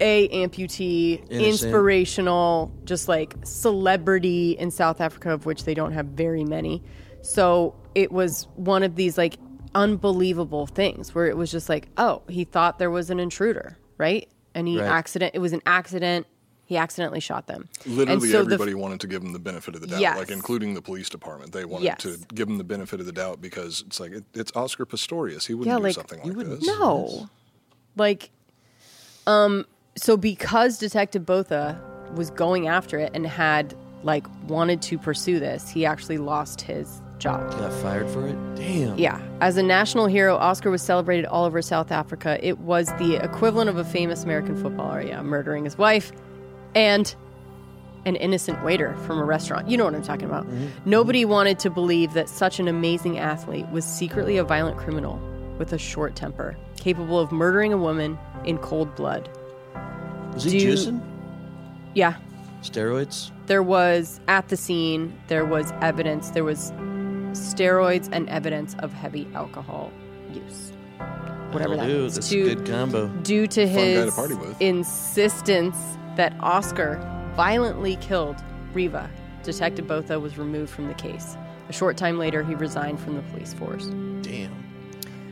a 0.00 0.28
amputee, 0.28 1.18
Innocent. 1.30 1.44
inspirational, 1.44 2.72
just 2.84 3.08
like 3.08 3.34
celebrity 3.44 4.52
in 4.52 4.70
South 4.70 5.00
Africa, 5.00 5.32
of 5.32 5.46
which 5.46 5.64
they 5.64 5.74
don't 5.74 5.92
have 5.92 6.06
very 6.06 6.44
many. 6.44 6.82
So 7.22 7.74
it 7.94 8.10
was 8.10 8.48
one 8.56 8.82
of 8.82 8.96
these 8.96 9.18
like 9.18 9.36
unbelievable 9.74 10.66
things 10.66 11.14
where 11.14 11.26
it 11.26 11.36
was 11.36 11.50
just 11.50 11.68
like, 11.68 11.88
oh, 11.96 12.22
he 12.28 12.44
thought 12.44 12.78
there 12.78 12.90
was 12.90 13.10
an 13.10 13.20
intruder, 13.20 13.76
right? 13.98 14.28
And 14.54 14.66
he 14.66 14.80
Right. 14.80 14.88
accident. 14.88 15.32
It 15.34 15.38
was 15.38 15.52
an 15.52 15.62
accident. 15.66 16.26
He 16.70 16.76
accidentally 16.76 17.18
shot 17.18 17.48
them. 17.48 17.68
Literally 17.84 18.12
And 18.12 18.22
so 18.22 18.44
the- 18.44 18.54
everybody 18.54 18.74
wanted 18.74 19.00
to 19.00 19.08
give 19.08 19.24
him 19.24 19.32
the 19.32 19.40
benefit 19.40 19.74
of 19.74 19.80
the 19.80 19.88
doubt, 19.88 20.00
Yes. 20.00 20.16
like 20.16 20.30
including 20.30 20.74
the 20.74 20.80
police 20.80 21.08
department. 21.08 21.50
They 21.50 21.64
wanted 21.64 21.86
Yes. 21.86 22.02
to 22.02 22.16
give 22.32 22.48
him 22.48 22.58
the 22.58 22.64
benefit 22.64 23.00
of 23.00 23.06
the 23.06 23.12
doubt 23.12 23.40
because 23.40 23.82
it's 23.88 23.98
like 23.98 24.12
it, 24.12 24.22
it's 24.34 24.52
Oscar 24.54 24.86
Pistorius. 24.86 25.48
He 25.48 25.54
wouldn't 25.54 25.72
Yeah, 25.74 25.78
do 25.78 25.82
like, 25.82 25.94
something 25.96 26.20
you 26.24 26.32
like 26.32 26.46
this. 26.46 26.64
No. 26.64 27.28
Like, 27.96 28.30
um, 29.26 29.66
so 29.96 30.16
because 30.16 30.78
Detective 30.78 31.26
Botha 31.26 31.80
was 32.14 32.30
going 32.30 32.68
after 32.68 33.00
it 33.00 33.10
and 33.14 33.26
had 33.26 33.74
like 34.04 34.24
wanted 34.46 34.80
to 34.82 34.96
pursue 34.96 35.40
this, 35.40 35.68
he 35.68 35.84
actually 35.84 36.18
lost 36.18 36.60
his 36.60 37.02
job. 37.18 37.50
Got 37.50 37.72
fired 37.82 38.08
for 38.10 38.28
it? 38.28 38.36
Damn. 38.54 38.96
Yeah. 38.96 39.20
As 39.40 39.56
a 39.56 39.62
national 39.64 40.06
hero, 40.06 40.36
Oscar 40.36 40.70
was 40.70 40.82
celebrated 40.82 41.26
all 41.26 41.44
over 41.46 41.60
South 41.62 41.90
Africa. 41.90 42.38
It 42.40 42.60
was 42.60 42.86
the 42.98 43.16
equivalent 43.16 43.68
of 43.68 43.76
a 43.76 43.84
famous 43.84 44.22
American 44.22 44.54
footballer, 44.56 45.02
yeah, 45.02 45.20
murdering 45.20 45.64
his 45.64 45.76
wife 45.76 46.12
and 46.74 47.14
an 48.06 48.16
innocent 48.16 48.62
waiter 48.64 48.94
from 49.06 49.18
a 49.18 49.24
restaurant. 49.24 49.68
You 49.68 49.76
know 49.76 49.84
what 49.84 49.94
I'm 49.94 50.02
talking 50.02 50.24
about. 50.24 50.46
Mm-hmm. 50.46 50.66
Nobody 50.88 51.24
wanted 51.24 51.58
to 51.60 51.70
believe 51.70 52.14
that 52.14 52.28
such 52.28 52.58
an 52.58 52.66
amazing 52.68 53.18
athlete 53.18 53.68
was 53.70 53.84
secretly 53.84 54.36
a 54.38 54.44
violent 54.44 54.78
criminal 54.78 55.20
with 55.58 55.72
a 55.74 55.78
short 55.78 56.16
temper, 56.16 56.56
capable 56.76 57.18
of 57.18 57.30
murdering 57.30 57.72
a 57.72 57.76
woman 57.76 58.18
in 58.44 58.56
cold 58.58 58.94
blood. 58.96 59.28
Was 60.32 60.44
he 60.44 60.60
Do 60.60 60.72
juicing? 60.72 61.02
Yeah. 61.94 62.14
Steroids? 62.62 63.30
There 63.46 63.62
was 63.62 64.20
at 64.28 64.48
the 64.48 64.56
scene, 64.56 65.12
there 65.28 65.44
was 65.44 65.72
evidence, 65.82 66.30
there 66.30 66.44
was 66.44 66.72
steroids 67.32 68.08
and 68.12 68.28
evidence 68.28 68.74
of 68.78 68.92
heavy 68.92 69.28
alcohol 69.34 69.90
use. 70.32 70.72
Whatever 71.50 71.76
That'll 71.76 71.88
that 71.92 71.98
means. 72.00 72.14
That's 72.14 72.28
To- 72.30 72.40
a 72.50 72.54
good 72.54 72.66
combo. 72.66 73.08
due 73.22 73.46
to 73.48 73.66
Fun 73.66 73.74
his 73.76 74.06
to 74.06 74.12
party 74.16 74.34
with. 74.34 74.60
insistence 74.60 75.76
that 76.16 76.34
Oscar 76.40 76.96
violently 77.36 77.96
killed 77.96 78.36
Reeva, 78.74 79.08
Detective 79.42 79.86
Botha 79.86 80.18
was 80.18 80.36
removed 80.38 80.70
from 80.70 80.88
the 80.88 80.94
case. 80.94 81.36
A 81.68 81.72
short 81.72 81.96
time 81.96 82.18
later, 82.18 82.42
he 82.42 82.54
resigned 82.54 83.00
from 83.00 83.16
the 83.16 83.22
police 83.22 83.54
force. 83.54 83.86
Damn. 84.22 84.52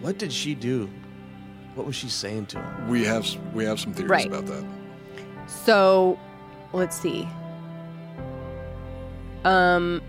What 0.00 0.18
did 0.18 0.32
she 0.32 0.54
do? 0.54 0.88
What 1.74 1.86
was 1.86 1.94
she 1.96 2.08
saying 2.08 2.46
to 2.46 2.58
him? 2.60 2.88
We 2.88 3.04
have 3.04 3.26
we 3.54 3.64
have 3.64 3.78
some 3.78 3.92
theories 3.92 4.10
Right. 4.10 4.26
about 4.26 4.46
that. 4.46 4.64
So, 5.46 6.18
let's 6.72 6.96
see. 6.98 7.28
Um, 9.44 10.02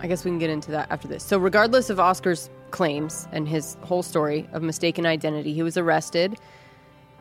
I 0.00 0.06
guess 0.06 0.24
we 0.24 0.30
can 0.30 0.38
get 0.38 0.50
into 0.50 0.70
that 0.72 0.90
after 0.90 1.08
this. 1.08 1.24
So, 1.24 1.38
regardless 1.38 1.90
of 1.90 1.98
Oscar's 1.98 2.50
claims 2.70 3.26
and 3.32 3.48
his 3.48 3.76
whole 3.82 4.02
story 4.02 4.48
of 4.52 4.62
mistaken 4.62 5.06
identity, 5.06 5.52
he 5.54 5.62
was 5.62 5.76
arrested 5.76 6.36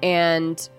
and 0.02 0.70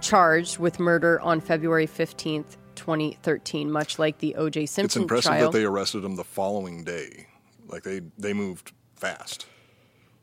charged 0.00 0.58
with 0.58 0.78
murder 0.78 1.20
on 1.20 1.40
February 1.40 1.86
15th, 1.86 2.56
2013, 2.74 3.70
much 3.70 3.98
like 3.98 4.18
the 4.18 4.34
O.J. 4.36 4.66
Simpson 4.66 5.06
trial. 5.06 5.18
It's 5.18 5.26
impressive 5.26 5.30
trial. 5.30 5.50
that 5.50 5.58
they 5.58 5.64
arrested 5.64 6.04
him 6.04 6.16
the 6.16 6.24
following 6.24 6.84
day. 6.84 7.26
Like 7.66 7.82
they 7.82 8.00
they 8.16 8.32
moved 8.32 8.72
fast. 8.96 9.46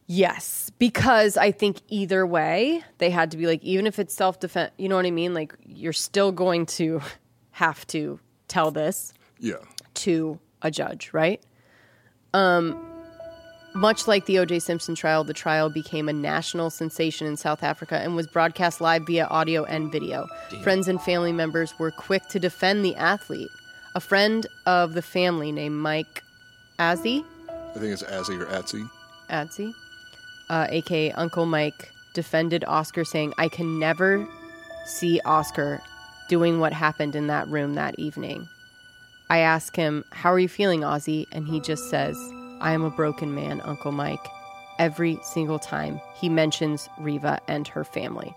Yes, 0.08 0.72
because 0.78 1.36
I 1.36 1.52
think 1.52 1.78
either 1.90 2.26
way, 2.28 2.84
they 3.00 3.10
had 3.10 3.32
to 3.32 3.38
be 3.38 3.48
like, 3.48 3.64
even 3.64 3.88
if 3.88 3.98
it's 4.00 4.14
self 4.14 4.40
defense, 4.40 4.72
you 4.78 4.88
know 4.88 4.96
what 4.96 5.06
I 5.06 5.12
mean? 5.12 5.34
Like, 5.34 5.56
you're 5.66 5.94
still 5.94 6.32
going 6.32 6.66
to 6.68 7.02
have 7.52 7.86
to 7.88 8.20
tell 8.48 8.70
this 8.72 9.14
Yeah. 9.40 9.56
to 9.96 10.40
a 10.62 10.70
judge, 10.70 11.10
right? 11.14 11.42
Um, 12.34 12.80
much 13.76 14.08
like 14.08 14.26
the 14.26 14.40
O.J. 14.40 14.60
Simpson 14.60 14.96
trial, 14.96 15.24
the 15.24 15.34
trial 15.34 15.70
became 15.70 16.08
a 16.08 16.14
national 16.14 16.70
sensation 16.70 17.28
in 17.28 17.38
South 17.38 17.62
Africa 17.62 17.98
and 17.98 18.16
was 18.16 18.26
broadcast 18.26 18.82
live 18.82 19.06
via 19.06 19.26
audio 19.28 19.66
and 19.66 19.92
video. 19.92 20.28
Friends 20.64 20.88
and 20.88 21.02
family 21.02 21.34
members 21.34 21.78
were 21.78 21.92
quick 21.92 22.28
to 22.30 22.40
defend 22.40 22.84
the 22.84 22.96
athlete. 22.96 23.52
A 23.94 24.00
friend 24.00 24.48
of 24.66 24.94
the 24.94 25.02
family 25.02 25.52
named 25.52 25.76
Mike 25.76 26.24
Azzi, 26.80 27.24
I 27.76 27.80
think 27.80 27.92
it's 27.92 28.04
Azzy 28.04 28.40
or 28.40 28.46
Atsy. 28.46 28.90
Adsy, 29.30 29.74
uh, 30.50 30.68
aka 30.70 31.12
Uncle 31.12 31.46
Mike, 31.46 31.92
defended 32.14 32.64
Oscar, 32.66 33.04
saying, 33.04 33.34
I 33.38 33.50
can 33.50 33.80
never 33.80 34.26
see 34.86 35.20
Oscar 35.26 35.82
doing 36.30 36.60
what 36.60 36.72
happened 36.74 37.16
in 37.16 37.28
that 37.28 37.48
room 37.50 37.76
that 37.76 38.00
evening. 38.00 38.48
I 39.30 39.40
ask 39.40 39.76
him, 39.76 40.06
How 40.12 40.32
are 40.32 40.40
you 40.40 40.48
feeling, 40.48 40.82
Ozzy? 40.82 41.28
And 41.32 41.48
he 41.48 41.60
just 41.60 41.90
says, 41.90 42.18
I 42.61 42.72
am 42.73 42.84
a 42.84 42.90
broken 42.90 43.34
man, 43.36 43.61
Uncle 43.64 43.91
Mike. 43.91 44.26
Every 44.80 45.19
single 45.23 45.60
time 45.60 46.02
he 46.15 46.27
mentions 46.30 46.90
Reeva 46.99 47.40
and 47.48 47.68
her 47.69 47.84
family. 47.84 48.34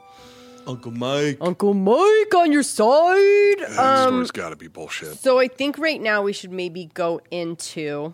Uncle 0.67 0.93
Mike. 0.93 1.39
Uncle 1.41 1.75
Mike 1.75 2.35
on 2.37 2.53
your 2.53 2.63
side. 2.63 3.59
That 3.59 3.79
Um, 3.79 4.09
story's 4.09 4.31
got 4.31 4.51
to 4.51 4.57
be 4.57 4.69
bullshit. 4.69 5.19
so 5.19 5.39
I 5.39 5.49
think 5.49 5.79
right 5.79 6.01
now 6.01 6.23
we 6.23 6.33
should 6.33 6.53
maybe 6.53 6.91
go 6.95 7.21
into 7.31 8.13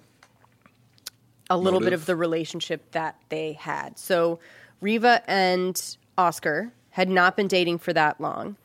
a 1.51 1.59
little 1.59 1.81
bit 1.81 1.93
of 1.93 2.07
the 2.07 2.17
relationship 2.17 2.93
that 2.93 3.17
they 3.29 3.53
had. 3.55 3.99
So 3.99 4.39
Reeva 4.83 5.23
and 5.27 5.81
Oscar 6.17 6.73
had 6.91 7.09
not 7.11 7.37
been 7.37 7.49
dating 7.49 7.79
for 7.79 7.93
that 7.93 8.21
long. 8.21 8.57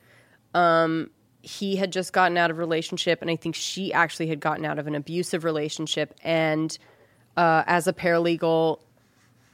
Um, 0.53 1.09
he 1.41 1.75
had 1.77 1.91
just 1.91 2.13
gotten 2.13 2.37
out 2.37 2.51
of 2.51 2.57
a 2.57 2.59
relationship, 2.59 3.21
and 3.21 3.29
I 3.31 3.35
think 3.35 3.55
she 3.55 3.91
actually 3.91 4.27
had 4.27 4.39
gotten 4.39 4.65
out 4.65 4.77
of 4.79 4.87
an 4.87 4.95
abusive 4.95 5.43
relationship. 5.43 6.13
And 6.23 6.77
uh, 7.39 7.63
as 7.67 7.87
a 7.87 7.93
paralegal, 7.93 8.81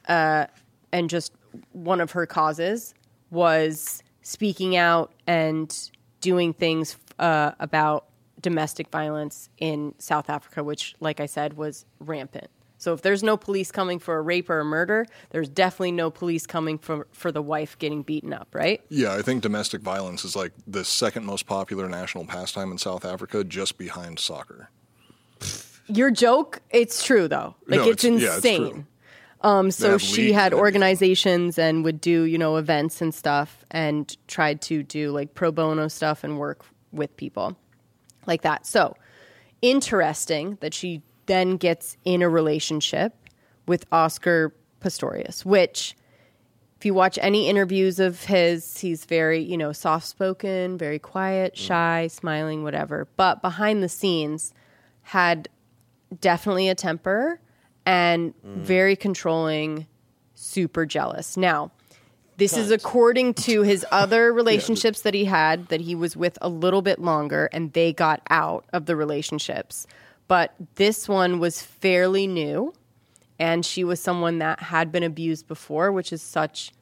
uh, 0.08 0.46
and 0.90 1.08
just 1.08 1.32
one 1.72 2.00
of 2.00 2.10
her 2.10 2.26
causes 2.26 2.94
was 3.30 4.02
speaking 4.22 4.76
out 4.76 5.12
and 5.28 5.90
doing 6.20 6.52
things 6.52 6.96
uh, 7.20 7.52
about 7.60 8.06
domestic 8.40 8.90
violence 8.90 9.50
in 9.58 9.94
South 9.98 10.28
Africa, 10.28 10.64
which, 10.64 10.96
like 10.98 11.20
I 11.20 11.26
said, 11.26 11.56
was 11.56 11.86
rampant. 12.00 12.48
So 12.78 12.92
if 12.92 13.02
there's 13.02 13.22
no 13.22 13.36
police 13.36 13.70
coming 13.70 14.00
for 14.00 14.16
a 14.16 14.20
rape 14.20 14.50
or 14.50 14.58
a 14.58 14.64
murder, 14.64 15.06
there's 15.30 15.48
definitely 15.48 15.92
no 15.92 16.10
police 16.10 16.44
coming 16.44 16.78
for 16.78 17.06
for 17.12 17.30
the 17.30 17.40
wife 17.40 17.78
getting 17.78 18.02
beaten 18.02 18.32
up, 18.32 18.48
right? 18.52 18.82
Yeah, 18.88 19.14
I 19.14 19.22
think 19.22 19.42
domestic 19.42 19.80
violence 19.80 20.24
is 20.24 20.34
like 20.34 20.52
the 20.66 20.84
second 20.84 21.24
most 21.24 21.46
popular 21.46 21.88
national 21.88 22.26
pastime 22.26 22.72
in 22.72 22.78
South 22.78 23.04
Africa, 23.04 23.44
just 23.44 23.78
behind 23.78 24.18
soccer. 24.18 24.70
Your 25.88 26.10
joke, 26.10 26.60
it's 26.70 27.04
true 27.04 27.28
though. 27.28 27.54
Like 27.66 27.80
No, 27.80 27.88
it's, 27.90 28.04
it's- 28.04 28.22
yeah, 28.22 28.34
insane. 28.36 28.70
true. 28.72 28.84
um, 29.42 29.70
so 29.70 29.98
she 29.98 30.32
had 30.32 30.52
organizations 30.54 31.58
and 31.58 31.84
would 31.84 32.00
do 32.00 32.22
you 32.24 32.38
know 32.38 32.56
events 32.56 33.00
and 33.00 33.14
stuff, 33.14 33.64
and 33.70 34.16
tried 34.26 34.60
to 34.62 34.82
do 34.82 35.10
like 35.12 35.34
pro 35.34 35.52
bono 35.52 35.88
stuff 35.88 36.24
and 36.24 36.38
work 36.38 36.64
with 36.92 37.16
people 37.16 37.56
like 38.26 38.42
that. 38.42 38.66
So 38.66 38.96
interesting 39.62 40.58
that 40.60 40.74
she 40.74 41.02
then 41.26 41.56
gets 41.56 41.96
in 42.04 42.22
a 42.22 42.28
relationship 42.28 43.14
with 43.66 43.84
Oscar 43.90 44.54
Pistorius, 44.80 45.44
which 45.44 45.96
if 46.78 46.84
you 46.84 46.94
watch 46.94 47.18
any 47.22 47.48
interviews 47.48 47.98
of 47.98 48.24
his, 48.24 48.78
he's 48.78 49.04
very, 49.06 49.40
you 49.42 49.56
know, 49.56 49.72
soft 49.72 50.06
spoken, 50.06 50.76
very 50.78 50.98
quiet, 50.98 51.56
shy, 51.56 52.06
smiling, 52.08 52.62
whatever. 52.62 53.08
But 53.16 53.40
behind 53.42 53.82
the 53.82 53.88
scenes, 53.88 54.52
had 55.02 55.48
definitely 56.20 56.68
a 56.68 56.74
temper 56.74 57.40
and 57.84 58.34
very 58.42 58.96
controlling, 58.96 59.86
super 60.34 60.84
jealous. 60.84 61.36
Now, 61.36 61.70
this 62.36 62.56
is 62.56 62.70
according 62.70 63.34
to 63.34 63.62
his 63.62 63.86
other 63.92 64.32
relationships 64.32 65.02
that 65.02 65.14
he 65.14 65.24
had 65.24 65.68
that 65.68 65.80
he 65.80 65.94
was 65.94 66.16
with 66.16 66.36
a 66.42 66.48
little 66.48 66.82
bit 66.82 66.98
longer 66.98 67.48
and 67.52 67.72
they 67.72 67.92
got 67.92 68.20
out 68.28 68.66
of 68.72 68.86
the 68.86 68.96
relationships. 68.96 69.86
But 70.28 70.54
this 70.74 71.08
one 71.08 71.38
was 71.38 71.62
fairly 71.62 72.26
new 72.26 72.74
and 73.38 73.64
she 73.64 73.84
was 73.84 74.00
someone 74.00 74.38
that 74.38 74.60
had 74.60 74.90
been 74.90 75.02
abused 75.02 75.46
before, 75.46 75.92
which 75.92 76.12
is 76.12 76.22
such, 76.22 76.72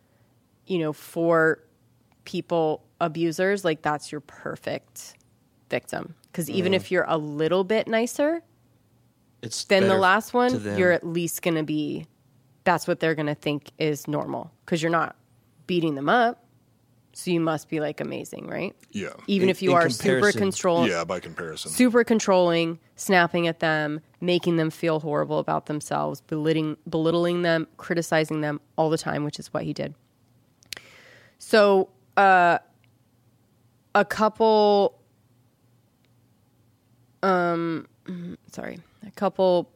you 0.66 0.78
know, 0.78 0.92
for 0.92 1.60
people 2.24 2.82
abusers, 3.00 3.64
like 3.64 3.82
that's 3.82 4.10
your 4.10 4.22
perfect 4.22 5.14
victim. 5.68 6.14
Because 6.30 6.48
even 6.48 6.72
mm. 6.72 6.76
if 6.76 6.90
you're 6.90 7.04
a 7.06 7.18
little 7.18 7.64
bit 7.64 7.86
nicer 7.86 8.42
It's 9.44 9.64
than 9.64 9.88
the 9.88 9.96
last 9.96 10.34
one, 10.34 10.62
you're 10.78 10.92
at 10.92 11.06
least 11.06 11.42
going 11.42 11.54
to 11.56 11.62
be, 11.62 12.06
that's 12.64 12.86
what 12.88 13.00
they're 13.00 13.14
going 13.14 13.26
to 13.26 13.34
think 13.34 13.70
is 13.78 14.08
normal 14.08 14.50
because 14.64 14.82
you're 14.82 14.90
not 14.92 15.16
beating 15.66 15.94
them 15.94 16.08
up. 16.08 16.40
So 17.16 17.30
you 17.30 17.38
must 17.38 17.68
be 17.68 17.78
like 17.78 18.00
amazing, 18.00 18.48
right? 18.48 18.74
Yeah. 18.90 19.10
Even 19.28 19.48
In- 19.48 19.50
if 19.50 19.62
you 19.62 19.72
are 19.74 19.88
super 19.88 20.32
controlling. 20.32 20.90
yeah, 20.90 21.04
by 21.04 21.20
comparison. 21.20 21.70
super 21.70 22.02
controlling, 22.02 22.80
snapping 22.96 23.46
at 23.46 23.60
them, 23.60 24.00
making 24.20 24.56
them 24.56 24.68
feel 24.68 24.98
horrible 24.98 25.38
about 25.38 25.66
themselves, 25.66 26.20
belittling, 26.22 26.76
belittling 26.88 27.42
them, 27.42 27.68
criticizing 27.76 28.40
them 28.40 28.60
all 28.76 28.90
the 28.90 28.98
time, 28.98 29.22
which 29.22 29.38
is 29.38 29.54
what 29.54 29.62
he 29.62 29.72
did. 29.72 29.94
So, 31.38 31.90
uh, 32.16 32.58
a 33.94 34.04
couple, 34.04 34.98
um, 37.22 37.86
sorry, 38.50 38.80
a 39.06 39.10
couple 39.12 39.70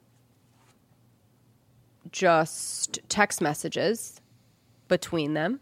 just 2.11 2.99
text 3.09 3.41
messages 3.41 4.21
between 4.89 5.35
them. 5.35 5.61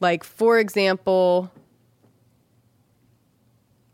Like, 0.00 0.24
for 0.24 0.58
example, 0.58 1.50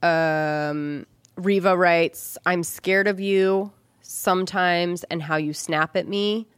um, 0.03 1.07
Reeva 1.37 1.77
writes, 1.77 2.39
I'm 2.47 2.63
scared 2.63 3.07
of 3.07 3.21
you 3.21 3.73
sometimes 4.01 5.05
and 5.05 5.23
how 5.23 5.37
you 5.37 5.53
snap 5.53 5.97
at 5.97 6.09
me 6.09 6.49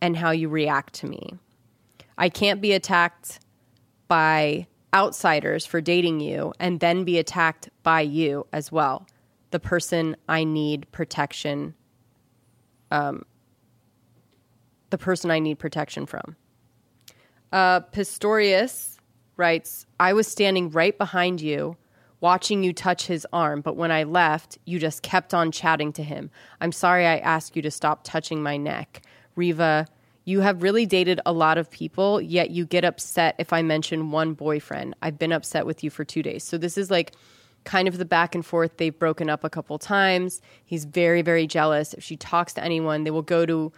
and 0.00 0.16
how 0.16 0.32
you 0.32 0.48
react 0.48 0.94
to 0.94 1.06
me. 1.06 1.34
I 2.16 2.28
can't 2.28 2.60
be 2.60 2.72
attacked 2.72 3.40
by 4.08 4.66
outsiders 4.92 5.64
for 5.64 5.80
dating 5.80 6.20
you 6.20 6.52
and 6.58 6.80
then 6.80 7.04
be 7.04 7.18
attacked 7.18 7.68
by 7.82 8.00
you 8.00 8.46
as 8.52 8.72
well. 8.72 9.06
The 9.50 9.60
person 9.60 10.16
I 10.28 10.44
need 10.44 10.90
protection, 10.92 11.74
um, 12.90 13.24
the 14.90 14.98
person 14.98 15.30
I 15.30 15.38
need 15.38 15.58
protection 15.58 16.06
from. 16.06 16.36
Uh, 17.52 17.80
Pistorius 17.80 18.98
writes, 19.36 19.86
I 19.98 20.12
was 20.12 20.26
standing 20.26 20.70
right 20.70 20.96
behind 20.96 21.40
you, 21.40 21.76
watching 22.20 22.62
you 22.62 22.72
touch 22.72 23.06
his 23.06 23.26
arm, 23.32 23.60
but 23.60 23.76
when 23.76 23.90
I 23.90 24.02
left, 24.02 24.58
you 24.64 24.78
just 24.78 25.02
kept 25.02 25.32
on 25.32 25.52
chatting 25.52 25.92
to 25.94 26.02
him. 26.02 26.30
I'm 26.60 26.72
sorry 26.72 27.06
I 27.06 27.18
asked 27.18 27.56
you 27.56 27.62
to 27.62 27.70
stop 27.70 28.02
touching 28.04 28.42
my 28.42 28.56
neck. 28.56 29.02
Reeva, 29.36 29.86
you 30.24 30.40
have 30.40 30.62
really 30.62 30.84
dated 30.84 31.20
a 31.24 31.32
lot 31.32 31.56
of 31.56 31.70
people, 31.70 32.20
yet 32.20 32.50
you 32.50 32.66
get 32.66 32.84
upset 32.84 33.34
if 33.38 33.52
I 33.52 33.62
mention 33.62 34.10
one 34.10 34.34
boyfriend. 34.34 34.94
I've 35.00 35.18
been 35.18 35.32
upset 35.32 35.64
with 35.64 35.82
you 35.82 35.88
for 35.88 36.04
two 36.04 36.22
days. 36.22 36.44
So 36.44 36.58
this 36.58 36.76
is 36.76 36.90
like 36.90 37.12
kind 37.68 37.86
of 37.86 37.98
the 37.98 38.04
back 38.04 38.34
and 38.34 38.44
forth. 38.44 38.76
They've 38.76 38.98
broken 38.98 39.30
up 39.30 39.44
a 39.44 39.50
couple 39.50 39.78
times. 39.78 40.40
He's 40.64 40.84
very, 40.84 41.22
very 41.22 41.46
jealous. 41.46 41.94
If 41.94 42.02
she 42.02 42.16
talks 42.16 42.52
to 42.54 42.64
anyone, 42.64 43.04
they 43.04 43.10
will 43.10 43.22
go 43.22 43.46
to 43.46 43.72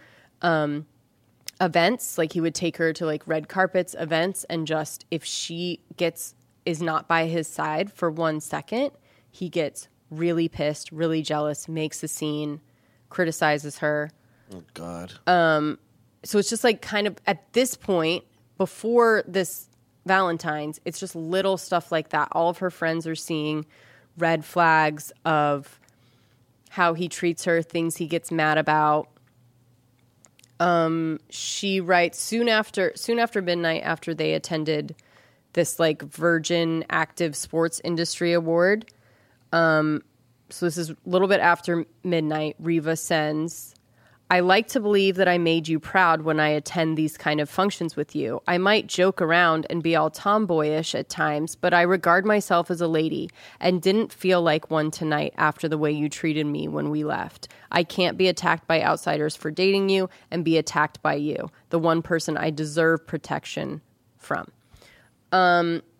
events 1.59 2.17
like 2.17 2.33
he 2.33 2.41
would 2.41 2.55
take 2.55 2.77
her 2.77 2.91
to 2.91 3.05
like 3.05 3.27
red 3.27 3.47
carpets 3.47 3.95
events 3.99 4.43
and 4.45 4.65
just 4.65 5.05
if 5.11 5.23
she 5.23 5.79
gets 5.95 6.33
is 6.65 6.81
not 6.81 7.07
by 7.07 7.27
his 7.27 7.47
side 7.47 7.91
for 7.91 8.09
one 8.09 8.39
second 8.39 8.89
he 9.29 9.47
gets 9.47 9.87
really 10.09 10.49
pissed 10.49 10.91
really 10.91 11.21
jealous 11.21 11.67
makes 11.67 12.01
a 12.01 12.07
scene 12.07 12.59
criticizes 13.09 13.77
her 13.77 14.09
Oh 14.53 14.63
God. 14.73 15.13
Um, 15.27 15.79
so 16.23 16.37
it's 16.37 16.49
just 16.49 16.63
like 16.63 16.81
kind 16.81 17.07
of 17.07 17.17
at 17.25 17.51
this 17.53 17.75
point 17.75 18.23
before 18.57 19.23
this 19.27 19.67
valentine's 20.05 20.79
it's 20.85 20.99
just 20.99 21.15
little 21.15 21.57
stuff 21.57 21.91
like 21.91 22.09
that. 22.09 22.29
All 22.31 22.49
of 22.49 22.59
her 22.59 22.69
friends 22.69 23.05
are 23.07 23.15
seeing 23.15 23.65
red 24.17 24.43
flags 24.43 25.11
of 25.25 25.79
how 26.69 26.93
he 26.93 27.07
treats 27.07 27.45
her 27.45 27.61
things 27.61 27.97
he 27.97 28.07
gets 28.07 28.31
mad 28.31 28.57
about. 28.57 29.07
Um 30.59 31.19
she 31.29 31.81
writes 31.81 32.19
soon 32.19 32.49
after 32.49 32.93
soon 32.95 33.19
after 33.19 33.41
midnight 33.41 33.83
after 33.83 34.13
they 34.13 34.33
attended 34.33 34.95
this 35.53 35.79
like 35.79 36.01
virgin 36.01 36.85
active 36.89 37.35
sports 37.35 37.81
industry 37.83 38.33
award 38.33 38.89
um 39.51 40.01
so 40.49 40.65
this 40.65 40.77
is 40.77 40.91
a 40.91 40.95
little 41.05 41.27
bit 41.27 41.39
after 41.41 41.85
midnight 42.03 42.55
reeva 42.61 42.97
sends 42.97 43.75
I 44.31 44.39
like 44.39 44.69
to 44.69 44.79
believe 44.79 45.17
that 45.17 45.27
I 45.27 45.37
made 45.37 45.67
you 45.67 45.77
proud 45.77 46.21
when 46.21 46.39
I 46.39 46.47
attend 46.47 46.97
these 46.97 47.17
kind 47.17 47.41
of 47.41 47.49
functions 47.49 47.97
with 47.97 48.15
you. 48.15 48.41
I 48.47 48.57
might 48.59 48.87
joke 48.87 49.21
around 49.21 49.67
and 49.69 49.83
be 49.83 49.93
all 49.93 50.09
tomboyish 50.09 50.95
at 50.95 51.09
times, 51.09 51.57
but 51.57 51.73
I 51.73 51.81
regard 51.81 52.25
myself 52.25 52.71
as 52.71 52.79
a 52.79 52.87
lady 52.87 53.29
and 53.59 53.81
didn't 53.81 54.13
feel 54.13 54.41
like 54.41 54.71
one 54.71 54.89
tonight 54.89 55.33
after 55.35 55.67
the 55.67 55.77
way 55.77 55.91
you 55.91 56.07
treated 56.07 56.45
me 56.45 56.69
when 56.69 56.89
we 56.89 57.03
left. 57.03 57.49
I 57.73 57.83
can't 57.83 58.17
be 58.17 58.29
attacked 58.29 58.67
by 58.67 58.81
outsiders 58.81 59.35
for 59.35 59.51
dating 59.51 59.89
you 59.89 60.09
and 60.31 60.45
be 60.45 60.57
attacked 60.57 61.01
by 61.01 61.15
you, 61.15 61.51
the 61.69 61.79
one 61.79 62.01
person 62.01 62.37
I 62.37 62.51
deserve 62.51 63.05
protection 63.05 63.81
from. 64.17 64.49
Yeah. 65.33 65.90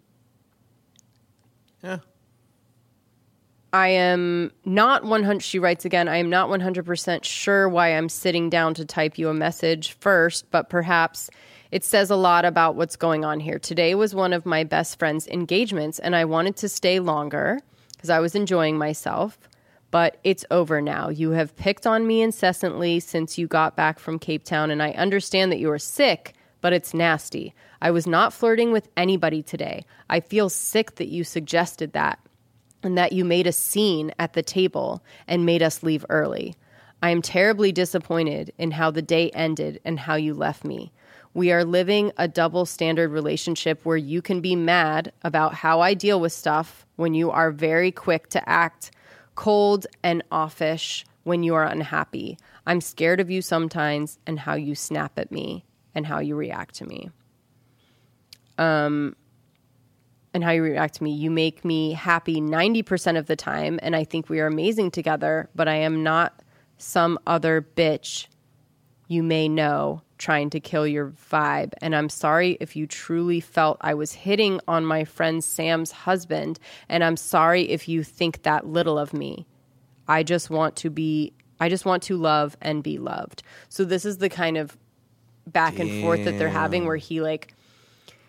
I 3.73 3.87
am 3.89 4.51
not 4.65 5.05
100 5.05 5.41
she 5.41 5.57
writes 5.57 5.85
again 5.85 6.09
I 6.09 6.17
am 6.17 6.29
not 6.29 6.49
100% 6.49 7.23
sure 7.23 7.69
why 7.69 7.95
I'm 7.95 8.09
sitting 8.09 8.49
down 8.49 8.73
to 8.73 8.85
type 8.85 9.17
you 9.17 9.29
a 9.29 9.33
message 9.33 9.93
first 9.93 10.49
but 10.51 10.69
perhaps 10.69 11.29
it 11.71 11.85
says 11.85 12.09
a 12.09 12.17
lot 12.17 12.43
about 12.43 12.75
what's 12.75 12.97
going 12.97 13.23
on 13.23 13.39
here. 13.39 13.57
Today 13.57 13.95
was 13.95 14.13
one 14.13 14.33
of 14.33 14.45
my 14.45 14.65
best 14.65 14.99
friend's 14.99 15.25
engagements 15.27 15.99
and 15.99 16.17
I 16.17 16.25
wanted 16.25 16.57
to 16.57 16.69
stay 16.69 16.99
longer 16.99 17.59
because 17.93 18.09
I 18.09 18.19
was 18.19 18.35
enjoying 18.35 18.77
myself 18.77 19.39
but 19.89 20.19
it's 20.25 20.45
over 20.51 20.81
now. 20.81 21.07
You 21.09 21.31
have 21.31 21.55
picked 21.55 21.87
on 21.87 22.07
me 22.07 22.21
incessantly 22.21 22.99
since 22.99 23.37
you 23.37 23.47
got 23.47 23.77
back 23.77 23.99
from 23.99 24.19
Cape 24.19 24.43
Town 24.43 24.69
and 24.69 24.83
I 24.83 24.91
understand 24.91 25.49
that 25.53 25.59
you 25.59 25.71
are 25.71 25.79
sick 25.79 26.33
but 26.59 26.73
it's 26.73 26.93
nasty. 26.93 27.55
I 27.81 27.91
was 27.91 28.05
not 28.05 28.33
flirting 28.33 28.73
with 28.73 28.89
anybody 28.97 29.41
today. 29.41 29.85
I 30.09 30.19
feel 30.19 30.49
sick 30.49 30.95
that 30.95 31.07
you 31.07 31.23
suggested 31.23 31.93
that 31.93 32.19
and 32.83 32.97
that 32.97 33.13
you 33.13 33.25
made 33.25 33.47
a 33.47 33.51
scene 33.51 34.11
at 34.19 34.33
the 34.33 34.41
table 34.41 35.03
and 35.27 35.45
made 35.45 35.61
us 35.63 35.83
leave 35.83 36.05
early. 36.09 36.55
I 37.01 37.09
am 37.09 37.21
terribly 37.21 37.71
disappointed 37.71 38.53
in 38.57 38.71
how 38.71 38.91
the 38.91 39.01
day 39.01 39.29
ended 39.31 39.79
and 39.83 39.99
how 39.99 40.15
you 40.15 40.33
left 40.33 40.63
me. 40.63 40.91
We 41.33 41.51
are 41.51 41.63
living 41.63 42.11
a 42.17 42.27
double 42.27 42.65
standard 42.65 43.09
relationship 43.09 43.85
where 43.85 43.97
you 43.97 44.21
can 44.21 44.41
be 44.41 44.55
mad 44.55 45.11
about 45.23 45.53
how 45.55 45.79
I 45.79 45.93
deal 45.93 46.19
with 46.19 46.33
stuff 46.33 46.85
when 46.97 47.13
you 47.13 47.31
are 47.31 47.51
very 47.51 47.91
quick 47.91 48.29
to 48.29 48.49
act 48.49 48.91
cold 49.35 49.87
and 50.03 50.23
offish 50.31 51.05
when 51.23 51.41
you 51.43 51.55
are 51.55 51.65
unhappy. 51.65 52.37
I'm 52.67 52.81
scared 52.81 53.19
of 53.19 53.31
you 53.31 53.41
sometimes 53.41 54.19
and 54.27 54.39
how 54.39 54.55
you 54.55 54.75
snap 54.75 55.17
at 55.17 55.31
me 55.31 55.63
and 55.95 56.05
how 56.05 56.19
you 56.19 56.35
react 56.35 56.75
to 56.75 56.85
me 56.85 57.09
um, 58.61 59.15
and 60.33 60.43
how 60.43 60.51
you 60.51 60.63
react 60.63 60.95
to 60.95 61.03
me. 61.03 61.11
You 61.11 61.29
make 61.29 61.65
me 61.65 61.93
happy 61.93 62.39
90% 62.39 63.17
of 63.17 63.27
the 63.27 63.35
time, 63.35 63.79
and 63.81 63.95
I 63.95 64.03
think 64.03 64.29
we 64.29 64.39
are 64.39 64.47
amazing 64.47 64.91
together, 64.91 65.49
but 65.55 65.67
I 65.67 65.75
am 65.75 66.03
not 66.03 66.41
some 66.77 67.19
other 67.27 67.61
bitch 67.75 68.27
you 69.07 69.21
may 69.21 69.49
know 69.49 70.01
trying 70.17 70.49
to 70.49 70.59
kill 70.59 70.87
your 70.87 71.09
vibe. 71.31 71.73
And 71.81 71.93
I'm 71.93 72.07
sorry 72.07 72.57
if 72.61 72.77
you 72.77 72.87
truly 72.87 73.41
felt 73.41 73.77
I 73.81 73.93
was 73.93 74.13
hitting 74.13 74.61
on 74.69 74.85
my 74.85 75.03
friend 75.03 75.43
Sam's 75.43 75.91
husband, 75.91 76.59
and 76.87 77.03
I'm 77.03 77.17
sorry 77.17 77.63
if 77.63 77.89
you 77.89 78.03
think 78.03 78.43
that 78.43 78.67
little 78.67 78.97
of 78.97 79.13
me. 79.13 79.45
I 80.07 80.23
just 80.23 80.49
want 80.49 80.77
to 80.77 80.89
be, 80.89 81.33
I 81.59 81.67
just 81.67 81.85
want 81.85 82.03
to 82.03 82.15
love 82.15 82.55
and 82.61 82.81
be 82.81 82.97
loved. 82.99 83.43
So 83.67 83.83
this 83.83 84.05
is 84.05 84.19
the 84.19 84.29
kind 84.29 84.57
of 84.57 84.77
back 85.45 85.77
and 85.79 86.01
forth 86.01 86.23
that 86.23 86.37
they're 86.37 86.49
having 86.49 86.85
where 86.85 86.95
he 86.95 87.19
like, 87.19 87.53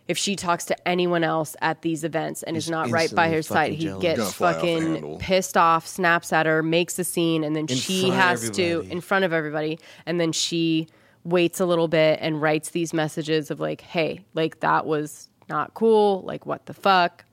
if 0.09 0.19
she 0.19 0.35
talks 0.37 0.65
to 0.67 0.89
anyone 0.89 1.23
else 1.25 1.55
at 1.63 1.83
these 1.83 2.03
events 2.05 2.43
and 2.43 2.57
is 2.57 2.69
not 2.69 2.91
right 2.91 3.13
by 3.15 3.27
instantly 3.27 3.37
her 3.37 3.43
side, 3.43 3.73
he 3.73 3.85
jealous. 3.85 4.03
gets 4.03 4.19
Gonna 4.19 4.31
fly 4.31 4.49
off 4.51 4.55
the 4.57 4.61
fucking 4.61 4.93
handle. 4.95 5.19
pissed 5.19 5.57
off, 5.57 5.87
snaps 5.87 6.33
at 6.33 6.47
her, 6.47 6.63
makes 6.63 6.99
a 6.99 7.05
scene, 7.05 7.45
and 7.45 7.55
then 7.55 7.67
In 7.69 7.77
she 7.77 8.01
front 8.11 8.15
of 8.15 8.21
has 8.21 8.51
to 8.51 8.63
everybody. 8.63 8.91
in 8.93 9.01
front 9.01 9.25
of 9.25 9.33
everybody, 9.33 9.79
and 10.07 10.21
then 10.21 10.33
she 10.33 10.89
waits 11.25 11.61
a 11.61 11.67
little 11.67 11.87
bit 11.89 12.19
and 12.21 12.43
writes 12.43 12.71
these 12.71 12.93
messages 12.93 13.51
of 13.51 13.61
like, 13.61 13.81
"Hey, 13.81 14.25
like 14.35 14.61
that 14.61 14.87
was 14.87 15.29
not 15.49 15.75
cool. 15.75 16.23
Like 16.23 16.47
what 16.47 16.67
the 16.67 16.75
fuck?" 16.75 17.25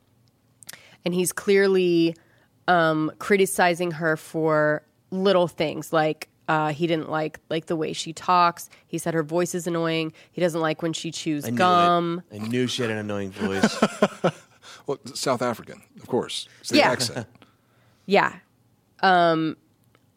And 1.05 1.13
he's 1.13 1.31
clearly 1.31 2.15
um, 2.67 3.11
criticizing 3.19 3.91
her 3.91 4.15
for 4.15 4.83
little 5.11 5.47
things 5.47 5.91
like 5.91 6.29
uh, 6.49 6.73
he 6.73 6.85
didn't 6.87 7.09
like 7.09 7.39
like 7.49 7.67
the 7.67 7.75
way 7.77 7.93
she 7.93 8.11
talks. 8.11 8.69
He 8.87 8.97
said 8.97 9.13
her 9.13 9.23
voice 9.23 9.55
is 9.55 9.67
annoying. 9.67 10.11
He 10.31 10.41
doesn't 10.41 10.59
like 10.59 10.81
when 10.81 10.91
she 10.91 11.11
chews 11.11 11.45
I 11.45 11.51
gum. 11.51 12.23
it. 12.31 12.41
I 12.41 12.45
knew 12.45 12.67
she 12.67 12.81
had 12.81 12.91
an 12.91 12.97
annoying 12.97 13.31
voice. 13.31 13.79
Well, 14.87 14.97
South 15.13 15.43
African, 15.43 15.83
of 16.01 16.07
course. 16.07 16.47
It's 16.61 16.69
the 16.71 16.77
Yeah. 16.77 16.91
accent. 16.91 17.27
Yeah. 18.07 18.33
Um, 19.01 19.55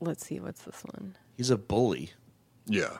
let's 0.00 0.24
see. 0.26 0.40
What's 0.40 0.62
this 0.62 0.80
one? 0.94 1.14
He's 1.36 1.50
a 1.50 1.58
bully. 1.58 2.12
Yeah. 2.66 2.96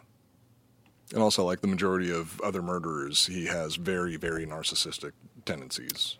And 1.15 1.23
also, 1.23 1.45
like 1.47 1.63
the 1.63 1.67
majority 1.67 2.11
of 2.13 2.39
other 2.43 2.61
murderers, 2.61 3.25
he 3.25 3.47
has 3.47 3.77
very, 3.77 4.17
very 4.19 4.45
narcissistic 4.47 5.13
tendencies. 5.47 6.19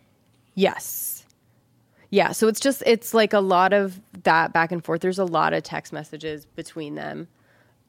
Yes. 0.55 1.12
Yeah, 2.13 2.31
so 2.31 2.47
it's 2.47 2.59
just 2.59 2.83
it's 2.85 3.15
like 3.15 3.33
a 3.33 3.39
lot 3.39 3.73
of 3.73 3.99
that 4.21 4.53
back 4.53 4.71
and 4.71 4.85
forth. 4.85 5.01
There's 5.01 5.17
a 5.17 5.25
lot 5.25 5.51
of 5.51 5.63
text 5.63 5.91
messages 5.91 6.45
between 6.45 6.93
them. 6.93 7.27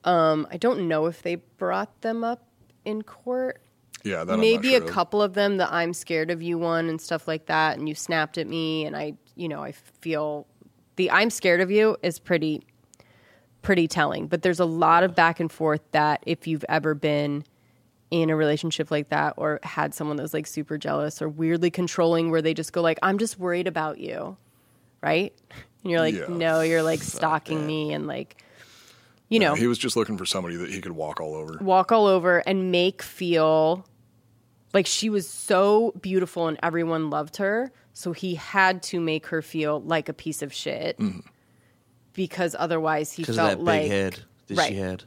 Um, 0.05 0.49
I 0.51 0.57
don't 0.57 0.89
know 0.89 1.05
if 1.05 1.21
they 1.21 1.35
brought 1.35 2.01
them 2.01 2.25
up 2.25 2.43
in 2.87 3.03
court. 3.03 3.61
Yeah, 4.03 4.25
that 4.25 4.33
I'm 4.33 4.39
not 4.39 4.41
maybe 4.41 4.77
a 4.77 4.79
of. 4.79 4.87
couple 4.87 5.21
of 5.21 5.35
them, 5.35 5.59
the 5.59 5.71
"I'm 5.71 5.93
scared 5.93 6.31
of 6.31 6.41
you" 6.41 6.57
one 6.57 6.89
and 6.89 6.99
stuff 6.99 7.29
like 7.29 7.45
that, 7.47 7.77
and 7.77 7.87
you 7.87 7.95
snapped 7.95 8.39
at 8.39 8.47
me, 8.47 8.87
and 8.87 8.97
I, 8.97 9.13
you 9.37 9.47
know, 9.47 9.63
I 9.63 9.73
feel 9.73 10.47
the 10.97 11.11
"I'm 11.11 11.29
scared 11.29 11.61
of 11.61 11.71
you" 11.71 11.99
is 12.03 12.19
pretty, 12.19 12.63
pretty 13.61 13.87
telling. 13.87 14.27
But 14.27 14.41
there's 14.41 14.59
a 14.59 14.65
lot 14.65 15.03
of 15.05 15.15
back 15.15 15.39
and 15.39 15.53
forth 15.53 15.83
that 15.91 16.23
if 16.25 16.47
you've 16.47 16.65
ever 16.71 16.95
been 16.95 17.45
in 18.23 18.31
a 18.31 18.36
relationship 18.36 18.91
like 18.91 19.09
that 19.09 19.35
or 19.36 19.59
had 19.62 19.95
someone 19.95 20.16
that 20.16 20.23
was 20.23 20.35
like 20.35 20.47
super 20.47 20.78
jealous 20.78 21.20
or 21.20 21.28
weirdly 21.28 21.70
controlling, 21.70 22.31
where 22.31 22.41
they 22.43 22.55
just 22.55 22.73
go 22.73 22.81
like, 22.81 22.99
"I'm 23.03 23.19
just 23.19 23.39
worried 23.39 23.66
about 23.66 23.99
you," 23.99 24.36
right? 25.03 25.32
And 25.82 25.91
you're 25.91 26.01
like, 26.01 26.15
Yeah. 26.15 26.27
"No, 26.28 26.61
you're 26.61 26.82
like 26.82 27.03
stalking 27.03 27.66
me," 27.66 27.93
and 27.93 28.07
like, 28.07 28.43
you 29.28 29.39
know, 29.41 29.55
He 29.55 29.66
was 29.66 29.78
just 29.78 29.97
looking 29.97 30.16
for 30.16 30.27
somebody 30.27 30.57
that 30.57 30.70
he 30.70 30.81
could 30.81 30.93
walk 30.93 31.20
all 31.20 31.35
over. 31.35 31.59
walk 31.61 31.91
all 31.93 32.07
over 32.07 32.39
and 32.47 32.70
make 32.70 33.03
feel 33.03 33.85
like 34.73 34.86
she 34.86 35.11
was 35.11 35.28
so 35.28 35.93
beautiful 36.01 36.47
and 36.49 36.59
everyone 36.62 37.11
loved 37.11 37.36
her. 37.39 37.73
So 37.93 38.12
he 38.12 38.35
had 38.36 38.82
to 38.85 39.01
make 39.01 39.27
her 39.27 39.41
feel 39.43 39.81
like 39.81 40.09
a 40.09 40.12
piece 40.12 40.43
of 40.43 40.53
shit 40.53 40.99
mm-hmm. 40.99 41.20
because 42.12 42.57
otherwise 42.59 43.12
he 43.12 43.23
Because 43.23 43.39
of 43.39 43.47
felt 43.47 43.59
that 43.59 43.65
like 43.65 43.82
big 43.82 43.91
head 43.91 44.20
that 44.49 44.59
right. 44.59 44.69
she 44.69 44.74
had. 44.77 45.05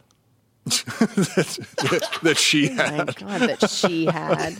that 2.23 2.35
she 2.37 2.69
Oh 2.69 2.73
my 2.75 2.83
had. 2.83 3.15
god, 3.15 3.41
that 3.41 3.69
she 3.69 4.05
had. 4.05 4.55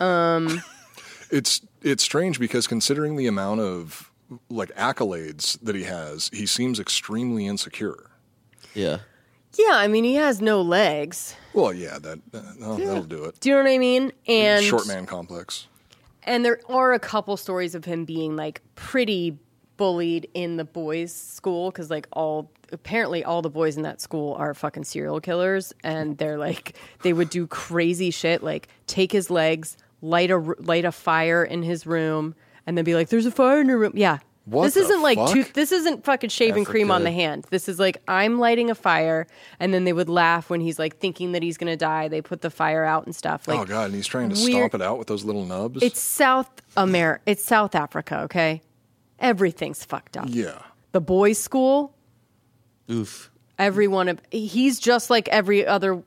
Um, 0.00 0.62
It's 1.30 1.60
it's 1.82 2.02
strange 2.02 2.38
because 2.38 2.66
considering 2.66 3.16
the 3.16 3.26
amount 3.26 3.60
of 3.60 4.10
like 4.50 4.74
accolades 4.76 5.58
that 5.62 5.74
he 5.74 5.84
has, 5.84 6.30
he 6.32 6.46
seems 6.46 6.78
extremely 6.80 7.46
insecure. 7.46 8.10
Yeah. 8.74 8.98
Yeah, 9.58 9.72
I 9.76 9.88
mean 9.88 10.04
he 10.04 10.14
has 10.16 10.40
no 10.42 10.60
legs. 10.60 11.34
Well, 11.54 11.72
yeah, 11.72 11.98
that 11.98 12.18
uh, 12.34 12.42
no, 12.58 12.76
that'll 12.76 13.02
do 13.04 13.24
it. 13.24 13.40
Do 13.40 13.48
you 13.48 13.54
know 13.56 13.62
what 13.62 13.70
I 13.70 13.78
mean? 13.78 14.12
And 14.28 14.64
Short 14.64 14.86
man 14.86 15.06
complex. 15.06 15.66
and 16.24 16.44
there 16.44 16.60
are 16.68 16.92
a 16.92 16.98
couple 16.98 17.36
stories 17.36 17.74
of 17.74 17.84
him 17.86 18.04
being 18.04 18.36
like 18.36 18.60
pretty 18.74 19.38
bullied 19.76 20.28
in 20.34 20.56
the 20.56 20.64
boys' 20.64 21.14
school 21.14 21.70
because 21.70 21.90
like 21.90 22.06
all 22.12 22.50
apparently 22.72 23.24
all 23.24 23.42
the 23.42 23.50
boys 23.50 23.76
in 23.76 23.82
that 23.82 24.00
school 24.00 24.34
are 24.34 24.54
fucking 24.54 24.84
serial 24.84 25.20
killers 25.20 25.72
and 25.84 26.18
they're 26.18 26.38
like 26.38 26.76
they 27.02 27.12
would 27.12 27.30
do 27.30 27.46
crazy 27.46 28.10
shit 28.10 28.42
like 28.42 28.68
take 28.86 29.12
his 29.12 29.30
legs 29.30 29.76
light 30.02 30.30
a 30.30 30.38
light 30.58 30.84
a 30.84 30.92
fire 30.92 31.44
in 31.44 31.62
his 31.62 31.86
room 31.86 32.34
and 32.66 32.76
then 32.76 32.84
be 32.84 32.94
like 32.94 33.08
there's 33.08 33.26
a 33.26 33.30
fire 33.30 33.60
in 33.60 33.68
your 33.68 33.78
room 33.78 33.92
yeah 33.94 34.18
What 34.44 34.64
this 34.64 34.76
isn't 34.76 35.02
like 35.02 35.18
tooth 35.30 35.52
this 35.52 35.70
isn't 35.72 36.04
fucking 36.04 36.30
shaving 36.30 36.64
cream 36.64 36.90
on 36.90 37.04
the 37.04 37.12
hand 37.12 37.46
this 37.50 37.68
is 37.68 37.78
like 37.78 38.02
i'm 38.08 38.38
lighting 38.38 38.70
a 38.70 38.74
fire 38.74 39.26
and 39.60 39.72
then 39.72 39.84
they 39.84 39.92
would 39.92 40.08
laugh 40.08 40.50
when 40.50 40.60
he's 40.60 40.78
like 40.78 40.98
thinking 40.98 41.32
that 41.32 41.42
he's 41.42 41.56
gonna 41.56 41.76
die 41.76 42.08
they 42.08 42.20
put 42.20 42.40
the 42.40 42.50
fire 42.50 42.84
out 42.84 43.06
and 43.06 43.14
stuff 43.14 43.44
oh, 43.46 43.52
like 43.52 43.60
oh 43.60 43.64
god, 43.64 43.84
and 43.86 43.94
he's 43.94 44.06
trying 44.06 44.28
to 44.28 44.36
stomp 44.36 44.74
it 44.74 44.82
out 44.82 44.98
with 44.98 45.06
those 45.06 45.24
little 45.24 45.44
nubs. 45.44 45.82
it's 45.82 46.00
South 46.00 46.50
America. 46.76 47.22
It's 47.26 47.44
South 47.44 47.74
Africa. 47.74 48.20
Okay, 48.22 48.60
everything's 49.18 49.84
fucked 49.84 50.16
up. 50.16 50.26
yeah. 50.28 50.62
The 50.92 51.00
boys' 51.00 51.38
school. 51.38 51.94
Oof. 52.90 53.30
Every 53.58 53.86
one 53.88 54.08
of 54.08 54.20
he's 54.30 54.78
just 54.78 55.10
like 55.10 55.28
every 55.28 55.66
other 55.66 56.02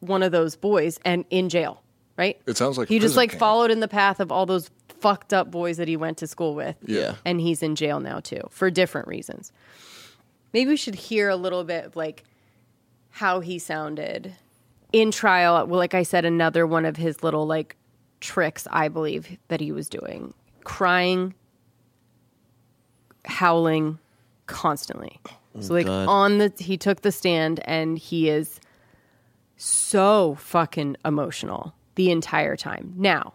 one 0.00 0.22
of 0.22 0.32
those 0.32 0.56
boys, 0.56 0.98
and 1.04 1.24
in 1.30 1.48
jail. 1.48 1.82
Right. 2.16 2.40
It 2.46 2.56
sounds 2.56 2.76
like 2.78 2.88
he 2.88 2.98
just 2.98 3.16
like 3.16 3.30
camp. 3.30 3.40
followed 3.40 3.70
in 3.70 3.80
the 3.80 3.88
path 3.88 4.20
of 4.20 4.30
all 4.30 4.46
those 4.46 4.70
fucked 5.00 5.32
up 5.32 5.50
boys 5.50 5.78
that 5.78 5.88
he 5.88 5.96
went 5.96 6.18
to 6.18 6.26
school 6.26 6.54
with. 6.54 6.76
Yeah. 6.86 7.14
and 7.24 7.40
he's 7.40 7.62
in 7.62 7.74
jail 7.74 8.00
now 8.00 8.20
too 8.20 8.42
for 8.50 8.70
different 8.70 9.08
reasons. 9.08 9.50
Maybe 10.52 10.68
we 10.70 10.76
should 10.76 10.94
hear 10.94 11.28
a 11.28 11.36
little 11.36 11.64
bit 11.64 11.86
of 11.86 11.96
like 11.96 12.24
how 13.10 13.40
he 13.40 13.58
sounded 13.58 14.34
in 14.92 15.10
trial. 15.10 15.66
Well, 15.66 15.78
like 15.78 15.94
I 15.94 16.02
said, 16.02 16.24
another 16.24 16.66
one 16.66 16.84
of 16.84 16.96
his 16.96 17.22
little 17.22 17.46
like 17.46 17.76
tricks, 18.20 18.68
I 18.70 18.88
believe, 18.88 19.38
that 19.48 19.60
he 19.60 19.72
was 19.72 19.88
doing 19.88 20.34
crying, 20.64 21.34
howling 23.24 23.98
constantly. 24.46 25.20
so, 25.60 25.72
oh, 25.72 25.76
like, 25.76 25.86
God. 25.86 26.08
on 26.08 26.38
the, 26.38 26.52
he 26.58 26.76
took 26.76 27.02
the 27.02 27.12
stand 27.12 27.60
and 27.64 27.98
he 27.98 28.28
is 28.28 28.60
so 29.56 30.34
fucking 30.40 30.96
emotional 31.04 31.74
the 31.94 32.10
entire 32.10 32.56
time. 32.56 32.94
Now, 32.96 33.34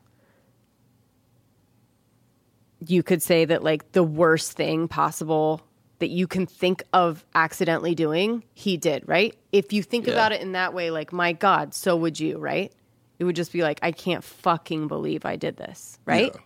you 2.85 3.03
could 3.03 3.21
say 3.23 3.45
that 3.45 3.63
like 3.63 3.91
the 3.93 4.03
worst 4.03 4.53
thing 4.53 4.87
possible 4.87 5.61
that 5.99 6.09
you 6.09 6.27
can 6.27 6.45
think 6.45 6.83
of 6.93 7.25
accidentally 7.33 7.95
doing, 7.95 8.43
he 8.53 8.77
did, 8.77 9.07
right? 9.07 9.35
If 9.51 9.73
you 9.73 9.81
think 9.81 10.05
Yeah. 10.05 10.13
about 10.13 10.31
it 10.31 10.41
in 10.41 10.51
that 10.51 10.73
way, 10.73 10.91
like, 10.91 11.11
my 11.11 11.33
God, 11.33 11.73
so 11.73 11.95
would 11.95 12.19
you, 12.19 12.37
right? 12.37 12.71
It 13.17 13.23
would 13.23 13.35
just 13.35 13.51
be 13.51 13.63
like, 13.63 13.79
I 13.81 13.91
can't 13.91 14.23
fucking 14.23 14.87
believe 14.87 15.25
I 15.25 15.37
did 15.37 15.57
this, 15.57 15.97
right? 16.05 16.31
Yeah. 16.35 16.41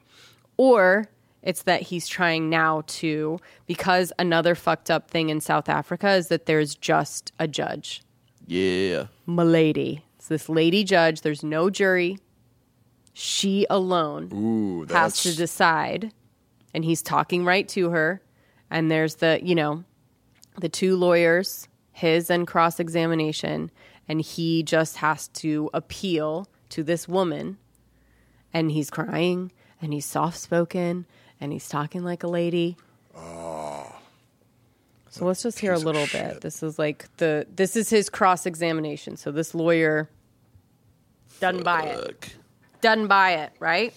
Or 0.55 1.09
it's 1.43 1.63
that 1.63 1.81
he's 1.84 2.07
trying 2.07 2.49
now 2.49 2.84
to, 2.85 3.39
because 3.65 4.13
another 4.19 4.55
fucked 4.55 4.91
up 4.91 5.09
thing 5.09 5.30
in 5.30 5.41
South 5.41 5.69
Africa 5.69 6.11
is 6.11 6.27
that 6.27 6.45
there's 6.45 6.76
just 6.76 7.31
a 7.39 7.47
judge, 7.47 8.03
Yeah. 8.45 9.07
Milady. 9.26 10.03
It's 10.18 10.27
this 10.27 10.49
lady 10.49 10.84
judge, 10.84 11.22
there's 11.22 11.43
no 11.43 11.69
jury. 11.72 12.19
She 13.13 13.65
alone 13.69 14.30
Ooh, 14.34 14.85
has 14.93 15.23
to 15.23 15.35
decide. 15.35 16.13
And 16.73 16.85
he's 16.85 17.01
talking 17.01 17.43
right 17.43 17.68
to 17.69 17.89
her. 17.89 18.22
And 18.69 18.89
there's 18.89 19.15
the 19.15 19.39
you 19.43 19.55
know 19.55 19.84
the 20.59 20.69
two 20.69 20.95
lawyers 20.95 21.68
his 21.91 22.30
and 22.30 22.47
cross 22.47 22.80
examination 22.80 23.69
and 24.07 24.22
he 24.22 24.63
just 24.63 24.97
has 24.97 25.27
to 25.30 25.69
appeal 25.73 26.47
to 26.69 26.84
this 26.84 27.07
woman. 27.07 27.57
And 28.53 28.72
he's 28.72 28.89
crying. 28.89 29.51
And 29.81 29.91
he's 29.91 30.05
soft 30.05 30.38
spoken 30.38 31.05
and 31.41 31.51
he's 31.51 31.68
talking 31.68 32.03
like 32.03 32.23
a 32.23 32.27
lady 32.27 32.77
Oh. 33.18 33.93
so 35.09 35.26
let's 35.26 35.43
just 35.43 35.59
hear 35.59 35.73
a 35.73 35.77
little 35.80 36.07
bit 36.13 36.39
this 36.41 36.63
is 36.63 36.80
like 36.80 37.05
the 37.18 37.45
this 37.53 37.76
is 37.76 37.89
his 37.89 38.09
cross 38.09 38.45
examination 38.45 39.18
so 39.18 39.31
this 39.31 39.53
lawyer 39.53 40.09
doesn't 41.41 41.63
buy 41.63 41.84
it 41.84 42.05
Fuck. 42.05 42.30
doesn't 42.80 43.07
buy 43.07 43.31
it 43.34 43.51
right 43.59 43.93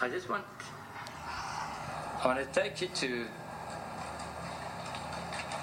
I 0.00 0.08
just 0.08 0.28
want. 0.28 0.44
I 2.22 2.26
want 2.26 2.38
to 2.52 2.60
take 2.60 2.80
you 2.82 2.88
to 2.88 3.24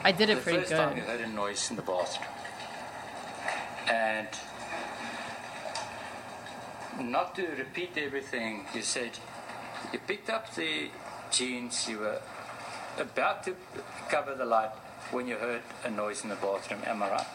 i 0.04 0.12
did 0.12 0.30
it 0.32 0.36
the 0.38 0.42
pretty 0.42 0.58
first 0.60 0.70
good 0.72 0.78
time 0.78 0.98
you 0.98 1.04
heard 1.04 1.22
a 1.22 1.28
noise 1.28 1.70
in 1.70 1.76
the 1.76 1.82
bathroom, 1.84 2.28
and 3.88 4.28
not 7.00 7.36
to 7.36 7.48
repeat 7.58 7.98
everything 7.98 8.66
you 8.74 8.82
said. 8.82 9.12
You 9.94 10.00
picked 10.00 10.30
up 10.30 10.54
the 10.56 10.90
jeans. 11.32 11.88
You 11.88 12.00
were 12.00 12.22
about 13.00 13.44
to 13.46 13.56
cover 14.10 14.36
the 14.36 14.46
light 14.46 14.72
when 15.12 15.28
you 15.28 15.36
heard 15.36 15.62
a 15.84 15.90
noise 15.90 16.24
in 16.24 16.30
the 16.30 16.36
bathroom. 16.36 16.82
Am 16.86 17.04
I 17.04 17.10
right? 17.10 17.28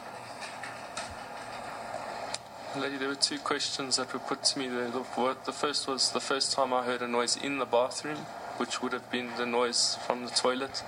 Lady, 2.76 2.98
there 2.98 3.08
were 3.08 3.14
two 3.14 3.38
questions 3.38 3.96
that 3.96 4.12
were 4.12 4.18
put 4.18 4.44
to 4.44 4.58
me. 4.58 4.68
The, 4.68 5.52
first 5.52 5.88
was 5.88 6.10
the 6.10 6.20
first 6.20 6.52
time 6.52 6.74
I 6.74 6.84
heard 6.84 7.00
a 7.00 7.08
noise 7.08 7.36
in 7.36 7.58
the 7.58 7.64
bathroom, 7.64 8.18
which 8.58 8.82
would 8.82 8.92
have 8.92 9.10
been 9.10 9.30
the 9.38 9.46
noise 9.46 9.96
from 10.06 10.24
the 10.24 10.30
toilet. 10.30 10.82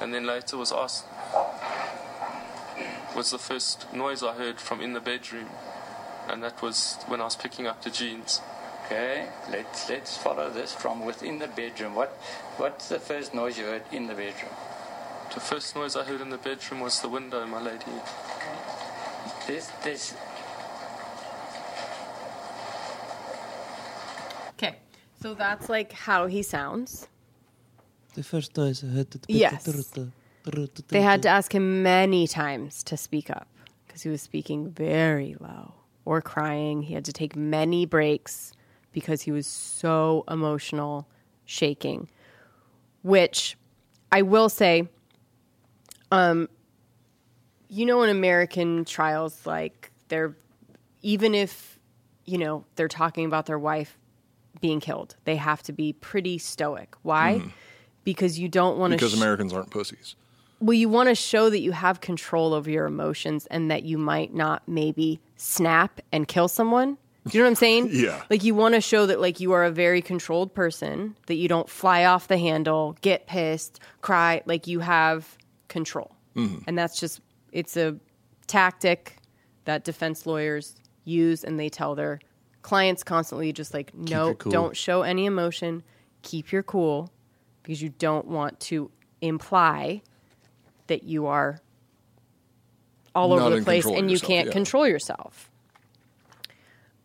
And 0.00 0.14
then 0.14 0.24
later 0.24 0.56
was 0.56 0.72
asked, 0.72 1.04
was 3.14 3.30
the 3.30 3.38
first 3.38 3.92
noise 3.92 4.22
I 4.22 4.34
heard 4.34 4.58
from 4.58 4.80
in 4.80 4.94
the 4.94 5.00
bedroom. 5.00 5.48
And 6.28 6.42
that 6.42 6.60
was 6.62 6.96
when 7.06 7.20
I 7.20 7.24
was 7.24 7.36
picking 7.36 7.66
up 7.66 7.82
the 7.82 7.90
jeans. 7.90 8.40
Okay. 8.84 9.26
Let's 9.50 9.88
let's 9.90 10.16
follow 10.16 10.50
this 10.50 10.72
from 10.72 11.04
within 11.04 11.38
the 11.38 11.48
bedroom. 11.48 11.94
What 11.94 12.10
what's 12.56 12.88
the 12.88 12.98
first 12.98 13.34
noise 13.34 13.58
you 13.58 13.64
heard 13.64 13.82
in 13.92 14.06
the 14.06 14.14
bedroom? 14.14 14.52
The 15.34 15.40
first 15.40 15.76
noise 15.76 15.94
I 15.96 16.04
heard 16.04 16.20
in 16.20 16.30
the 16.30 16.38
bedroom 16.38 16.80
was 16.80 17.00
the 17.00 17.08
window, 17.08 17.44
my 17.46 17.60
lady. 17.60 17.84
Okay. 17.84 19.46
This 19.46 19.70
this 19.84 20.14
Okay. 24.54 24.76
So 25.22 25.34
that's 25.34 25.68
like 25.68 25.92
how 25.92 26.26
he 26.26 26.42
sounds. 26.42 27.08
The 28.14 28.22
first 28.22 28.56
noise 28.56 28.82
I 28.82 28.88
heard. 28.88 29.08
Yes. 29.28 29.64
They 30.88 31.02
had 31.02 31.22
to 31.22 31.28
ask 31.28 31.54
him 31.54 31.82
many 31.82 32.26
times 32.26 32.82
to 32.84 32.96
speak 32.96 33.28
up 33.28 33.48
because 33.86 34.02
he 34.02 34.08
was 34.08 34.22
speaking 34.22 34.70
very 34.70 35.36
low 35.38 35.77
or 36.08 36.22
crying. 36.22 36.80
He 36.80 36.94
had 36.94 37.04
to 37.04 37.12
take 37.12 37.36
many 37.36 37.84
breaks 37.84 38.52
because 38.92 39.20
he 39.20 39.30
was 39.30 39.46
so 39.46 40.24
emotional, 40.26 41.06
shaking. 41.44 42.08
Which 43.02 43.58
I 44.10 44.22
will 44.22 44.48
say, 44.48 44.88
um, 46.10 46.48
you 47.68 47.84
know, 47.84 48.02
in 48.02 48.08
American 48.08 48.86
trials, 48.86 49.44
like 49.44 49.92
they're 50.08 50.34
even 51.02 51.34
if 51.34 51.78
you 52.24 52.38
know 52.38 52.64
they're 52.76 52.88
talking 52.88 53.26
about 53.26 53.44
their 53.44 53.58
wife 53.58 53.98
being 54.62 54.80
killed, 54.80 55.14
they 55.24 55.36
have 55.36 55.62
to 55.64 55.72
be 55.74 55.92
pretty 55.92 56.38
stoic. 56.38 56.96
Why? 57.02 57.42
Because 58.04 58.38
you 58.38 58.48
don't 58.48 58.78
want 58.78 58.92
to 58.92 58.96
because 58.96 59.12
Americans 59.12 59.52
aren't 59.52 59.70
pussies. 59.70 60.16
Well, 60.60 60.72
you 60.72 60.88
want 60.88 61.10
to 61.10 61.14
show 61.14 61.50
that 61.50 61.60
you 61.60 61.72
have 61.72 62.00
control 62.00 62.54
over 62.54 62.70
your 62.70 62.86
emotions 62.86 63.46
and 63.46 63.70
that 63.70 63.84
you 63.84 63.98
might 63.98 64.34
not 64.34 64.66
maybe 64.66 65.20
snap 65.38 66.00
and 66.12 66.28
kill 66.28 66.48
someone. 66.48 66.98
Do 67.26 67.36
you 67.36 67.42
know 67.42 67.46
what 67.46 67.52
I'm 67.52 67.56
saying? 67.56 67.88
Yeah. 67.92 68.22
Like 68.28 68.44
you 68.44 68.54
want 68.54 68.74
to 68.74 68.80
show 68.80 69.06
that 69.06 69.20
like 69.20 69.40
you 69.40 69.52
are 69.52 69.64
a 69.64 69.70
very 69.70 70.02
controlled 70.02 70.54
person, 70.54 71.16
that 71.26 71.36
you 71.36 71.48
don't 71.48 71.68
fly 71.68 72.04
off 72.04 72.28
the 72.28 72.36
handle, 72.38 72.96
get 73.00 73.26
pissed, 73.26 73.80
cry, 74.02 74.42
like 74.44 74.66
you 74.66 74.80
have 74.80 75.36
control. 75.68 76.14
Mm-hmm. 76.36 76.58
And 76.66 76.78
that's 76.78 77.00
just 77.00 77.20
it's 77.52 77.76
a 77.76 77.96
tactic 78.46 79.16
that 79.64 79.84
defense 79.84 80.26
lawyers 80.26 80.76
use 81.04 81.44
and 81.44 81.58
they 81.58 81.68
tell 81.68 81.94
their 81.94 82.20
clients 82.62 83.02
constantly 83.02 83.52
just 83.52 83.72
like 83.72 83.94
no, 83.94 84.34
cool. 84.34 84.52
don't 84.52 84.76
show 84.76 85.02
any 85.02 85.26
emotion, 85.26 85.82
keep 86.22 86.52
your 86.52 86.62
cool 86.62 87.10
because 87.62 87.82
you 87.82 87.90
don't 87.90 88.26
want 88.26 88.58
to 88.60 88.90
imply 89.20 90.02
that 90.86 91.02
you 91.02 91.26
are 91.26 91.60
all 93.18 93.28
Not 93.36 93.40
over 93.40 93.56
the 93.58 93.64
place 93.64 93.82
control 93.84 93.94
of 93.96 93.98
and 93.98 94.10
you 94.10 94.14
yourself, 94.14 94.28
can't 94.28 94.46
yeah. 94.46 94.52
control 94.52 94.86
yourself. 94.88 95.50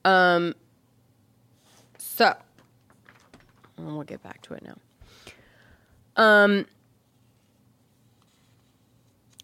Um 0.05 0.55
so 1.97 2.35
we'll 3.77 4.03
get 4.03 4.21
back 4.21 4.41
to 4.43 4.53
it 4.53 4.63
now. 4.63 4.77
Um 6.15 6.65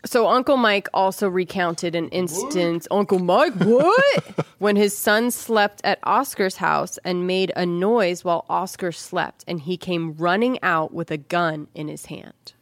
so 0.05 0.27
Uncle 0.27 0.55
Mike 0.57 0.87
also 0.93 1.27
recounted 1.27 1.93
an 1.93 2.07
instance. 2.09 2.87
Uncle 2.89 3.19
Mike, 3.19 3.53
what? 3.55 4.45
when 4.59 4.75
his 4.77 4.97
son 4.97 5.29
slept 5.29 5.81
at 5.83 5.99
Oscar's 6.03 6.55
house 6.57 6.97
and 7.03 7.27
made 7.27 7.51
a 7.55 7.65
noise 7.65 8.23
while 8.23 8.45
Oscar 8.49 8.93
slept, 8.93 9.43
and 9.45 9.59
he 9.61 9.75
came 9.75 10.13
running 10.13 10.57
out 10.63 10.93
with 10.93 11.11
a 11.11 11.17
gun 11.17 11.67
in 11.75 11.89
his 11.89 12.05
hand. 12.05 12.53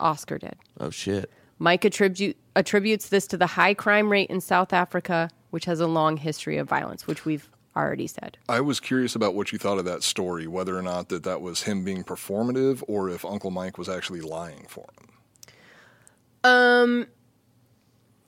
Oscar 0.00 0.38
did. 0.38 0.56
Oh 0.80 0.90
shit. 0.90 1.30
Mike 1.58 1.84
attribute, 1.84 2.36
attributes 2.54 3.08
this 3.08 3.26
to 3.28 3.36
the 3.36 3.46
high 3.46 3.74
crime 3.74 4.10
rate 4.10 4.30
in 4.30 4.40
South 4.40 4.72
Africa, 4.72 5.30
which 5.50 5.64
has 5.64 5.80
a 5.80 5.86
long 5.86 6.16
history 6.16 6.56
of 6.58 6.68
violence, 6.68 7.06
which 7.06 7.24
we've 7.24 7.48
already 7.76 8.06
said. 8.06 8.38
I 8.48 8.60
was 8.60 8.80
curious 8.80 9.14
about 9.14 9.34
what 9.34 9.52
you 9.52 9.58
thought 9.58 9.78
of 9.78 9.84
that 9.84 10.02
story, 10.02 10.46
whether 10.46 10.76
or 10.76 10.82
not 10.82 11.08
that 11.08 11.22
that 11.24 11.40
was 11.40 11.62
him 11.62 11.84
being 11.84 12.04
performative 12.04 12.82
or 12.88 13.08
if 13.08 13.24
Uncle 13.24 13.50
Mike 13.50 13.78
was 13.78 13.88
actually 13.88 14.20
lying 14.20 14.66
for 14.68 14.86
him. 14.98 15.08
Um, 16.44 17.06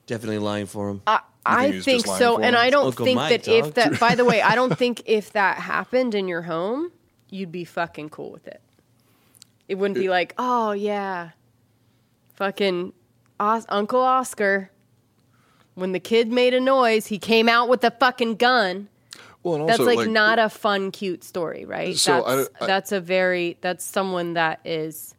Definitely 0.07 0.39
lying 0.39 0.65
for 0.65 0.89
him. 0.89 1.01
I, 1.07 1.21
I 1.45 1.79
think 1.79 2.05
so, 2.05 2.35
and 2.35 2.55
him? 2.55 2.61
I 2.61 2.69
don't 2.69 2.87
Uncle 2.87 3.05
think 3.05 3.15
Mike, 3.15 3.43
that 3.43 3.51
if 3.51 3.73
that. 3.75 3.99
By 3.99 4.15
the 4.15 4.25
way, 4.25 4.41
I 4.41 4.55
don't 4.55 4.77
think 4.77 5.03
if 5.05 5.31
that 5.33 5.57
happened 5.57 6.13
in 6.13 6.27
your 6.27 6.43
home, 6.43 6.91
you'd 7.29 7.51
be 7.51 7.63
fucking 7.63 8.09
cool 8.09 8.31
with 8.31 8.47
it. 8.47 8.61
It 9.67 9.75
wouldn't 9.75 9.97
be 9.97 10.09
like, 10.09 10.33
oh 10.37 10.73
yeah, 10.73 11.31
fucking 12.33 12.93
Os- 13.41 13.65
Uncle 13.69 13.99
Oscar. 14.01 14.71
When 15.73 15.93
the 15.93 15.99
kid 15.99 16.31
made 16.31 16.53
a 16.53 16.59
noise, 16.59 17.07
he 17.07 17.17
came 17.17 17.49
out 17.49 17.67
with 17.67 17.83
a 17.83 17.91
fucking 17.91 18.35
gun. 18.35 18.87
Well, 19.41 19.55
and 19.55 19.67
That's 19.69 19.79
also 19.79 19.95
like, 19.95 20.09
not 20.09 20.37
a 20.37 20.49
fun, 20.49 20.91
cute 20.91 21.23
story, 21.23 21.65
right? 21.65 21.97
So 21.97 22.23
that's 22.25 22.49
I- 22.61 22.67
that's 22.67 22.91
a 22.91 23.01
very 23.01 23.57
that's 23.61 23.83
someone 23.83 24.33
that 24.35 24.59
is 24.63 25.15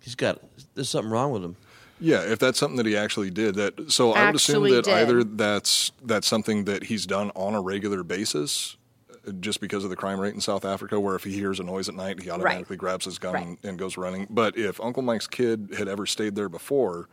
He's 0.00 0.16
got. 0.16 0.40
There's 0.74 0.88
something 0.88 1.12
wrong 1.12 1.30
with 1.30 1.44
him. 1.44 1.56
Yeah, 2.00 2.22
if 2.22 2.40
that's 2.40 2.58
something 2.58 2.76
that 2.78 2.86
he 2.86 2.96
actually 2.96 3.30
did, 3.30 3.54
that 3.54 3.92
so 3.92 4.10
I 4.10 4.26
would 4.26 4.34
assume 4.34 4.64
that 4.70 4.84
did. 4.84 4.94
either 4.94 5.22
that's 5.22 5.92
that's 6.02 6.26
something 6.26 6.64
that 6.64 6.82
he's 6.84 7.06
done 7.06 7.30
on 7.36 7.54
a 7.54 7.60
regular 7.60 8.02
basis, 8.02 8.76
just 9.40 9.60
because 9.60 9.84
of 9.84 9.90
the 9.90 9.96
crime 9.96 10.18
rate 10.20 10.34
in 10.34 10.40
South 10.40 10.64
Africa, 10.64 10.98
where 10.98 11.14
if 11.14 11.24
he 11.24 11.32
hears 11.32 11.60
a 11.60 11.62
noise 11.62 11.88
at 11.88 11.94
night, 11.94 12.20
he 12.22 12.30
automatically 12.30 12.76
grabs 12.76 13.04
his 13.04 13.18
gun 13.18 13.34
Right. 13.34 13.46
and, 13.46 13.58
and 13.64 13.78
goes 13.78 13.96
running. 13.96 14.26
But 14.30 14.56
if 14.56 14.80
Uncle 14.80 15.02
Mike's 15.02 15.26
kid 15.26 15.74
had 15.78 15.88
ever 15.88 16.06
stayed 16.06 16.34
there 16.34 16.48
before, 16.48 17.08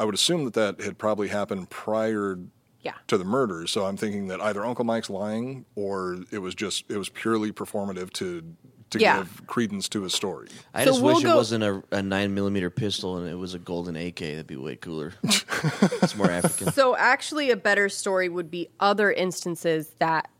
I 0.00 0.04
would 0.04 0.14
assume 0.14 0.44
that 0.44 0.54
that 0.54 0.80
had 0.80 0.98
probably 0.98 1.28
happened 1.28 1.70
prior 1.70 2.38
yeah. 2.82 2.94
to 3.08 3.18
the 3.18 3.24
murder. 3.24 3.66
So 3.66 3.84
I'm 3.86 3.96
thinking 3.96 4.28
that 4.28 4.40
either 4.40 4.64
Uncle 4.64 4.84
Mike's 4.84 5.10
lying 5.10 5.64
or 5.74 6.18
it 6.30 6.38
was 6.38 6.54
just 6.54 6.84
it 6.90 6.96
was 6.98 7.08
purely 7.08 7.52
performative 7.52 8.12
to 8.14 8.42
to 8.90 8.98
Yeah. 8.98 9.18
give 9.18 9.46
credence 9.46 9.86
to 9.90 10.02
his 10.02 10.14
story. 10.14 10.48
I 10.72 10.84
So 10.84 10.90
just 10.92 11.02
we'll 11.02 11.16
wish 11.16 11.24
go- 11.24 11.32
it 11.34 11.36
wasn't 11.36 11.64
a, 11.64 11.82
a 11.90 12.00
nine 12.00 12.32
millimeter 12.32 12.70
pistol 12.70 13.18
and 13.18 13.28
it 13.28 13.34
was 13.34 13.52
a 13.54 13.58
golden 13.58 13.96
AK. 13.96 14.16
That'd 14.20 14.46
be 14.46 14.56
way 14.56 14.76
cooler. 14.76 15.12
it's 15.24 16.16
more 16.16 16.30
African. 16.30 16.72
So 16.72 16.96
actually, 16.96 17.50
a 17.50 17.56
better 17.56 17.88
story 17.90 18.28
would 18.30 18.50
be 18.50 18.68
other 18.80 19.12
instances 19.12 19.90
that, 19.98 20.30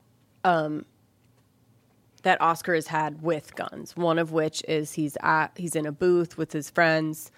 um, 0.48 0.84
that 2.22 2.40
Oscar 2.40 2.74
has 2.74 2.86
had 2.88 3.22
with 3.22 3.54
guns. 3.54 3.96
One 3.96 4.18
of 4.18 4.32
which 4.32 4.62
is 4.66 4.92
he's 4.92 5.16
at 5.22 5.48
he's 5.56 5.76
in 5.76 5.86
a 5.86 5.92
booth 5.92 6.36
with 6.36 6.52
his 6.52 6.68
friends, 6.70 7.30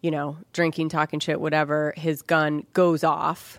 you 0.00 0.10
know, 0.10 0.38
drinking, 0.52 0.88
talking 0.88 1.20
shit, 1.20 1.40
whatever. 1.40 1.94
His 1.96 2.22
gun 2.22 2.66
goes 2.72 3.04
off 3.04 3.58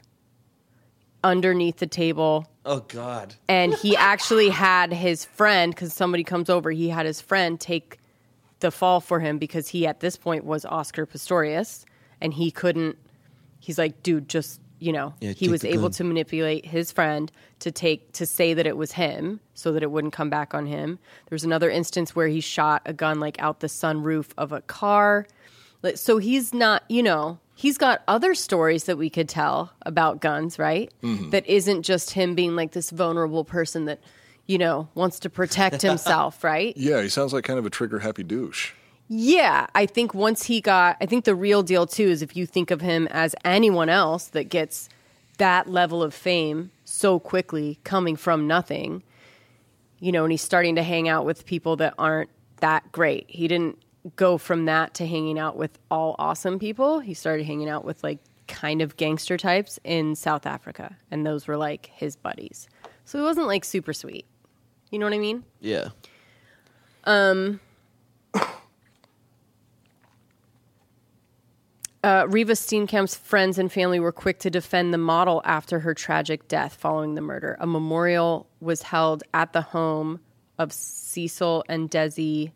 underneath 1.24 1.78
the 1.78 1.88
table 1.88 2.48
Oh 2.66 2.82
God. 2.82 3.34
and 3.48 3.74
he 3.74 3.96
actually 3.98 4.50
had 4.50 4.94
his 4.94 5.26
friend 5.26 5.74
because 5.74 5.92
somebody 5.92 6.24
comes 6.24 6.52
over 6.52 6.70
he 6.70 6.90
had 6.90 7.08
his 7.08 7.20
friend 7.20 7.60
take 7.60 7.98
the 8.60 8.70
fall 8.70 9.00
for 9.02 9.20
him 9.20 9.40
because 9.40 9.70
he 9.70 9.88
at 9.88 10.02
this 10.02 10.18
point 10.18 10.44
was 10.46 10.66
oscar 10.66 11.08
pistorius 11.08 11.84
and 12.22 12.36
he 12.36 12.52
couldn't 12.52 12.96
he's 13.60 13.80
like 13.80 14.04
dude 14.04 14.30
just 14.30 14.62
you 14.80 14.92
know 14.92 15.14
Yeah, 15.22 15.32
he 15.32 15.48
was 15.50 15.64
able 15.64 15.84
gun. 15.84 15.92
to 15.92 16.04
manipulate 16.04 16.66
his 16.66 16.92
friend 16.92 17.32
to 17.60 17.72
take 17.72 18.12
to 18.14 18.26
say 18.26 18.54
that 18.54 18.68
it 18.68 18.76
was 18.78 18.92
him 18.94 19.40
so 19.54 19.72
that 19.72 19.84
it 19.84 19.92
wouldn't 19.92 20.14
come 20.14 20.30
back 20.30 20.54
on 20.54 20.66
him. 20.66 21.00
There 21.30 21.36
was 21.36 21.44
another 21.44 21.70
instance 21.70 22.16
where 22.16 22.28
he 22.28 22.42
shot 22.42 22.82
a 22.86 22.94
gun 22.94 23.20
like 23.20 23.42
out 23.42 23.62
the 23.62 23.68
sunroof 23.68 24.28
of 24.38 24.52
a 24.52 24.62
car. 24.62 25.28
So 25.96 26.18
he's 26.18 26.54
not 26.54 26.84
you 26.90 27.04
know 27.04 27.40
he's 27.56 27.78
got 27.78 28.02
other 28.08 28.34
stories 28.36 28.84
that 28.86 28.98
we 28.98 29.10
could 29.10 29.30
tell 29.30 29.72
about 29.84 30.20
guns 30.20 30.58
right? 30.60 30.92
Mm-hmm. 31.04 31.30
That 31.30 31.46
isn't 31.48 31.84
just 31.84 32.12
him 32.12 32.36
being 32.36 32.56
like 32.56 32.72
this 32.72 32.90
vulnerable 32.90 33.46
person 33.46 33.86
that 33.86 34.00
you 34.48 34.58
know 34.58 34.90
wants 34.96 35.20
to 35.20 35.30
protect 35.30 35.82
himself 35.90 36.44
right? 36.44 36.76
Yeah, 36.76 37.02
he 37.02 37.10
sounds 37.10 37.34
like 37.34 37.44
kind 37.46 37.60
of 37.60 37.66
a 37.66 37.70
trigger 37.70 38.00
happy 38.00 38.24
douche. 38.24 38.72
Yeah, 39.08 39.68
I 39.76 39.86
think 39.86 40.14
once 40.14 40.46
he 40.46 40.62
got, 40.62 40.98
I 41.00 41.06
think 41.06 41.26
the 41.26 41.36
real 41.36 41.62
deal 41.64 41.86
too 41.86 42.08
is 42.08 42.22
if 42.22 42.36
you 42.36 42.46
think 42.46 42.72
of 42.72 42.82
him 42.82 43.08
as 43.12 43.36
anyone 43.46 43.90
else 43.90 44.28
that 44.30 44.50
gets 44.50 44.90
that 45.38 45.70
level 45.70 46.02
of 46.02 46.14
fame 46.14 46.72
so 46.86 47.20
quickly 47.20 47.80
coming 47.84 48.16
from 48.16 48.48
nothing, 48.48 49.04
you 50.00 50.12
know, 50.12 50.24
and 50.24 50.32
he's 50.32 50.42
starting 50.42 50.76
to 50.76 50.84
hang 50.84 51.08
out 51.08 51.26
with 51.26 51.46
people 51.46 51.76
that 51.78 51.94
aren't 52.00 52.30
that 52.62 52.92
great. 52.92 53.26
He 53.28 53.48
didn't 53.48 53.78
go 54.16 54.38
from 54.38 54.66
that 54.66 54.94
to 54.96 55.06
hanging 55.06 55.38
out 55.38 55.56
with 55.56 55.78
all 55.92 56.16
awesome 56.18 56.58
people. 56.58 57.00
He 57.00 57.14
started 57.14 57.46
hanging 57.46 57.70
out 57.70 57.86
with 57.86 58.04
like 58.04 58.20
kind 58.48 58.82
of 58.82 58.98
gangster 58.98 59.38
types 59.38 59.80
in 59.84 60.16
South 60.16 60.46
Africa, 60.46 60.98
and 61.12 61.26
those 61.26 61.48
were 61.48 61.58
like 61.58 61.88
his 61.94 62.16
buddies. 62.16 62.68
So 63.06 63.20
he 63.20 63.24
wasn't 63.24 63.48
like 63.48 63.66
super 63.66 63.94
sweet. 63.94 64.26
You 64.90 65.00
know 65.00 65.06
what 65.06 65.14
I 65.14 65.20
mean? 65.20 65.44
Yeah. 65.60 65.90
Um, 67.04 67.60
Uh, 72.06 72.28
Reeva 72.28 72.52
Steenkamp's 72.52 73.16
friends 73.16 73.58
and 73.58 73.72
family 73.72 74.00
were 74.00 74.12
quick 74.12 74.38
to 74.38 74.52
defend 74.52 74.94
the 74.94 74.98
model 75.00 75.42
after 75.44 75.80
her 75.80 75.96
tragic 75.96 76.48
death 76.48 76.76
following 76.76 77.16
the 77.16 77.22
murder. 77.22 77.58
A 77.60 77.66
memorial 77.66 78.48
was 78.60 78.84
held 78.84 79.24
at 79.34 79.54
the 79.54 79.64
home 79.64 80.20
of 80.60 80.72
Cecil 80.72 81.64
and 81.68 81.90
Desi 81.90 82.52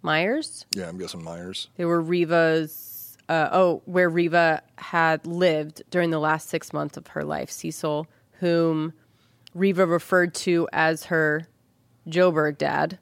Myers. 0.00 0.64
Yeah, 0.74 0.88
I'm 0.88 0.96
guessing 0.96 1.22
Myers. 1.22 1.68
They 1.76 1.84
were 1.84 2.02
Reeva's, 2.02 3.18
uh, 3.28 3.50
oh, 3.52 3.82
where 3.84 4.10
Reeva 4.10 4.62
had 4.78 5.26
lived 5.26 5.82
during 5.90 6.08
the 6.08 6.18
last 6.18 6.48
six 6.48 6.72
months 6.72 6.96
of 6.96 7.08
her 7.08 7.24
life. 7.24 7.50
Cecil, 7.50 8.06
whom 8.40 8.94
Reeva 9.54 9.86
referred 9.86 10.32
to 10.36 10.66
as 10.72 11.04
her 11.04 11.46
Joburg 12.08 12.56
dad, 12.56 12.98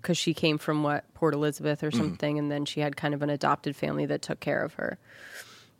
because 0.00 0.16
she 0.18 0.34
came 0.34 0.58
from 0.58 0.82
what, 0.82 1.12
Port 1.14 1.34
Elizabeth 1.34 1.82
or 1.82 1.90
mm-hmm. 1.90 1.98
something, 1.98 2.38
and 2.38 2.50
then 2.50 2.64
she 2.64 2.80
had 2.80 2.96
kind 2.96 3.14
of 3.14 3.22
an 3.22 3.30
adopted 3.30 3.76
family 3.76 4.06
that 4.06 4.22
took 4.22 4.40
care 4.40 4.62
of 4.62 4.74
her. 4.74 4.98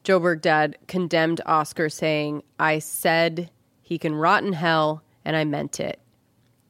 Joburg 0.05 0.40
dad 0.40 0.77
condemned 0.86 1.40
Oscar, 1.47 1.89
saying, 1.89 2.43
I 2.59 2.78
said 2.78 3.51
he 3.82 3.99
can 3.99 4.15
rot 4.15 4.45
in 4.45 4.53
hell, 4.53 5.03
and 5.24 5.36
I 5.36 5.45
meant 5.45 5.81
it. 5.81 6.01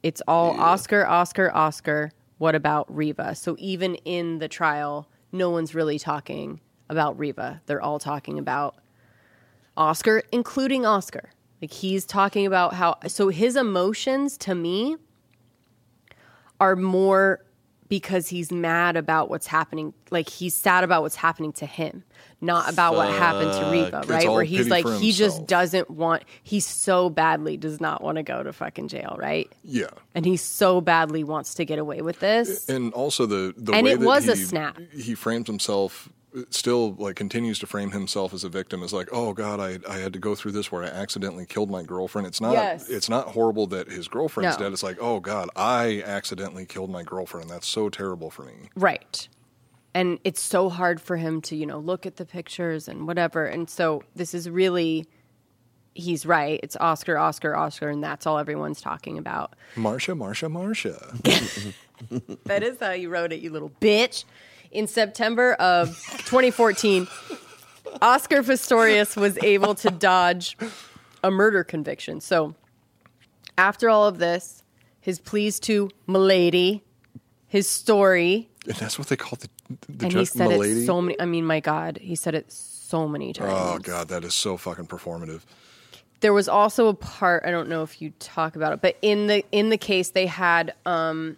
It's 0.03 0.23
all 0.29 0.59
Oscar, 0.61 1.07
Oscar, 1.07 1.55
Oscar. 1.55 2.13
What 2.39 2.55
about 2.55 2.95
Reeva? 2.95 3.37
So 3.37 3.57
even 3.59 3.97
in 3.97 4.39
the 4.39 4.49
trial, 4.49 5.09
no 5.33 5.51
one's 5.51 5.75
really 5.75 5.99
talking 5.99 6.61
about 6.89 7.19
Reeva. 7.19 7.61
They're 7.67 7.83
all 7.83 7.99
talking 7.99 8.39
about 8.39 8.77
Oscar, 9.77 10.23
including 10.33 10.87
Oscar. 10.87 11.31
Like 11.61 11.73
he's 11.73 12.05
talking 12.05 12.47
about 12.47 12.75
how, 12.75 12.99
so 13.09 13.29
his 13.29 13.57
emotions 13.57 14.37
to 14.39 14.55
me 14.55 14.97
are 16.61 16.77
more 16.77 17.45
because 17.89 18.29
he's 18.29 18.53
mad 18.53 18.97
about 18.97 19.31
what's 19.31 19.47
happening. 19.47 19.95
Like 20.11 20.29
he's 20.29 20.55
sad 20.55 20.85
about 20.85 21.03
what's 21.03 21.17
happening 21.17 21.53
to 21.55 21.67
him, 21.67 22.05
not 22.41 22.71
about 22.71 22.95
what 22.95 23.09
happened 23.09 23.53
to 23.53 23.61
Reeva, 23.61 24.09
right? 24.09 24.29
Where 24.29 24.45
he's 24.45 24.69
like, 24.69 24.87
he 24.99 25.13
just 25.13 25.47
doesn't 25.47 25.91
want, 25.91 26.25
he 26.43 26.61
so 26.61 27.09
badly 27.09 27.57
does 27.57 27.81
not 27.81 28.03
want 28.03 28.17
to 28.17 28.23
go 28.23 28.43
to 28.43 28.53
fucking 28.53 28.89
jail, 28.89 29.17
right? 29.19 29.51
Yeah. 29.65 29.87
And 30.15 30.27
he 30.27 30.37
so 30.37 30.81
badly 30.81 31.25
wants 31.25 31.55
to 31.55 31.65
get 31.65 31.79
away 31.79 32.03
with 32.03 32.21
this. 32.21 32.69
And 32.69 32.93
also 32.93 33.25
the 33.25 33.55
the 33.57 33.73
And 33.73 33.87
way 33.87 33.93
it 33.93 34.01
that 34.01 34.07
was 34.07 34.29
a 34.29 34.37
snap. 34.37 34.79
He 34.93 35.15
frames 35.15 35.47
himself 35.47 36.11
still 36.51 36.93
like 36.95 37.17
continues 37.17 37.59
to 37.59 37.67
frame 37.67 37.91
himself 37.93 38.35
as 38.35 38.45
a 38.45 38.49
victim 38.49 38.83
as 38.83 38.93
like 38.93 39.09
oh 39.13 39.33
god 39.33 39.61
I, 39.61 39.79
I 39.91 39.99
had 39.99 40.13
to 40.13 40.19
go 40.19 40.35
through 40.35 40.53
this 40.53 40.71
where 40.71 40.83
I 40.85 40.89
accidentally 40.89 41.47
killed 41.47 41.71
my 41.71 41.83
girlfriend 41.83 42.27
it's 42.27 42.41
not 42.41 42.53
Yes. 42.53 42.89
it's 42.89 43.09
not 43.09 43.29
horrible 43.29 43.67
that 43.69 43.89
his 43.89 44.09
girlfriend's 44.09 44.59
No. 44.59 44.65
dead 44.65 44.73
it's 44.73 44.83
like 44.83 44.99
oh 45.01 45.21
god 45.21 45.49
I 45.57 46.03
accidentally 46.05 46.67
killed 46.67 46.91
my 46.91 47.03
girlfriend 47.03 47.49
that's 47.49 47.67
so 47.67 47.89
terrible 47.89 48.31
for 48.31 48.43
me 48.43 48.69
Right. 48.77 49.29
And 49.95 50.19
it's 50.23 50.43
so 50.43 50.69
hard 50.69 51.01
for 51.01 51.17
him 51.17 51.41
to, 51.43 51.57
you 51.57 51.65
know, 51.67 51.79
look 51.79 52.05
at 52.07 52.17
the 52.17 52.27
pictures 52.27 52.87
and 52.89 53.07
whatever. 53.07 53.47
And 53.47 53.69
so 53.69 54.05
this 54.15 54.33
is 54.35 54.49
really, 54.49 55.07
he's 55.95 56.25
right. 56.27 56.61
It's 56.63 56.77
Oscar, 56.77 57.17
Oscar, 57.19 57.57
Oscar, 57.57 57.89
and 57.89 58.05
that's 58.05 58.27
all 58.27 58.39
everyone's 58.39 58.81
talking 58.83 59.17
about. 59.19 59.55
Marsha 59.77 60.17
Marsha 60.17 60.53
Marsha 60.53 61.75
That 62.45 62.63
is 62.63 62.79
how 62.79 62.93
you 62.93 63.09
wrote 63.09 63.33
it, 63.33 63.41
you 63.41 63.51
little 63.51 63.73
bitch. 63.81 64.25
In 64.71 64.87
September 64.87 65.55
of 65.55 65.89
2014, 66.27 67.07
Oscar 68.03 68.43
Pistorius 68.43 69.17
was 69.17 69.39
able 69.43 69.75
to 69.77 69.91
dodge 69.91 70.57
a 71.25 71.31
murder 71.31 71.65
conviction. 71.65 72.21
So 72.21 72.55
after 73.57 73.89
all 73.89 74.07
of 74.07 74.19
this, 74.19 74.63
his 75.01 75.19
pleas 75.19 75.59
to 75.61 75.91
Milady, 76.07 76.85
his 77.47 77.69
story, 77.69 78.49
and 78.67 78.77
that's 78.77 78.99
what 78.99 79.09
they 79.09 79.17
call 79.17 79.39
the 79.41 79.49
the 79.89 80.05
and 80.07 80.13
he 80.13 80.19
judge 80.21 80.29
said 80.29 80.49
milady 80.49 80.83
it 80.83 80.87
so 80.87 81.01
many. 81.01 81.21
I 81.21 81.25
mean, 81.25 81.45
my 81.45 81.61
God, 81.61 81.99
he 82.01 82.15
said 82.15 82.35
it 82.35 82.51
so 82.53 83.07
many 83.09 83.33
times. 83.35 83.53
oh 83.55 83.79
god 83.79 84.09
that 84.09 84.25
is 84.25 84.35
so 84.35 84.57
fucking 84.57 84.87
performative 84.87 85.43
There 86.21 86.33
was 86.33 86.49
also 86.49 86.89
a 86.89 86.95
part 86.95 87.45
I 87.45 87.51
don't 87.51 87.69
know 87.69 87.83
if 87.83 88.01
you 88.01 88.13
talk 88.19 88.57
about 88.57 88.73
it, 88.73 88.81
but 88.81 88.97
in 89.03 89.27
the 89.27 89.45
in 89.53 89.69
the 89.69 89.77
case 89.79 90.11
they 90.11 90.27
had 90.27 90.75
um, 90.87 91.37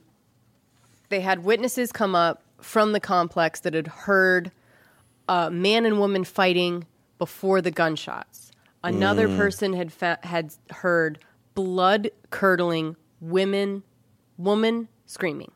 they 1.08 1.20
had 1.20 1.44
witnesses 1.44 1.90
come 1.90 2.14
up 2.14 2.42
from 2.60 2.92
the 2.92 3.00
complex 3.00 3.60
that 3.60 3.74
had 3.74 3.86
heard 3.86 4.50
a 5.28 5.50
man 5.50 5.84
and 5.86 5.98
woman 5.98 6.24
fighting 6.24 6.86
before 7.18 7.60
the 7.60 7.70
gunshots. 7.70 8.50
Another 8.82 9.28
Mm. 9.28 9.36
person 9.36 9.72
had 9.74 9.92
fa- 9.92 10.18
had 10.22 10.52
heard 10.70 11.18
blood 11.54 12.10
curdling 12.30 12.96
women 13.20 13.82
woman 14.38 14.88
screaming. 15.06 15.50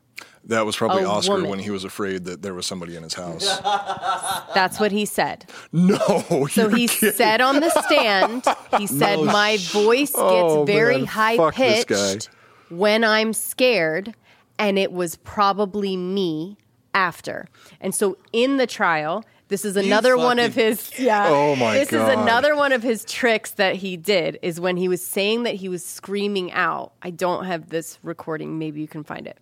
that 0.47 0.63
was 0.63 0.75
probably 0.75 1.01
A 1.01 1.07
Oscar 1.09 1.33
woman. 1.33 1.49
when 1.49 1.59
he 1.59 1.71
was 1.71 1.83
afraid 1.83 2.25
that 2.25 2.43
there 2.43 2.53
was 2.53 2.67
somebody 2.67 2.95
in 2.95 3.01
his 3.01 3.15
house 3.15 3.47
That's 4.53 4.79
what 4.79 4.91
he 4.91 5.05
said. 5.05 5.45
no 5.73 5.97
So 6.51 6.69
he 6.69 6.87
kidding. 6.87 7.13
said 7.15 7.41
on 7.41 7.59
the 7.61 7.69
stand, 7.83 8.45
he 8.77 8.85
said, 8.99 9.17
No 9.17 9.25
My 9.25 9.57
voice 9.57 10.11
gets 10.11 10.15
Oh, 10.17 10.63
very 10.65 10.97
man, 10.97 11.05
high 11.07 11.37
fuck 11.37 11.55
this 11.55 11.83
guy." 11.85 12.13
pitched 12.13 12.29
when 12.69 13.03
I'm 13.03 13.33
scared, 13.33 14.13
and 14.59 14.77
it 14.77 14.91
was 14.91 15.15
probably 15.17 15.97
me 15.97 16.57
after. 16.95 17.47
And 17.79 17.93
so 17.93 18.17
in 18.33 18.57
the 18.57 18.65
trial, 18.65 19.23
this 19.49 19.63
is 19.63 19.75
another 19.75 20.17
one 20.17 20.39
of 20.39 20.55
his 20.55 20.91
yeah. 20.99 21.27
Oh, 21.27 21.55
my 21.55 21.77
This 21.77 21.91
God. 21.91 22.09
is 22.11 22.17
another 22.17 22.55
one 22.55 22.71
of 22.71 22.81
his 22.81 23.05
tricks 23.05 23.51
that 23.51 23.75
he 23.75 23.95
did 23.97 24.39
is 24.41 24.59
when 24.59 24.77
he 24.77 24.87
was 24.87 25.05
saying 25.05 25.43
that 25.43 25.53
he 25.55 25.69
was 25.69 25.85
screaming 25.85 26.51
out. 26.53 26.93
I 27.03 27.11
don't 27.11 27.45
have 27.45 27.69
this 27.69 27.99
recording, 28.01 28.57
maybe 28.57 28.81
you 28.81 28.87
can 28.87 29.03
find 29.03 29.27
it. 29.27 29.37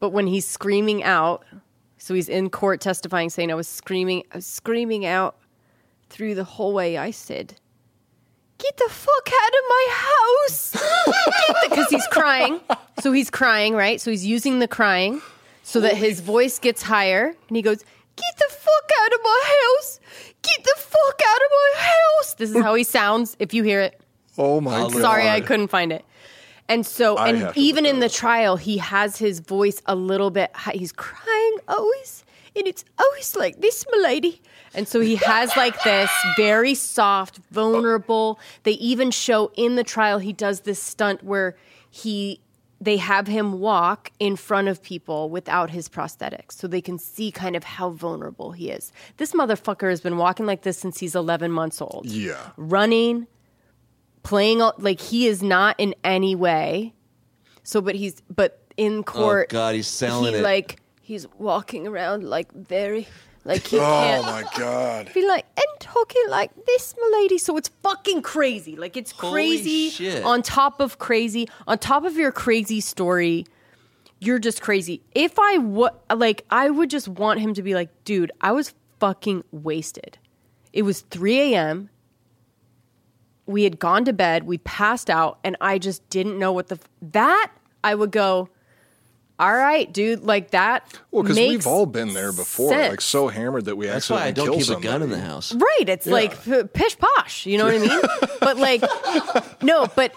But 0.00 0.10
when 0.10 0.26
he's 0.26 0.46
screaming 0.46 1.02
out, 1.02 1.44
so 1.96 2.12
he's 2.12 2.28
in 2.28 2.50
court 2.50 2.80
testifying 2.80 3.30
saying 3.30 3.50
I 3.50 3.54
was 3.54 3.68
screaming 3.68 4.24
I 4.32 4.38
was 4.38 4.46
screaming 4.46 5.06
out 5.06 5.36
through 6.10 6.34
the 6.34 6.42
hallway. 6.44 6.96
I 6.96 7.12
said, 7.12 7.54
"Get 8.58 8.76
the 8.76 8.88
fuck 8.90 9.28
out 9.28 9.48
of 9.48 9.64
my 9.68 9.86
house!" 9.90 10.76
Because 11.70 11.88
he's 11.88 12.06
crying. 12.08 12.60
So 13.00 13.12
he's 13.12 13.30
crying, 13.30 13.74
right? 13.74 14.00
So 14.00 14.10
he's 14.10 14.26
using 14.26 14.58
the 14.58 14.66
crying 14.68 15.22
so 15.62 15.80
that 15.80 15.96
his 15.96 16.20
voice 16.20 16.58
gets 16.58 16.82
higher, 16.82 17.34
and 17.48 17.56
he 17.56 17.62
goes, 17.62 17.78
"Get 18.16 18.36
the 18.38 18.48
fuck 18.48 18.90
out 19.02 19.12
of 19.12 19.20
my 19.22 19.58
house! 19.60 20.00
Get 20.42 20.64
the 20.64 20.74
fuck 20.76 21.20
out 21.26 21.36
of 21.36 21.50
my 21.50 21.80
house!" 21.80 22.34
This 22.34 22.50
is 22.50 22.62
how 22.62 22.74
he 22.74 22.84
sounds. 22.84 23.36
If 23.38 23.54
you 23.54 23.62
hear 23.62 23.80
it, 23.80 24.00
oh 24.38 24.60
my 24.60 24.82
oh, 24.82 24.90
god 24.90 25.00
sorry, 25.00 25.28
I 25.28 25.40
couldn't 25.40 25.68
find 25.68 25.92
it. 25.92 26.04
And 26.68 26.86
so, 26.86 27.16
I 27.16 27.28
and 27.28 27.38
have 27.38 27.54
to 27.54 27.60
even 27.60 27.84
look 27.84 27.94
in 27.94 28.00
that 28.00 28.10
the 28.10 28.16
trial, 28.16 28.56
he 28.56 28.78
has 28.78 29.18
his 29.18 29.40
voice 29.40 29.82
a 29.86 29.94
little 29.94 30.30
bit 30.30 30.54
high. 30.54 30.72
He's 30.72 30.92
crying 30.92 31.56
always, 31.68 32.24
and 32.56 32.66
it's 32.66 32.84
always 32.98 33.36
like 33.36 33.60
this, 33.60 33.84
milady. 33.90 34.40
And 34.74 34.88
so 34.88 35.00
he 35.00 35.16
has 35.16 35.54
like 35.56 35.82
this 35.82 36.10
very 36.36 36.74
soft, 36.74 37.40
vulnerable. 37.50 38.38
They 38.62 38.72
even 38.72 39.10
show 39.10 39.52
in 39.54 39.76
the 39.76 39.84
trial 39.84 40.18
he 40.18 40.32
does 40.32 40.60
this 40.60 40.82
stunt 40.82 41.22
where 41.22 41.56
he 41.90 42.40
they 42.82 42.96
have 42.96 43.28
him 43.28 43.60
walk 43.60 44.10
in 44.18 44.34
front 44.34 44.66
of 44.66 44.82
people 44.82 45.30
without 45.30 45.70
his 45.70 45.88
prosthetics 45.88 46.52
so 46.52 46.66
they 46.66 46.80
can 46.80 46.98
see 46.98 47.30
kind 47.30 47.54
of 47.54 47.62
how 47.62 47.90
vulnerable 47.90 48.50
he 48.50 48.70
is. 48.70 48.90
This 49.18 49.32
motherfucker 49.32 49.88
has 49.88 50.00
been 50.00 50.16
walking 50.16 50.46
like 50.46 50.62
this 50.62 50.78
since 50.78 50.98
he's 50.98 51.14
11 51.14 51.52
months 51.52 51.80
old 51.80 52.06
yeah 52.06 52.50
running, 52.56 53.28
playing 54.24 54.60
all, 54.60 54.74
like 54.78 55.00
he 55.00 55.28
is 55.28 55.44
not 55.44 55.76
in 55.78 55.94
any 56.02 56.34
way. 56.34 56.92
So, 57.62 57.80
but 57.80 57.94
he's 57.94 58.20
but 58.28 58.60
in 58.76 58.98
oh, 58.98 59.02
court. 59.04 59.46
Oh, 59.50 59.52
God, 59.52 59.74
he's 59.76 59.86
selling 59.86 60.32
he, 60.32 60.40
it. 60.40 60.42
Like 60.42 60.80
he's 61.00 61.28
walking 61.38 61.86
around 61.86 62.24
like 62.24 62.52
very 62.52 63.06
like 63.44 63.66
he 63.66 63.78
oh 63.78 63.80
can't 63.80 64.24
my 64.24 64.44
god 64.56 65.10
be 65.12 65.26
like 65.26 65.46
and 65.56 65.80
talking 65.80 66.22
like 66.28 66.50
this, 66.66 66.94
milady. 67.00 67.38
So 67.38 67.56
it's 67.56 67.68
fucking 67.82 68.22
crazy. 68.22 68.76
Like 68.76 68.96
it's 68.96 69.10
Holy 69.12 69.32
crazy 69.32 69.90
shit. 69.90 70.24
on 70.24 70.42
top 70.42 70.80
of 70.80 70.98
crazy 70.98 71.48
on 71.66 71.78
top 71.78 72.04
of 72.04 72.16
your 72.16 72.32
crazy 72.32 72.80
story. 72.80 73.46
You're 74.20 74.38
just 74.38 74.62
crazy. 74.62 75.02
If 75.16 75.38
I 75.40 75.58
would 75.58 75.90
like, 76.14 76.44
I 76.50 76.70
would 76.70 76.90
just 76.90 77.08
want 77.08 77.40
him 77.40 77.54
to 77.54 77.62
be 77.62 77.74
like, 77.74 77.90
dude, 78.04 78.30
I 78.40 78.52
was 78.52 78.72
fucking 79.00 79.42
wasted. 79.50 80.16
It 80.72 80.82
was 80.82 81.00
3 81.00 81.54
a.m. 81.54 81.90
We 83.46 83.64
had 83.64 83.80
gone 83.80 84.04
to 84.04 84.12
bed. 84.12 84.44
We 84.44 84.58
passed 84.58 85.10
out, 85.10 85.40
and 85.42 85.56
I 85.60 85.78
just 85.78 86.08
didn't 86.08 86.38
know 86.38 86.52
what 86.52 86.68
the 86.68 86.76
f- 86.76 86.88
that. 87.12 87.50
I 87.82 87.96
would 87.96 88.12
go. 88.12 88.48
All 89.42 89.52
right, 89.56 89.92
dude. 89.92 90.22
Like 90.22 90.52
that. 90.52 90.86
Well, 91.10 91.24
because 91.24 91.36
we've 91.36 91.66
all 91.66 91.84
been 91.86 92.14
there 92.14 92.30
before, 92.32 92.70
sense. 92.70 92.90
like 92.90 93.00
so 93.00 93.26
hammered 93.26 93.64
that 93.64 93.74
we 93.76 93.86
That's 93.86 94.08
why 94.08 94.24
I 94.26 94.30
don't 94.30 94.46
kill 94.46 94.58
keep 94.58 94.78
a 94.78 94.80
gun 94.80 95.02
in 95.02 95.10
the 95.10 95.20
house. 95.20 95.52
Right. 95.52 95.88
It's 95.88 96.06
Yeah. 96.06 96.12
like 96.12 96.72
pish 96.72 96.96
posh. 96.96 97.44
You 97.44 97.58
know 97.58 97.64
what 97.64 97.74
I 97.74 97.78
mean? 97.78 98.00
but 98.40 98.56
like, 98.56 98.82
no, 99.62 99.88
but 99.96 100.14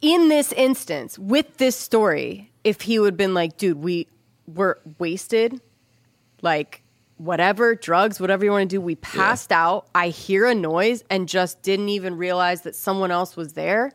in 0.00 0.28
this 0.28 0.52
instance, 0.52 1.18
with 1.18 1.56
this 1.56 1.74
story, 1.76 2.52
if 2.62 2.82
he 2.82 3.00
would 3.00 3.14
have 3.14 3.16
been 3.18 3.34
like, 3.34 3.56
dude, 3.56 3.82
we 3.82 4.06
were 4.46 4.78
wasted, 4.98 5.60
like, 6.40 6.82
whatever, 7.16 7.74
drugs, 7.74 8.20
whatever 8.20 8.44
you 8.44 8.50
want 8.52 8.70
to 8.70 8.76
do, 8.76 8.80
we 8.80 8.94
passed 8.94 9.50
out. 9.52 9.88
I 9.94 10.08
hear 10.08 10.46
a 10.46 10.54
noise 10.54 11.02
and 11.10 11.28
just 11.28 11.60
didn't 11.62 11.88
even 11.90 12.16
realize 12.16 12.62
that 12.62 12.76
someone 12.76 13.10
else 13.10 13.36
was 13.36 13.52
there. 13.54 13.92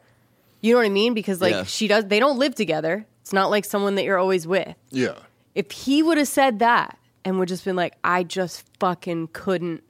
You 0.62 0.74
know 0.74 0.80
what 0.80 0.86
I 0.86 0.90
mean? 0.90 1.14
Because 1.14 1.40
like 1.42 1.54
Yeah. 1.54 1.64
she 1.64 1.88
does, 1.88 2.06
they 2.06 2.20
don't 2.20 2.38
live 2.38 2.56
together. 2.56 3.08
It's 3.26 3.34
not 3.34 3.50
like 3.50 3.66
someone 3.66 3.96
that 3.96 4.04
you're 4.04 4.20
always 4.20 4.46
with. 4.46 4.76
Yeah, 4.92 5.16
If 5.56 5.72
he 5.72 6.04
would 6.04 6.20
have 6.20 6.28
said 6.28 6.60
that 6.60 7.00
and 7.24 7.40
would 7.40 7.48
just 7.48 7.66
been 7.66 7.76
like, 7.76 7.96
I 8.04 8.22
just 8.22 8.64
fucking 8.80 9.30
couldn't, 9.34 9.82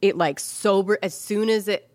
it 0.00 0.16
like 0.16 0.38
sober, 0.38 0.96
as 1.02 1.18
soon 1.18 1.48
as 1.48 1.66
it, 1.66 1.90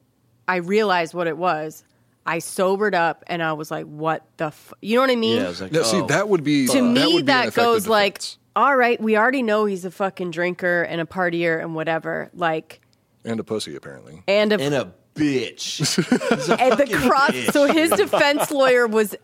I 0.49 0.57
realized 0.57 1.13
what 1.13 1.27
it 1.27 1.37
was, 1.37 1.85
I 2.25 2.39
sobered 2.39 2.93
up 2.93 3.23
and 3.27 3.41
I 3.41 3.53
was 3.53 3.71
like, 3.71 3.85
what 3.85 4.25
the, 4.35 4.47
f-? 4.47 4.73
you 4.81 4.95
know 4.95 5.01
what 5.01 5.11
I 5.11 5.15
mean? 5.15 5.37
Yeah, 5.37 5.45
I 5.45 5.47
was 5.47 5.61
like, 5.61 5.71
no, 5.71 5.83
see 5.83 6.01
oh. 6.01 6.07
that 6.07 6.27
would 6.27 6.43
be 6.43 6.67
to 6.67 6.73
that 6.73 6.81
me, 6.81 7.05
would 7.05 7.11
be 7.11 7.17
an 7.19 7.25
that 7.27 7.47
effective 7.47 7.63
goes 7.63 7.87
like, 7.87 8.21
all 8.53 8.75
right, 8.75 8.99
we 8.99 9.15
already 9.15 9.43
know 9.43 9.63
he's 9.63 9.85
a 9.85 9.91
fucking 9.91 10.31
drinker 10.31 10.81
and 10.81 10.99
a 10.99 11.05
partier 11.05 11.61
and 11.61 11.73
whatever. 11.73 12.31
Like, 12.33 12.81
and 13.23 13.39
a 13.39 13.45
pussy 13.45 13.77
apparently. 13.77 14.23
and 14.27 14.51
a, 14.51 14.59
and 14.59 14.75
a 14.75 14.93
bitch. 15.15 15.97
and 16.59 16.77
the 16.77 17.07
cross. 17.07 17.53
So 17.53 17.71
his 17.71 17.91
defense 17.91 18.51
lawyer 18.51 18.87
was 18.87 19.15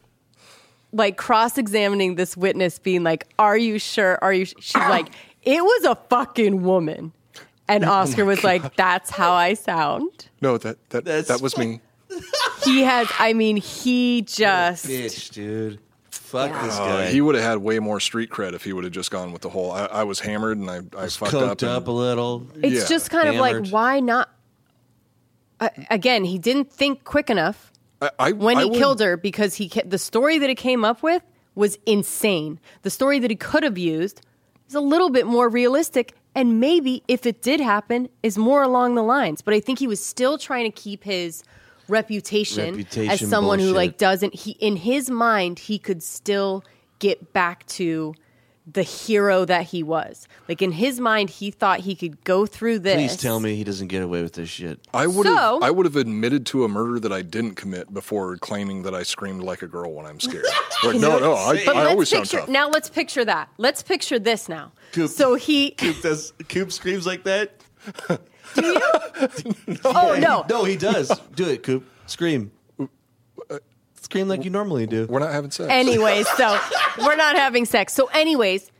like 0.95 1.17
cross 1.17 1.57
examining 1.57 2.15
this 2.15 2.35
witness, 2.35 2.79
being 2.79 3.03
like, 3.03 3.27
"Are 3.37 3.57
you 3.57 3.77
sure? 3.79 4.17
Are 4.21 4.33
you?" 4.33 4.45
She's 4.45 4.75
like, 4.75 5.07
"It 5.43 5.63
was 5.63 5.83
a 5.85 5.95
fucking 6.09 6.63
woman," 6.63 7.11
and 7.67 7.83
Oscar 7.85 8.25
was 8.25 8.43
like, 8.43 8.75
"That's 8.75 9.09
how 9.11 9.33
I 9.33 9.53
sound." 9.53 10.29
No, 10.41 10.57
that 10.57 10.89
that 10.89 11.05
That's 11.05 11.27
that 11.27 11.41
was 11.41 11.57
me. 11.57 11.81
He 12.63 12.81
has. 12.83 13.07
I 13.19 13.33
mean, 13.33 13.57
he 13.57 14.21
just. 14.23 14.85
bitch, 14.87 15.31
dude. 15.31 15.79
Fuck 16.09 16.51
this 16.63 16.75
Uh, 16.75 16.85
guy. 16.87 17.07
he 17.11 17.21
would 17.21 17.35
have 17.35 17.43
had 17.43 17.57
way 17.59 17.77
more 17.79 17.99
street 17.99 18.29
cred 18.29 18.53
if 18.53 18.63
he 18.63 18.73
would 18.73 18.83
have 18.83 18.93
just 18.93 19.11
gone 19.11 19.31
with 19.31 19.41
the 19.41 19.49
whole. 19.49 19.71
I, 19.71 19.85
I 19.85 20.03
was 20.03 20.19
hammered 20.21 20.57
and 20.57 20.69
I, 20.69 20.77
I 20.97 21.07
fucked 21.07 21.31
coked 21.33 21.63
up. 21.63 21.63
up, 21.63 21.77
and- 21.83 21.87
a 21.87 21.91
little. 21.91 22.47
It's 22.63 22.81
Yeah. 22.83 22.87
just 22.87 23.09
kind 23.11 23.29
of 23.29 23.35
like, 23.35 23.67
why 23.67 23.99
not? 23.99 24.29
Uh, 25.59 25.69
again, 25.89 26.23
he 26.25 26.37
didn't 26.39 26.71
think 26.71 27.03
quick 27.03 27.29
enough 27.29 27.71
I, 28.01 28.11
I, 28.19 28.31
when 28.33 28.57
he 28.57 28.69
killed 28.71 28.99
her 28.99 29.17
because 29.17 29.55
he 29.55 29.69
ca- 29.69 29.83
the 29.85 29.97
story 29.97 30.37
that 30.37 30.49
it 30.49 30.55
came 30.55 30.83
up 30.83 31.01
with 31.01 31.23
was 31.55 31.77
insane. 31.85 32.59
The 32.81 32.89
story 32.89 33.19
that 33.19 33.29
he 33.29 33.35
could 33.35 33.63
have 33.63 33.77
used 33.77 34.21
is 34.67 34.75
a 34.75 34.81
little 34.81 35.09
bit 35.09 35.25
more 35.25 35.49
realistic 35.49 36.13
and 36.35 36.59
maybe 36.59 37.01
if 37.07 37.25
it 37.25 37.41
did 37.41 37.61
happen 37.61 38.09
is 38.21 38.37
more 38.37 38.61
along 38.61 38.95
the 38.95 39.03
lines 39.03 39.41
but 39.41 39.53
i 39.53 39.59
think 39.59 39.79
he 39.79 39.87
was 39.87 40.03
still 40.03 40.37
trying 40.37 40.65
to 40.65 40.81
keep 40.81 41.03
his 41.03 41.43
reputation, 41.87 42.69
as 42.69 42.75
Reputation 42.77 43.27
someone 43.29 43.59
who 43.59 43.71
like 43.71 43.97
doesn't 43.97 44.33
he 44.33 44.51
in 44.51 44.75
his 44.75 45.09
mind 45.09 45.59
he 45.59 45.77
could 45.77 46.01
still 46.03 46.63
get 46.99 47.31
back 47.33 47.65
to 47.67 48.15
the 48.71 48.81
hero 48.81 49.45
that 49.45 49.63
he 49.65 49.83
was 49.83 50.27
like 50.49 50.59
in 50.61 50.71
his 50.71 50.99
mind 50.99 51.29
he 51.29 51.51
thought 51.51 51.81
he 51.81 51.93
could 51.95 52.23
go 52.23 52.47
through 52.47 52.79
this 52.79 52.95
Please 52.95 53.15
tell 53.15 53.39
me 53.39 53.55
he 53.55 53.63
doesn't 53.63 53.89
get 53.89 54.01
away 54.01 54.23
with 54.23 54.33
this 54.33 54.49
shit. 54.49 54.79
I 54.93 55.05
would 55.05 55.27
have 55.27 55.37
So- 55.37 55.59
I 55.61 55.69
would 55.69 55.85
have 55.85 55.95
admitted 55.95 56.47
to 56.47 56.63
a 56.63 56.67
murder 56.67 56.99
that 57.01 57.13
I 57.13 57.21
didn't 57.21 57.55
commit 57.55 57.93
before 57.93 58.37
claiming 58.37 58.81
that 58.83 58.95
I 58.95 59.03
screamed 59.03 59.41
like 59.43 59.61
a 59.61 59.67
girl 59.67 59.93
when 59.93 60.05
I'm 60.05 60.19
scared. 60.19 60.45
Like, 60.83 60.97
no, 60.99 61.17
no, 61.19 61.33
I, 61.35 61.63
but 61.65 61.75
I 61.75 61.79
let's 61.79 61.89
always 61.91 62.09
sound 62.09 62.29
tough. 62.29 62.49
now 62.49 62.69
let's 62.69 62.89
picture 62.89 63.23
that 63.25 63.49
let's 63.57 63.81
picture 63.81 64.19
this 64.19 64.47
now 64.49 64.71
Coop. 64.91 65.09
so 65.09 65.35
he 65.35 65.71
Coop 65.77 66.01
does. 66.01 66.33
Coop 66.49 66.71
screams 66.71 67.07
like 67.07 67.23
that. 67.23 67.59
Do 68.55 68.65
you? 68.65 68.73
no. 69.67 69.75
Oh 69.85 70.17
no 70.19 70.45
No, 70.49 70.63
he 70.63 70.75
does. 70.75 71.11
Do 71.35 71.47
it, 71.49 71.63
Coop. 71.63 71.85
Scream. 72.07 72.51
Scream 74.05 74.27
like 74.27 74.43
you 74.43 74.51
normally 74.51 74.85
do. 74.85 75.07
We're 75.07 75.17
not 75.17 75.31
having 75.31 75.49
sex. 75.49 75.67
anyways, 75.67 76.29
so 76.37 76.59
we're 76.99 77.15
not 77.15 77.35
having 77.35 77.65
sex. 77.65 77.91
So, 77.91 78.05
anyways, 78.13 78.71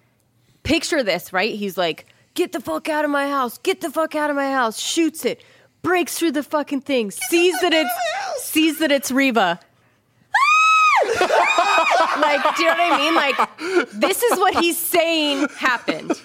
picture 0.61 1.02
this, 1.02 1.34
right? 1.34 1.56
He's 1.56 1.80
like, 1.80 2.06
get 2.35 2.52
the 2.52 2.60
fuck 2.60 2.89
out 2.89 3.03
of 3.03 3.10
my 3.10 3.27
house, 3.27 3.57
get 3.57 3.81
the 3.81 3.89
fuck 3.89 4.14
out 4.14 4.30
of 4.30 4.35
my 4.35 4.52
house, 4.52 4.80
shoots 4.80 5.26
it, 5.26 5.41
breaks 5.81 6.19
through 6.19 6.34
the 6.34 6.43
fucking 6.43 6.81
thing, 6.81 7.10
sees 7.10 7.60
that 7.61 7.73
it's 7.73 7.89
sees 8.43 8.77
that 8.77 8.91
it's 8.91 9.10
Reeva. 9.10 9.60
like, 12.22 12.56
do 12.56 12.64
you 12.64 12.69
know 12.69 12.76
what 12.76 12.93
I 12.93 12.97
mean? 12.99 13.15
Like, 13.15 13.89
this 13.93 14.22
is 14.22 14.38
what 14.38 14.56
he's 14.57 14.77
saying 14.77 15.47
happened. 15.57 16.22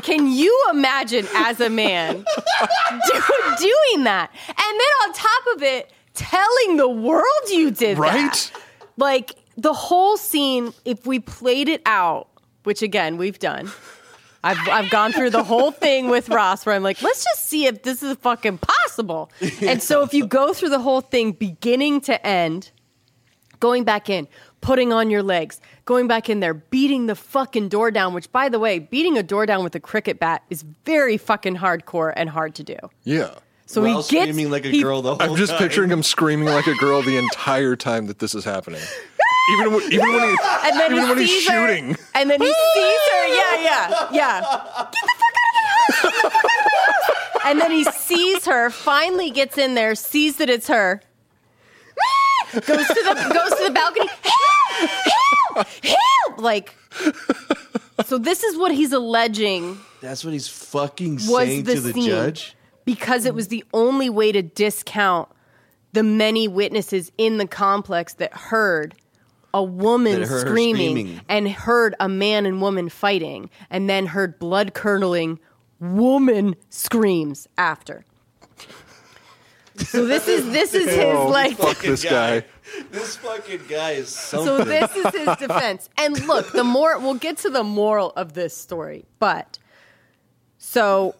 Can 0.00 0.32
you 0.32 0.66
imagine 0.70 1.26
as 1.34 1.60
a 1.60 1.68
man 1.68 2.24
do, 2.24 3.22
doing 3.58 4.04
that? 4.04 4.30
And 4.48 4.56
then 4.56 5.08
on 5.08 5.12
top 5.12 5.56
of 5.56 5.62
it, 5.62 5.92
telling 6.14 6.76
the 6.76 6.88
world 6.88 7.24
you 7.48 7.70
did 7.70 7.96
that. 7.96 8.00
Right? 8.00 8.52
that. 8.52 8.52
Like 8.96 9.34
the 9.56 9.72
whole 9.72 10.16
scene, 10.16 10.72
if 10.84 11.06
we 11.06 11.18
played 11.18 11.68
it 11.68 11.82
out, 11.86 12.28
which 12.64 12.82
again, 12.82 13.16
we've 13.16 13.38
done. 13.38 13.70
I've, 14.44 14.68
I've 14.68 14.90
gone 14.90 15.12
through 15.12 15.30
the 15.30 15.44
whole 15.44 15.70
thing 15.70 16.08
with 16.08 16.28
Ross 16.28 16.66
where 16.66 16.74
I'm 16.74 16.82
like, 16.82 17.00
let's 17.00 17.22
just 17.24 17.48
see 17.48 17.66
if 17.66 17.84
this 17.84 18.02
is 18.02 18.16
fucking 18.16 18.58
possible. 18.58 19.30
And 19.62 19.80
so 19.80 20.02
if 20.02 20.12
you 20.12 20.26
go 20.26 20.52
through 20.52 20.70
the 20.70 20.80
whole 20.80 21.00
thing 21.00 21.32
beginning 21.32 22.00
to 22.02 22.26
end, 22.26 22.72
going 23.60 23.84
back 23.84 24.10
in, 24.10 24.26
putting 24.60 24.92
on 24.92 25.10
your 25.10 25.22
legs, 25.22 25.60
going 25.84 26.08
back 26.08 26.28
in 26.28 26.40
there, 26.40 26.54
beating 26.54 27.06
the 27.06 27.14
fucking 27.14 27.68
door 27.68 27.92
down, 27.92 28.14
which 28.14 28.30
by 28.32 28.48
the 28.48 28.58
way, 28.58 28.80
beating 28.80 29.16
a 29.16 29.22
door 29.22 29.46
down 29.46 29.62
with 29.62 29.76
a 29.76 29.80
cricket 29.80 30.18
bat 30.18 30.42
is 30.50 30.64
very 30.84 31.16
fucking 31.16 31.56
hardcore 31.56 32.12
and 32.16 32.28
hard 32.28 32.54
to 32.56 32.64
do. 32.64 32.76
yeah. 33.04 33.34
So 33.72 33.80
While 33.80 34.02
he 34.02 34.10
gets 34.16 34.30
screaming 34.32 34.50
like 34.50 34.66
a 34.66 34.68
he- 34.68 34.82
girl 34.82 35.00
the 35.00 35.14
whole 35.14 35.22
I'm 35.22 35.34
just 35.34 35.52
time. 35.52 35.58
picturing 35.58 35.90
him 35.90 36.02
screaming 36.02 36.44
like 36.46 36.66
a 36.66 36.74
girl 36.74 37.00
the 37.00 37.16
entire 37.16 37.74
time 37.74 38.06
that 38.08 38.18
this 38.18 38.34
is 38.34 38.44
happening. 38.44 38.82
Even 39.54 39.72
when, 39.72 39.82
even 39.90 40.12
when, 40.12 40.28
he, 40.28 40.36
and 40.64 40.78
then 40.78 40.92
even 40.92 41.04
he 41.04 41.08
when 41.08 41.18
he's 41.18 41.30
sees 41.30 41.48
her, 41.48 41.68
shooting. 41.68 41.96
and 42.14 42.28
then 42.28 42.38
he 42.42 42.48
sees 42.48 43.00
her. 43.10 43.26
Yeah, 43.28 43.62
yeah, 43.62 44.08
yeah. 44.12 44.40
Get 44.42 44.92
the 44.92 45.08
fuck 45.16 45.32
out 45.38 45.48
of 45.48 45.54
my 45.54 45.62
house! 45.72 46.02
The 46.02 46.10
fuck 46.10 46.34
out 46.34 46.36
of 46.36 46.72
my 46.74 47.40
house! 47.40 47.42
And 47.46 47.60
then 47.62 47.70
he 47.70 47.84
sees 47.84 48.44
her. 48.44 48.68
Finally, 48.68 49.30
gets 49.30 49.56
in 49.56 49.74
there, 49.74 49.94
sees 49.94 50.36
that 50.36 50.50
it's 50.50 50.68
her. 50.68 51.00
goes 52.52 52.62
to 52.62 52.68
the 52.68 53.30
goes 53.32 53.58
to 53.58 53.64
the 53.64 53.72
balcony. 53.72 54.06
Help! 54.22 55.56
Help! 55.56 55.66
Help! 55.82 56.38
Like, 56.38 56.74
so 58.04 58.18
this 58.18 58.42
is 58.42 58.58
what 58.58 58.72
he's 58.72 58.92
alleging 58.92 59.78
That's 60.02 60.24
what 60.24 60.34
he's 60.34 60.46
fucking 60.48 61.20
saying 61.20 61.62
the 61.64 61.74
to 61.76 61.80
the 61.80 61.92
scene 61.94 62.04
judge. 62.06 62.54
Because 62.84 63.24
it 63.26 63.34
was 63.34 63.48
the 63.48 63.64
only 63.72 64.10
way 64.10 64.32
to 64.32 64.42
discount 64.42 65.28
the 65.92 66.02
many 66.02 66.48
witnesses 66.48 67.12
in 67.18 67.38
the 67.38 67.46
complex 67.46 68.14
that 68.14 68.32
heard 68.32 68.94
a 69.54 69.62
woman 69.62 70.22
heard 70.22 70.46
screaming, 70.46 70.90
screaming. 70.96 71.20
and 71.28 71.48
heard 71.50 71.94
a 72.00 72.08
man 72.08 72.46
and 72.46 72.62
woman 72.62 72.88
fighting 72.88 73.50
and 73.68 73.88
then 73.90 74.06
heard 74.06 74.38
blood 74.38 74.72
curdling 74.72 75.38
woman 75.78 76.56
screams 76.70 77.46
after. 77.58 78.04
So 79.76 80.06
this 80.06 80.28
is 80.28 80.46
this 80.52 80.74
is 80.74 80.86
his 80.94 80.98
Oh, 80.98 81.28
like 81.28 81.56
fuck 81.56 81.78
this 81.78 82.04
guy. 82.04 82.44
This 82.90 83.16
fucking 83.16 83.62
guy 83.68 83.92
is 83.92 84.08
something. 84.08 84.46
so 84.46 84.64
this 84.64 84.94
is 84.96 85.06
his 85.14 85.36
defense. 85.36 85.90
And 85.98 86.26
look, 86.26 86.52
the 86.52 86.64
more 86.64 86.98
we'll 86.98 87.14
get 87.14 87.38
to 87.38 87.50
the 87.50 87.64
moral 87.64 88.10
of 88.12 88.32
this 88.34 88.56
story, 88.56 89.04
but 89.18 89.58
so 90.72 91.14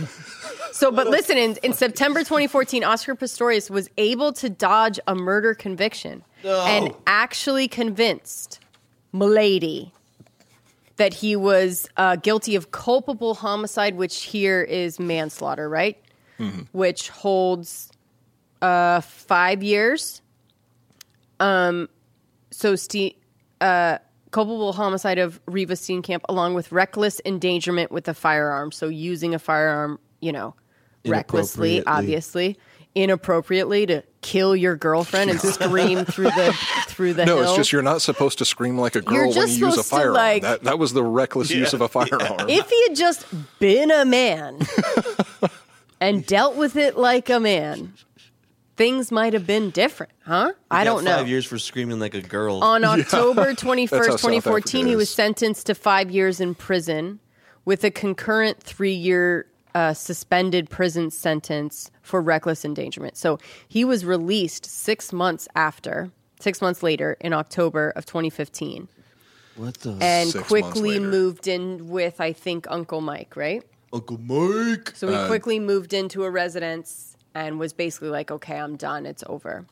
so 0.72 0.92
but 0.92 1.08
listen, 1.08 1.36
in, 1.36 1.56
in 1.64 1.72
September 1.72 2.20
2014, 2.20 2.84
Oscar 2.84 3.16
Pistorius 3.16 3.68
was 3.68 3.90
able 3.98 4.32
to 4.34 4.48
dodge 4.48 5.00
a 5.08 5.16
murder 5.16 5.52
conviction 5.52 6.22
and 6.68 6.94
actually 7.08 7.66
convinced 7.66 8.60
Milady 9.12 9.92
that 10.96 11.12
he 11.14 11.34
was 11.34 11.88
uh, 11.96 12.14
guilty 12.16 12.54
of 12.54 12.70
culpable 12.70 13.34
homicide, 13.34 13.96
which 13.96 14.22
here 14.22 14.62
is 14.62 15.00
manslaughter, 15.00 15.68
right? 15.68 15.98
Which 16.70 17.08
holds 17.08 17.90
uh, 18.60 19.00
five 19.00 19.64
years. 19.64 20.22
Um, 21.40 21.88
so 22.52 22.76
Steve. 22.76 23.14
uh, 23.60 23.98
culpable 24.32 24.72
homicide 24.72 25.18
of 25.18 25.40
Reeva 25.46 25.72
Steenkamp, 25.72 26.22
along 26.28 26.54
with 26.54 26.72
reckless 26.72 27.20
endangerment 27.24 27.92
with 27.92 28.08
a 28.08 28.14
firearm. 28.14 28.72
So 28.72 28.88
using 28.88 29.34
a 29.34 29.38
firearm, 29.38 29.98
you 30.20 30.32
know, 30.32 30.54
recklessly, 31.06 31.84
obviously, 31.86 32.58
inappropriately 32.94 33.86
to 33.86 34.02
kill 34.20 34.54
your 34.54 34.76
girlfriend 34.76 35.30
and 35.30 35.40
scream 35.40 36.04
through 36.04 36.26
the 36.30 36.52
through 36.88 37.14
the 37.14 37.24
No, 37.24 37.36
hill. 37.36 37.44
it's 37.44 37.56
just 37.56 37.72
you're 37.72 37.80
not 37.82 38.02
supposed 38.02 38.38
to 38.38 38.44
scream 38.44 38.78
like 38.78 38.94
a 38.96 39.00
girl 39.00 39.32
when 39.32 39.48
you 39.48 39.66
use 39.66 39.78
a 39.78 39.82
firearm. 39.82 40.14
like- 40.14 40.42
that, 40.42 40.64
that 40.64 40.78
was 40.78 40.92
the 40.92 41.02
reckless 41.02 41.50
use 41.50 41.72
of 41.72 41.80
a 41.80 41.88
firearm. 41.88 42.48
if 42.48 42.68
he 42.68 42.82
had 42.88 42.96
just 42.96 43.24
been 43.58 43.90
a 43.90 44.04
man 44.04 44.58
and 46.00 46.26
dealt 46.26 46.56
with 46.56 46.76
it 46.76 46.96
like 46.96 47.30
a 47.30 47.40
man, 47.40 47.94
things 48.76 49.12
might 49.12 49.32
have 49.32 49.46
been 49.46 49.70
different, 49.70 50.12
huh? 50.24 50.52
I 50.70 50.84
don't 50.84 51.04
know. 51.04 51.16
Five 51.16 51.28
years 51.28 51.46
for 51.46 51.58
screaming 51.58 51.98
like 51.98 52.14
a 52.14 52.22
girl. 52.22 52.62
On 52.62 52.84
October 52.84 53.52
21st, 53.52 53.90
That's 53.90 54.06
how 54.06 54.12
South 54.12 54.20
2014, 54.20 54.86
he 54.86 54.96
was 54.96 55.10
sentenced 55.10 55.66
to 55.66 55.74
five 55.74 56.10
years 56.10 56.40
in 56.40 56.54
prison 56.54 57.20
with 57.64 57.84
a 57.84 57.90
concurrent 57.90 58.62
three 58.62 58.92
year 58.92 59.46
uh, 59.74 59.94
suspended 59.94 60.68
prison 60.68 61.10
sentence 61.10 61.90
for 62.02 62.20
reckless 62.20 62.64
endangerment. 62.64 63.16
So 63.16 63.38
he 63.68 63.84
was 63.84 64.04
released 64.04 64.66
six 64.66 65.12
months 65.12 65.48
after, 65.54 66.10
six 66.40 66.60
months 66.60 66.82
later 66.82 67.16
in 67.20 67.32
October 67.32 67.90
of 67.90 68.04
2015, 68.06 68.88
what 69.56 69.74
the 69.78 69.96
and 70.00 70.30
Six 70.30 70.34
months 70.34 70.48
quickly 70.48 70.98
later. 70.98 71.06
moved 71.06 71.46
in 71.46 71.88
with, 71.88 72.20
I 72.20 72.32
think, 72.32 72.66
Uncle 72.70 73.00
Mike, 73.00 73.36
right? 73.36 73.62
Uncle 73.92 74.18
Mike? 74.18 74.92
So 74.94 75.08
he 75.08 75.26
quickly 75.26 75.58
moved 75.58 75.92
into 75.92 76.24
a 76.24 76.30
residence 76.30 77.11
and 77.34 77.58
was 77.58 77.72
basically 77.72 78.08
like, 78.10 78.30
okay, 78.30 78.58
I'm 78.58 78.76
done. 78.76 79.06
It's 79.06 79.24
over. 79.26 79.66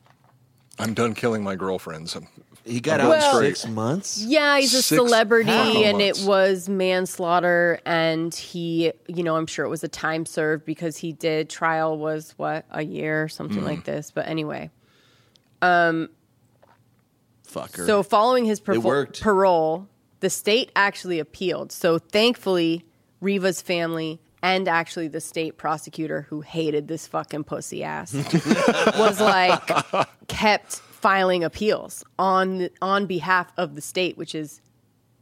I'm 0.78 0.95
done 0.95 1.15
killing 1.15 1.43
my 1.43 1.57
girlfriends. 1.57 2.15
I'm, 2.16 2.27
He 2.65 2.81
got 2.81 3.01
I'm 3.01 3.07
out 3.07 3.11
going 3.11 3.23
in 3.23 3.28
straight. 3.37 3.57
six 3.59 3.69
months. 3.69 4.23
Yeah, 4.24 4.59
he's 4.59 4.73
a 4.73 4.82
Six 4.82 4.99
celebrity 4.99 5.51
and 5.51 5.99
months. 5.99 6.23
it 6.23 6.27
was 6.27 6.69
manslaughter 6.70 7.81
and 7.85 8.35
he, 8.35 8.93
you 9.07 9.23
know, 9.23 9.37
I'm 9.37 9.47
sure 9.47 9.66
it 9.66 9.69
was 9.69 9.85
a 9.85 9.89
time 9.89 10.24
served 10.24 10.65
because 10.65 10.97
he 10.97 11.12
did 11.12 11.51
trial 11.51 11.99
was 11.99 12.32
what, 12.39 12.65
a 12.70 12.82
year 12.82 13.23
or 13.24 13.28
something 13.28 13.61
Mm. 13.62 13.66
like 13.66 13.85
this. 13.85 14.11
But 14.11 14.27
anyway. 14.27 14.70
um, 15.61 16.09
Fucker. 17.47 17.85
So 17.85 18.03
following 18.03 18.45
his 18.45 18.61
It 18.61 19.20
parole, 19.20 19.89
the 20.20 20.31
state 20.31 20.70
actually 20.77 21.19
appealed. 21.19 21.73
So 21.73 21.99
thankfully, 21.99 22.85
Reeva's 23.20 23.61
family 23.61 24.20
and 24.43 24.69
actually 24.69 25.09
the 25.09 25.21
state 25.21 25.57
prosecutor 25.59 26.23
who 26.31 26.41
hated 26.41 26.89
this 26.89 27.07
fucking 27.07 27.45
pussy 27.45 27.85
ass 27.85 28.15
was 28.99 29.21
like 29.21 29.61
kept 30.29 30.75
filing 30.77 31.45
appeals 31.45 32.05
on 32.19 32.69
on 32.83 33.07
behalf 33.07 33.53
of 33.57 33.75
the 33.75 33.81
state, 33.81 34.17
which 34.19 34.35
is 34.35 34.61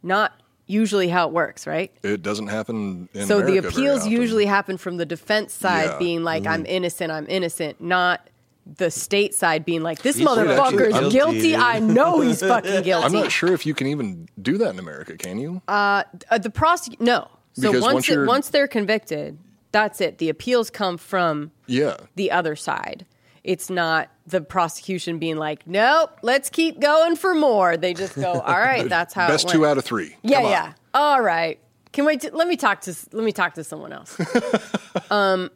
not 0.02 0.32
usually 0.66 1.08
how 1.08 1.26
it 1.26 1.32
works, 1.32 1.66
right? 1.66 1.90
it 2.02 2.20
doesn't 2.22 2.48
happen 2.48 3.08
in 3.14 3.26
so 3.26 3.36
America 3.38 3.54
the 3.54 3.60
very 3.62 3.72
appeals 3.74 4.00
often. 4.00 4.12
usually 4.12 4.44
happen 4.46 4.76
from 4.76 4.96
the 4.98 5.06
defense 5.06 5.52
side 5.54 5.86
Yeah. 5.92 5.98
being 5.98 6.24
like 6.24 6.46
I'm 6.46 6.66
innocent, 6.66 7.10
I'm 7.10 7.26
innocent, 7.28 7.80
not 7.80 8.28
the 8.76 8.90
state 8.90 9.34
side 9.34 9.64
being 9.64 9.82
like 9.82 10.02
this 10.02 10.16
He's 10.16 10.26
motherfucker's 10.28 10.92
actually 10.94 11.10
guilty. 11.10 11.40
guilty. 11.40 11.56
I 11.56 11.78
know 11.78 12.20
he's 12.20 12.40
fucking 12.40 12.82
guilty. 12.82 13.06
I'm 13.06 13.12
not 13.12 13.32
sure 13.32 13.54
if 13.54 13.64
you 13.64 13.72
can 13.72 13.86
even 13.86 14.28
do 14.42 14.58
that 14.58 14.68
in 14.74 14.78
America. 14.78 15.16
Can 15.16 15.38
you? 15.38 15.62
Uh, 15.66 16.02
the 16.38 16.50
prosecute 16.50 17.00
no. 17.00 17.28
So 17.54 17.68
Because 17.72 17.82
once 17.82 17.94
once 17.94 18.08
it, 18.08 18.26
once 18.26 18.48
they're 18.50 18.68
convicted, 18.68 19.38
that's 19.72 20.00
it. 20.00 20.18
The 20.18 20.28
appeals 20.28 20.70
come 20.70 20.96
from 20.98 21.50
yeah. 21.66 21.96
the 22.14 22.30
other 22.30 22.56
side. 22.56 23.04
it's 23.44 23.68
not 23.70 24.10
the 24.26 24.40
prosecution 24.40 25.18
being 25.18 25.36
like, 25.36 25.66
nope, 25.66 26.10
let's 26.22 26.50
keep 26.50 26.80
going 26.80 27.16
for 27.16 27.34
more. 27.34 27.76
They 27.76 27.94
just 27.94 28.14
go, 28.14 28.32
all 28.40 28.58
right, 28.58 28.88
that's 28.88 29.14
how. 29.14 29.26
Best 29.28 29.46
it 29.48 29.52
two 29.52 29.66
out 29.66 29.78
of 29.78 29.84
three. 29.84 30.16
Yeah, 30.22 30.36
Come 30.36 30.44
on. 30.46 30.50
yeah. 30.52 30.72
All 30.94 31.20
right. 31.22 31.58
Can 31.92 32.04
we? 32.04 32.16
T- 32.18 32.30
let 32.30 32.46
me 32.46 32.56
talk 32.56 32.82
to. 32.82 32.94
Let 33.12 33.24
me 33.24 33.32
talk 33.32 33.54
to 33.54 33.64
someone 33.64 33.92
else. 33.92 34.18
um. 35.10 35.50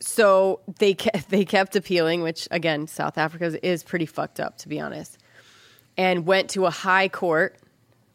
So 0.00 0.60
they 0.78 0.94
kept, 0.94 1.28
they 1.30 1.44
kept 1.44 1.74
appealing, 1.76 2.22
which 2.22 2.46
again, 2.50 2.86
South 2.86 3.18
Africa 3.18 3.46
is- 3.46 3.54
is 3.56 3.82
pretty 3.82 4.06
fucked 4.06 4.40
up, 4.40 4.58
to 4.58 4.68
be 4.68 4.80
honest, 4.80 5.18
and 5.96 6.26
went 6.26 6.50
to 6.50 6.66
a 6.66 6.70
high 6.70 7.08
court, 7.08 7.58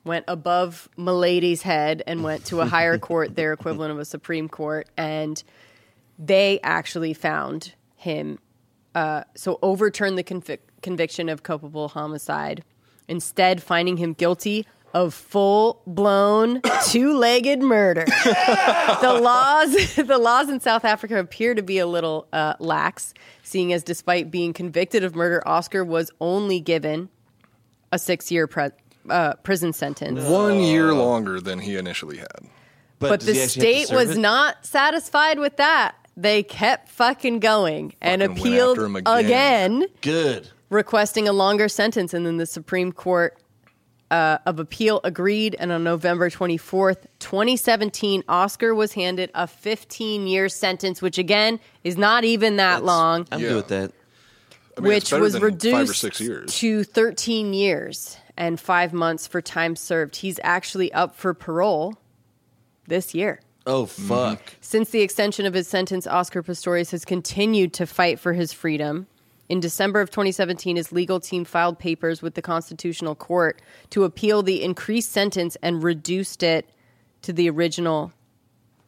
went 0.04 0.26
above 0.28 0.90
Milady's 0.98 1.62
head, 1.62 2.04
and 2.08 2.24
went 2.24 2.46
to 2.46 2.62
a 2.62 2.66
higher 2.66 2.98
court, 3.10 3.36
their 3.36 3.54
equivalent 3.54 3.92
of 3.92 4.00
a 4.00 4.06
Supreme 4.06 4.50
Court, 4.50 4.88
and 4.98 5.42
they 6.20 6.60
actually 6.64 7.14
found 7.14 7.74
him. 7.96 8.40
Uh, 8.96 9.24
so 9.36 9.58
overturned 9.64 10.18
the 10.18 10.24
convic- 10.24 10.60
conviction 10.82 11.30
of 11.30 11.44
culpable 11.44 11.88
homicide, 11.88 12.64
instead 13.08 13.64
finding 13.64 13.98
him 13.98 14.14
guilty 14.14 14.68
of 14.94 15.14
full 15.14 15.82
blown 15.88 16.62
two 16.86 17.18
legged 17.18 17.62
murder. 17.62 18.06
the 19.02 19.20
laws 19.22 19.96
the 19.96 20.18
laws 20.18 20.50
in 20.50 20.60
South 20.60 20.86
Africa 20.86 21.18
appear 21.18 21.56
to 21.56 21.64
be 21.64 21.80
a 21.80 21.88
little 21.88 22.28
uh, 22.32 22.54
lax, 22.60 23.14
seeing 23.42 23.74
as 23.74 23.84
despite 23.84 24.30
being 24.30 24.54
convicted 24.54 25.04
of 25.04 25.16
murder, 25.16 25.42
Oscar 25.48 25.84
was 25.84 26.12
only 26.22 26.60
given 26.60 27.10
a 27.92 28.00
six 28.00 28.32
year 28.32 28.48
pre- 28.48 28.70
uh, 29.10 29.34
prison 29.44 29.74
sentence. 29.74 30.24
One 30.24 30.60
year 30.60 30.94
longer 30.94 31.40
than 31.42 31.60
he 31.60 31.76
initially 31.78 32.18
had. 32.18 32.48
But, 33.00 33.20
the 33.22 33.36
state 33.36 33.92
was 33.92 34.18
not 34.18 34.66
satisfied 34.66 35.38
with 35.40 35.58
that. 35.58 35.96
They 36.16 36.42
kept 36.44 36.90
fucking 36.90 37.40
going 37.40 37.96
and 38.02 38.22
Fucking 38.22 38.36
went 38.36 38.40
appealed 38.48 38.78
after 38.78 38.86
him 38.86 38.96
again. 38.96 39.16
again 39.26 39.86
Good. 40.02 40.50
requesting 40.70 41.28
a 41.28 41.34
longer 41.34 41.68
sentence, 41.68 42.14
and 42.14 42.26
then 42.26 42.38
the 42.38 42.46
Supreme 42.46 42.92
Court 42.94 43.38
uh, 44.12 44.38
of 44.46 44.60
Appeal 44.60 45.02
agreed. 45.04 45.56
And 45.60 45.72
on 45.72 45.84
November 45.84 46.30
24th, 46.30 47.08
2017, 47.20 48.24
Oscar 48.30 48.74
was 48.76 48.94
handed 48.94 49.32
a 49.34 49.48
15 49.48 50.28
year 50.28 50.48
sentence, 50.50 51.02
which 51.02 51.18
again 51.18 51.60
is 51.84 51.98
not 51.98 52.24
even 52.24 52.58
that 52.58 52.86
long, 52.86 53.28
I'm 53.32 53.42
Yeah. 53.42 53.48
good 53.50 53.56
with 53.56 53.68
that. 53.70 53.92
I 54.78 54.82
mean, 54.82 54.92
it's 54.94 55.06
which 55.06 55.12
better 55.12 55.24
was 55.24 55.34
than 55.34 55.42
reduced 55.42 55.76
five 55.76 55.90
or 55.90 55.94
six 55.94 56.22
years. 56.22 56.56
to 56.60 56.84
13 56.84 57.54
years 57.54 58.18
and 58.38 58.60
five 58.60 58.94
months 58.94 59.28
for 59.28 59.42
time 59.42 59.76
served. 59.76 60.18
He's 60.18 60.40
actually 60.44 60.92
up 60.94 61.16
for 61.16 61.34
parole 61.34 61.96
this 62.88 63.14
year. 63.14 63.40
Oh 63.66 63.86
fuck. 63.86 64.40
Mm-hmm. 64.40 64.56
Since 64.62 64.90
the 64.90 65.02
extension 65.02 65.46
of 65.46 65.54
his 65.54 65.68
sentence, 65.68 66.06
Oscar 66.06 66.44
Pistorius 66.44 66.92
has 66.92 67.06
continued 67.06 67.74
to 67.74 67.86
fight 67.86 68.20
for 68.20 68.34
his 68.34 68.52
freedom. 68.52 69.08
In 69.50 69.60
December 69.60 70.02
of 70.02 70.10
2017, 70.10 70.76
his 70.78 70.92
legal 70.92 71.20
team 71.20 71.46
filed 71.46 71.78
papers 71.78 72.22
with 72.22 72.34
the 72.34 72.42
Constitutional 72.42 73.16
Court 73.16 73.62
to 73.92 74.04
appeal 74.04 74.42
the 74.42 74.64
increased 74.64 75.12
sentence 75.12 75.56
and 75.62 75.84
reduced 75.84 76.44
it 76.44 76.70
to 77.22 77.32
the 77.32 77.50
original 77.50 78.12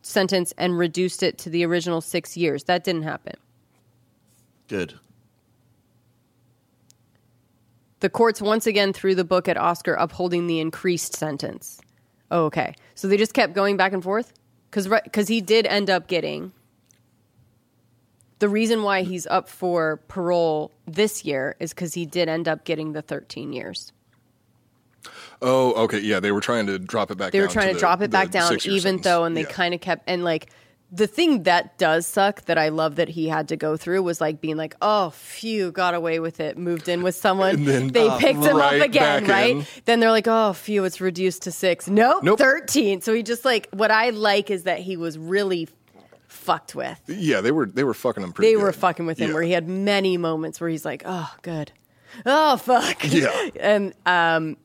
sentence 0.02 0.54
and 0.58 0.78
reduced 0.78 1.24
it 1.24 1.38
to 1.40 1.50
the 1.50 1.66
original 1.66 2.02
six 2.02 2.38
years. 2.38 2.66
That 2.66 2.84
didn't 2.84 3.04
happen. 3.04 3.36
Good. 4.68 4.96
The 8.06 8.10
courts 8.12 8.40
once 8.40 8.68
again 8.68 8.94
threw 8.94 9.16
the 9.16 9.24
book 9.24 9.48
at 9.48 9.58
Oscar, 9.58 9.96
upholding 9.96 10.46
the 10.46 10.60
increased 10.60 11.16
sentence. 11.16 11.82
Oh, 12.30 12.44
okay. 12.46 12.76
So 12.94 13.08
they 13.08 13.18
just 13.18 13.34
kept 13.34 13.54
going 13.54 13.78
back 13.78 13.94
and 13.94 14.04
forth? 14.04 14.32
Because 14.70 15.28
he 15.28 15.42
did 15.42 15.66
end 15.66 15.90
up 15.90 16.06
getting. 16.06 16.52
The 18.38 18.48
reason 18.48 18.84
why 18.84 19.02
he's 19.02 19.26
up 19.26 19.50
for 19.50 19.98
parole 20.08 20.70
this 20.86 21.26
year 21.26 21.56
is 21.60 21.74
because 21.74 21.96
he 21.96 22.06
did 22.06 22.30
end 22.30 22.48
up 22.48 22.64
getting 22.64 22.94
the 22.94 23.02
13 23.02 23.52
years. 23.52 23.92
Oh, 25.42 25.74
okay. 25.86 25.98
Yeah, 26.00 26.20
they 26.20 26.32
were 26.32 26.42
trying 26.42 26.68
to 26.68 26.78
drop 26.78 27.10
it 27.10 27.18
back 27.18 27.32
They 27.32 27.40
down. 27.40 27.48
were 27.48 27.52
trying 27.54 27.70
to, 27.70 27.74
the- 27.74 27.80
drop 27.80 28.04
it 28.04 28.12
back 28.12 28.30
down, 28.30 28.56
even 28.66 28.98
though, 28.98 29.24
and 29.24 29.36
they 29.36 29.42
Yeah. 29.42 29.48
kind 29.48 29.74
of 29.74 29.82
kept, 29.82 30.04
and 30.06 30.24
like, 30.24 30.52
the 30.92 31.08
thing 31.08 31.44
that 31.44 31.78
does 31.78 32.06
suck 32.06 32.46
that 32.46 32.58
I 32.58 32.70
love 32.70 32.96
that 32.96 33.10
he 33.10 33.28
had 33.28 33.50
to 33.50 33.58
go 33.58 33.76
through 33.76 34.04
was 34.04 34.22
like 34.22 34.40
being 34.40 34.56
like, 34.56 34.76
oh, 34.82 35.10
phew, 35.10 35.72
got 35.72 35.94
away 35.94 36.20
with 36.20 36.40
it, 36.40 36.58
moved 36.58 36.88
in 36.88 37.04
with 37.04 37.16
someone. 37.16 37.56
And 37.56 37.68
then, 37.68 37.88
they 37.90 38.08
uh, 38.08 38.18
picked 38.18 38.44
him 38.44 38.58
up 38.58 38.74
again, 38.74 39.26
right? 39.26 39.58
in. 39.58 39.66
Then 39.86 40.00
they're 40.00 40.12
like, 40.12 40.28
oh, 40.28 40.54
phew, 40.54 40.86
it's 40.86 41.02
reduced 41.02 41.44
to 41.44 41.52
six. 41.52 41.88
Nope, 41.88 42.24
Nope. 42.24 42.40
13. 42.40 43.02
So 43.02 43.14
he 43.14 43.24
just 43.24 43.44
like, 43.44 43.68
what 43.72 43.92
I 43.92 44.12
like 44.12 44.50
is 44.50 44.64
that 44.64 44.80
he 44.80 44.96
was 44.96 45.18
really 45.18 45.68
fucked 46.28 46.76
with. 46.76 47.02
Yeah, 47.08 47.42
they 47.42 47.52
were 47.52 47.66
they 47.66 47.84
were 47.84 47.94
fucking 47.94 48.24
him 48.24 48.32
pretty 48.32 48.52
They 48.52 48.62
were 48.62 48.72
fucking 48.72 49.06
with 49.06 49.18
him 49.18 49.30
Yeah. 49.30 49.34
where 49.34 49.44
he 49.44 49.52
had 49.52 49.68
many 49.68 50.18
moments 50.18 50.62
where 50.62 50.70
he's 50.70 50.86
like, 50.86 51.04
oh, 51.06 51.34
good. 51.42 51.72
Oh, 52.26 52.58
fuck. 52.58 53.04
Yeah. 53.12 53.50
And 53.60 53.94
um, 54.06 54.58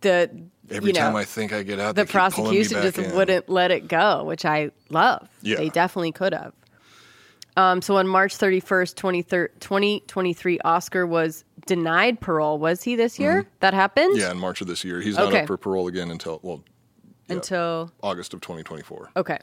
the, 0.00 0.30
Every 0.70 0.88
you 0.88 0.92
know, 0.94 1.00
time 1.00 1.16
I 1.16 1.24
think 1.24 1.52
I 1.52 1.62
get 1.62 1.78
out, 1.80 1.94
the 1.94 2.02
they 2.02 2.06
keep 2.06 2.14
me 2.14 2.18
prosecution 2.18 2.82
just 2.82 2.98
in. 2.98 3.14
wouldn't 3.14 3.48
let 3.48 3.70
it 3.70 3.88
go, 3.88 4.24
which 4.24 4.44
I 4.44 4.70
love. 4.90 5.28
Yeah. 5.42 5.56
They 5.56 5.68
definitely 5.70 6.12
could 6.12 6.34
have. 6.34 6.52
Um, 7.56 7.82
so 7.82 7.96
on 7.96 8.06
March 8.06 8.36
31st, 8.38 8.94
2023, 8.96 10.60
Oscar 10.60 11.06
was 11.06 11.44
denied 11.66 12.20
parole. 12.20 12.58
Was 12.58 12.82
he 12.84 12.94
this 12.94 13.18
year? 13.18 13.48
That 13.60 13.74
happened? 13.74 14.12
Mm-hmm. 14.12 14.20
Yeah, 14.20 14.30
in 14.30 14.38
March 14.38 14.60
of 14.60 14.68
this 14.68 14.84
year, 14.84 15.00
he's 15.00 15.16
not 15.16 15.28
Okay. 15.28 15.40
up 15.40 15.46
for 15.48 15.56
parole 15.56 15.88
again 15.88 16.10
until 16.10 16.38
well 16.42 16.62
Until, 17.28 17.90
August 18.02 18.32
of 18.34 18.40
2024. 18.40 19.10
okay. 19.16 19.38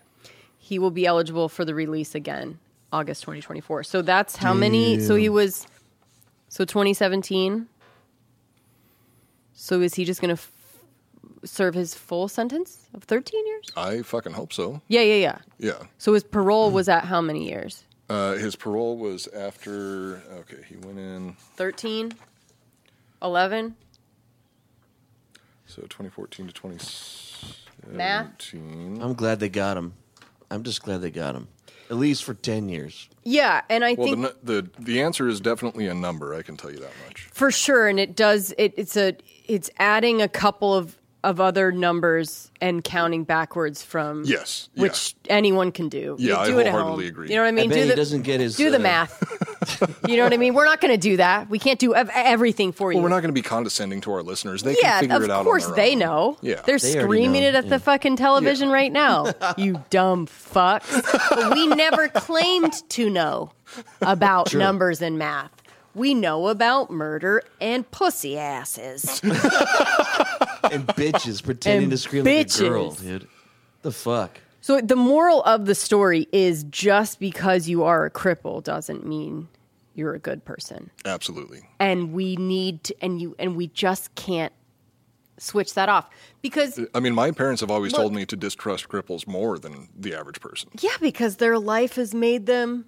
He 0.57 0.79
will 0.79 0.91
be 0.91 1.05
eligible 1.05 1.47
for 1.49 1.63
the 1.65 1.75
release 1.75 2.15
again, 2.15 2.57
August 2.91 3.21
2024. 3.23 3.83
So 3.83 4.01
that's 4.01 4.35
how 4.35 4.53
many? 4.53 4.99
So 4.99 5.15
he 5.15 5.29
was, 5.29 5.67
so 6.49 6.65
2017. 6.65 7.67
So 9.53 9.81
is 9.81 9.93
he 9.93 10.05
just 10.05 10.21
going 10.21 10.35
to 10.35 10.41
serve 11.45 11.73
his 11.75 11.93
full 11.95 12.27
sentence 12.27 12.87
of 12.93 13.03
13 13.03 13.45
years? 13.47 13.65
I 13.77 14.01
fucking 14.01 14.33
hope 14.33 14.51
so. 14.53 14.81
Yeah, 14.87 15.01
yeah, 15.01 15.15
yeah. 15.15 15.37
Yeah. 15.59 15.83
So 15.97 16.13
his 16.13 16.23
parole 16.23 16.71
was 16.71 16.89
at 16.89 17.05
how 17.05 17.21
many 17.21 17.47
years? 17.47 17.83
Uh, 18.09 18.33
his 18.33 18.55
parole 18.55 18.97
was 18.97 19.27
after. 19.27 20.21
Okay, 20.39 20.63
he 20.67 20.75
went 20.77 20.99
in 20.99 21.35
13, 21.55 22.13
11. 23.21 23.75
so 25.65 25.81
2014 25.83 26.47
to 26.47 26.53
2017. 26.53 27.97
Math? 27.97 29.03
I'm 29.03 29.13
glad 29.13 29.39
they 29.39 29.49
got 29.49 29.77
him. 29.77 29.93
I'm 30.51 30.63
just 30.63 30.83
glad 30.83 31.01
they 31.01 31.09
got 31.11 31.35
him. 31.35 31.47
At 31.89 31.97
least 31.97 32.23
for 32.23 32.33
ten 32.33 32.67
years. 32.69 33.09
Yeah, 33.23 33.61
and 33.69 33.83
I 33.85 33.93
Well, 33.93 34.07
think 34.07 34.21
the, 34.43 34.61
the 34.61 34.69
the 34.81 35.01
answer 35.03 35.27
is 35.27 35.39
definitely 35.39 35.85
a 35.87 35.93
number. 35.93 36.33
I 36.33 36.41
can 36.41 36.57
tell 36.57 36.71
you 36.71 36.79
that 36.79 36.91
much. 37.07 37.27
for 37.31 37.51
sure, 37.51 37.87
and 37.87 37.99
it 37.99 38.15
does. 38.15 38.53
It, 38.57 38.73
it's 38.77 38.97
a. 38.97 39.15
It's 39.47 39.69
adding 39.77 40.19
a 40.21 40.27
couple 40.27 40.73
of 40.73 40.97
of 41.25 41.41
other 41.41 41.71
numbers 41.71 42.51
and 42.61 42.83
counting 42.83 43.23
backwards 43.23 43.81
from 43.83 44.23
Yes, 44.25 44.69
which 44.75 44.91
yes. 44.91 45.15
anyone 45.29 45.71
can 45.71 45.89
do. 45.89 46.15
Yeah, 46.19 46.27
You 46.27 46.35
I 46.37 46.45
do 46.47 46.59
it 46.59 46.67
at 46.67 46.71
wholeheartedly 46.71 47.05
home. 47.05 47.09
agree. 47.09 47.29
You 47.29 47.35
know 47.35 47.41
what 47.41 47.47
I 47.47 47.51
mean? 47.51 47.69
bet 47.69 47.75
do 47.77 47.83
he 47.83 47.89
the, 47.89 47.95
doesn't 47.95 48.21
get 48.21 48.39
his, 48.39 48.55
do 48.55 48.69
the 48.69 48.77
uh, 48.77 48.79
math. 48.79 49.99
you 50.07 50.17
know 50.17 50.23
what 50.23 50.33
I 50.33 50.37
mean? 50.37 50.53
We're 50.53 50.65
not 50.65 50.79
going 50.81 50.93
to 50.93 50.97
do 50.99 51.17
that. 51.17 51.49
We 51.49 51.57
can't 51.59 51.79
do 51.79 51.95
everything 51.95 52.71
for 52.71 52.91
you. 52.91 52.97
Well, 52.97 53.03
we're 53.03 53.09
not 53.09 53.21
going 53.21 53.29
to 53.29 53.33
be 53.33 53.41
condescending 53.41 54.01
to 54.01 54.11
our 54.13 54.21
listeners. 54.23 54.61
They 54.63 54.75
yeah, 54.81 54.99
can 54.99 55.01
figure 55.01 55.15
of 55.17 55.23
it 55.23 55.31
out. 55.31 55.43
course 55.45 55.65
on 55.65 55.71
their 55.75 55.85
they 55.85 55.93
own. 55.93 55.99
know. 55.99 56.37
Yeah, 56.41 56.61
They're 56.65 56.77
They 56.79 56.91
screaming 56.91 57.41
know, 57.41 57.47
it 57.49 57.55
at 57.55 57.63
yeah. 57.65 57.69
the 57.71 57.79
fucking 57.79 58.15
television 58.17 58.69
right 58.69 58.91
now. 58.91 59.33
you 59.57 59.83
dumb 59.89 60.27
fucks. 60.27 61.01
But 61.29 61.53
we 61.55 61.67
never 61.67 62.07
claimed 62.07 62.73
to 62.89 63.09
know 63.09 63.51
about 64.01 64.53
numbers 64.53 65.01
and 65.01 65.17
math. 65.17 65.51
We 65.95 66.13
know 66.13 66.47
about 66.49 66.91
murder 66.91 67.41
and 67.61 67.89
pussy 67.89 68.37
asses. 68.37 69.21
And 70.71 70.87
bitches 70.87 71.43
pretending 71.43 71.83
And 71.83 71.91
to 71.91 71.97
scream 71.97 72.23
like 72.25 72.49
a 72.55 72.59
girl, 72.59 72.91
bitches. 72.91 73.01
dude. 73.01 73.27
The 73.81 73.91
fuck? 73.91 74.39
So 74.61 74.81
the 74.81 74.95
moral 74.95 75.43
of 75.43 75.65
the 75.67 75.75
story 75.75 76.27
is 76.31 76.63
just 76.65 77.19
because 77.19 77.67
you 77.69 77.83
are 77.83 78.05
a 78.05 78.11
cripple 78.11 78.63
doesn't 78.63 79.05
mean 79.05 79.47
you're 79.93 80.13
a 80.15 80.19
good 80.19 80.43
person. 80.43 80.89
absolutely. 81.05 81.67
And 81.79 82.11
we 82.13 82.35
need 82.35 82.83
to, 82.85 82.95
and 83.01 83.21
you 83.21 83.35
and 83.39 83.55
we 83.55 83.67
just 83.67 84.13
can't 84.15 84.51
switch 85.37 85.73
that 85.75 85.89
off 85.89 86.09
because 86.41 86.79
I 86.95 86.99
mean, 86.99 87.13
my 87.13 87.29
parents 87.31 87.61
have 87.61 87.69
always 87.69 87.91
Look- 87.91 88.01
told 88.01 88.13
me 88.13 88.25
to 88.25 88.35
distrust 88.35 88.87
cripples 88.89 89.27
more 89.27 89.59
than 89.59 89.89
the 89.97 90.15
average 90.15 90.39
person. 90.39 90.69
yeah, 90.81 90.95
because 91.01 91.37
their 91.37 91.59
life 91.59 91.95
has 91.97 92.13
made 92.15 92.45
them 92.45 92.85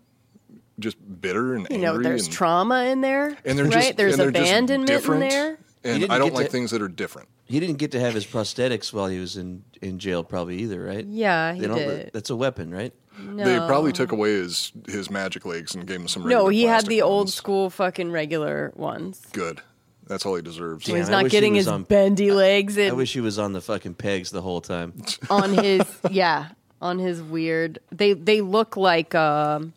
Just 0.79 0.97
bitter 1.21 1.53
and 1.55 1.61
you 1.69 1.75
angry. 1.75 1.81
know 1.81 2.01
there's 2.01 2.25
and, 2.25 2.33
trauma 2.33 2.85
in 2.85 3.01
there 3.01 3.37
and 3.45 3.57
they're 3.57 3.65
right 3.65 3.73
just 3.73 3.97
there's 3.97 4.13
and 4.13 4.21
they're 4.21 4.31
just 4.31 4.49
abandonment 4.51 4.89
in 4.89 4.95
different, 4.95 5.29
there 5.29 5.59
And 5.83 5.99
didn't 6.01 6.11
I 6.11 6.17
don't 6.17 6.29
get 6.29 6.35
like 6.35 6.45
to- 6.47 6.51
things 6.51 6.71
that 6.71 6.81
are 6.81 6.87
different. 6.87 7.27
He 7.47 7.59
didn't 7.59 7.77
get 7.77 7.91
to 7.91 7.99
have 7.99 8.13
his 8.13 8.25
prosthetics 8.25 8.91
while 8.91 9.07
he 9.07 9.19
was 9.19 9.37
in, 9.37 9.63
in 9.81 9.99
jail, 9.99 10.23
probably 10.23 10.57
either, 10.59 10.83
right? 10.83 11.05
Yeah, 11.05 11.53
he 11.53 11.61
They 11.61 11.67
don't- 11.67 11.77
did. 11.77 12.11
That's 12.13 12.29
a 12.29 12.35
weapon, 12.35 12.71
right? 12.71 12.93
no 13.19 13.43
They 13.45 13.57
probably 13.65 13.91
took 13.93 14.11
away 14.11 14.31
his 14.33 14.71
his 14.87 15.09
magic 15.09 15.43
legs 15.45 15.73
and 15.73 15.87
gave 15.87 15.99
him 16.01 16.07
some. 16.07 16.27
no 16.27 16.49
he 16.49 16.63
had 16.63 16.71
plastic 16.85 16.89
the 16.89 17.01
old 17.01 17.29
school 17.31 17.69
fucking 17.71 18.11
regular 18.11 18.71
ones 18.75 19.25
Good. 19.33 19.61
That's 20.05 20.23
all 20.25 20.35
he 20.35 20.41
deserves. 20.43 20.85
so 20.85 20.93
he's 20.95 21.09
not 21.09 21.23
wish 21.23 21.31
he 21.31 21.37
getting 21.37 21.55
his 21.55 21.67
on- 21.67 21.83
bendy 21.83 22.31
legs 22.31 22.77
I 22.77 22.81
and 22.83 22.97
wish 22.97 23.13
he 23.13 23.19
was 23.21 23.39
on 23.39 23.53
the 23.53 23.61
fucking 23.61 23.95
pegs 23.95 24.29
the 24.29 24.41
whole 24.43 24.61
time. 24.61 24.93
on 25.31 25.53
his 25.53 25.81
yeah 26.11 26.49
on 26.79 26.99
his 26.99 27.21
weird 27.23 27.79
they 27.91 28.13
they 28.13 28.41
look 28.41 28.77
like 28.77 29.15
um 29.15 29.73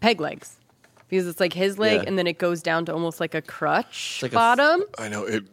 peg 0.00 0.20
legs 0.20 0.56
because 1.08 1.26
it's 1.26 1.40
like 1.40 1.52
his 1.52 1.78
leg 1.78 2.02
Yeah. 2.02 2.08
and 2.08 2.18
then 2.18 2.26
it 2.26 2.38
goes 2.38 2.62
down 2.62 2.84
to 2.86 2.92
almost 2.92 3.20
like 3.20 3.34
a 3.34 3.42
crutch 3.42 4.20
like 4.22 4.32
a- 4.32 4.34
bottom. 4.34 4.82
I 4.98 5.08
know 5.08 5.24
it. 5.24 5.44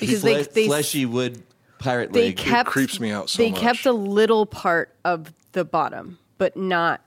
because 0.00 0.20
Fle- 0.20 0.26
they, 0.26 0.42
they 0.42 0.66
fleshy 0.66 1.06
wood 1.06 1.42
pirate 1.78 2.12
they 2.12 2.26
leg. 2.28 2.36
kept 2.36 2.68
creeps 2.68 2.98
me 3.00 3.10
out 3.10 3.28
so 3.30 3.42
they 3.42 3.50
much. 3.50 3.60
kept 3.60 3.86
a 3.86 3.92
little 3.92 4.46
part 4.46 4.94
of 5.04 5.32
the 5.52 5.64
bottom, 5.64 6.18
but 6.38 6.56
not. 6.56 7.02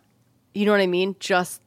You 0.53 0.65
know 0.65 0.71
what 0.71 0.81
I 0.81 0.87
mean? 0.87 1.15
Just 1.19 1.61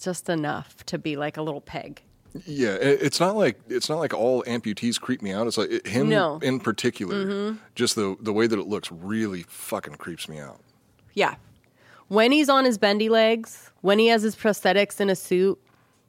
just 0.00 0.28
enough 0.28 0.84
to 0.86 0.98
be 0.98 1.16
like 1.16 1.36
a 1.36 1.42
little 1.42 1.60
peg. 1.60 2.02
Yeah, 2.44 2.74
it- 2.74 3.00
it's 3.02 3.18
not 3.20 3.34
like 3.36 3.58
it's 3.68 3.88
not 3.88 3.98
like 3.98 4.12
all 4.12 4.42
amputees 4.44 5.00
creep 5.00 5.22
me 5.22 5.32
out. 5.32 5.46
It's 5.46 5.56
like 5.56 5.70
it, 5.70 5.86
him 5.86 6.08
No. 6.10 6.34
Mm-hmm. 6.34 6.44
in 6.44 6.60
particular. 6.60 7.56
Just 7.74 7.94
the 7.94 8.16
the 8.20 8.32
way 8.32 8.46
that 8.46 8.58
it 8.58 8.66
looks 8.68 8.92
really 8.92 9.44
fucking 9.48 9.94
creeps 9.94 10.28
me 10.28 10.38
out. 10.38 10.60
Yeah. 11.14 11.36
When 12.08 12.30
he's 12.30 12.48
on 12.48 12.64
his 12.64 12.78
bendy 12.78 13.08
legs, 13.08 13.70
when 13.80 13.98
he 13.98 14.08
has 14.08 14.22
his 14.22 14.36
prosthetics 14.36 15.00
in 15.00 15.08
a 15.10 15.16
suit, 15.16 15.58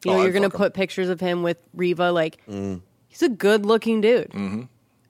you 0.04 0.12
know, 0.12 0.20
Oh, 0.20 0.24
you're 0.24 0.32
going 0.32 0.50
to 0.50 0.56
put 0.56 0.74
pictures 0.74 1.10
of 1.10 1.20
him 1.20 1.44
with 1.44 1.58
Reeva. 1.76 2.14
Like, 2.14 2.38
he's 3.08 3.22
a 3.22 3.30
good 3.30 3.66
looking 3.66 4.02
dude. 4.02 4.30
Mm-hmm. 4.32 4.64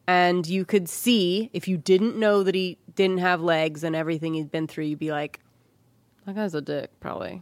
And 0.08 0.48
you 0.48 0.64
could 0.64 0.88
see, 0.88 1.50
if 1.54 1.68
you 1.68 1.78
didn't 1.78 2.16
know 2.18 2.42
that 2.44 2.56
he 2.56 2.78
didn't 2.96 3.18
have 3.18 3.42
legs 3.42 3.84
and 3.84 3.96
everything 3.96 4.34
he'd 4.36 4.52
been 4.52 4.66
through, 4.68 4.86
you'd 4.86 5.00
be 5.00 5.12
like, 5.12 5.42
that 6.26 6.36
guy's 6.36 6.54
a 6.56 6.62
dick, 6.62 6.92
probably. 7.02 7.42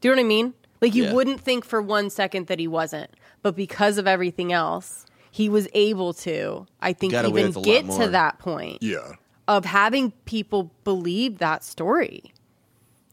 Do 0.00 0.08
you 0.08 0.14
know 0.14 0.20
what 0.22 0.24
I 0.26 0.28
mean? 0.28 0.54
Like, 0.80 0.94
you 0.94 1.04
Yeah. 1.04 1.12
wouldn't 1.12 1.40
think 1.40 1.64
for 1.64 1.80
one 1.82 2.08
second 2.10 2.46
that 2.46 2.58
he 2.58 2.66
wasn't. 2.68 3.10
But 3.42 3.54
because 3.56 3.98
of 3.98 4.06
everything 4.06 4.52
else, 4.52 5.04
he 5.30 5.48
was 5.50 5.68
able 5.74 6.14
to, 6.14 6.66
I 6.80 6.94
think, 6.94 7.12
even 7.12 7.30
with 7.32 7.56
a 7.56 7.58
lot 7.58 7.64
get 7.64 7.90
to 8.00 8.08
that 8.08 8.38
point 8.38 8.78
Yeah, 8.82 9.12
of 9.46 9.66
having 9.66 10.12
people 10.24 10.70
believe 10.84 11.38
that 11.38 11.62
story. 11.64 12.32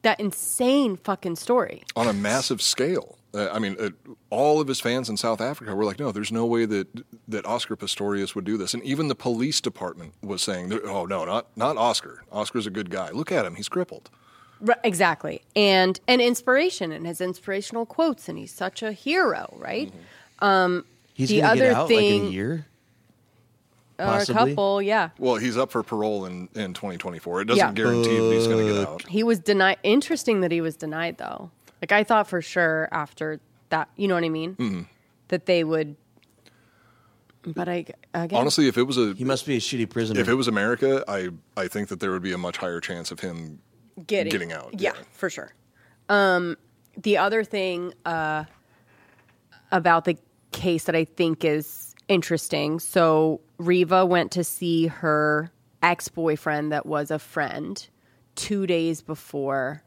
That 0.04 0.20
insane 0.20 0.96
fucking 0.98 1.36
story. 1.38 1.84
on 1.96 2.08
a 2.08 2.14
massive 2.14 2.62
scale. 2.62 3.18
Uh, 3.36 3.50
I 3.52 3.58
mean, 3.60 3.76
uh, 3.80 3.90
all 4.30 4.62
of 4.62 4.68
his 4.68 4.80
fans 4.80 5.10
in 5.10 5.18
South 5.18 5.42
Africa 5.42 5.74
were 5.76 5.84
like, 5.86 6.00
"No, 6.00 6.12
there's 6.12 6.32
no 6.32 6.46
way 6.46 6.66
that 6.66 6.88
that 7.28 7.46
Oscar 7.46 7.76
Pistorius 7.76 8.36
would 8.36 8.46
do 8.46 8.58
this." 8.58 8.74
And 8.74 8.84
even 8.84 9.08
the 9.08 9.16
police 9.16 9.60
department 9.60 10.14
was 10.22 10.42
saying, 10.44 10.72
"Oh 10.86 11.06
no, 11.06 11.26
not 11.26 11.48
not 11.58 11.78
Oscar. 11.78 12.24
Oscar's 12.32 12.68
a 12.68 12.70
good 12.70 12.90
guy. 12.92 13.10
Look 13.12 13.32
at 13.32 13.46
him; 13.46 13.56
he's 13.56 13.70
crippled." 13.70 14.10
Right, 14.62 14.78
exactly. 14.84 15.42
And 15.56 16.00
and 16.08 16.22
inspiration 16.22 16.92
and 16.92 17.06
his 17.08 17.20
inspirational 17.22 17.86
quotes 17.86 18.30
and 18.30 18.38
he's 18.38 18.54
such 18.54 18.82
a 18.84 18.92
hero, 18.94 19.54
right? 19.58 19.92
Um 20.40 20.86
He's 21.14 21.30
the 21.30 21.42
gonna 21.42 21.52
other 21.54 21.60
get 21.62 21.74
out 21.74 21.90
like 21.90 21.92
in 21.92 21.98
thing- 22.22 22.26
a 22.28 22.30
year. 22.30 22.66
or 24.00 24.18
a 24.20 24.26
couple, 24.26 24.82
yeah. 24.82 25.10
Well, 25.20 25.36
he's 25.36 25.58
up 25.58 25.72
for 25.72 25.84
parole 25.84 26.26
in, 26.26 26.50
in 26.56 26.74
2024. 26.74 27.42
It 27.42 27.46
doesn't 27.46 27.58
Yeah. 27.60 27.72
guarantee 27.74 28.18
that 28.18 28.34
he's 28.34 28.48
going 28.48 28.66
to 28.68 28.74
get 28.74 28.88
out. 28.88 29.08
He 29.08 29.22
was 29.24 29.40
denied 29.40 29.78
interesting 29.84 30.42
that 30.42 30.52
he 30.52 30.62
was 30.62 30.76
denied 30.76 31.18
though. 31.18 31.52
Like 31.84 31.92
I 31.92 32.06
thought 32.06 32.30
for 32.30 32.42
sure 32.42 32.88
after 32.94 33.42
that, 33.68 33.90
you 33.98 34.08
know 34.08 34.14
what 34.14 34.24
I 34.24 34.30
mean? 34.30 34.56
Mm-hmm. 34.56 34.82
That 35.28 35.48
they 35.48 35.66
would 35.66 35.98
but 37.46 37.68
I 37.68 37.86
again 38.14 38.40
Honestly, 38.40 38.70
if 38.70 38.78
it 38.78 38.84
was 38.84 38.98
a 38.98 39.14
He 39.16 39.26
must 39.26 39.46
be 39.46 39.58
a 39.58 39.60
shitty 39.60 39.90
prisoner. 39.90 40.22
if 40.22 40.30
it 40.30 40.36
was 40.36 40.48
America, 40.48 41.04
I 41.10 41.28
I 41.58 41.68
think 41.68 41.90
that 41.90 42.00
there 42.00 42.12
would 42.12 42.22
be 42.22 42.32
a 42.32 42.38
much 42.38 42.56
higher 42.56 42.80
chance 42.80 43.12
of 43.12 43.20
him 43.20 43.60
getting, 44.08 44.32
getting 44.32 44.54
out, 44.54 44.70
Yeah, 44.80 44.94
yeah. 44.96 45.04
for 45.12 45.30
sure. 45.30 45.54
Um, 46.08 46.56
the 46.96 47.18
other 47.18 47.44
thing 47.44 47.94
uh, 48.06 48.46
about 49.74 50.06
the 50.06 50.18
case 50.54 50.86
that 50.86 50.96
I 50.96 51.04
think 51.04 51.44
is 51.44 51.94
interesting. 52.08 52.80
So 52.80 53.42
Reeva 53.60 54.08
went 54.08 54.32
to 54.32 54.46
see 54.46 54.88
her 54.88 55.52
ex 55.82 56.08
boyfriend 56.08 56.72
that 56.72 56.86
was 56.86 57.12
a 57.12 57.20
friend 57.20 57.86
two 58.36 58.66
days 58.68 59.02
before 59.02 59.84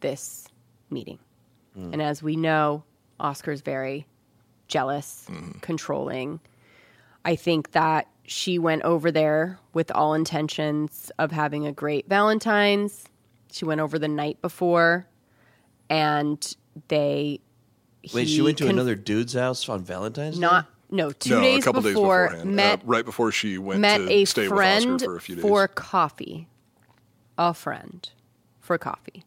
this 0.00 0.48
meeting, 0.90 1.18
and 1.74 2.02
as 2.02 2.22
we 2.22 2.36
know, 2.36 2.84
Oscar's 3.18 3.60
very 3.60 4.06
jealous, 4.68 5.26
controlling. 5.60 6.40
I 7.24 7.36
think 7.36 7.72
that 7.72 8.08
she 8.24 8.58
went 8.58 8.82
over 8.82 9.10
there 9.10 9.58
with 9.74 9.90
all 9.90 10.14
intentions 10.14 11.10
of 11.18 11.32
having 11.32 11.66
a 11.66 11.72
great 11.72 12.08
Valentine's. 12.08 13.04
She 13.52 13.64
went 13.64 13.80
over 13.80 13.98
the 13.98 14.08
night 14.08 14.40
before, 14.40 15.06
and 15.88 16.56
they. 16.88 17.40
Wait, 18.14 18.28
she 18.28 18.40
went 18.40 18.56
to 18.58 18.64
conf- 18.64 18.72
another 18.72 18.94
dude's 18.94 19.34
house 19.34 19.68
on 19.68 19.84
Valentine's 19.84 20.36
Day? 20.36 20.40
Not 20.40 20.66
no 20.90 21.10
two 21.12 21.30
no, 21.30 21.40
days 21.40 21.62
a 21.62 21.64
couple 21.64 21.82
before 21.82 22.28
days 22.28 22.30
beforehand, 22.30 22.56
met 22.56 22.80
uh, 22.80 22.82
right 22.84 23.04
before 23.04 23.32
she 23.32 23.58
went 23.58 23.80
met 23.80 23.98
to 23.98 24.10
a 24.10 24.24
stay 24.24 24.46
friend 24.46 24.84
with 24.84 24.94
Oscar 24.94 25.10
for 25.10 25.16
a 25.16 25.20
few 25.20 25.34
days. 25.36 25.42
for 25.42 25.68
coffee. 25.68 26.48
A 27.38 27.54
friend 27.54 28.08
for 28.60 28.78
coffee. 28.78 29.24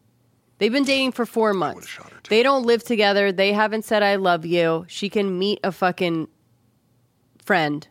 They've 0.64 0.72
been 0.72 0.85
dating 0.85 1.11
for 1.11 1.26
four 1.26 1.53
months. 1.53 1.88
shot 1.90 2.06
her, 2.10 2.19
too. 2.23 2.30
They 2.30 2.41
don't 2.41 2.65
live 2.65 2.85
together. 2.85 3.34
They 3.34 3.52
haven't 3.52 3.84
said 3.84 4.02
I 4.02 4.15
love 4.15 4.45
you. 4.45 4.85
She 4.88 5.10
can 5.10 5.38
meet 5.38 5.60
a 5.61 5.73
fucking 5.73 6.30
friend, 7.44 7.85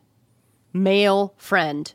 male 0.73 1.35
friend, 1.37 1.93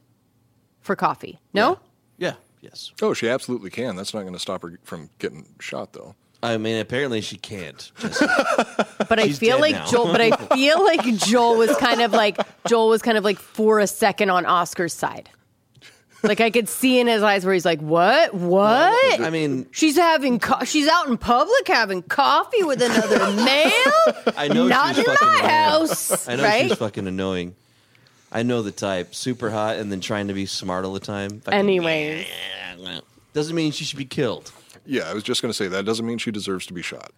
for 0.82 0.96
coffee. 0.96 1.40
No, 1.52 1.80
Yeah. 2.20 2.34
Yes. 2.62 2.92
oh, 3.02 3.16
she 3.16 3.28
absolutely 3.28 3.72
can. 3.72 3.96
That's 3.96 4.14
not 4.14 4.22
going 4.22 4.34
to 4.34 4.40
stop 4.40 4.62
her 4.62 4.78
from 4.84 5.10
getting 5.18 5.48
shot, 5.60 5.94
though. 5.94 6.14
I 6.44 6.58
mean, 6.58 6.78
apparently 6.80 7.22
she 7.22 7.38
can't. 7.38 7.92
Just, 7.98 8.20
but 9.10 9.20
I 9.20 9.30
feel 9.30 9.60
like 9.60 9.74
now. 9.74 9.88
Joel. 9.88 10.12
But 10.12 10.22
I 10.22 10.32
feel 10.54 10.84
like 10.84 11.04
Joel 11.18 11.58
was 11.58 11.76
kind 11.78 12.02
of 12.02 12.12
like 12.12 12.38
Joel 12.68 12.90
was 12.90 13.02
kind 13.02 13.18
of 13.18 13.24
like 13.24 13.40
for 13.40 13.80
a 13.80 13.88
second 13.88 14.30
on 14.30 14.46
Oscar's 14.46 14.94
side. 14.94 15.32
Like 16.24 16.42
I 16.42 16.50
could 16.50 16.68
see 16.68 17.00
in 17.00 17.08
his 17.08 17.22
eyes 17.24 17.46
where 17.46 17.54
he's 17.54 17.64
like, 17.66 17.80
"What? 17.80 18.34
What? 18.34 19.20
I 19.22 19.30
mean, 19.30 19.68
She's 19.72 19.96
having 19.96 20.40
co- 20.40 20.64
she's 20.66 20.88
out 20.88 21.08
in 21.08 21.18
public 21.18 21.68
having 21.68 22.02
coffee 22.02 22.64
with 22.64 22.82
another 22.82 23.20
man. 23.44 23.72
I 24.36 24.48
know 24.52 24.68
Not 24.68 24.96
she's 24.96 25.06
in 25.08 25.14
fucking 25.16 25.28
my 25.28 25.34
annoying. 25.40 25.50
house, 25.54 26.28
I 26.28 26.36
know 26.36 26.44
right? 26.44 26.68
she's 26.70 26.78
fucking 26.78 27.08
annoying. 27.08 27.56
I 28.32 28.44
know 28.44 28.62
the 28.64 28.72
type. 28.72 29.14
Super 29.16 29.50
hot 29.52 29.78
and 29.78 29.92
then 29.92 30.02
trying 30.02 30.28
to 30.28 30.34
be 30.34 30.46
smart 30.48 30.86
all 30.86 30.94
the 30.94 31.00
time. 31.00 31.40
Fucking- 31.42 31.58
Anyways, 31.58 32.26
Doesn't 33.34 33.56
mean 33.56 33.72
she 33.72 33.86
should 33.86 34.00
be 34.00 34.06
killed. 34.06 34.52
Yeah, 34.86 35.10
I 35.10 35.14
was 35.14 35.24
just 35.24 35.42
going 35.42 35.50
to 35.52 35.54
say 35.56 35.68
that 35.68 35.86
doesn't 35.86 36.06
mean 36.06 36.18
she 36.18 36.32
deserves 36.32 36.66
to 36.68 36.74
be 36.74 36.82
shot. 36.82 37.12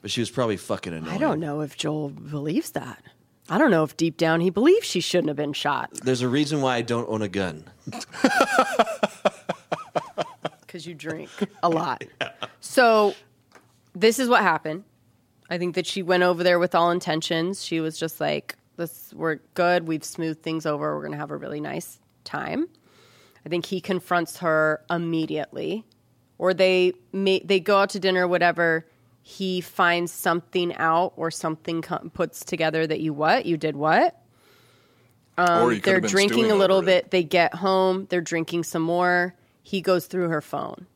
But 0.00 0.10
she 0.10 0.20
was 0.20 0.30
probably 0.30 0.56
fucking 0.56 0.92
annoying. 0.94 1.14
I 1.14 1.18
don't 1.18 1.40
know 1.40 1.60
if 1.60 1.76
Joel 1.76 2.08
believes 2.08 2.70
that. 2.70 3.02
I 3.50 3.58
don't 3.58 3.70
know 3.70 3.82
if 3.82 3.96
deep 3.96 4.16
down 4.16 4.40
he 4.40 4.50
believes 4.50 4.86
she 4.86 5.00
shouldn't 5.00 5.28
have 5.28 5.36
been 5.36 5.52
shot 5.52 5.90
There's 6.02 6.20
a 6.22 6.28
reason 6.28 6.60
why 6.60 6.76
I 6.76 6.82
don't 6.82 7.08
own 7.08 7.22
a 7.22 7.28
gun. 7.28 7.64
because 10.60 10.86
you 10.86 10.94
drink 10.94 11.30
a 11.62 11.68
lot. 11.68 12.04
So 12.60 13.14
this 13.94 14.18
is 14.18 14.28
what 14.28 14.42
happened. 14.42 14.84
I 15.48 15.58
think 15.58 15.74
that 15.76 15.86
she 15.86 16.02
went 16.02 16.22
over 16.22 16.42
there 16.42 16.58
with 16.58 16.74
all 16.74 16.90
intentions. 16.90 17.64
She 17.64 17.80
was 17.80 17.98
just 17.98 18.20
like, 18.20 18.56
"This, 18.76 19.14
we're 19.14 19.36
good. 19.54 19.88
We've 19.88 20.04
smoothed 20.04 20.42
things 20.42 20.66
over. 20.66 20.94
We're 20.94 21.02
gonna 21.04 21.16
have 21.16 21.30
a 21.30 21.36
really 21.36 21.60
nice 21.60 21.98
time." 22.24 22.68
I 23.46 23.48
think 23.48 23.64
he 23.66 23.80
confronts 23.80 24.38
her 24.38 24.82
immediately, 24.90 25.84
or 26.36 26.52
they 26.52 26.92
may, 27.12 27.40
they 27.44 27.60
go 27.60 27.78
out 27.78 27.90
to 27.90 28.00
dinner, 28.00 28.28
whatever. 28.28 28.86
He 29.30 29.60
finds 29.60 30.10
something 30.10 30.74
out, 30.76 31.12
or 31.16 31.30
something 31.30 31.82
com- 31.82 32.08
puts 32.08 32.42
together 32.46 32.86
that 32.86 33.00
you 33.00 33.12
what 33.12 33.44
you 33.44 33.58
did 33.58 33.76
what. 33.76 34.18
he 35.36 35.42
um, 35.42 35.80
They're 35.80 36.00
drinking 36.00 36.50
a 36.50 36.54
little 36.54 36.78
over 36.78 36.88
it. 36.88 37.04
bit. 37.04 37.10
They 37.10 37.24
get 37.24 37.54
home. 37.54 38.06
They're 38.08 38.22
drinking 38.22 38.64
some 38.64 38.80
more. 38.80 39.34
He 39.62 39.82
goes 39.82 40.06
through 40.06 40.30
her 40.30 40.40
phone, 40.40 40.86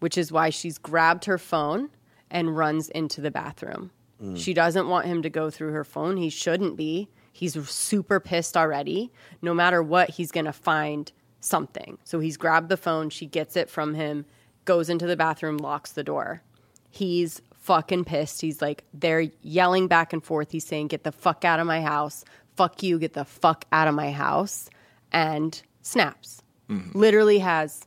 which 0.00 0.18
is 0.18 0.30
why 0.30 0.50
she's 0.50 0.76
grabbed 0.76 1.24
her 1.24 1.38
phone 1.38 1.88
and 2.30 2.54
runs 2.54 2.90
into 2.90 3.22
the 3.22 3.30
bathroom. 3.30 3.90
She 4.36 4.52
doesn't 4.52 4.88
want 4.88 5.06
him 5.06 5.22
to 5.22 5.30
go 5.30 5.48
through 5.48 5.72
her 5.72 5.84
phone. 5.84 6.18
He 6.18 6.28
shouldn't 6.28 6.76
be. 6.76 7.08
He's 7.32 7.54
super 7.68 8.20
pissed 8.20 8.58
already. 8.58 9.10
No 9.40 9.54
matter 9.54 9.82
what, 9.82 10.10
he's 10.10 10.30
going 10.30 10.44
to 10.46 10.52
find 10.52 11.10
something. 11.40 11.96
So 12.04 12.20
he's 12.20 12.36
grabbed 12.36 12.68
the 12.68 12.76
phone. 12.76 13.08
She 13.08 13.24
gets 13.24 13.56
it 13.56 13.70
from 13.70 13.94
him, 13.94 14.26
goes 14.66 14.90
into 14.90 15.06
the 15.06 15.16
bathroom, 15.16 15.56
locks 15.56 15.92
the 15.92 16.04
door. 16.04 16.42
He's 16.90 17.40
fucking 17.64 18.04
pissed. 18.04 18.40
He's 18.40 18.60
like, 18.60 18.84
they're 18.92 19.28
yelling 19.42 19.88
back 19.88 20.12
and 20.12 20.22
forth. 20.22 20.50
He's 20.52 20.66
saying, 20.66 20.88
Get 20.88 21.02
the 21.04 21.12
fuck 21.12 21.44
out 21.44 21.60
of 21.60 21.66
my 21.66 21.80
house. 21.80 22.24
Fuck 22.56 22.82
you. 22.82 22.98
Get 22.98 23.14
the 23.14 23.24
fuck 23.24 23.64
out 23.72 23.88
of 23.88 23.94
my 23.94 24.12
house. 24.12 24.68
And 25.12 25.60
snaps. 25.82 26.42
Mm-hmm. 26.68 26.98
Literally 26.98 27.38
has 27.38 27.84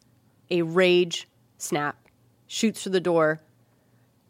a 0.50 0.62
rage 0.64 1.28
snap, 1.58 1.98
shoots 2.48 2.84
for 2.84 2.90
the 2.90 3.00
door. 3.00 3.42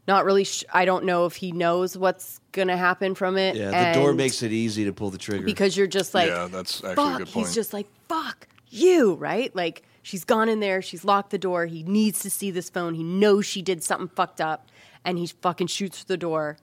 Not 0.07 0.23
really, 0.25 0.45
sh- 0.45 0.63
I 0.73 0.85
don't 0.85 1.03
know 1.03 1.25
if 1.25 1.35
he 1.35 1.51
knows 1.51 1.97
what's 1.97 2.39
going 2.53 2.69
to 2.69 2.77
happen 2.77 3.13
from 3.13 3.37
it. 3.37 3.55
Yeah, 3.57 3.91
the 3.93 3.99
door 3.99 4.13
makes 4.13 4.41
it 4.41 4.51
easy 4.53 4.85
to 4.85 4.93
pull 4.93 5.09
the 5.09 5.17
trigger. 5.17 5.43
because 5.45 5.75
you're 5.75 5.85
just 5.85 6.13
like, 6.13 6.29
Yeah, 6.29 6.47
that's 6.49 6.81
actually 6.83 7.13
a 7.15 7.17
good 7.17 7.27
point. 7.27 7.45
He's 7.47 7.53
just 7.55 7.73
like, 7.73 7.87
fuck 8.07 8.47
you, 8.69 9.15
right? 9.15 9.53
Like 9.55 9.83
she's 10.03 10.23
gone 10.23 10.47
in 10.49 10.59
there, 10.61 10.81
she's 10.81 11.03
locked 11.03 11.31
the 11.31 11.37
door. 11.37 11.65
He 11.65 11.83
needs 11.83 12.19
to 12.21 12.29
see 12.29 12.51
this 12.51 12.69
phone. 12.69 12.93
He 12.95 13.03
knows 13.03 13.45
she 13.45 13.61
did 13.61 13.83
something 13.83 14.07
fucked 14.07 14.39
up, 14.39 14.69
and 15.07 15.17
he 15.17 15.25
fucking 15.25 15.65
shoots 15.67 16.03
the 16.03 16.17
door. 16.17 16.57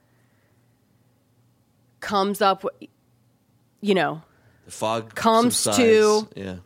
Comes 2.01 2.43
up, 2.43 2.65
you 3.81 3.95
know, 3.95 4.23
the 4.67 4.71
fog 4.71 5.15
comes 5.15 5.57
subsides. 5.57 5.79
to- 5.79 6.29
Yeah. 6.41 6.57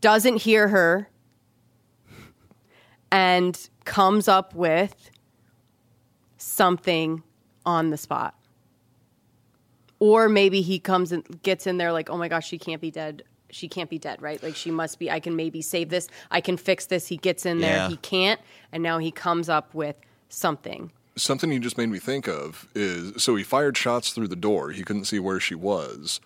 doesn't 0.00 0.38
hear 0.42 0.68
her, 0.68 1.08
and 3.12 3.68
comes 3.84 4.26
up 4.26 4.54
with 4.54 5.10
something 6.38 7.22
on 7.66 7.90
the 7.90 7.96
spot. 7.98 8.34
Or 9.98 10.28
maybe 10.28 10.60
he 10.62 10.78
comes 10.78 11.12
and 11.12 11.42
gets 11.42 11.66
in 11.66 11.76
there 11.78 11.92
like, 11.92 12.10
oh 12.10 12.16
my 12.16 12.28
gosh, 12.28 12.46
she 12.48 12.58
can't 12.58 12.80
be 12.80 12.90
dead. 12.90 13.22
She 13.50 13.68
can't 13.68 13.88
be 13.88 13.98
dead, 13.98 14.20
right? 14.20 14.42
Like 14.42 14.56
she 14.56 14.70
must 14.70 14.98
be. 14.98 15.10
I 15.10 15.20
can 15.20 15.36
maybe 15.36 15.62
save 15.62 15.88
this. 15.88 16.08
I 16.30 16.40
can 16.40 16.56
fix 16.56 16.86
this. 16.86 17.06
He 17.06 17.16
gets 17.16 17.46
in 17.46 17.60
there. 17.60 17.76
Yeah. 17.76 17.88
He 17.88 17.96
can't. 17.98 18.40
And 18.72 18.82
now 18.82 18.98
he 18.98 19.10
comes 19.10 19.48
up 19.48 19.72
with 19.74 19.96
something. 20.28 20.90
Something 21.16 21.50
you 21.50 21.60
just 21.60 21.78
made 21.78 21.88
me 21.88 21.98
think 21.98 22.28
of 22.28 22.68
is 22.74 23.22
so 23.22 23.36
he 23.36 23.42
fired 23.42 23.76
shots 23.76 24.12
through 24.12 24.28
the 24.28 24.36
door. 24.36 24.70
He 24.70 24.82
couldn't 24.82 25.06
see 25.06 25.18
where 25.18 25.40
she 25.40 25.54
was. 25.54 26.20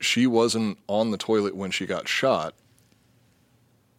She 0.00 0.26
wasn't 0.26 0.78
on 0.88 1.12
the 1.12 1.16
toilet 1.16 1.54
when 1.54 1.70
she 1.70 1.86
got 1.86 2.08
shot. 2.08 2.54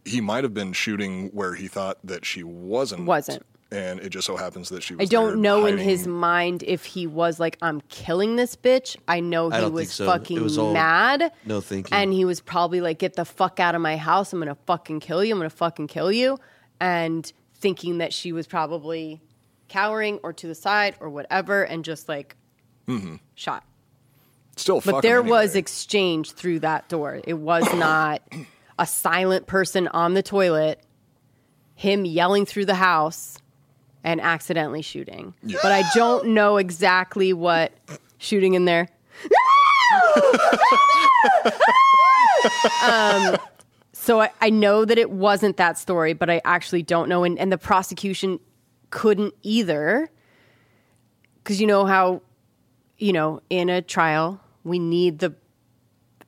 He 0.03 0.20
might 0.20 0.44
have 0.44 0.53
been 0.53 0.74
shooting 0.74 1.30
where 1.30 1.56
he 1.56 1.70
thought 1.70 1.98
that 2.03 2.26
she 2.26 2.44
wasn't. 2.44 3.06
Wasn't. 3.06 3.45
And 3.72 4.02
it 4.02 4.10
just 4.10 4.28
so 4.28 4.36
happens 4.36 4.68
that 4.70 4.84
she 4.84 4.95
was 4.95 5.07
I 5.07 5.10
don't 5.10 5.28
there 5.30 5.38
know 5.38 5.65
in 5.65 5.78
hiding. 5.78 5.90
his 5.90 6.06
mind 6.07 6.61
if 6.68 6.84
he 6.86 7.07
was 7.07 7.40
like, 7.40 7.57
I'm 7.61 7.80
killing 7.90 8.36
this 8.36 8.56
bitch. 8.56 8.98
I 9.07 9.22
know 9.22 9.49
I 9.49 9.56
he 9.56 9.61
don't 9.61 9.74
was 9.74 9.91
so. 9.94 10.03
It 10.03 10.07
fucking 10.07 10.44
was 10.44 10.57
all 10.57 10.74
mad. 10.74 11.32
no 11.45 11.61
thinking. 11.61 11.91
And 11.98 12.14
he 12.14 12.26
was 12.26 12.41
probably 12.41 12.82
like, 12.82 12.99
get 12.99 13.15
the 13.15 13.26
fuck 13.26 13.60
out 13.61 13.74
of 13.76 13.82
my 13.82 13.95
house. 13.98 14.34
I'm 14.34 14.40
going 14.40 14.53
to 14.53 14.61
fucking 14.65 14.99
kill 14.99 15.24
you. 15.24 15.34
I'm 15.34 15.40
going 15.40 15.49
to 15.49 15.56
fucking 15.56 15.88
kill 15.88 16.11
you. 16.11 16.38
And 16.82 17.32
thinking 17.56 17.99
that 17.99 18.14
she 18.14 18.34
was 18.34 18.45
probably 18.45 19.22
cowering 19.74 20.20
or 20.24 20.34
to 20.34 20.48
the 20.48 20.56
side 20.56 20.95
or 21.00 21.10
whatever 21.10 21.64
and 21.64 21.84
just 21.84 22.08
like 22.08 22.36
Mhm. 22.88 23.20
shot. 23.36 23.64
Still, 24.56 24.82
But 24.82 24.91
fuck 24.91 25.02
there 25.02 25.20
anyway. 25.20 25.30
was 25.32 25.56
exchange 25.56 26.32
through 26.34 26.60
that 26.60 26.88
door. 26.90 27.22
It 27.24 27.34
was 27.34 27.64
not 27.74 28.22
a 28.78 28.86
silent 28.86 29.48
person 29.48 29.88
on 29.88 30.14
the 30.14 30.22
toilet, 30.22 30.80
him 31.76 32.06
yelling 32.06 32.45
through 32.45 32.66
the 32.66 32.76
house 32.76 33.40
and 34.04 34.22
accidentally 34.22 34.84
shooting. 34.84 35.34
Yeah. 35.41 35.58
But 35.64 35.72
I 35.72 35.84
don't 35.95 36.28
know 36.28 36.58
exactly 36.58 37.34
what 37.34 37.72
shooting 38.20 38.54
in 38.54 38.66
there. 38.66 38.90
um, 42.84 43.38
so 43.94 44.22
I, 44.22 44.30
I 44.41 44.50
know 44.50 44.86
that 44.86 44.98
it 44.98 45.10
wasn't 45.10 45.58
that 45.58 45.78
story, 45.78 46.14
but 46.14 46.30
I 46.30 46.41
actually 46.45 46.84
don't 46.84 47.10
know. 47.10 47.24
And, 47.24 47.38
and 47.40 47.52
the 47.52 47.58
prosecution 47.58 48.40
couldn't 48.94 49.34
either. 49.41 50.10
Because 51.38 51.60
you 51.60 51.68
know 51.68 51.86
how, 51.86 52.22
you 52.98 53.11
know, 53.11 53.41
in 53.49 53.70
a 53.70 53.82
trial, 53.82 54.40
we 54.64 54.80
need 54.80 55.20
the, 55.20 55.34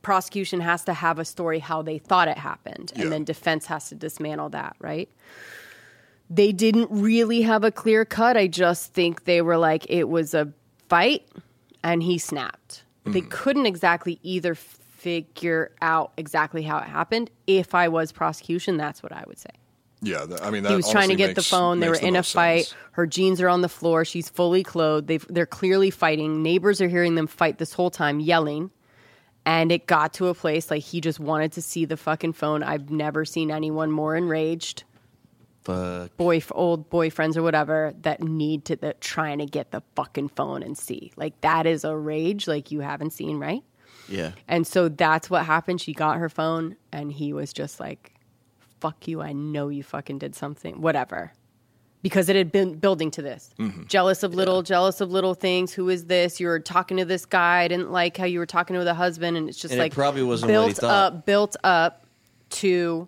prosecution 0.05 0.59
has 0.59 0.83
to 0.83 0.93
have 0.93 1.17
a 1.17 1.25
story 1.25 1.57
how 1.57 1.81
they 1.81 1.97
thought 1.97 2.27
it 2.27 2.37
happened. 2.37 2.93
Yeah. 2.95 3.01
And 3.01 3.11
then 3.11 3.23
defense 3.23 3.65
has 3.65 3.89
to 3.89 3.95
dismantle 3.95 4.49
that, 4.49 4.75
right? 4.79 5.09
They 6.29 6.51
didn't 6.51 6.89
really 6.91 7.41
have 7.41 7.63
a 7.63 7.71
clear 7.71 8.05
cut. 8.05 8.37
I 8.37 8.45
just 8.45 8.93
think 8.93 9.23
they 9.23 9.41
were 9.41 9.57
like, 9.57 9.89
it 9.89 10.07
was 10.07 10.35
a 10.35 10.53
fight 10.89 11.27
and 11.83 12.03
he 12.03 12.19
snapped. 12.19 12.83
Mm-hmm. 13.01 13.13
They 13.13 13.21
couldn't 13.21 13.65
exactly 13.65 14.19
either 14.21 14.53
figure 14.53 15.71
out 15.81 16.11
exactly 16.17 16.61
how 16.61 16.77
it 16.77 16.87
happened. 16.87 17.31
If 17.47 17.73
I 17.73 17.87
was 17.87 18.11
prosecution, 18.11 18.77
that's 18.77 19.01
what 19.01 19.11
I 19.11 19.23
would 19.25 19.39
say. 19.39 19.55
Yeah, 20.05 20.25
I 20.41 20.51
mean, 20.51 20.63
that 20.63 20.69
he 20.69 20.75
was 20.75 20.89
trying 20.89 21.09
to 21.09 21.15
get 21.15 21.35
the 21.35 21.41
phone. 21.41 21.79
They 21.79 21.89
were 21.89 21.97
the 21.97 22.05
in 22.05 22.15
a 22.15 22.21
fight. 22.21 22.65
sense. 22.65 22.75
Her 22.91 23.07
jeans 23.07 23.41
are 23.41 23.49
on 23.49 23.61
the 23.61 23.69
floor. 23.69 24.05
She's 24.05 24.29
fully 24.29 24.63
clothed. 24.63 25.07
They've, 25.07 25.25
they're 25.29 25.47
clearly 25.47 25.89
fighting. 25.89 26.43
Neighbors 26.43 26.79
are 26.79 26.87
hearing 26.87 27.15
them 27.15 27.27
fight 27.27 27.57
this 27.57 27.73
whole 27.73 27.89
time, 27.89 28.19
yelling. 28.19 28.69
And 29.47 29.71
it 29.71 29.87
got 29.87 30.13
to 30.13 30.27
a 30.27 30.33
place 30.33 30.69
like 30.69 30.83
he 30.83 31.01
just 31.01 31.19
wanted 31.19 31.53
to 31.53 31.61
see 31.61 31.85
the 31.85 31.97
fucking 31.97 32.33
phone. 32.33 32.61
I've 32.61 32.89
never 32.89 33.25
seen 33.25 33.51
anyone 33.51 33.91
more 33.91 34.15
enraged. 34.15 34.83
Fuck. 35.63 36.15
Boy, 36.17 36.41
old 36.51 36.89
boyfriends 36.89 37.35
or 37.35 37.41
whatever 37.41 37.93
that 38.01 38.21
need 38.21 38.65
to 38.65 38.75
that 38.77 39.01
trying 39.01 39.39
to 39.39 39.45
get 39.47 39.71
the 39.71 39.81
fucking 39.95 40.29
phone 40.29 40.61
and 40.61 40.77
see. 40.77 41.11
Like 41.15 41.41
that 41.41 41.65
is 41.65 41.83
a 41.83 41.95
rage 41.95 42.47
like 42.47 42.71
you 42.71 42.81
haven't 42.81 43.13
seen, 43.13 43.39
right? 43.39 43.63
Yeah. 44.07 44.31
And 44.47 44.67
so 44.67 44.89
that's 44.89 45.29
what 45.29 45.45
happened. 45.45 45.81
She 45.81 45.93
got 45.93 46.17
her 46.17 46.29
phone, 46.29 46.75
and 46.91 47.11
he 47.11 47.33
was 47.33 47.51
just 47.51 47.79
like, 47.79 48.14
fuck 48.85 49.07
you. 49.07 49.21
I 49.21 49.33
know 49.33 49.69
you 49.69 49.83
fucking 49.83 50.19
did 50.19 50.35
something. 50.35 50.79
Whatever. 50.79 51.33
Because 52.03 52.29
it 52.29 52.35
had 52.35 52.51
been 52.51 52.75
building 52.75 53.09
to 53.11 53.23
this. 53.23 53.49
Mm-hmm. 53.57 53.85
Jealous 53.87 54.21
of 54.21 54.35
little, 54.35 54.61
jealous 54.61 55.01
of 55.01 55.09
little 55.09 55.33
things. 55.33 55.73
Who 55.73 55.89
is 55.89 56.05
this? 56.05 56.39
You 56.39 56.47
were 56.47 56.59
talking 56.59 56.97
to 56.97 57.05
this 57.05 57.25
guy. 57.25 57.61
I 57.61 57.67
didn't 57.67 57.91
like 57.91 58.15
how 58.15 58.25
you 58.25 58.37
were 58.37 58.45
talking 58.45 58.75
to 58.75 58.83
the 58.83 58.93
husband. 58.93 59.37
And 59.37 59.49
it's 59.49 59.59
just 59.59 59.71
And 59.71 59.81
it 59.81 59.85
like 59.85 59.93
probably 59.93 60.21
wasn't 60.21 60.49
built 60.49 60.83
up, 60.83 61.25
built 61.25 61.55
up 61.63 62.05
to 62.51 63.07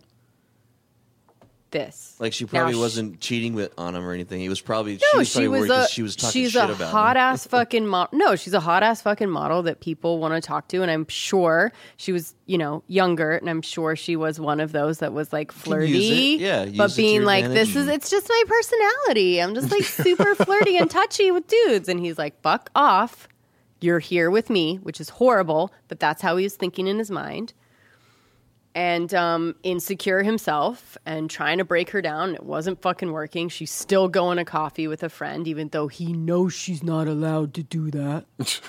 this. 1.71 2.15
Like 2.19 2.33
she 2.33 2.45
probably 2.45 2.73
sh- 2.73 2.77
wasn't 2.77 3.19
cheating 3.19 3.53
with 3.53 3.73
on 3.77 3.95
him 3.95 4.05
or 4.05 4.13
anything. 4.13 4.39
He 4.39 4.49
was 4.49 4.61
probably 4.61 4.93
No, 4.93 4.99
she 5.11 5.17
was 5.17 5.27
she 5.29 5.33
probably 5.39 5.47
was 5.59 5.69
worried 5.69 5.79
a 5.83 5.87
she 5.87 6.01
was 6.01 6.15
talking 6.15 6.31
she's 6.43 6.51
shit 6.51 6.69
a 6.69 6.73
about 6.73 6.91
hot 6.91 7.15
him. 7.15 7.21
ass 7.21 7.47
fucking 7.51 7.85
model. 7.87 8.17
No, 8.17 8.35
she's 8.35 8.53
a 8.53 8.59
hot 8.59 8.83
ass 8.83 9.01
fucking 9.01 9.29
model 9.29 9.63
that 9.63 9.79
people 9.79 10.19
want 10.19 10.33
to 10.33 10.41
talk 10.45 10.67
to, 10.69 10.81
and 10.81 10.89
I'm 10.91 11.07
sure 11.07 11.71
she 11.97 12.11
was, 12.11 12.33
you 12.45 12.57
know, 12.57 12.83
younger, 12.87 13.31
and 13.35 13.49
I'm 13.49 13.61
sure 13.61 13.95
she 13.95 14.15
was 14.15 14.39
one 14.39 14.59
of 14.59 14.71
those 14.71 14.99
that 14.99 15.13
was 15.13 15.31
like 15.33 15.51
flirty. 15.51 16.37
Yeah, 16.39 16.65
but 16.75 16.95
being 16.95 17.23
like, 17.23 17.45
advantage. 17.45 17.67
this 17.67 17.75
is 17.75 17.87
it's 17.87 18.09
just 18.09 18.29
my 18.29 18.43
personality. 18.47 19.41
I'm 19.41 19.53
just 19.55 19.71
like 19.71 19.83
super 19.83 20.35
flirty 20.35 20.77
and 20.77 20.89
touchy 20.89 21.31
with 21.31 21.47
dudes, 21.47 21.89
and 21.89 21.99
he's 21.99 22.17
like, 22.17 22.41
fuck 22.41 22.69
off. 22.75 23.27
You're 23.79 23.99
here 23.99 24.31
with 24.31 24.49
me, 24.49 24.77
which 24.77 24.99
is 24.99 25.09
horrible, 25.09 25.71
but 25.87 25.99
that's 25.99 26.23
how 26.23 26.35
he 26.37 26.43
was 26.43 26.55
thinking 26.55 26.87
in 26.87 26.97
his 26.97 27.11
mind 27.11 27.53
and 28.77 29.11
um, 29.15 29.55
insecure 29.63 30.21
himself 30.21 30.99
and 31.03 31.31
trying 31.31 31.57
to 31.57 31.65
break 31.65 31.89
her 31.89 31.99
down. 31.99 32.35
It 32.35 32.43
wasn't 32.43 32.79
fucking 32.79 33.11
working. 33.11 33.49
She's 33.49 33.71
still 33.71 34.07
going 34.07 34.37
to 34.37 34.45
coffee 34.45 34.87
with 34.87 35.01
a 35.01 35.09
friend, 35.09 35.47
even 35.47 35.69
though 35.69 35.87
he 35.87 36.13
knows 36.13 36.53
she's 36.53 36.83
not 36.83 37.07
allowed 37.07 37.55
to 37.55 37.63
do 37.63 37.89
that. 37.89 38.25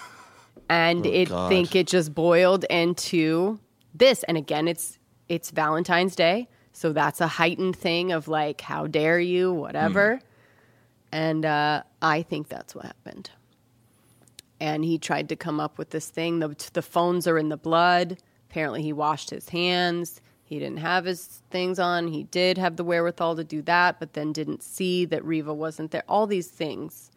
and 0.70 1.06
Oh, 1.06 1.10
it 1.10 1.28
God. 1.28 1.51
think 1.51 1.76
it 1.76 1.86
just 1.86 2.14
boiled 2.14 2.64
into 2.70 3.60
this. 3.94 4.22
And 4.24 4.39
again, 4.39 4.66
it's 4.66 4.98
it's 5.28 5.51
Valentine's 5.51 6.16
Day, 6.16 6.48
so 6.72 6.94
that's 6.94 7.20
a 7.20 7.26
heightened 7.26 7.76
thing 7.76 8.12
of 8.12 8.28
like, 8.28 8.62
how 8.62 8.86
dare 8.86 9.20
you, 9.20 9.52
whatever. 9.52 10.20
And 11.12 11.44
uh, 11.44 11.82
I 12.01 12.22
think 12.22 12.48
that's 12.48 12.74
what 12.74 12.86
happened. 12.86 13.28
And 14.59 14.86
he 14.86 14.97
tried 14.97 15.28
to 15.28 15.36
come 15.36 15.60
up 15.60 15.76
with 15.76 15.90
this 15.90 16.09
thing. 16.09 16.39
The, 16.39 16.56
the 16.72 16.80
phones 16.80 17.26
are 17.26 17.36
in 17.36 17.51
the 17.51 17.59
blood. 17.59 18.16
Apparently, 18.51 18.83
he 18.83 18.93
washed 18.93 19.31
his 19.31 19.49
hands. 19.49 20.20
He 20.45 20.59
didn't 20.59 20.79
have 20.79 21.05
his 21.05 21.43
things 21.51 21.79
on. 21.79 22.09
He 22.09 22.23
did 22.25 22.57
have 22.57 22.77
the 22.77 22.85
wherewithal 22.85 23.37
to 23.37 23.45
do 23.45 23.61
that, 23.62 24.01
but 24.01 24.15
then 24.15 24.33
didn't 24.33 24.62
see 24.62 25.05
that 25.07 25.23
Reeva 25.23 25.55
wasn't 25.55 25.91
there. 25.91 26.05
All 26.09 26.27
these 26.27 26.49
things 26.49 27.11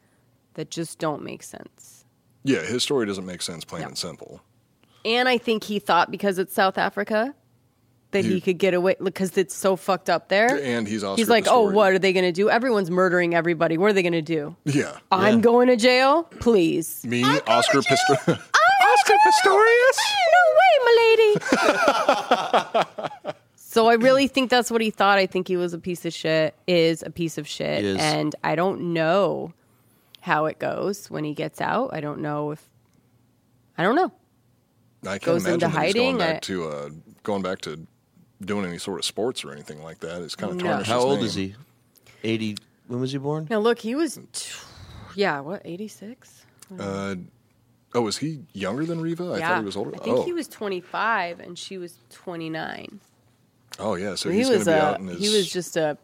that 0.56 0.70
just 0.70 1.00
don't 1.00 1.24
make 1.24 1.42
sense. 1.44 2.06
Yeah, 2.44 2.62
his 2.62 2.84
story 2.84 3.06
doesn't 3.06 3.26
make 3.26 3.42
sense, 3.42 3.64
plain 3.64 3.84
and 3.84 3.98
simple. 3.98 4.42
And 5.06 5.30
I 5.30 5.38
think 5.38 5.64
he 5.64 5.80
thought 5.80 6.12
because 6.12 6.38
it's 6.40 6.54
South 6.54 6.78
Africa 6.78 7.34
that 8.12 8.26
he, 8.26 8.34
He- 8.34 8.42
could 8.42 8.58
get 8.58 8.74
away 8.74 8.96
because 9.02 9.38
it's 9.38 9.56
so 9.56 9.76
fucked 9.78 10.10
up 10.10 10.28
there. 10.28 10.60
And 10.62 10.86
he's 10.88 11.04
Oscar 11.04 11.22
He's 11.22 11.30
like, 11.30 11.46
oh, 11.48 11.72
what 11.72 11.94
are 11.94 12.00
they 12.00 12.12
going 12.12 12.26
to 12.26 12.32
do? 12.34 12.50
Everyone's 12.50 12.92
murdering 12.92 13.34
everybody. 13.34 13.78
What 13.78 13.90
are 13.90 13.94
they 13.94 14.02
going 14.04 14.12
to 14.12 14.22
do? 14.22 14.56
Yeah. 14.66 14.98
I'm 15.12 15.40
going 15.40 15.68
to 15.70 15.78
jail? 15.78 16.24
Please. 16.42 17.06
Me, 17.06 17.24
Oscar 17.24 17.80
Pistorius. 17.80 18.44
Oscar 19.02 19.18
Pistorius? 19.26 20.00
No 20.32 20.44
way, 20.60 20.74
my 20.86 20.94
lady. 23.18 23.32
so 23.56 23.88
I 23.88 23.94
really 23.96 24.28
think 24.28 24.50
that's 24.50 24.70
what 24.72 24.82
he 24.82 24.90
thought. 24.92 25.18
I 25.18 25.26
think 25.26 25.48
he 25.48 25.58
was 25.58 25.74
a 25.74 25.80
piece 25.80 26.06
of 26.06 26.14
shit, 26.14 26.54
is 26.68 27.02
a 27.04 27.10
piece 27.10 27.38
of 27.38 27.48
shit. 27.48 27.84
Is. 27.84 27.98
And 28.00 28.36
I 28.44 28.56
don't 28.56 28.94
know 28.94 29.54
how 30.22 30.46
it 30.46 30.60
goes 30.60 31.10
when 31.10 31.24
he 31.24 31.34
gets 31.34 31.62
out. 31.62 31.92
I 31.94 32.02
don't 32.02 32.20
know 32.22 32.52
if, 32.52 32.64
I 33.78 33.84
don't 33.84 33.96
know. 33.96 34.12
I 35.04 35.18
can't 35.18 35.24
Goes 35.24 35.46
imagine 35.46 35.54
into 35.54 35.66
that 35.78 35.86
he's 35.86 35.94
hiding, 35.96 36.18
going 36.18 36.18
back 36.20 36.36
I- 36.36 36.40
to 36.42 36.68
uh, 36.68 36.90
going 37.24 37.42
back 37.42 37.62
to 37.62 37.88
doing 38.46 38.66
any 38.66 38.78
sort 38.78 39.00
of 39.00 39.06
sports 39.06 39.44
or 39.44 39.52
anything 39.52 39.82
like 39.84 40.00
that. 40.02 40.22
It's 40.22 40.36
kind 40.36 40.52
of 40.52 40.58
No. 40.60 40.64
tarnished 40.66 40.92
How 40.92 41.00
old 41.00 41.18
name. 41.20 41.26
is 41.26 41.34
he? 41.34 41.56
Eighty. 42.24 42.56
When 42.88 43.00
was 43.02 43.12
he 43.12 43.18
born? 43.18 43.48
Now, 43.50 43.58
look, 43.60 43.80
he 43.80 43.96
was, 43.96 44.20
t- 44.34 44.52
yeah, 45.16 45.40
what, 45.40 45.62
86? 45.64 46.46
Uh, 46.78 47.16
oh, 47.94 48.02
was 48.02 48.18
he 48.18 48.42
younger 48.54 48.86
than 48.86 49.02
Reeva? 49.02 49.36
I 49.36 49.40
yeah. 49.40 49.50
thought 49.50 49.60
he 49.60 49.66
was 49.66 49.78
older. 49.78 49.92
I 49.96 50.00
think 50.00 50.18
oh. 50.18 50.24
he 50.24 50.34
was 50.34 50.48
25 50.48 51.40
and 51.40 51.58
she 51.58 51.78
was 51.78 51.96
29. 52.12 53.00
oh, 53.80 53.96
yeah. 53.96 54.16
So 54.16 54.30
he 54.30 54.46
was 54.46 54.68
a 54.68 54.82
out 54.82 55.00
in 55.00 55.08
his. 55.08 55.20
he 55.20 55.36
was 55.36 55.52
just 55.52 55.78
a 55.78 55.98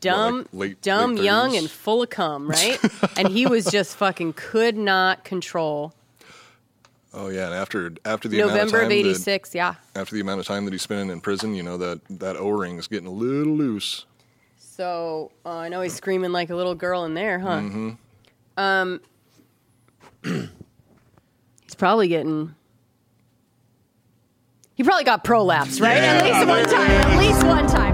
dumb, 0.00 0.38
like 0.38 0.48
late- 0.52 0.82
dumb, 0.82 1.16
late 1.16 1.24
young, 1.24 1.56
and 1.56 1.70
full 1.70 2.02
of 2.02 2.10
cum, 2.10 2.48
right? 2.48 2.78
and 3.16 3.28
he 3.28 3.46
was 3.46 3.66
just 3.66 3.96
fucking 3.96 4.34
could 4.34 4.76
not 4.76 5.24
control. 5.24 5.94
Oh 7.14 7.28
yeah, 7.28 7.46
and 7.46 7.54
after 7.54 7.92
after 8.04 8.28
the 8.28 8.38
November 8.38 8.58
of 8.60 8.66
of 8.66 8.80
time 8.80 8.88
that- 8.90 8.94
'86, 8.94 9.54
yeah. 9.54 9.74
after 9.94 10.14
the 10.14 10.20
amount 10.20 10.40
of 10.40 10.46
time 10.46 10.64
that 10.66 10.72
he's 10.72 10.82
spending 10.82 11.10
in 11.10 11.20
prison, 11.20 11.54
you 11.54 11.62
know 11.62 11.76
that 11.78 12.00
that 12.10 12.36
O 12.36 12.50
ring's 12.50 12.86
getting 12.86 13.06
a 13.06 13.12
little 13.12 13.54
loose. 13.54 14.04
So 14.58 15.32
uh, 15.44 15.56
I 15.56 15.68
know 15.68 15.80
he's 15.80 15.94
screaming 15.94 16.32
like 16.32 16.50
a 16.50 16.54
little 16.54 16.74
girl 16.74 17.04
in 17.04 17.14
there, 17.14 17.38
huh? 17.38 17.60
hmm 17.60 17.90
Um, 18.56 19.00
probably 21.78 22.08
getting. 22.08 22.54
He 24.74 24.84
probably 24.84 25.04
got 25.04 25.24
prolapse, 25.24 25.80
right? 25.80 25.96
Yeah. 25.96 26.18
At 26.18 26.24
least 26.24 26.46
one 26.46 26.64
time. 26.66 26.90
At 26.90 27.18
least 27.18 27.46
one 27.46 27.66
time. 27.66 27.87